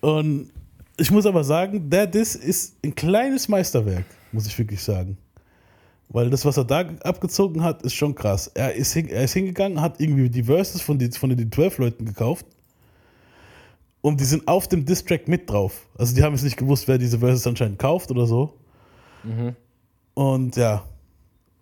Und 0.00 0.50
ich 0.96 1.10
muss 1.10 1.26
aber 1.26 1.44
sagen, 1.44 1.88
der 1.88 2.06
Diss 2.06 2.34
ist 2.34 2.76
ein 2.84 2.94
kleines 2.94 3.48
Meisterwerk, 3.48 4.04
muss 4.32 4.46
ich 4.46 4.58
wirklich 4.58 4.82
sagen. 4.82 5.16
Weil 6.12 6.28
das, 6.28 6.44
was 6.44 6.56
er 6.56 6.64
da 6.64 6.80
abgezogen 7.04 7.62
hat, 7.62 7.82
ist 7.82 7.94
schon 7.94 8.16
krass. 8.16 8.48
Er 8.54 8.74
ist, 8.74 8.92
hin, 8.92 9.08
er 9.08 9.24
ist 9.24 9.32
hingegangen, 9.32 9.80
hat 9.80 10.00
irgendwie 10.00 10.28
die 10.28 10.42
Verses 10.42 10.82
von, 10.82 10.98
die, 10.98 11.10
von 11.12 11.30
den 11.30 11.52
12 11.52 11.78
Leuten 11.78 12.04
gekauft. 12.04 12.46
Und 14.00 14.20
die 14.20 14.24
sind 14.24 14.48
auf 14.48 14.66
dem 14.66 14.84
Diss-Track 14.84 15.28
mit 15.28 15.48
drauf. 15.48 15.86
Also 15.96 16.14
die 16.16 16.24
haben 16.24 16.32
jetzt 16.32 16.42
nicht 16.42 16.56
gewusst, 16.56 16.88
wer 16.88 16.98
diese 16.98 17.20
Verses 17.20 17.46
anscheinend 17.46 17.78
kauft 17.78 18.10
oder 18.10 18.26
so. 18.26 18.54
Mhm. 19.22 19.54
Und 20.14 20.56
ja. 20.56 20.82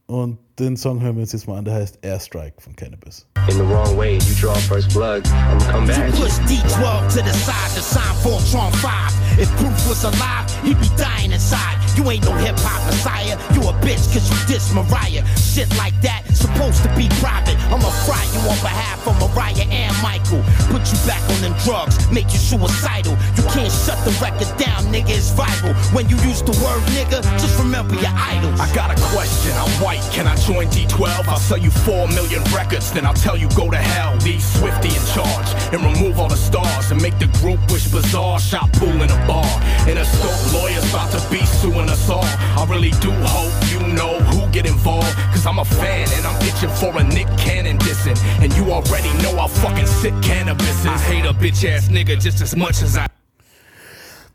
Und 0.06 0.38
den 0.58 0.78
Song 0.78 1.02
hören 1.02 1.16
wir 1.16 1.22
uns 1.22 1.32
jetzt 1.32 1.46
mal 1.46 1.58
an, 1.58 1.66
der 1.66 1.74
heißt 1.74 1.98
Airstrike 2.00 2.58
von 2.62 2.74
Cannabis. 2.74 3.26
In 3.48 3.56
the 3.56 3.62
wrong 3.64 3.94
way, 3.98 4.14
you 4.14 4.34
draw 4.40 4.54
first 4.54 4.94
blood, 4.94 5.26
I'ma 5.26 5.70
come 5.70 5.86
back. 5.86 6.08
You 6.14 6.22
push 6.22 6.38
D12 6.48 7.12
to 7.12 7.22
the 7.22 7.32
side 7.32 7.74
to 7.74 7.82
sign 7.82 8.14
for 8.22 8.40
Tron 8.50 8.72
5. 8.72 9.38
If 9.38 9.50
Proof 9.58 9.88
was 9.88 10.04
alive, 10.04 10.50
he'd 10.64 10.80
be 10.80 10.88
dying 10.96 11.32
inside. 11.32 11.77
You 11.98 12.08
ain't 12.10 12.24
no 12.24 12.32
hip 12.38 12.54
hop 12.60 12.78
messiah. 12.86 13.34
You 13.58 13.66
a 13.66 13.74
bitch 13.82 14.06
cause 14.14 14.30
you 14.30 14.38
diss 14.46 14.70
Mariah. 14.72 15.26
Shit 15.34 15.66
like 15.74 15.98
that, 16.06 16.22
supposed 16.30 16.86
to 16.86 16.90
be 16.94 17.10
private. 17.18 17.58
I'ma 17.74 17.90
fry 18.06 18.22
you 18.30 18.38
on 18.46 18.54
behalf 18.62 19.02
of 19.02 19.18
Mariah 19.18 19.66
and 19.66 19.90
Michael. 19.98 20.46
Put 20.70 20.86
you 20.94 20.98
back 21.10 21.18
on 21.34 21.42
them 21.42 21.58
drugs, 21.66 21.98
make 22.14 22.30
you 22.30 22.38
suicidal. 22.38 23.18
You 23.34 23.42
can't 23.50 23.74
shut 23.74 23.98
the 24.06 24.14
record 24.22 24.46
down, 24.62 24.86
nigga, 24.94 25.10
it's 25.10 25.34
viral. 25.34 25.74
When 25.90 26.08
you 26.08 26.14
use 26.22 26.38
the 26.38 26.54
word 26.62 26.86
nigga, 26.94 27.18
just 27.42 27.58
remember 27.58 27.98
your 27.98 28.14
idols. 28.14 28.60
I 28.60 28.70
got 28.74 28.94
a 28.94 28.98
question. 29.10 29.50
I'm 29.58 29.70
white. 29.82 30.06
Can 30.14 30.28
I 30.28 30.36
join 30.46 30.68
D12? 30.68 31.26
I'll 31.26 31.42
sell 31.42 31.58
you 31.58 31.72
four 31.82 32.06
million 32.14 32.44
records. 32.54 32.92
Then 32.92 33.06
I'll 33.06 33.18
tell 33.26 33.36
you 33.36 33.48
go 33.58 33.70
to 33.70 33.76
hell. 33.76 34.14
Leave 34.22 34.42
Swifty 34.42 34.94
in 34.94 35.02
charge 35.18 35.50
and 35.74 35.82
remove 35.82 36.20
all 36.20 36.28
the 36.28 36.38
stars 36.38 36.92
and 36.92 37.02
make 37.02 37.18
the 37.18 37.26
group 37.42 37.58
wish 37.72 37.90
bizarre. 37.90 38.38
Shop 38.38 38.70
pool 38.74 39.02
in 39.02 39.10
a 39.10 39.20
bar. 39.26 39.50
In 39.90 39.98
a 39.98 40.04
scope, 40.04 40.54
lawyers 40.54 40.86
about 40.90 41.10
to 41.10 41.20
be 41.30 41.44
suing 41.58 41.87
us 41.88 42.08
all. 42.10 42.24
I 42.24 42.64
really 42.68 42.90
do 43.00 43.10
hope 43.24 43.52
you 43.72 43.80
know 43.94 44.18
who 44.30 44.46
get 44.52 44.66
involved. 44.66 45.12
Cause 45.32 45.46
I'm 45.46 45.58
a 45.58 45.64
fan 45.64 46.08
and 46.16 46.26
I'm 46.26 46.36
itching 46.46 46.70
for 46.80 46.96
a 46.98 47.04
Nick 47.04 47.28
Cannon 47.38 47.78
dissing. 47.78 48.16
And 48.42 48.52
you 48.56 48.70
already 48.72 49.10
know 49.22 49.36
how 49.36 49.48
fucking 49.48 49.86
sick 49.86 50.14
cannabis 50.22 50.80
is. 50.80 50.86
I 50.86 50.98
hate 50.98 51.24
a 51.26 51.32
bitch 51.32 51.64
ass 51.64 51.88
nigga 51.88 52.20
just 52.20 52.40
as 52.42 52.54
much 52.56 52.82
as 52.82 52.96
I. 52.96 53.06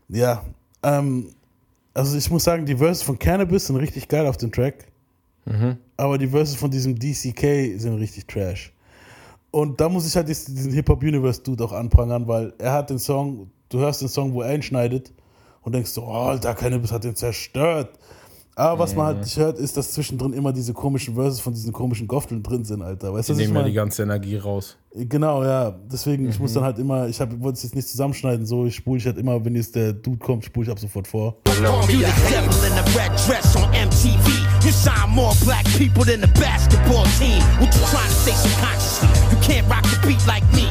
Ja, 0.10 0.44
ähm, 0.84 1.30
also 1.94 2.18
ich 2.18 2.30
muss 2.30 2.44
sagen, 2.44 2.66
die 2.66 2.76
Verses 2.76 3.04
von 3.04 3.18
Cannabis 3.18 3.68
sind 3.68 3.78
richtig 3.78 4.08
geil 4.08 4.26
auf 4.28 4.38
dem 4.38 4.52
Track. 4.52 4.86
Mhm. 5.46 5.78
Aber 5.98 6.18
die 6.18 6.28
Verses 6.28 6.56
von 6.56 6.72
diesem 6.72 6.98
DCK 6.98 7.78
sind 7.80 7.96
richtig 7.98 8.26
trash. 8.28 8.72
Und 9.52 9.80
da 9.80 9.88
muss 9.90 10.08
ich 10.08 10.16
halt 10.16 10.28
dies- 10.28 10.46
diesen 10.46 10.74
Hip-Hop-Universe-Dude 10.74 11.64
auch 11.64 11.74
anprangern, 11.74 12.28
weil 12.28 12.54
er 12.58 12.74
hat 12.74 12.90
den 12.90 12.98
Song, 12.98 13.52
du 13.70 13.80
hörst 13.80 14.02
den 14.02 14.08
Song, 14.08 14.34
wo 14.34 14.42
er 14.42 14.56
ihn 14.56 14.62
schneidet 14.64 15.12
und 15.64 15.74
denkst 15.74 15.92
so, 15.92 16.04
oh, 16.04 16.12
Alter, 16.30 16.54
Cannabis 16.54 16.92
hat 16.92 17.04
den 17.04 17.16
zerstört. 17.16 17.90
Aber 18.56 18.78
was 18.84 18.94
man 18.94 19.06
Mhm. 19.06 19.08
halt 19.16 19.20
nicht 19.26 19.38
hört, 19.38 19.58
ist, 19.58 19.76
dass 19.78 19.94
zwischendrin 19.94 20.32
immer 20.32 20.54
diese 20.54 20.74
komischen 20.74 21.16
Verses 21.16 21.40
von 21.40 21.54
diesen 21.56 21.74
komischen 21.74 22.08
Gofteln 22.08 22.44
drin 22.44 22.64
sind, 22.64 22.84
Alter. 22.84 23.12
Weißt 23.12 23.30
Die 23.30 23.32
du, 23.32 23.38
was 23.38 23.42
ich 23.42 23.48
nehmen 23.48 23.56
ja 23.56 23.62
meine? 23.62 23.72
die 23.72 23.76
ganze 23.76 24.04
Energie 24.04 24.38
raus. 24.38 24.78
Genau, 24.94 25.44
ja. 25.44 25.74
Deswegen, 25.92 26.30
ich 26.30 26.40
muss 26.40 26.52
Mhm. 26.52 26.56
dann 26.56 26.64
halt 26.66 26.78
immer, 26.78 27.08
ich 27.08 27.20
wollte 27.20 27.58
es 27.58 27.64
jetzt 27.64 27.74
nicht 27.74 27.88
zusammenschneiden, 27.88 28.46
so, 28.46 28.68
ich 28.68 28.76
spule 28.76 29.00
ich 29.00 29.06
halt 29.08 29.18
immer, 29.18 29.44
wenn 29.44 29.56
jetzt 29.56 29.74
der 29.76 29.94
Dude 29.94 30.20
kommt, 30.20 30.46
spule 30.46 30.68
ich 30.68 30.72
ab 30.72 30.78
sofort 30.78 31.08
vor. 31.08 31.38
You 31.48 31.54
the 31.56 32.04
devil 32.30 32.68
in 32.68 32.74
a 32.74 32.84
red 32.96 33.12
dress 33.28 33.56
on 33.56 33.64
MTV. 33.72 34.30
You 34.64 34.72
sign 34.72 35.10
more 35.10 35.34
black 35.44 35.66
people 35.80 36.06
than 36.06 36.22
the 36.22 36.40
basketball 36.40 37.06
team. 37.18 37.42
What 37.60 37.74
you 37.74 37.82
trying 37.90 38.08
to 38.08 38.20
say 38.24 38.34
subconsciously? 38.34 39.10
You 39.32 39.38
can't 39.42 39.68
rock 39.68 39.82
the 39.90 40.08
beat 40.08 40.24
like 40.28 40.44
me. 40.54 40.68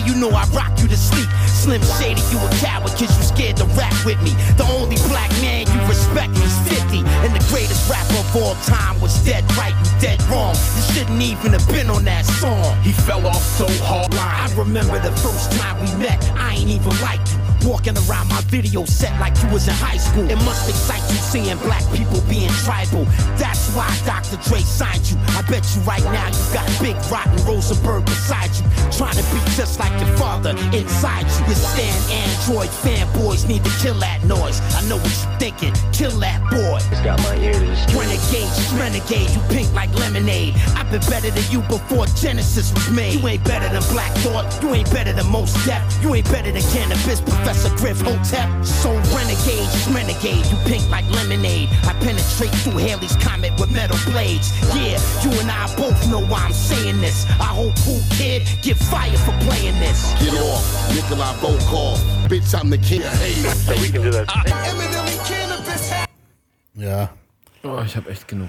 You 0.00 0.14
know 0.14 0.30
I 0.30 0.44
rock 0.54 0.72
you 0.80 0.88
to 0.88 0.96
sleep. 0.96 1.28
Slim 1.46 1.82
Shady, 1.98 2.22
you 2.30 2.38
a 2.38 2.50
coward 2.64 2.92
cause 2.96 3.12
you 3.12 3.22
scared 3.22 3.56
to 3.58 3.64
rap 3.76 3.92
with 4.04 4.20
me. 4.22 4.32
The 4.56 4.64
only 4.80 4.96
black 5.08 5.30
man 5.42 5.66
you 5.68 5.80
respect 5.86 6.32
is 6.38 6.54
50. 6.68 6.98
And 7.22 7.34
the 7.34 7.44
greatest 7.50 7.90
rapper 7.90 8.16
of 8.16 8.36
all 8.36 8.54
time 8.64 9.00
was 9.00 9.14
dead 9.24 9.44
right, 9.52 9.74
you 9.84 10.00
dead 10.00 10.22
wrong. 10.24 10.54
You 10.76 10.82
shouldn't 10.94 11.22
even 11.22 11.52
have 11.52 11.66
been 11.68 11.90
on 11.90 12.04
that 12.04 12.24
song. 12.24 12.80
He 12.82 12.92
fell 12.92 13.26
off 13.26 13.42
so 13.42 13.66
hard. 13.84 14.12
I 14.14 14.52
remember 14.56 14.98
the 14.98 15.12
first 15.20 15.52
time 15.52 15.78
we 15.80 16.04
met, 16.04 16.22
I 16.36 16.54
ain't 16.54 16.70
even 16.70 16.94
like 17.00 17.20
you. 17.30 17.51
Walking 17.64 17.96
around 18.10 18.28
my 18.28 18.40
video 18.50 18.84
set 18.84 19.14
like 19.20 19.40
you 19.40 19.48
was 19.50 19.68
in 19.68 19.74
high 19.74 19.96
school. 19.96 20.28
It 20.28 20.36
must 20.42 20.68
excite 20.68 21.02
you 21.10 21.16
seeing 21.22 21.56
black 21.58 21.84
people 21.94 22.20
being 22.28 22.50
tribal. 22.66 23.04
That's 23.38 23.70
why 23.70 23.86
Dr. 24.04 24.36
Dre 24.48 24.58
signed 24.66 25.06
you. 25.08 25.16
I 25.38 25.42
bet 25.46 25.62
you 25.74 25.80
right 25.82 26.02
now 26.02 26.26
you 26.26 26.42
got 26.50 26.66
Big 26.82 26.96
Rotten 27.06 27.38
Rosenberg 27.46 28.04
beside 28.06 28.50
you. 28.58 28.66
Trying 28.90 29.14
to 29.14 29.22
be 29.30 29.38
just 29.54 29.78
like 29.78 29.94
your 30.00 30.10
father 30.18 30.50
inside 30.74 31.22
you. 31.38 31.46
You 31.46 31.54
stand 31.54 32.02
Android 32.10 32.68
fanboys 32.82 33.46
need 33.46 33.62
to 33.62 33.70
kill 33.78 33.94
that 34.02 34.24
noise. 34.24 34.58
I 34.74 34.82
know 34.88 34.96
what 34.98 35.14
you're 35.14 35.38
thinking. 35.38 35.74
Kill 35.92 36.18
that 36.18 36.42
boy. 36.50 36.82
It's 36.90 37.00
got 37.06 37.22
my 37.22 37.38
ear 37.38 37.54
to 37.54 37.60
the 37.60 37.76
street. 37.76 37.94
Renegade, 37.94 38.50
renegade, 38.74 39.30
you 39.30 39.40
pink 39.54 39.72
like 39.72 39.94
lemonade. 39.94 40.54
I've 40.74 40.90
been 40.90 41.06
better 41.06 41.30
than 41.30 41.46
you 41.52 41.62
before 41.70 42.06
Genesis 42.18 42.74
was 42.74 42.90
made. 42.90 43.20
You 43.20 43.28
ain't 43.28 43.44
better 43.44 43.68
than 43.70 43.82
Black 43.94 44.10
Thought, 44.26 44.50
you 44.62 44.74
ain't 44.74 44.90
better 44.90 45.12
than 45.12 45.26
most 45.30 45.54
Def, 45.64 45.82
you 46.02 46.14
ain't 46.14 46.28
better 46.30 46.50
than 46.50 46.62
Cannabis, 46.74 47.20
Professor 47.20 47.51
Griff 47.76 48.00
Hotep. 48.00 48.64
So 48.64 48.90
renegade, 49.14 49.68
renegade, 49.90 50.46
you 50.46 50.56
pink 50.64 50.88
like 50.90 51.08
lemonade. 51.10 51.68
I 51.84 51.92
penetrate 52.00 52.54
through 52.62 52.78
Haley's 52.78 53.16
Comet 53.16 53.52
with 53.60 53.70
metal 53.70 53.98
blades. 54.10 54.50
Yeah, 54.74 54.98
you 55.22 55.30
and 55.40 55.50
I 55.50 55.66
both 55.76 56.08
know 56.08 56.20
why 56.24 56.44
I'm 56.46 56.52
saying 56.52 57.00
this. 57.00 57.26
I 57.40 57.52
hope 57.54 57.74
Cool 57.84 58.00
Kid 58.10 58.42
get 58.62 58.76
fired 58.76 59.18
for 59.20 59.32
playing 59.46 59.78
this. 59.80 60.12
Get 60.20 60.34
off, 60.34 60.64
Nikolai 60.94 61.32
Volkov. 61.40 61.98
Bitch, 62.28 62.54
I'm 62.58 62.70
the 62.70 62.78
king. 62.78 63.02
Hey, 63.02 63.80
we 63.80 63.88
can 63.90 64.02
do 64.02 64.10
that. 64.10 64.28
Ja. 66.74 67.10
Oh, 67.64 67.82
ich 67.84 67.96
habe 67.96 68.10
echt 68.10 68.26
genug. 68.26 68.48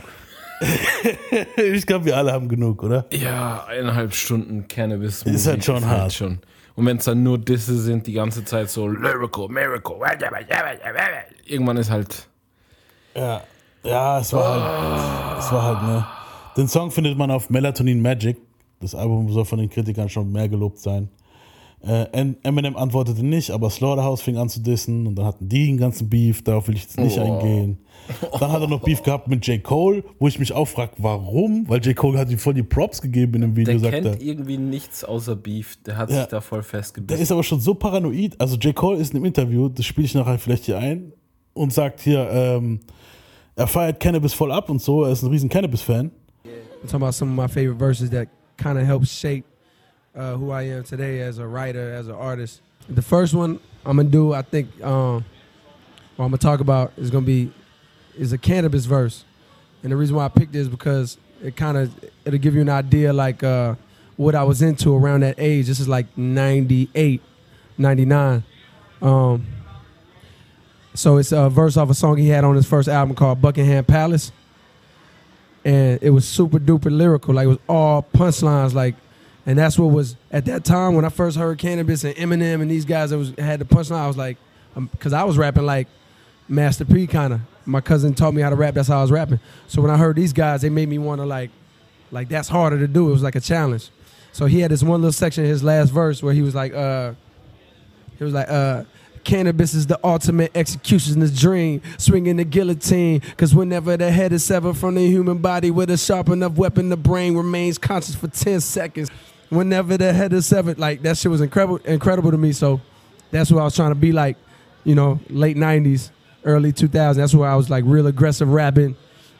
ich 1.57 1.85
glaube, 1.85 2.05
wir 2.05 2.17
alle 2.17 2.31
haben 2.31 2.47
genug, 2.47 2.83
oder? 2.83 3.05
Ja, 3.11 3.65
eineinhalb 3.65 4.15
Stunden 4.15 4.67
Cannabis. 4.67 5.23
Ist 5.23 5.45
halt 5.45 5.65
schon 5.65 5.85
hart. 5.85 6.13
Schon. 6.13 6.39
Und 6.75 6.85
wenn 6.85 6.97
es 6.97 7.05
dann 7.05 7.21
nur 7.21 7.37
Disse 7.37 7.77
sind, 7.79 8.07
die 8.07 8.13
ganze 8.13 8.43
Zeit 8.45 8.69
so 8.69 8.87
Lyrical, 8.87 9.47
Miracle. 9.47 9.97
Irgendwann 11.45 11.77
ist 11.77 11.91
halt. 11.91 12.27
Ja. 13.15 13.41
Ja, 13.83 14.19
es 14.19 14.33
war 14.33 15.33
halt. 15.33 15.39
Es 15.39 15.51
war 15.51 15.63
halt, 15.63 15.83
ne. 15.83 16.07
Den 16.57 16.67
Song 16.67 16.89
findet 16.89 17.17
man 17.17 17.29
auf 17.31 17.49
Melatonin 17.49 18.01
Magic. 18.01 18.37
Das 18.79 18.95
Album 18.95 19.31
soll 19.31 19.45
von 19.45 19.59
den 19.59 19.69
Kritikern 19.69 20.09
schon 20.09 20.31
mehr 20.31 20.49
gelobt 20.49 20.79
sein. 20.79 21.09
Äh, 21.85 22.05
Em- 22.13 22.37
Eminem 22.43 22.77
antwortete 22.77 23.25
nicht, 23.25 23.51
aber 23.51 23.69
Slaughterhouse 23.69 24.21
fing 24.21 24.37
an 24.37 24.47
zu 24.47 24.61
dissen 24.61 25.05
und 25.05 25.15
dann 25.15 25.25
hatten 25.25 25.49
die 25.49 25.67
einen 25.67 25.77
ganzen 25.77 26.07
Beef, 26.09 26.41
darauf 26.41 26.67
will 26.69 26.75
ich 26.75 26.83
jetzt 26.83 26.97
nicht 26.97 27.17
Oh. 27.19 27.23
eingehen. 27.23 27.77
Dann 28.39 28.51
hat 28.53 28.61
er 28.61 28.67
noch 28.69 28.81
Beef 28.81 29.03
gehabt 29.03 29.27
mit 29.27 29.45
J. 29.45 29.61
Cole, 29.61 30.03
wo 30.17 30.27
ich 30.29 30.39
mich 30.39 30.53
auch 30.53 30.65
frage, 30.67 30.93
warum? 30.99 31.67
Weil 31.67 31.81
J. 31.85 31.93
Cole 31.95 32.17
hat 32.17 32.29
ihm 32.31 32.37
voll 32.37 32.53
die 32.53 32.63
Props 32.63 33.01
gegeben 33.01 33.35
in 33.35 33.41
dem 33.41 33.55
Video, 33.57 33.73
Der 33.73 33.79
sagt 33.79 33.93
kennt 33.93 34.05
er. 34.05 34.21
irgendwie 34.21 34.57
nichts 34.57 35.03
außer 35.03 35.35
Beef. 35.35 35.77
Der 35.85 35.97
hat 35.97 36.09
Ja. 36.09 36.21
sich 36.21 36.25
da 36.27 36.39
voll 36.39 36.59
Der 36.59 36.63
festgebissen. 36.63 37.21
ist 37.21 37.31
aber 37.33 37.43
schon 37.43 37.59
so 37.59 37.73
paranoid. 37.73 38.39
Also 38.39 38.55
J. 38.55 38.73
Cole 38.73 38.97
ist 38.99 39.11
in 39.11 39.17
einem 39.17 39.25
Interview, 39.25 39.67
das 39.67 39.85
spiele 39.85 40.05
ich 40.05 40.15
nachher 40.15 40.39
vielleicht 40.39 40.63
hier 40.65 40.77
ein, 40.77 41.11
und 41.53 41.73
sagt 41.73 41.99
hier, 41.99 42.29
ähm, 42.31 42.79
er 43.55 43.67
feiert 43.67 43.99
Cannabis 43.99 44.33
voll 44.33 44.51
ab 44.53 44.69
und 44.69 44.81
so, 44.81 45.03
er 45.03 45.11
ist 45.11 45.21
ein 45.21 45.29
riesen 45.29 45.49
Cannabis-Fan. 45.49 46.11
I'm 46.45 46.87
talking 46.87 47.01
about 47.03 47.11
some 47.11 47.31
of 47.31 47.37
my 47.37 47.47
favorite 47.47 47.77
verses 47.77 48.09
that 48.09 48.27
kind 48.57 48.77
of 48.79 48.85
help 48.85 49.05
shape 49.05 49.43
uh, 50.15 50.35
who 50.35 50.51
I 50.51 50.63
am 50.63 50.83
today 50.83 51.21
as 51.21 51.37
a 51.37 51.47
writer, 51.47 51.93
as 51.93 52.07
an 52.07 52.15
artist. 52.15 52.61
The 52.89 53.01
first 53.01 53.33
one 53.33 53.59
I'm 53.85 53.97
gonna 53.97 54.09
do, 54.09 54.33
I 54.33 54.41
think, 54.41 54.69
um, 54.83 55.25
what 56.15 56.25
I'm 56.25 56.31
gonna 56.31 56.37
talk 56.37 56.59
about 56.59 56.93
is 56.97 57.09
gonna 57.09 57.25
be 57.25 57.51
is 58.17 58.33
a 58.33 58.37
cannabis 58.37 58.85
verse, 58.85 59.25
and 59.81 59.91
the 59.91 59.95
reason 59.95 60.15
why 60.15 60.25
I 60.25 60.29
picked 60.29 60.55
it 60.55 60.59
is 60.59 60.69
because 60.69 61.17
it 61.41 61.55
kind 61.55 61.77
of 61.77 61.93
it'll 62.25 62.39
give 62.39 62.55
you 62.55 62.61
an 62.61 62.69
idea 62.69 63.11
like 63.11 63.43
uh, 63.43 63.75
what 64.17 64.35
I 64.35 64.43
was 64.43 64.61
into 64.61 64.95
around 64.95 65.21
that 65.21 65.35
age. 65.37 65.67
This 65.67 65.79
is 65.79 65.87
like 65.87 66.17
98, 66.17 67.21
99. 67.77 68.43
Um, 69.01 69.45
so 70.93 71.17
it's 71.17 71.31
a 71.31 71.49
verse 71.49 71.75
off 71.75 71.89
a 71.89 71.93
song 71.93 72.17
he 72.17 72.29
had 72.29 72.43
on 72.43 72.55
his 72.55 72.67
first 72.67 72.87
album 72.87 73.15
called 73.15 73.41
Buckingham 73.41 73.83
Palace 73.83 74.31
and 75.65 75.99
it 76.01 76.09
was 76.09 76.27
super 76.27 76.59
duper 76.59 76.91
lyrical. 76.95 77.33
Like 77.33 77.45
it 77.45 77.49
was 77.49 77.59
all 77.67 78.05
punchlines. 78.13 78.73
Like, 78.73 78.95
and 79.45 79.57
that's 79.57 79.77
what 79.77 79.87
was 79.87 80.15
at 80.31 80.45
that 80.45 80.63
time 80.63 80.95
when 80.95 81.03
I 81.05 81.09
first 81.09 81.37
heard 81.37 81.57
Cannabis 81.57 82.03
and 82.03 82.15
Eminem 82.15 82.61
and 82.61 82.71
these 82.71 82.85
guys 82.85 83.09
that 83.09 83.17
was 83.17 83.33
had 83.37 83.59
the 83.59 83.65
punchline. 83.65 83.97
I 83.97 84.07
was 84.07 84.17
like, 84.17 84.37
because 84.75 85.13
I 85.13 85.23
was 85.23 85.37
rapping 85.37 85.65
like 85.65 85.87
Master 86.47 86.85
P 86.85 87.07
kind 87.07 87.33
of. 87.33 87.41
My 87.65 87.81
cousin 87.81 88.13
taught 88.13 88.33
me 88.33 88.41
how 88.41 88.49
to 88.49 88.55
rap. 88.55 88.73
That's 88.73 88.87
how 88.87 88.99
I 88.99 89.01
was 89.01 89.11
rapping. 89.11 89.39
So 89.67 89.81
when 89.81 89.91
I 89.91 89.97
heard 89.97 90.15
these 90.15 90.33
guys, 90.33 90.61
they 90.61 90.69
made 90.69 90.89
me 90.89 90.97
want 90.97 91.19
to 91.21 91.25
like, 91.25 91.49
like 92.11 92.29
that's 92.29 92.49
harder 92.49 92.77
to 92.79 92.87
do. 92.87 93.09
It 93.09 93.11
was 93.11 93.23
like 93.23 93.35
a 93.35 93.41
challenge. 93.41 93.89
So 94.31 94.45
he 94.45 94.59
had 94.61 94.71
this 94.71 94.83
one 94.83 95.01
little 95.01 95.13
section 95.13 95.43
in 95.43 95.49
his 95.49 95.63
last 95.63 95.89
verse 95.89 96.23
where 96.23 96.33
he 96.33 96.41
was 96.41 96.55
like, 96.55 96.73
uh, 96.73 97.13
he 98.17 98.23
was 98.23 98.33
like, 98.33 98.49
uh, 98.49 98.83
Cannabis 99.23 99.73
is 99.73 99.87
the 99.87 99.99
ultimate 100.03 100.51
executioner's 100.55 101.37
dream. 101.39 101.81
Swinging 101.97 102.35
the 102.37 102.43
guillotine. 102.43 103.21
Cause 103.37 103.55
whenever 103.55 103.95
the 103.95 104.11
head 104.11 104.33
is 104.33 104.43
severed 104.43 104.75
from 104.75 104.95
the 104.95 105.07
human 105.07 105.37
body 105.37 105.71
with 105.71 105.89
a 105.89 105.97
sharp 105.97 106.29
enough 106.29 106.53
weapon, 106.53 106.89
the 106.89 106.97
brain 106.97 107.35
remains 107.35 107.77
conscious 107.77 108.15
for 108.15 108.27
10 108.27 108.59
seconds. 108.59 109.09
Whenever 109.53 109.97
the 109.97 110.13
head 110.13 110.33
is 110.33 110.45
severed, 110.45 110.79
like 110.79 111.01
that 111.03 111.17
shit 111.17 111.31
was 111.31 111.41
incredible, 111.41 111.77
incredible 111.85 112.31
to 112.31 112.37
me. 112.37 112.53
So 112.53 112.81
that's 113.31 113.51
what 113.51 113.61
I 113.61 113.65
was 113.65 113.75
trying 113.75 113.91
to 113.91 113.95
be 113.95 114.11
like, 114.11 114.37
you 114.83 114.95
know, 114.95 115.19
late 115.29 115.57
90s, 115.57 116.09
early 116.43 116.73
2000s. 116.73 117.15
That's 117.15 117.33
where 117.33 117.49
I 117.49 117.55
was 117.55 117.69
like 117.69 117.83
real 117.85 118.07
aggressive 118.07 118.49
rapping, 118.49 118.95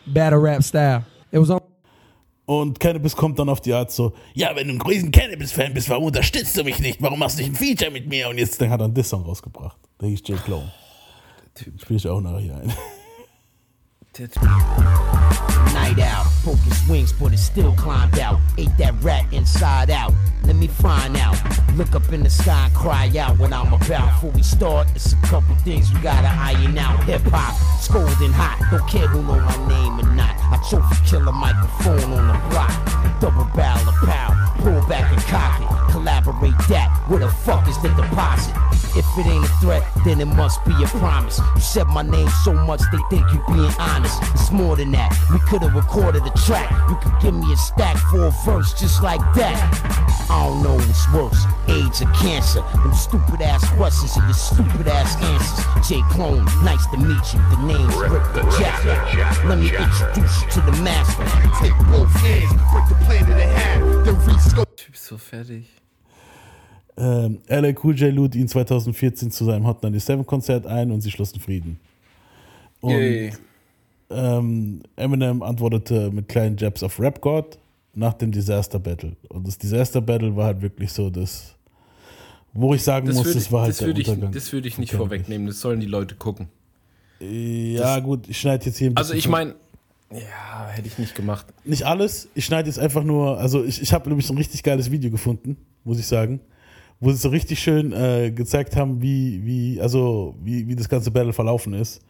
battle 0.07 0.39
rap 0.39 0.63
style. 0.63 1.03
It 1.31 1.39
was 1.39 1.49
on. 1.49 1.61
Und 2.45 2.79
Cannabis 2.79 3.15
kommt 3.15 3.39
dann 3.39 3.47
auf 3.47 3.61
die 3.61 3.73
Art 3.73 3.89
so, 3.89 4.13
ja, 4.33 4.53
wenn 4.55 4.67
du 4.67 4.73
ein 4.73 4.81
riesen 4.81 5.11
Cannabis-Fan 5.11 5.73
bist, 5.73 5.89
warum 5.89 6.05
unterstützt 6.05 6.57
du 6.57 6.63
mich 6.65 6.79
nicht? 6.79 7.01
Warum 7.01 7.19
machst 7.19 7.39
du 7.39 7.43
nicht 7.43 7.53
ein 7.53 7.55
Feature 7.55 7.89
mit 7.89 8.07
mir? 8.07 8.27
Und 8.27 8.37
jetzt 8.37 8.59
dann 8.59 8.69
hat 8.69 8.81
er 8.81 8.85
einen 8.85 8.93
Diss-Song 8.93 9.23
rausgebracht. 9.23 9.77
Der 10.01 10.09
hieß 10.09 10.21
J. 10.25 10.43
Clone. 10.43 10.69
Spiel 11.81 11.97
ich 11.97 12.07
auch 12.07 12.19
nachher 12.19 12.39
hier 12.39 12.55
ein. 12.57 12.73
Night 15.83 15.99
out, 15.99 16.27
broke 16.45 16.59
his 16.59 16.87
wings, 16.87 17.11
but 17.11 17.33
it 17.33 17.39
still 17.39 17.73
climbed 17.73 18.17
out. 18.17 18.39
Ate 18.57 18.71
that 18.77 18.93
rat 19.03 19.25
inside 19.33 19.89
out. 19.89 20.13
Let 20.45 20.55
me 20.55 20.67
find 20.67 21.17
out. 21.17 21.35
Look 21.75 21.93
up 21.93 22.09
in 22.13 22.23
the 22.23 22.29
sky 22.29 22.67
and 22.67 22.73
cry 22.73 23.11
out 23.19 23.37
what 23.37 23.51
I'm 23.51 23.73
about. 23.73 24.13
Before 24.15 24.31
we 24.31 24.43
start, 24.43 24.87
it's 24.95 25.11
a 25.11 25.17
couple 25.27 25.53
things 25.57 25.93
we 25.93 25.99
gotta 25.99 26.29
iron 26.29 26.77
out. 26.77 27.03
Hip 27.03 27.21
hop, 27.23 27.53
scolding 27.81 28.31
hot. 28.31 28.65
Don't 28.71 28.87
care 28.87 29.07
who 29.07 29.23
know 29.23 29.41
my 29.41 29.67
name 29.67 29.99
or 29.99 30.15
not. 30.15 30.33
I 30.39 30.57
trophy 30.69 31.17
a 31.17 31.19
microphone 31.19 32.13
on 32.13 32.27
the 32.27 32.49
block. 32.49 33.19
Double 33.19 33.43
barrel 33.53 33.89
of 33.89 33.95
pow. 34.07 34.53
Pull 34.59 34.87
back 34.87 35.11
and 35.11 35.21
cock 35.23 35.59
it. 35.59 35.91
Collaborate 35.91 36.57
that. 36.69 37.03
Where 37.09 37.19
the 37.19 37.27
fuck 37.27 37.67
is 37.67 37.81
the 37.81 37.89
deposit? 37.89 38.55
If 38.95 39.05
it 39.17 39.25
ain't 39.25 39.43
a 39.43 39.47
threat, 39.59 39.83
then 40.05 40.21
it 40.21 40.25
must 40.27 40.63
be 40.65 40.71
a 40.71 40.87
promise. 40.87 41.39
You 41.55 41.61
said 41.61 41.87
my 41.87 42.03
name 42.03 42.29
so 42.43 42.53
much 42.53 42.81
they 42.91 42.99
think 43.09 43.25
you 43.33 43.41
being 43.47 43.73
honest. 43.79 44.21
It's 44.33 44.51
more 44.51 44.75
than 44.75 44.91
that. 44.91 45.17
We 45.31 45.39
could 45.39 45.63
have 45.63 45.72
recorded 45.73 46.23
a 46.25 46.31
track. 46.31 46.69
You 46.89 46.95
could 47.01 47.19
give 47.21 47.33
me 47.33 47.51
a 47.51 47.57
stack 47.57 47.97
for 48.09 48.25
a 48.25 48.31
verse 48.45 48.73
just 48.73 49.01
like 49.03 49.21
that. 49.35 49.57
I 50.29 50.47
don't 50.47 50.63
know 50.63 50.75
what's 50.75 51.11
worse, 51.11 51.45
AIDS 51.67 52.01
or 52.01 52.11
cancer. 52.13 52.61
Them 52.83 52.93
stupid 52.93 53.41
ass 53.41 53.67
questions 53.71 54.15
and 54.15 54.25
your 54.25 54.33
stupid 54.33 54.87
ass 54.87 55.15
answers. 55.21 55.89
J. 55.89 56.01
Clone, 56.11 56.45
nice 56.63 56.85
to 56.87 56.97
meet 56.97 57.25
you. 57.33 57.39
The 57.51 57.59
name's 57.65 57.95
Rick 57.95 58.23
the 58.33 58.43
Jack. 58.57 58.83
Let 59.45 59.57
me 59.57 59.69
introduce 59.69 60.43
you 60.43 60.49
to 60.51 60.61
the 60.61 60.81
master. 60.83 61.25
Take 61.59 61.77
both 61.91 62.11
hands, 62.21 62.53
break 62.71 62.87
the 62.89 62.95
planet 63.05 63.29
in 63.29 63.49
half, 63.49 64.05
then 64.05 64.15
rescope. 64.27 64.75
Typ 64.77 64.93
ist 64.93 65.05
so 65.05 65.17
fertig. 65.17 65.65
Ähm, 66.95 67.39
LA 67.47 67.73
Cool 67.83 67.95
J 67.95 68.13
lud 68.13 68.35
ihn 68.35 68.47
2014 68.47 69.31
zu 69.31 69.45
seinem 69.45 69.65
Hot 69.65 69.81
97 69.81 70.27
Konzert 70.27 70.67
ein 70.67 70.91
und 70.91 71.01
sie 71.01 71.09
schlossen 71.09 71.39
Frieden. 71.39 71.79
Und 72.81 72.91
Yay. 72.91 73.33
Ähm, 74.15 74.81
Eminem 74.95 75.41
antwortete 75.43 76.11
mit 76.11 76.27
kleinen 76.29 76.57
Jabs 76.57 76.83
auf 76.83 76.99
Rap 76.99 77.21
God 77.21 77.57
nach 77.95 78.13
dem 78.13 78.31
Disaster 78.31 78.79
Battle. 78.79 79.15
Und 79.29 79.47
das 79.47 79.57
Disaster 79.57 80.01
Battle 80.01 80.35
war 80.35 80.45
halt 80.45 80.61
wirklich 80.61 80.91
so 80.91 81.09
das, 81.09 81.55
wo 82.53 82.73
ich 82.73 82.83
sagen 82.83 83.07
muss, 83.07 83.17
würde 83.17 83.33
das 83.33 83.51
war 83.51 83.61
halt 83.61 83.71
das 83.71 83.77
der 83.79 83.87
würde 83.87 84.01
ich, 84.01 84.07
Untergang. 84.09 84.31
das 84.31 84.51
würde 84.53 84.67
ich 84.67 84.77
nicht 84.77 84.93
vorwegnehmen. 84.93 85.47
Das 85.47 85.59
sollen 85.61 85.79
die 85.79 85.85
Leute 85.87 86.15
gucken. 86.15 86.47
Ja, 87.19 87.99
gut, 87.99 88.27
ich 88.27 88.39
schneide 88.39 88.65
jetzt 88.65 88.77
hier 88.77 88.89
ein 88.91 88.97
Also 88.97 89.13
bisschen 89.13 89.17
ich 89.19 89.23
von- 89.25 89.31
meine, 89.31 89.55
ja, 90.11 90.67
hätte 90.71 90.87
ich 90.87 90.97
nicht 90.97 91.15
gemacht. 91.15 91.45
Nicht 91.63 91.83
alles. 91.85 92.27
Ich 92.35 92.45
schneide 92.45 92.67
jetzt 92.67 92.79
einfach 92.79 93.03
nur, 93.03 93.37
also 93.39 93.63
ich, 93.63 93.81
ich 93.81 93.93
habe 93.93 94.09
nämlich 94.09 94.27
so 94.27 94.33
ein 94.33 94.37
richtig 94.37 94.61
geiles 94.63 94.91
Video 94.91 95.09
gefunden, 95.09 95.57
muss 95.83 95.99
ich 95.99 96.05
sagen, 96.07 96.39
wo 96.99 97.11
sie 97.11 97.17
so 97.17 97.29
richtig 97.29 97.59
schön 97.59 97.91
äh, 97.93 98.31
gezeigt 98.31 98.75
haben, 98.75 99.01
wie, 99.01 99.45
wie, 99.45 99.81
also 99.81 100.35
wie, 100.43 100.67
wie 100.67 100.75
das 100.75 100.89
ganze 100.89 101.11
Battle 101.11 101.33
verlaufen 101.33 101.73
ist. 101.73 102.01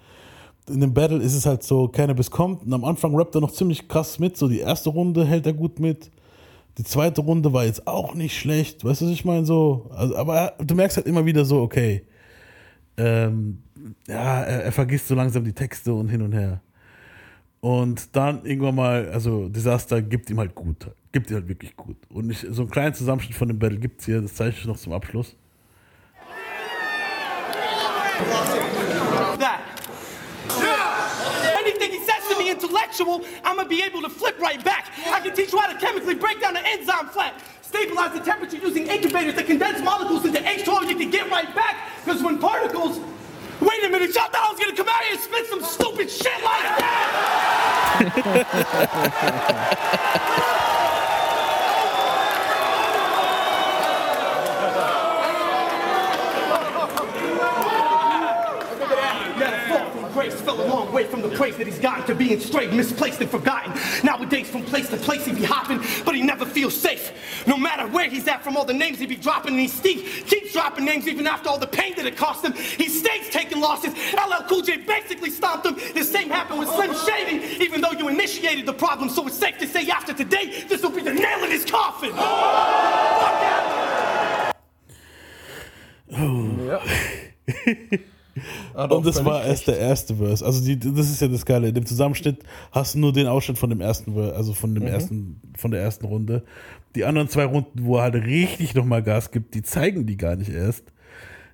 In 0.70 0.80
dem 0.80 0.94
Battle 0.94 1.18
ist 1.18 1.34
es 1.34 1.46
halt 1.46 1.64
so, 1.64 1.88
Cannabis 1.88 2.32
kommt 2.32 2.64
und 2.66 2.74
am 2.74 2.86
Anfang 2.86 3.16
rappt 3.16 3.36
er 3.36 3.42
noch 3.42 3.52
ziemlich 3.52 3.88
krass 3.88 4.20
mit. 4.20 4.38
So 4.38 4.48
die 4.48 4.60
erste 4.60 4.90
Runde 4.90 5.26
hält 5.26 5.46
er 5.46 5.54
gut 5.54 5.80
mit. 5.80 6.10
Die 6.78 6.84
zweite 6.84 7.22
Runde 7.22 7.54
war 7.54 7.66
jetzt 7.66 7.86
auch 7.86 8.16
nicht 8.16 8.38
schlecht. 8.38 8.84
Weißt 8.84 9.02
du, 9.02 9.06
was 9.06 9.12
ich 9.12 9.26
meine? 9.26 9.46
So, 9.46 9.90
also, 9.94 10.16
aber 10.16 10.36
er, 10.36 10.64
du 10.64 10.74
merkst 10.74 10.98
halt 10.98 11.08
immer 11.08 11.26
wieder 11.26 11.46
so, 11.46 11.62
okay, 11.62 12.04
ähm, 12.98 13.62
ja, 14.08 14.42
er, 14.44 14.64
er 14.66 14.72
vergisst 14.72 15.08
so 15.08 15.16
langsam 15.16 15.44
die 15.44 15.54
Texte 15.54 15.94
und 15.94 16.08
hin 16.08 16.22
und 16.22 16.34
her. 16.34 16.62
Und 17.60 18.16
dann 18.16 18.46
irgendwann 18.46 18.76
mal, 18.76 19.10
also 19.10 19.50
Disaster 19.50 20.02
gibt 20.02 20.30
ihm 20.30 20.40
halt 20.40 20.56
gut. 20.56 20.90
Gibt 21.12 21.30
ihm 21.30 21.36
halt 21.36 21.48
wirklich 21.48 21.76
gut. 21.76 21.98
Und 22.10 22.30
ich, 22.30 22.46
so 22.50 22.64
einen 22.64 22.72
kleinen 22.72 22.94
Zusammenschnitt 22.94 23.38
von 23.38 23.48
dem 23.48 23.60
Battle 23.60 23.80
gibt 23.80 24.00
es 24.00 24.06
hier, 24.06 24.22
das 24.22 24.34
zeige 24.34 24.56
ich 24.58 24.66
noch 24.66 24.78
zum 24.78 24.94
Abschluss. 24.94 25.36
that. 29.44 29.73
Intellectual, 32.84 33.26
I'm 33.44 33.56
gonna 33.58 33.70
be 33.70 33.84
able 33.84 34.02
to 34.02 34.10
flip 34.10 34.40
right 34.40 34.64
back. 34.64 34.92
I 35.08 35.20
can 35.20 35.36
teach 35.36 35.52
you 35.52 35.60
how 35.60 35.72
to 35.72 35.78
chemically 35.80 36.16
break 36.16 36.42
down 36.42 36.58
an 36.58 36.64
enzyme 36.66 37.08
flat. 37.08 37.42
Stabilize 37.62 38.14
the 38.14 38.20
temperature 38.20 38.58
using 38.58 38.88
incubators 38.88 39.36
that 39.36 39.46
condense 39.46 39.84
molecules 39.84 40.26
into 40.26 40.40
H2O. 40.40 40.90
You 40.90 40.96
can 40.96 41.10
get 41.10 41.30
right 41.32 41.54
back. 41.56 41.78
Because 42.04 42.22
when 42.22 42.38
particles. 42.40 43.00
Wait 43.62 43.84
a 43.84 43.90
minute, 43.90 44.14
y'all 44.14 44.28
thought 44.30 44.50
I 44.50 44.52
was 44.52 44.60
gonna 44.60 44.76
come 44.76 44.90
out 44.90 45.04
here 45.04 45.14
and 45.14 45.22
spit 45.22 45.48
some 45.48 45.64
stupid 45.64 46.12
shit 46.12 46.44
like 46.44 46.64
That 50.14 50.30
fell 60.44 60.62
a 60.62 60.68
long 60.68 60.92
way 60.92 61.06
from 61.06 61.22
the 61.22 61.30
praise 61.30 61.58
that 61.58 61.68
he's 61.68 61.80
gotten 61.80 62.06
to 62.06 62.16
being 62.16 62.40
strayed, 62.40 62.74
misplaced, 62.74 63.22
and 63.22 63.30
forgotten. 63.30 63.74
Nowadays, 64.04 64.50
from 64.50 64.64
place 64.64 64.90
to 64.90 64.98
place, 64.98 65.26
he 65.26 65.34
be 65.34 65.44
hopping, 65.44 65.82
but 66.06 66.16
he 66.16 66.22
never 66.22 66.46
feels 66.46 66.80
safe. 66.80 67.12
No 67.48 67.58
matter 67.58 67.88
where 67.88 68.10
he's 68.10 68.28
at, 68.28 68.44
from 68.44 68.58
all 68.58 68.66
the 68.66 68.74
names 68.74 69.00
he 69.00 69.06
be 69.06 69.16
dropping, 69.16 69.54
and 69.54 69.62
he 69.62 69.68
Steve 69.68 70.24
keeps 70.28 70.54
dropping 70.54 70.86
names 70.86 71.08
even 71.08 71.28
after 71.28 71.50
all 71.50 71.58
the 71.58 71.68
pain 71.68 71.96
that 71.96 72.06
it 72.06 72.18
cost 72.18 72.44
him. 72.46 72.54
He 72.54 72.90
stays 72.90 73.30
taking 73.30 73.62
losses. 73.62 73.94
LL 74.14 74.44
Cool 74.48 74.62
J 74.62 74.78
basically 74.78 75.30
stomped 75.30 75.66
him. 75.66 75.76
The 75.94 76.04
same 76.04 76.30
happened 76.30 76.60
with 76.60 76.70
Slim 76.70 76.94
Shady, 76.94 77.64
even 77.64 77.82
though 77.82 77.92
you 77.92 78.08
initiated 78.10 78.66
the 78.66 78.74
problem. 78.74 79.10
So 79.10 79.28
it's 79.28 79.38
safe 79.38 79.58
to 79.60 79.68
say 79.68 79.90
after 79.90 80.14
today, 80.14 80.64
this 80.68 80.82
will 80.82 80.92
be 80.92 81.02
the 81.02 81.14
nail 81.14 81.44
in 81.44 81.52
his 81.52 81.66
coffin. 81.66 82.12
Oh. 86.16 86.80
Und 88.90 89.06
das 89.06 89.24
war 89.24 89.44
erst 89.44 89.68
der 89.68 89.78
erste 89.78 90.16
Verse. 90.16 90.44
Also 90.46 90.64
die, 90.64 90.78
das 90.80 91.10
ist 91.10 91.22
ja 91.22 91.28
das 91.28 91.46
Geile. 91.46 91.68
In 91.68 91.76
dem 91.76 91.86
Zusammenschnitt 91.86 92.44
hast 92.72 92.96
du 92.96 93.00
nur 93.00 93.14
den 93.14 93.28
Ausschnitt 93.28 93.58
von 93.58 93.70
dem 93.70 93.82
ersten 93.82 94.14
Verse, 94.14 94.36
also 94.36 94.54
von 94.54 94.74
dem 94.74 94.84
Mhm. 94.84 94.90
ersten, 94.90 95.42
von 95.58 95.72
der 95.72 95.82
ersten 95.82 96.06
Runde. 96.06 96.44
Die 96.96 97.06
anderen 97.06 97.28
zwei 97.30 97.46
Runden, 97.46 97.86
wo 97.86 97.98
er 97.98 98.04
halt 98.04 98.16
richtig 98.16 98.74
nochmal 98.76 99.04
Gas 99.04 99.32
gibt, 99.32 99.54
die 99.56 99.62
zeigen 99.64 100.06
die 100.06 100.18
gar 100.18 100.36
nicht 100.36 100.50
erst. 100.52 100.84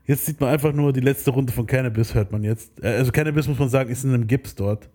Jetzt 0.06 0.26
sieht 0.26 0.39
man 0.41 0.49
einfach 0.49 0.73
nur 0.73 0.91
die 0.93 1.01
letzte 1.01 1.31
Runde 1.31 1.53
von 1.53 1.68
Cannabis, 1.68 2.14
hört 2.15 2.31
man 2.31 2.43
jetzt. 2.43 2.72
Äh, 2.84 2.88
Also 2.97 3.11
Cannabis, 3.11 3.47
muss 3.47 3.60
man 3.60 3.69
sagen, 3.69 3.89
ist 3.91 4.03
in 4.03 4.14
einem 4.14 4.27
Gips 4.27 4.56
dort. 4.56 4.89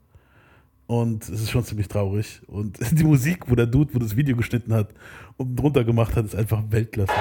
Und 0.87 1.23
es 1.25 1.41
ist 1.41 1.51
schon 1.51 1.65
ziemlich 1.65 1.89
traurig. 1.89 2.43
Und 2.47 2.79
die 2.99 3.05
Musik, 3.05 3.49
wo 3.51 3.55
der 3.55 3.67
Dude, 3.67 3.95
wo 3.95 3.99
das 3.99 4.17
Video 4.17 4.37
geschnitten 4.37 4.73
hat 4.75 4.89
und 5.37 5.55
drunter 5.57 5.85
gemacht 5.85 6.17
hat, 6.17 6.25
ist 6.27 6.35
einfach 6.35 6.63
Weltklasse. 6.69 7.13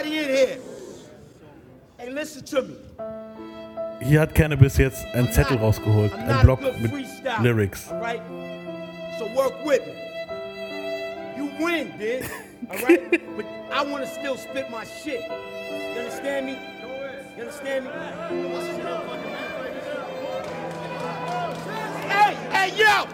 Everybody 0.00 0.18
in 0.18 0.36
here. 0.36 0.58
Hey, 1.98 2.10
listen 2.10 2.44
to 2.44 2.62
me. 2.62 2.76
Hier 4.02 4.20
hat 4.20 4.34
Cannabis 4.34 4.78
jetzt 4.78 5.04
einen 5.12 5.30
Zettel 5.30 5.58
rausgeholt, 5.58 6.12
I'm 6.14 6.28
einen 6.28 6.42
Block 6.42 6.60
mit 6.62 6.92
Lyrics. 7.42 7.90
All 7.90 8.00
right? 8.00 8.22
So 9.18 9.26
work 9.36 9.64
with 9.64 9.84
me. 9.86 9.92
You 11.36 11.50
win, 11.60 11.92
bitch. 11.98 12.30
All 12.70 12.78
right? 12.78 13.10
but 13.36 13.44
I 13.70 13.84
want 13.84 14.04
to 14.04 14.10
still 14.10 14.36
spit 14.36 14.70
my 14.70 14.84
shit. 14.84 15.20
You 15.20 16.00
understand 16.00 16.46
me? 16.46 16.56
You 17.36 17.42
understand 17.42 17.84
me? 17.84 17.90
Hey, 22.08 22.34
hey, 22.50 22.76
yo! 22.76 23.06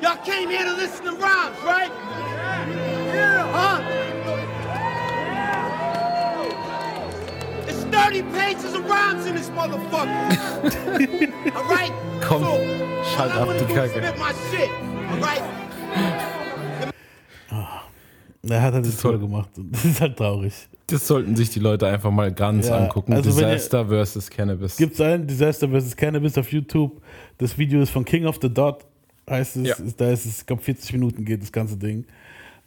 Y'all 0.00 0.24
came 0.24 0.48
here 0.48 0.64
to 0.64 0.74
listen 0.74 1.04
to 1.06 1.12
rhymes, 1.12 1.56
right? 1.64 1.90
Yeah. 3.12 3.52
Huh? 3.52 4.23
30 7.94 8.22
pages 8.32 8.74
of 8.74 8.82
rhymes 8.90 9.26
in 9.26 9.34
this 9.36 9.50
motherfucker. 9.50 10.08
All 11.54 11.64
right? 11.74 11.92
Komm, 12.26 12.42
So, 12.42 12.58
schalt 13.14 13.32
I 13.34 13.38
ab 13.38 13.48
die 13.58 13.72
Kacke. 13.74 14.02
shit. 14.50 14.70
Right? 15.20 15.42
Er 18.46 18.60
hat 18.62 18.74
halt 18.74 18.86
das 18.86 18.98
toll 18.98 19.18
gemacht. 19.18 19.48
Das 19.72 19.84
ist 19.84 20.00
halt 20.00 20.16
traurig. 20.16 20.52
Das 20.88 21.06
sollten 21.06 21.34
sich 21.34 21.48
die 21.50 21.60
Leute 21.60 21.86
einfach 21.86 22.10
mal 22.10 22.30
ganz 22.32 22.68
Ja, 22.68 22.76
angucken. 22.76 23.14
also 23.14 23.30
ihr- 23.30 23.46
Disaster 23.46 23.86
versus 23.86 24.28
Cannabis. 24.28 24.76
Gibt's 24.76 25.00
ein 25.00 25.26
Disaster 25.26 25.66
vs. 25.68 25.96
Cannabis 25.96 26.36
auf 26.36 26.52
YouTube. 26.52 27.00
Das 27.38 27.56
Video 27.56 27.80
ist 27.80 27.90
von 27.90 28.04
King 28.04 28.26
of 28.26 28.38
the 28.42 28.52
Dot. 28.52 28.84
heißt 29.30 29.56
es, 29.56 29.68
Ja. 29.68 29.74
da 29.96 30.10
ist 30.10 30.26
es, 30.26 30.40
ich 30.40 30.46
glaube 30.46 30.60
40 30.62 30.92
Minuten 30.92 31.24
geht 31.24 31.40
das 31.40 31.50
ganze 31.52 31.78
Ding. 31.78 32.04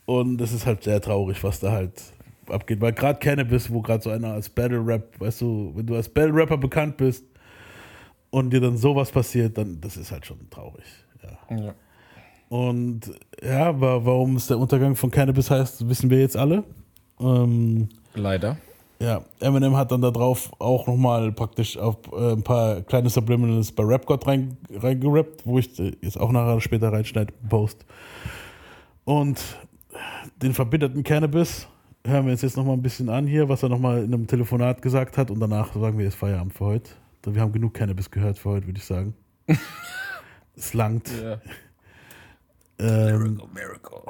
Und 0.08 0.38
das 0.38 0.52
ist 0.54 0.66
halt 0.66 0.84
sehr 0.84 1.00
traurig, 1.00 1.44
was 1.44 1.60
da 1.60 1.72
halt 1.72 1.92
abgeht. 2.52 2.82
Weil 2.82 2.94
gerade 2.94 3.20
Cannabis, 3.20 3.72
wo 3.72 3.82
gerade 3.82 4.04
so 4.04 4.10
einer 4.10 4.34
als 4.34 4.50
Battle 4.50 4.86
Rap, 4.86 5.20
weißt 5.20 5.42
du, 5.42 5.72
wenn 5.76 5.86
du 5.86 5.96
als 5.96 6.10
Battle 6.10 6.34
Rapper 6.34 6.58
bekannt 6.58 6.98
bist 6.98 7.26
und 8.30 8.52
dir 8.52 8.62
dann 8.62 8.78
sowas 8.78 9.12
passiert, 9.12 9.58
dann 9.58 9.80
das 9.82 9.98
ist 9.98 10.12
halt 10.12 10.26
schon 10.26 10.50
traurig. 10.50 10.86
Ja. 11.24 11.58
Ja. 11.58 11.74
Und 12.50 13.12
ja, 13.44 13.66
aber 13.68 14.06
warum 14.06 14.38
es 14.38 14.48
der 14.48 14.58
Untergang 14.58 14.96
von 14.96 15.12
Cannabis 15.12 15.52
heißt, 15.52 15.88
wissen 15.90 16.10
wir 16.10 16.20
jetzt 16.20 16.38
alle. 16.38 16.64
Ähm, 17.20 17.90
Leider. 18.14 18.58
ja, 19.02 19.22
Eminem 19.40 19.76
hat 19.76 19.92
dann 19.92 20.02
da 20.02 20.12
drauf 20.12 20.52
auch 20.60 20.88
nochmal 20.88 21.32
praktisch 21.32 21.78
auf 21.78 21.98
äh, 22.14 22.34
ein 22.34 22.44
paar 22.44 22.82
kleine 22.82 23.10
Subliminals 23.10 23.72
bei 23.72 23.84
Rap 23.84 24.06
God 24.06 24.26
rein, 24.28 24.56
reingerappt, 24.72 25.46
wo 25.46 25.60
ich 25.60 25.78
äh, 25.80 25.92
jetzt 26.02 26.20
auch 26.20 26.32
nachher 26.32 26.62
später 26.62 26.94
reinschneide, 26.94 27.34
Post. 27.50 27.86
Und 29.04 29.42
den 30.42 30.54
verbitterten 30.54 31.04
Cannabis 31.04 31.68
hören 32.06 32.26
wir 32.26 32.32
uns 32.32 32.42
jetzt 32.42 32.58
nochmal 32.58 32.76
ein 32.76 32.82
bisschen 32.82 33.10
an 33.10 33.28
hier, 33.28 33.50
was 33.50 33.64
er 33.64 33.70
nochmal 33.70 34.04
in 34.04 34.14
einem 34.14 34.28
Telefonat 34.28 34.82
gesagt 34.82 35.18
hat 35.18 35.32
und 35.32 35.40
danach 35.40 35.74
sagen 35.74 35.98
wir 35.98 36.06
jetzt 36.06 36.16
Feierabend 36.16 36.54
für 36.54 36.66
heute. 36.66 36.92
Wir 37.26 37.42
haben 37.42 37.52
genug 37.52 37.74
Cannabis 37.74 38.10
gehört 38.10 38.40
für 38.40 38.50
heute, 38.52 38.68
würde 38.68 38.80
ich 38.80 38.86
sagen. 38.86 39.14
es 40.56 40.74
langt. 40.74 41.10
Ja. 41.22 41.42
Ähm, 42.80 43.42
Miracle. 43.54 44.02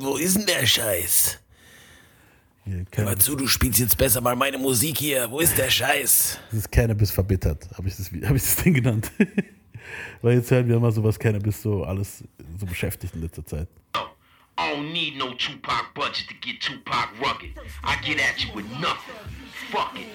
Wo 0.00 0.16
ist 0.16 0.36
denn 0.36 0.46
der 0.46 0.66
Scheiß? 0.66 1.38
Hör 2.92 3.04
mal 3.04 3.16
zu, 3.16 3.34
du 3.36 3.46
spielst 3.46 3.78
jetzt 3.78 3.96
besser 3.96 4.20
mal 4.20 4.34
meine 4.36 4.58
Musik 4.58 4.98
hier. 4.98 5.30
Wo 5.30 5.38
ist 5.38 5.56
der 5.56 5.70
Scheiß? 5.70 6.38
Das 6.50 6.58
ist 6.58 6.72
Cannabis 6.72 7.10
verbittert, 7.10 7.68
habe 7.78 7.88
ich, 7.88 7.96
das- 7.96 8.10
hab 8.10 8.34
ich 8.36 8.42
das 8.42 8.56
Ding 8.56 8.74
genannt. 8.74 9.10
Weil 10.20 10.38
jetzt 10.38 10.50
hören 10.50 10.68
wir 10.68 10.76
immer 10.76 10.90
so, 10.92 11.02
was 11.02 11.18
Cannabis 11.18 11.62
so 11.62 11.84
alles 11.84 12.24
so 12.58 12.66
beschäftigt 12.66 13.14
in 13.14 13.22
letzter 13.22 13.46
Zeit. 13.46 13.68
I 14.58 14.74
don't 14.74 14.92
need 14.92 15.16
no 15.16 15.34
Tupac 15.34 15.94
budget 15.94 16.26
to 16.28 16.34
get 16.34 16.60
Tupac 16.60 17.10
rugged. 17.22 17.50
I 17.84 17.94
get 18.02 18.18
at 18.20 18.44
you 18.44 18.52
with 18.52 18.68
nothing. 18.80 19.14
Fuck 19.70 19.96
it. 19.96 20.08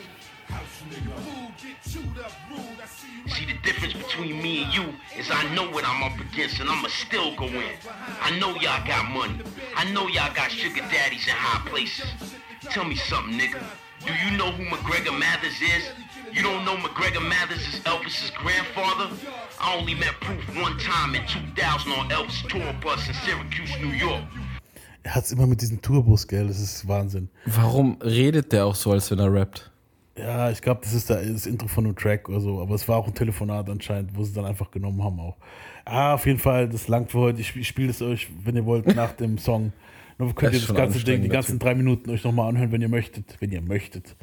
See, 3.28 3.46
the 3.46 3.58
difference 3.64 3.94
between 3.94 4.42
me 4.42 4.64
and 4.64 4.74
you 4.74 4.94
is 5.18 5.32
I 5.32 5.56
know 5.56 5.72
what 5.72 5.86
I'm 5.88 6.04
up 6.04 6.20
against 6.20 6.60
and 6.60 6.70
I'ma 6.70 6.90
still 6.90 7.34
go 7.38 7.46
in. 7.46 7.72
I 8.22 8.38
know 8.38 8.50
y'all 8.56 8.86
got 8.86 9.10
money. 9.10 9.40
I 9.78 9.90
know 9.94 10.10
y'all 10.10 10.34
got 10.36 10.52
sugar 10.52 10.82
daddies 10.92 11.26
in 11.26 11.34
high 11.34 11.66
places. 11.70 12.06
Tell 12.70 12.84
me 12.84 12.96
something, 12.96 13.40
nigga. 13.40 13.64
Do 14.06 14.12
you 14.14 14.38
know 14.38 14.52
who 14.52 14.66
McGregor 14.66 15.18
Mathers 15.18 15.62
is? 15.62 15.90
You 16.36 16.42
don't 16.42 16.64
know 16.66 16.76
McGregor 16.78 17.22
Mathers 17.22 17.62
is 17.68 17.80
Elvis's 17.86 18.32
grandfather? 18.34 19.10
I 19.62 19.78
only 19.78 19.94
met 19.96 20.20
Proof 20.20 20.42
one 20.64 20.78
time 20.80 21.16
in 21.16 21.22
2000 21.28 21.92
on 21.94 22.10
Elvis 22.10 22.42
tour 22.50 22.74
bus 22.82 23.08
in 23.08 23.14
Syracuse, 23.14 23.78
New 23.82 23.92
York. 23.94 24.24
Er 25.04 25.16
hat 25.16 25.26
es 25.26 25.32
immer 25.32 25.46
mit 25.48 25.62
diesen 25.62 25.82
Turbos, 25.82 26.28
gell? 26.28 26.48
Das 26.48 26.60
ist 26.60 26.88
Wahnsinn. 26.88 27.30
Warum 27.46 27.98
redet 28.02 28.52
der 28.52 28.66
auch 28.66 28.76
so, 28.76 28.92
als 28.92 29.12
wenn 29.12 29.20
er 29.20 29.32
rappt? 29.34 29.70
Ja, 30.18 30.50
ich 30.50 30.62
glaube, 30.62 30.82
das 30.84 30.94
ist 30.94 31.10
da- 31.10 31.22
das 31.22 31.46
Intro 31.46 31.68
von 31.68 31.86
einem 31.86 31.96
Track 31.96 32.30
oder 32.30 32.40
so, 32.40 32.62
aber 32.62 32.76
es 32.76 32.88
war 32.88 32.98
auch 32.98 33.08
ein 33.08 33.14
Telefonat 33.14 33.70
anscheinend, 33.70 34.16
wo 34.16 34.24
sie 34.24 34.34
dann 34.34 34.46
einfach 34.46 34.72
genommen 34.72 35.04
haben 35.04 35.20
auch. 35.20 35.36
Ah, 35.86 36.14
auf 36.14 36.26
jeden 36.26 36.40
Fall, 36.40 36.70
das 36.70 36.88
langt 36.88 37.12
für 37.12 37.20
heute. 37.20 37.42
Ich, 37.42 37.56
ich 37.56 37.68
spiele 37.68 37.90
es 37.90 38.02
euch, 38.02 38.30
wenn 38.44 38.56
ihr 38.56 38.66
wollt, 38.66 38.96
nach 38.96 39.12
dem 39.12 39.38
Song. 39.38 39.74
Dann 40.20 40.34
könnt 40.36 40.54
Das 40.54 40.62
ihr 40.62 40.68
das 40.68 40.76
ganze 40.78 41.04
Ding, 41.04 41.24
die 41.24 41.28
ganzen 41.28 41.58
drei 41.60 41.74
Minuten 41.76 42.10
euch 42.12 42.24
nochmal 42.24 42.48
anhören, 42.48 42.72
wenn 42.72 42.82
ihr 42.82 42.88
möchtet. 42.90 43.36
Wenn 43.40 43.52
ihr 43.52 43.62
möchtet. 43.62 44.16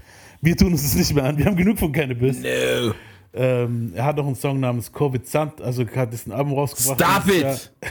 Wir 0.42 0.56
tun 0.56 0.72
uns 0.72 0.82
das 0.82 0.94
nicht 0.94 1.14
mehr 1.14 1.24
an, 1.24 1.36
wir 1.36 1.44
haben 1.44 1.56
genug 1.56 1.78
von 1.78 1.92
Cannabis. 1.92 2.38
No. 2.38 2.94
Ähm, 3.32 3.92
er 3.94 4.04
hat 4.06 4.16
noch 4.16 4.26
einen 4.26 4.34
Song 4.34 4.58
namens 4.58 4.90
Covid 4.92 5.26
Sant, 5.26 5.60
also 5.60 5.86
hat 5.86 6.12
jetzt 6.12 6.26
ein 6.26 6.32
Album 6.32 6.54
rausgebracht. 6.54 7.00
Stop 7.00 7.28
it! 7.32 7.42
Jahr. 7.42 7.58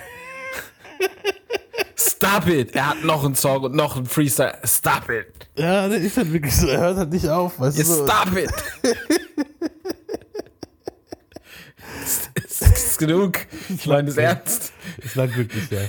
Stop 1.96 2.48
it! 2.48 2.76
Er 2.76 2.90
hat 2.90 3.04
noch 3.04 3.24
einen 3.24 3.36
Song 3.36 3.64
und 3.64 3.76
noch 3.76 3.96
einen 3.96 4.06
Freestyle. 4.06 4.58
Stop 4.66 5.10
it! 5.10 5.28
Ja, 5.58 5.88
der 5.88 6.00
ist 6.00 6.18
halt 6.18 6.34
wirklich 6.34 6.56
so, 6.56 6.68
er 6.68 6.80
hört 6.80 6.98
halt 6.98 7.12
nicht 7.12 7.28
auf. 7.30 7.60
Weißt 7.60 7.78
du, 7.78 7.82
Jetzt 7.82 7.90
so. 7.90 8.06
stop 8.08 8.36
it! 8.36 8.52
Es 12.04 12.30
ist, 12.44 12.62
es 12.62 12.84
ist 12.84 12.98
genug. 13.00 13.40
Ich 13.70 13.86
meine 13.86 14.08
das 14.08 14.18
ernst. 14.18 14.74
Es 15.06 15.16
lag 15.16 15.34
wirklich, 15.38 15.70
ja. 15.70 15.80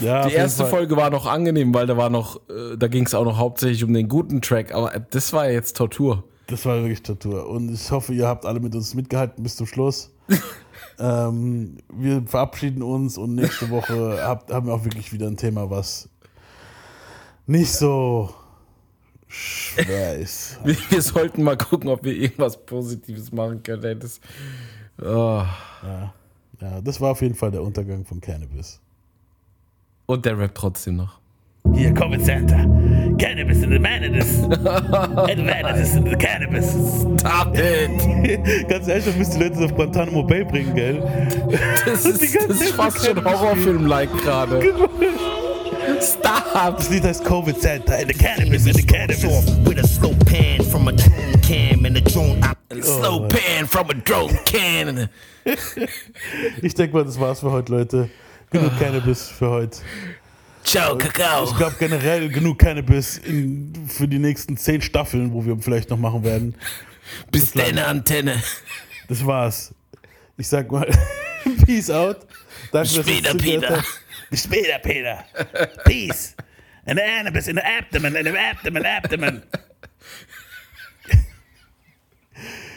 Ja 0.00 0.26
Die 0.26 0.34
erste. 0.34 0.66
Folge 0.66 0.96
war 0.96 1.10
noch 1.10 1.26
angenehm, 1.26 1.74
weil 1.74 1.86
da 1.86 1.96
war 1.96 2.10
noch, 2.10 2.40
äh, 2.48 2.76
da 2.76 2.88
ging 2.88 3.06
es 3.06 3.14
auch 3.14 3.24
noch 3.24 3.38
hauptsächlich 3.38 3.84
um 3.84 3.92
den 3.92 4.08
guten 4.08 4.40
Track, 4.40 4.74
aber 4.74 4.92
das 5.10 5.32
war 5.32 5.50
jetzt 5.50 5.76
Tortur. 5.76 6.24
Das 6.46 6.66
war 6.66 6.76
wirklich 6.76 7.02
Tortur. 7.02 7.48
Und 7.48 7.72
ich 7.72 7.90
hoffe, 7.90 8.12
ihr 8.12 8.26
habt 8.26 8.44
alle 8.44 8.60
mit 8.60 8.74
uns 8.74 8.94
mitgehalten 8.94 9.42
bis 9.42 9.56
zum 9.56 9.66
Schluss. 9.66 10.10
ähm, 10.98 11.78
wir 11.92 12.22
verabschieden 12.26 12.82
uns 12.82 13.18
und 13.18 13.34
nächste 13.34 13.70
Woche 13.70 14.18
habt, 14.22 14.52
haben 14.52 14.66
wir 14.66 14.74
auch 14.74 14.84
wirklich 14.84 15.12
wieder 15.12 15.26
ein 15.26 15.36
Thema, 15.36 15.70
was 15.70 16.08
nicht 17.46 17.72
so 17.72 18.30
schwer 19.26 20.16
ist. 20.16 20.60
Wir, 20.64 20.76
wir 20.90 21.02
sollten 21.02 21.42
mal 21.42 21.56
gucken, 21.56 21.90
ob 21.90 22.04
wir 22.04 22.14
irgendwas 22.14 22.64
Positives 22.64 23.32
machen 23.32 23.62
können. 23.64 23.98
Das, 23.98 24.20
oh. 25.02 25.42
Ja. 25.82 26.14
ja, 26.60 26.80
das 26.80 27.00
war 27.00 27.10
auf 27.10 27.20
jeden 27.20 27.34
Fall 27.34 27.50
der 27.50 27.62
Untergang 27.62 28.04
von 28.04 28.20
Cannabis. 28.20 28.80
Und 30.06 30.24
der 30.24 30.38
rappt 30.38 30.56
trotzdem 30.56 30.96
noch. 30.96 31.18
Hier, 31.72 31.94
Covid 31.94 32.22
Center. 32.22 32.58
Cannabis 33.18 33.62
in 33.62 33.70
the 33.70 33.78
Manadis. 33.78 34.42
Advantages 35.24 35.94
in 35.96 36.04
the 36.04 36.16
Cannabis. 36.16 36.72
Stop 37.18 37.56
it! 37.56 38.68
Ganz 38.68 38.86
ehrlich, 38.86 39.06
dann 39.06 39.18
müsst 39.18 39.34
ihr 39.34 39.48
Leute 39.48 39.64
auf 39.64 39.74
Guantanamo 39.74 40.22
Bay 40.22 40.44
bringen, 40.44 40.74
gell? 40.74 41.02
Das 41.86 42.04
ist, 42.04 42.34
das 42.34 42.60
ist 42.60 42.72
fast 42.72 43.04
schon 43.04 43.24
Horrorfilm-like 43.24 44.12
gerade. 44.18 44.60
Stop! 46.00 46.76
Das 46.76 46.90
Lied 46.90 47.04
heißt 47.04 47.24
Covid 47.24 47.58
Center 47.58 47.98
in 47.98 48.08
the 48.08 48.14
Cannabis 48.14 48.66
in 48.66 48.74
the 48.74 48.84
Cannabis. 48.84 49.24
With 49.64 49.78
a 49.78 49.86
slow 49.86 50.14
pan 50.26 50.62
from 50.64 50.88
a 50.88 50.92
drone 50.92 51.40
cam 51.40 51.84
and 51.86 51.96
a 51.96 52.00
drone 52.00 52.40
op. 52.44 52.58
Slow 52.82 53.26
pan 53.28 53.66
from 53.66 53.88
a 53.90 53.94
drone 53.94 54.38
can. 54.44 55.08
Ich 56.62 56.74
denke 56.74 56.94
mal, 56.94 57.04
das 57.04 57.18
war's 57.18 57.40
für 57.40 57.50
heute, 57.50 57.72
Leute. 57.72 58.10
Genug 58.50 58.78
Cannabis 58.78 59.28
für 59.28 59.50
heute. 59.50 59.78
Ciao, 60.64 60.96
Kakao. 60.96 61.44
Ich 61.44 61.56
glaube 61.56 61.76
generell 61.78 62.28
genug 62.28 62.58
Cannabis 62.58 63.18
in, 63.18 63.72
für 63.88 64.08
die 64.08 64.18
nächsten 64.18 64.56
zehn 64.56 64.80
Staffeln, 64.80 65.32
wo 65.32 65.44
wir 65.44 65.56
vielleicht 65.58 65.90
noch 65.90 65.98
machen 65.98 66.24
werden. 66.24 66.54
Bis 67.30 67.52
deine 67.52 67.86
Antenne. 67.86 68.42
Das 69.08 69.24
war's. 69.26 69.74
Ich 70.36 70.48
sag 70.48 70.70
mal, 70.72 70.88
Peace 71.66 71.90
out. 71.90 72.26
Danke, 72.72 72.88
später, 72.88 73.34
Peter. 73.34 73.84
Bis 74.30 74.44
später, 74.44 74.78
Peter. 74.78 75.24
Peace. 75.84 76.34
And 76.86 76.98
the 76.98 77.04
cannabis 77.04 77.48
in 77.48 77.56
the 77.56 77.62
abdomen, 77.64 78.16
in 78.16 78.24
the 78.24 78.38
abdomen, 78.38 78.84
abdomen. 78.84 79.42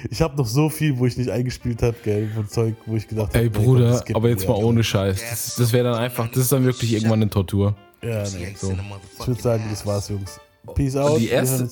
Ich 0.10 0.22
habe 0.22 0.36
noch 0.38 0.48
so 0.48 0.70
viel, 0.70 0.98
wo 0.98 1.06
ich 1.06 1.18
nicht 1.18 1.30
eingespielt 1.30 1.82
habe, 1.82 1.96
gell, 2.04 2.30
von 2.34 2.48
Zeug, 2.48 2.76
wo 2.86 2.96
ich 2.96 3.08
gedacht 3.08 3.30
habe, 3.30 3.40
Ey 3.40 3.50
Bruder, 3.50 4.04
aber 4.14 4.30
jetzt 4.30 4.48
mal 4.48 4.56
ohne 4.56 4.84
Scheiß. 4.84 5.22
Das, 5.30 5.56
das 5.56 5.74
wäre 5.74 5.92
dann 5.92 5.96
einfach, 5.96 6.28
das 6.30 6.44
ist 6.44 6.52
dann 6.52 6.64
wirklich 6.66 6.94
irgendwann 6.94 7.22
eine 7.22 7.30
Tortur. 7.30 7.76
Ja, 8.02 8.24
nee. 8.30 8.56
So. 8.58 8.76
Ich 9.20 9.28
würde 9.28 9.42
sagen, 9.42 9.64
das 9.70 9.86
war's, 9.86 10.10
Jungs. 10.10 10.40
Peace 10.76 10.96
out. 10.96 11.20
Die 11.20 11.30
erste, 11.30 11.70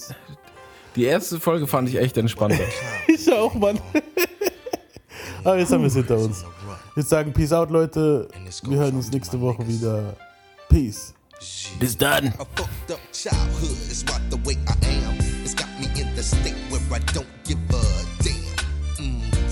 die 0.96 1.04
erste 1.06 1.40
Folge 1.40 1.68
fand 1.68 1.90
ich 1.90 1.98
echt 1.98 2.18
entspannter. 2.18 2.64
Ich 3.08 3.32
auch, 3.32 3.54
Mann. 3.54 3.80
Aber 5.44 5.58
jetzt 5.58 5.72
haben 5.72 5.82
wir 5.82 5.88
es 5.88 5.94
hinter 5.96 6.18
uns. 6.18 6.44
Ich 6.92 6.96
würde 6.98 7.10
sagen, 7.10 7.34
Peace 7.34 7.52
out, 7.54 7.70
Leute. 7.70 8.28
Wir 8.64 8.78
hören 8.78 8.96
uns 8.96 9.12
nächste 9.12 9.40
Woche 9.40 9.68
wieder. 9.68 10.16
Peace. 10.70 11.14
Bis 11.80 11.98
dann. 11.98 12.28
A 12.28 12.46
fucked 12.56 12.92
up 12.92 13.00
childhood 13.12 13.78
is 13.92 14.04
what 14.08 14.22
the 14.32 14.38
way 14.46 14.58
I 14.68 15.06
am. 15.06 15.16
It's 15.44 15.56
got 15.56 15.68
me 15.80 15.88
in 16.00 16.16
the 16.16 16.24
state 16.24 16.56
where 16.70 16.82
I 16.92 17.00
don't 17.14 17.26
give 17.46 17.60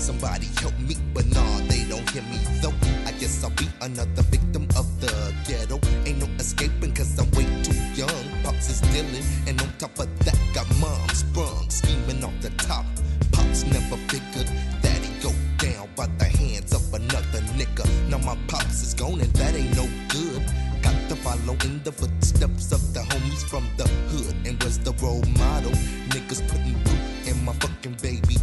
somebody 0.04 0.46
help 0.60 0.78
me, 0.80 0.94
but 1.14 1.24
nah, 1.32 1.58
they 1.66 1.82
don't 1.84 2.06
hear 2.10 2.20
me 2.24 2.38
though. 2.60 2.74
I 3.06 3.12
guess 3.12 3.42
I'll 3.42 3.48
be 3.56 3.66
another 3.80 4.22
victim 4.28 4.64
of 4.76 4.86
the 5.00 5.10
ghetto. 5.48 5.80
Ain't 6.04 6.18
no 6.18 6.26
escaping 6.36 6.92
cause 6.92 7.18
I'm 7.18 7.30
way 7.30 7.46
too 7.62 7.78
young. 7.96 8.24
Pops 8.42 8.68
is 8.68 8.80
dealing, 8.92 9.24
and 9.48 9.58
on 9.62 9.72
top 9.78 9.98
of 9.98 10.08
that, 10.26 10.38
got 10.52 10.68
mom 10.78 11.08
sprung, 11.08 11.70
scheming 11.70 12.22
off 12.22 12.38
the 12.42 12.50
top. 12.68 12.84
Pops 13.32 13.64
never 13.64 13.96
figured 14.12 14.48
that 14.82 15.00
he 15.00 15.10
go 15.22 15.32
down 15.56 15.88
by 15.96 16.06
the 16.18 16.26
hands 16.26 16.74
of 16.74 16.84
another 16.92 17.40
nigga. 17.56 17.88
Now 18.10 18.18
my 18.18 18.36
pops 18.46 18.82
is 18.82 18.92
gone, 18.92 19.20
and 19.22 19.32
that 19.40 19.54
ain't 19.54 19.74
no 19.74 19.88
good. 20.10 20.44
Got 20.82 21.00
to 21.08 21.16
follow 21.16 21.56
in 21.64 21.82
the 21.82 21.92
footsteps 21.92 22.72
of 22.72 22.92
the 22.92 23.00
homies 23.00 23.42
from 23.48 23.66
the 23.78 23.88
hood. 24.12 24.36
And 24.44 24.62
was 24.62 24.78
the 24.80 24.92
role 25.02 25.24
model. 25.38 25.72
Niggas 26.12 26.46
putting 26.46 26.76
root 26.84 27.04
in 27.26 27.42
my 27.42 27.54
fucking 27.54 27.96
baby 28.02 28.33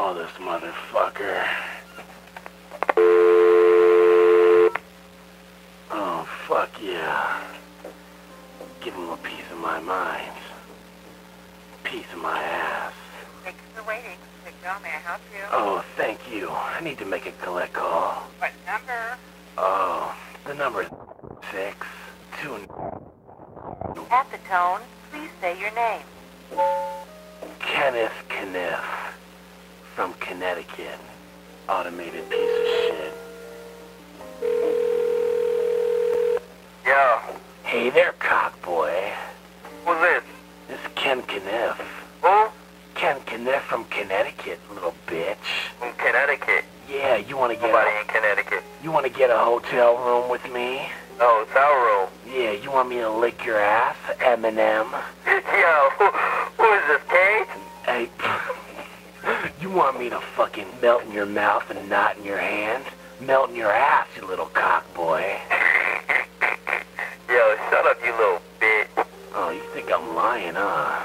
Call 0.00 0.14
this 0.14 0.30
motherfucker. 0.38 1.46
Oh, 5.90 6.26
fuck 6.48 6.70
yeah. 6.82 7.44
Give 8.80 8.94
him 8.94 9.10
a 9.10 9.18
piece 9.18 9.44
of 9.52 9.58
my 9.58 9.78
mind. 9.78 10.32
Piece 11.84 12.10
of 12.14 12.22
my 12.22 12.42
ass. 12.42 12.94
Thanks 13.44 13.60
for 13.74 13.86
waiting. 13.86 14.16
Joe, 14.64 14.72
may 14.82 14.88
I 14.88 15.02
help 15.04 15.20
you? 15.34 15.44
Oh, 15.52 15.84
thank 15.98 16.18
you. 16.32 16.48
I 16.48 16.80
need 16.82 16.96
to 16.96 17.04
make 17.04 17.26
a 17.26 17.32
collect 17.32 17.74
call. 17.74 18.26
What 18.38 18.52
number? 18.66 19.18
Oh, 19.58 20.16
the 20.46 20.54
number 20.54 20.84
is 20.84 20.88
six 21.52 21.86
two. 22.40 22.54
At 24.10 24.30
the 24.32 24.38
tone, 24.48 24.80
please 25.12 25.28
say 25.42 25.60
your 25.60 25.74
name. 25.74 26.00
Kenneth 27.58 28.12
Kniff 28.30 29.10
from 29.94 30.14
Connecticut. 30.14 30.98
Automated 31.68 32.28
piece 32.28 32.40
of 32.40 32.66
shit. 32.66 33.14
Yo. 36.86 37.18
Hey 37.62 37.90
there, 37.90 38.14
cockboy. 38.18 39.12
Who's 39.86 39.98
this? 40.00 40.22
This 40.68 40.78
is 40.80 40.86
Ken 40.96 41.22
Kniff. 41.22 41.76
Who? 42.22 42.48
Ken 42.94 43.18
Kniff 43.26 43.62
from 43.62 43.84
Connecticut, 43.86 44.58
little 44.74 44.94
bitch. 45.06 45.36
From 45.78 45.92
Connecticut. 45.94 46.64
Yeah, 46.88 47.16
you 47.16 47.36
want 47.36 47.52
to 47.52 47.56
get 47.58 47.68
Nobody 47.70 47.90
a, 47.96 48.00
in 48.00 48.06
Connecticut. 48.08 48.62
you 48.82 48.90
want 48.90 49.06
to 49.06 49.12
get 49.12 49.30
a 49.30 49.38
hotel 49.38 49.96
room 49.98 50.28
with 50.28 50.42
me? 50.52 50.88
No, 51.18 51.42
it's 51.42 51.54
our 51.54 51.84
room. 51.84 52.08
Yeah, 52.26 52.52
you 52.52 52.70
want 52.72 52.88
me 52.88 52.96
to 52.96 53.10
lick 53.10 53.44
your 53.44 53.58
ass, 53.60 53.96
Eminem? 54.18 54.90
Yo, 55.26 55.90
who, 55.98 56.06
who 56.56 56.72
is 56.74 56.82
this, 56.88 57.02
Kate? 57.08 57.46
Hey, 57.86 58.08
you 59.60 59.70
want 59.70 59.98
me 59.98 60.08
to 60.10 60.20
fucking 60.20 60.66
melt 60.80 61.04
in 61.04 61.12
your 61.12 61.26
mouth 61.26 61.70
and 61.70 61.88
not 61.88 62.16
in 62.18 62.24
your 62.24 62.38
hand? 62.38 62.84
Melt 63.20 63.50
in 63.50 63.56
your 63.56 63.72
ass, 63.72 64.06
you 64.16 64.26
little 64.26 64.46
cockboy. 64.46 65.22
Yo, 67.28 67.56
shut 67.70 67.86
up, 67.86 67.98
you 68.04 68.12
little 68.12 68.40
bitch. 68.60 69.06
Oh, 69.34 69.50
you 69.50 69.62
think 69.72 69.92
I'm 69.92 70.14
lying, 70.14 70.54
huh? 70.54 71.04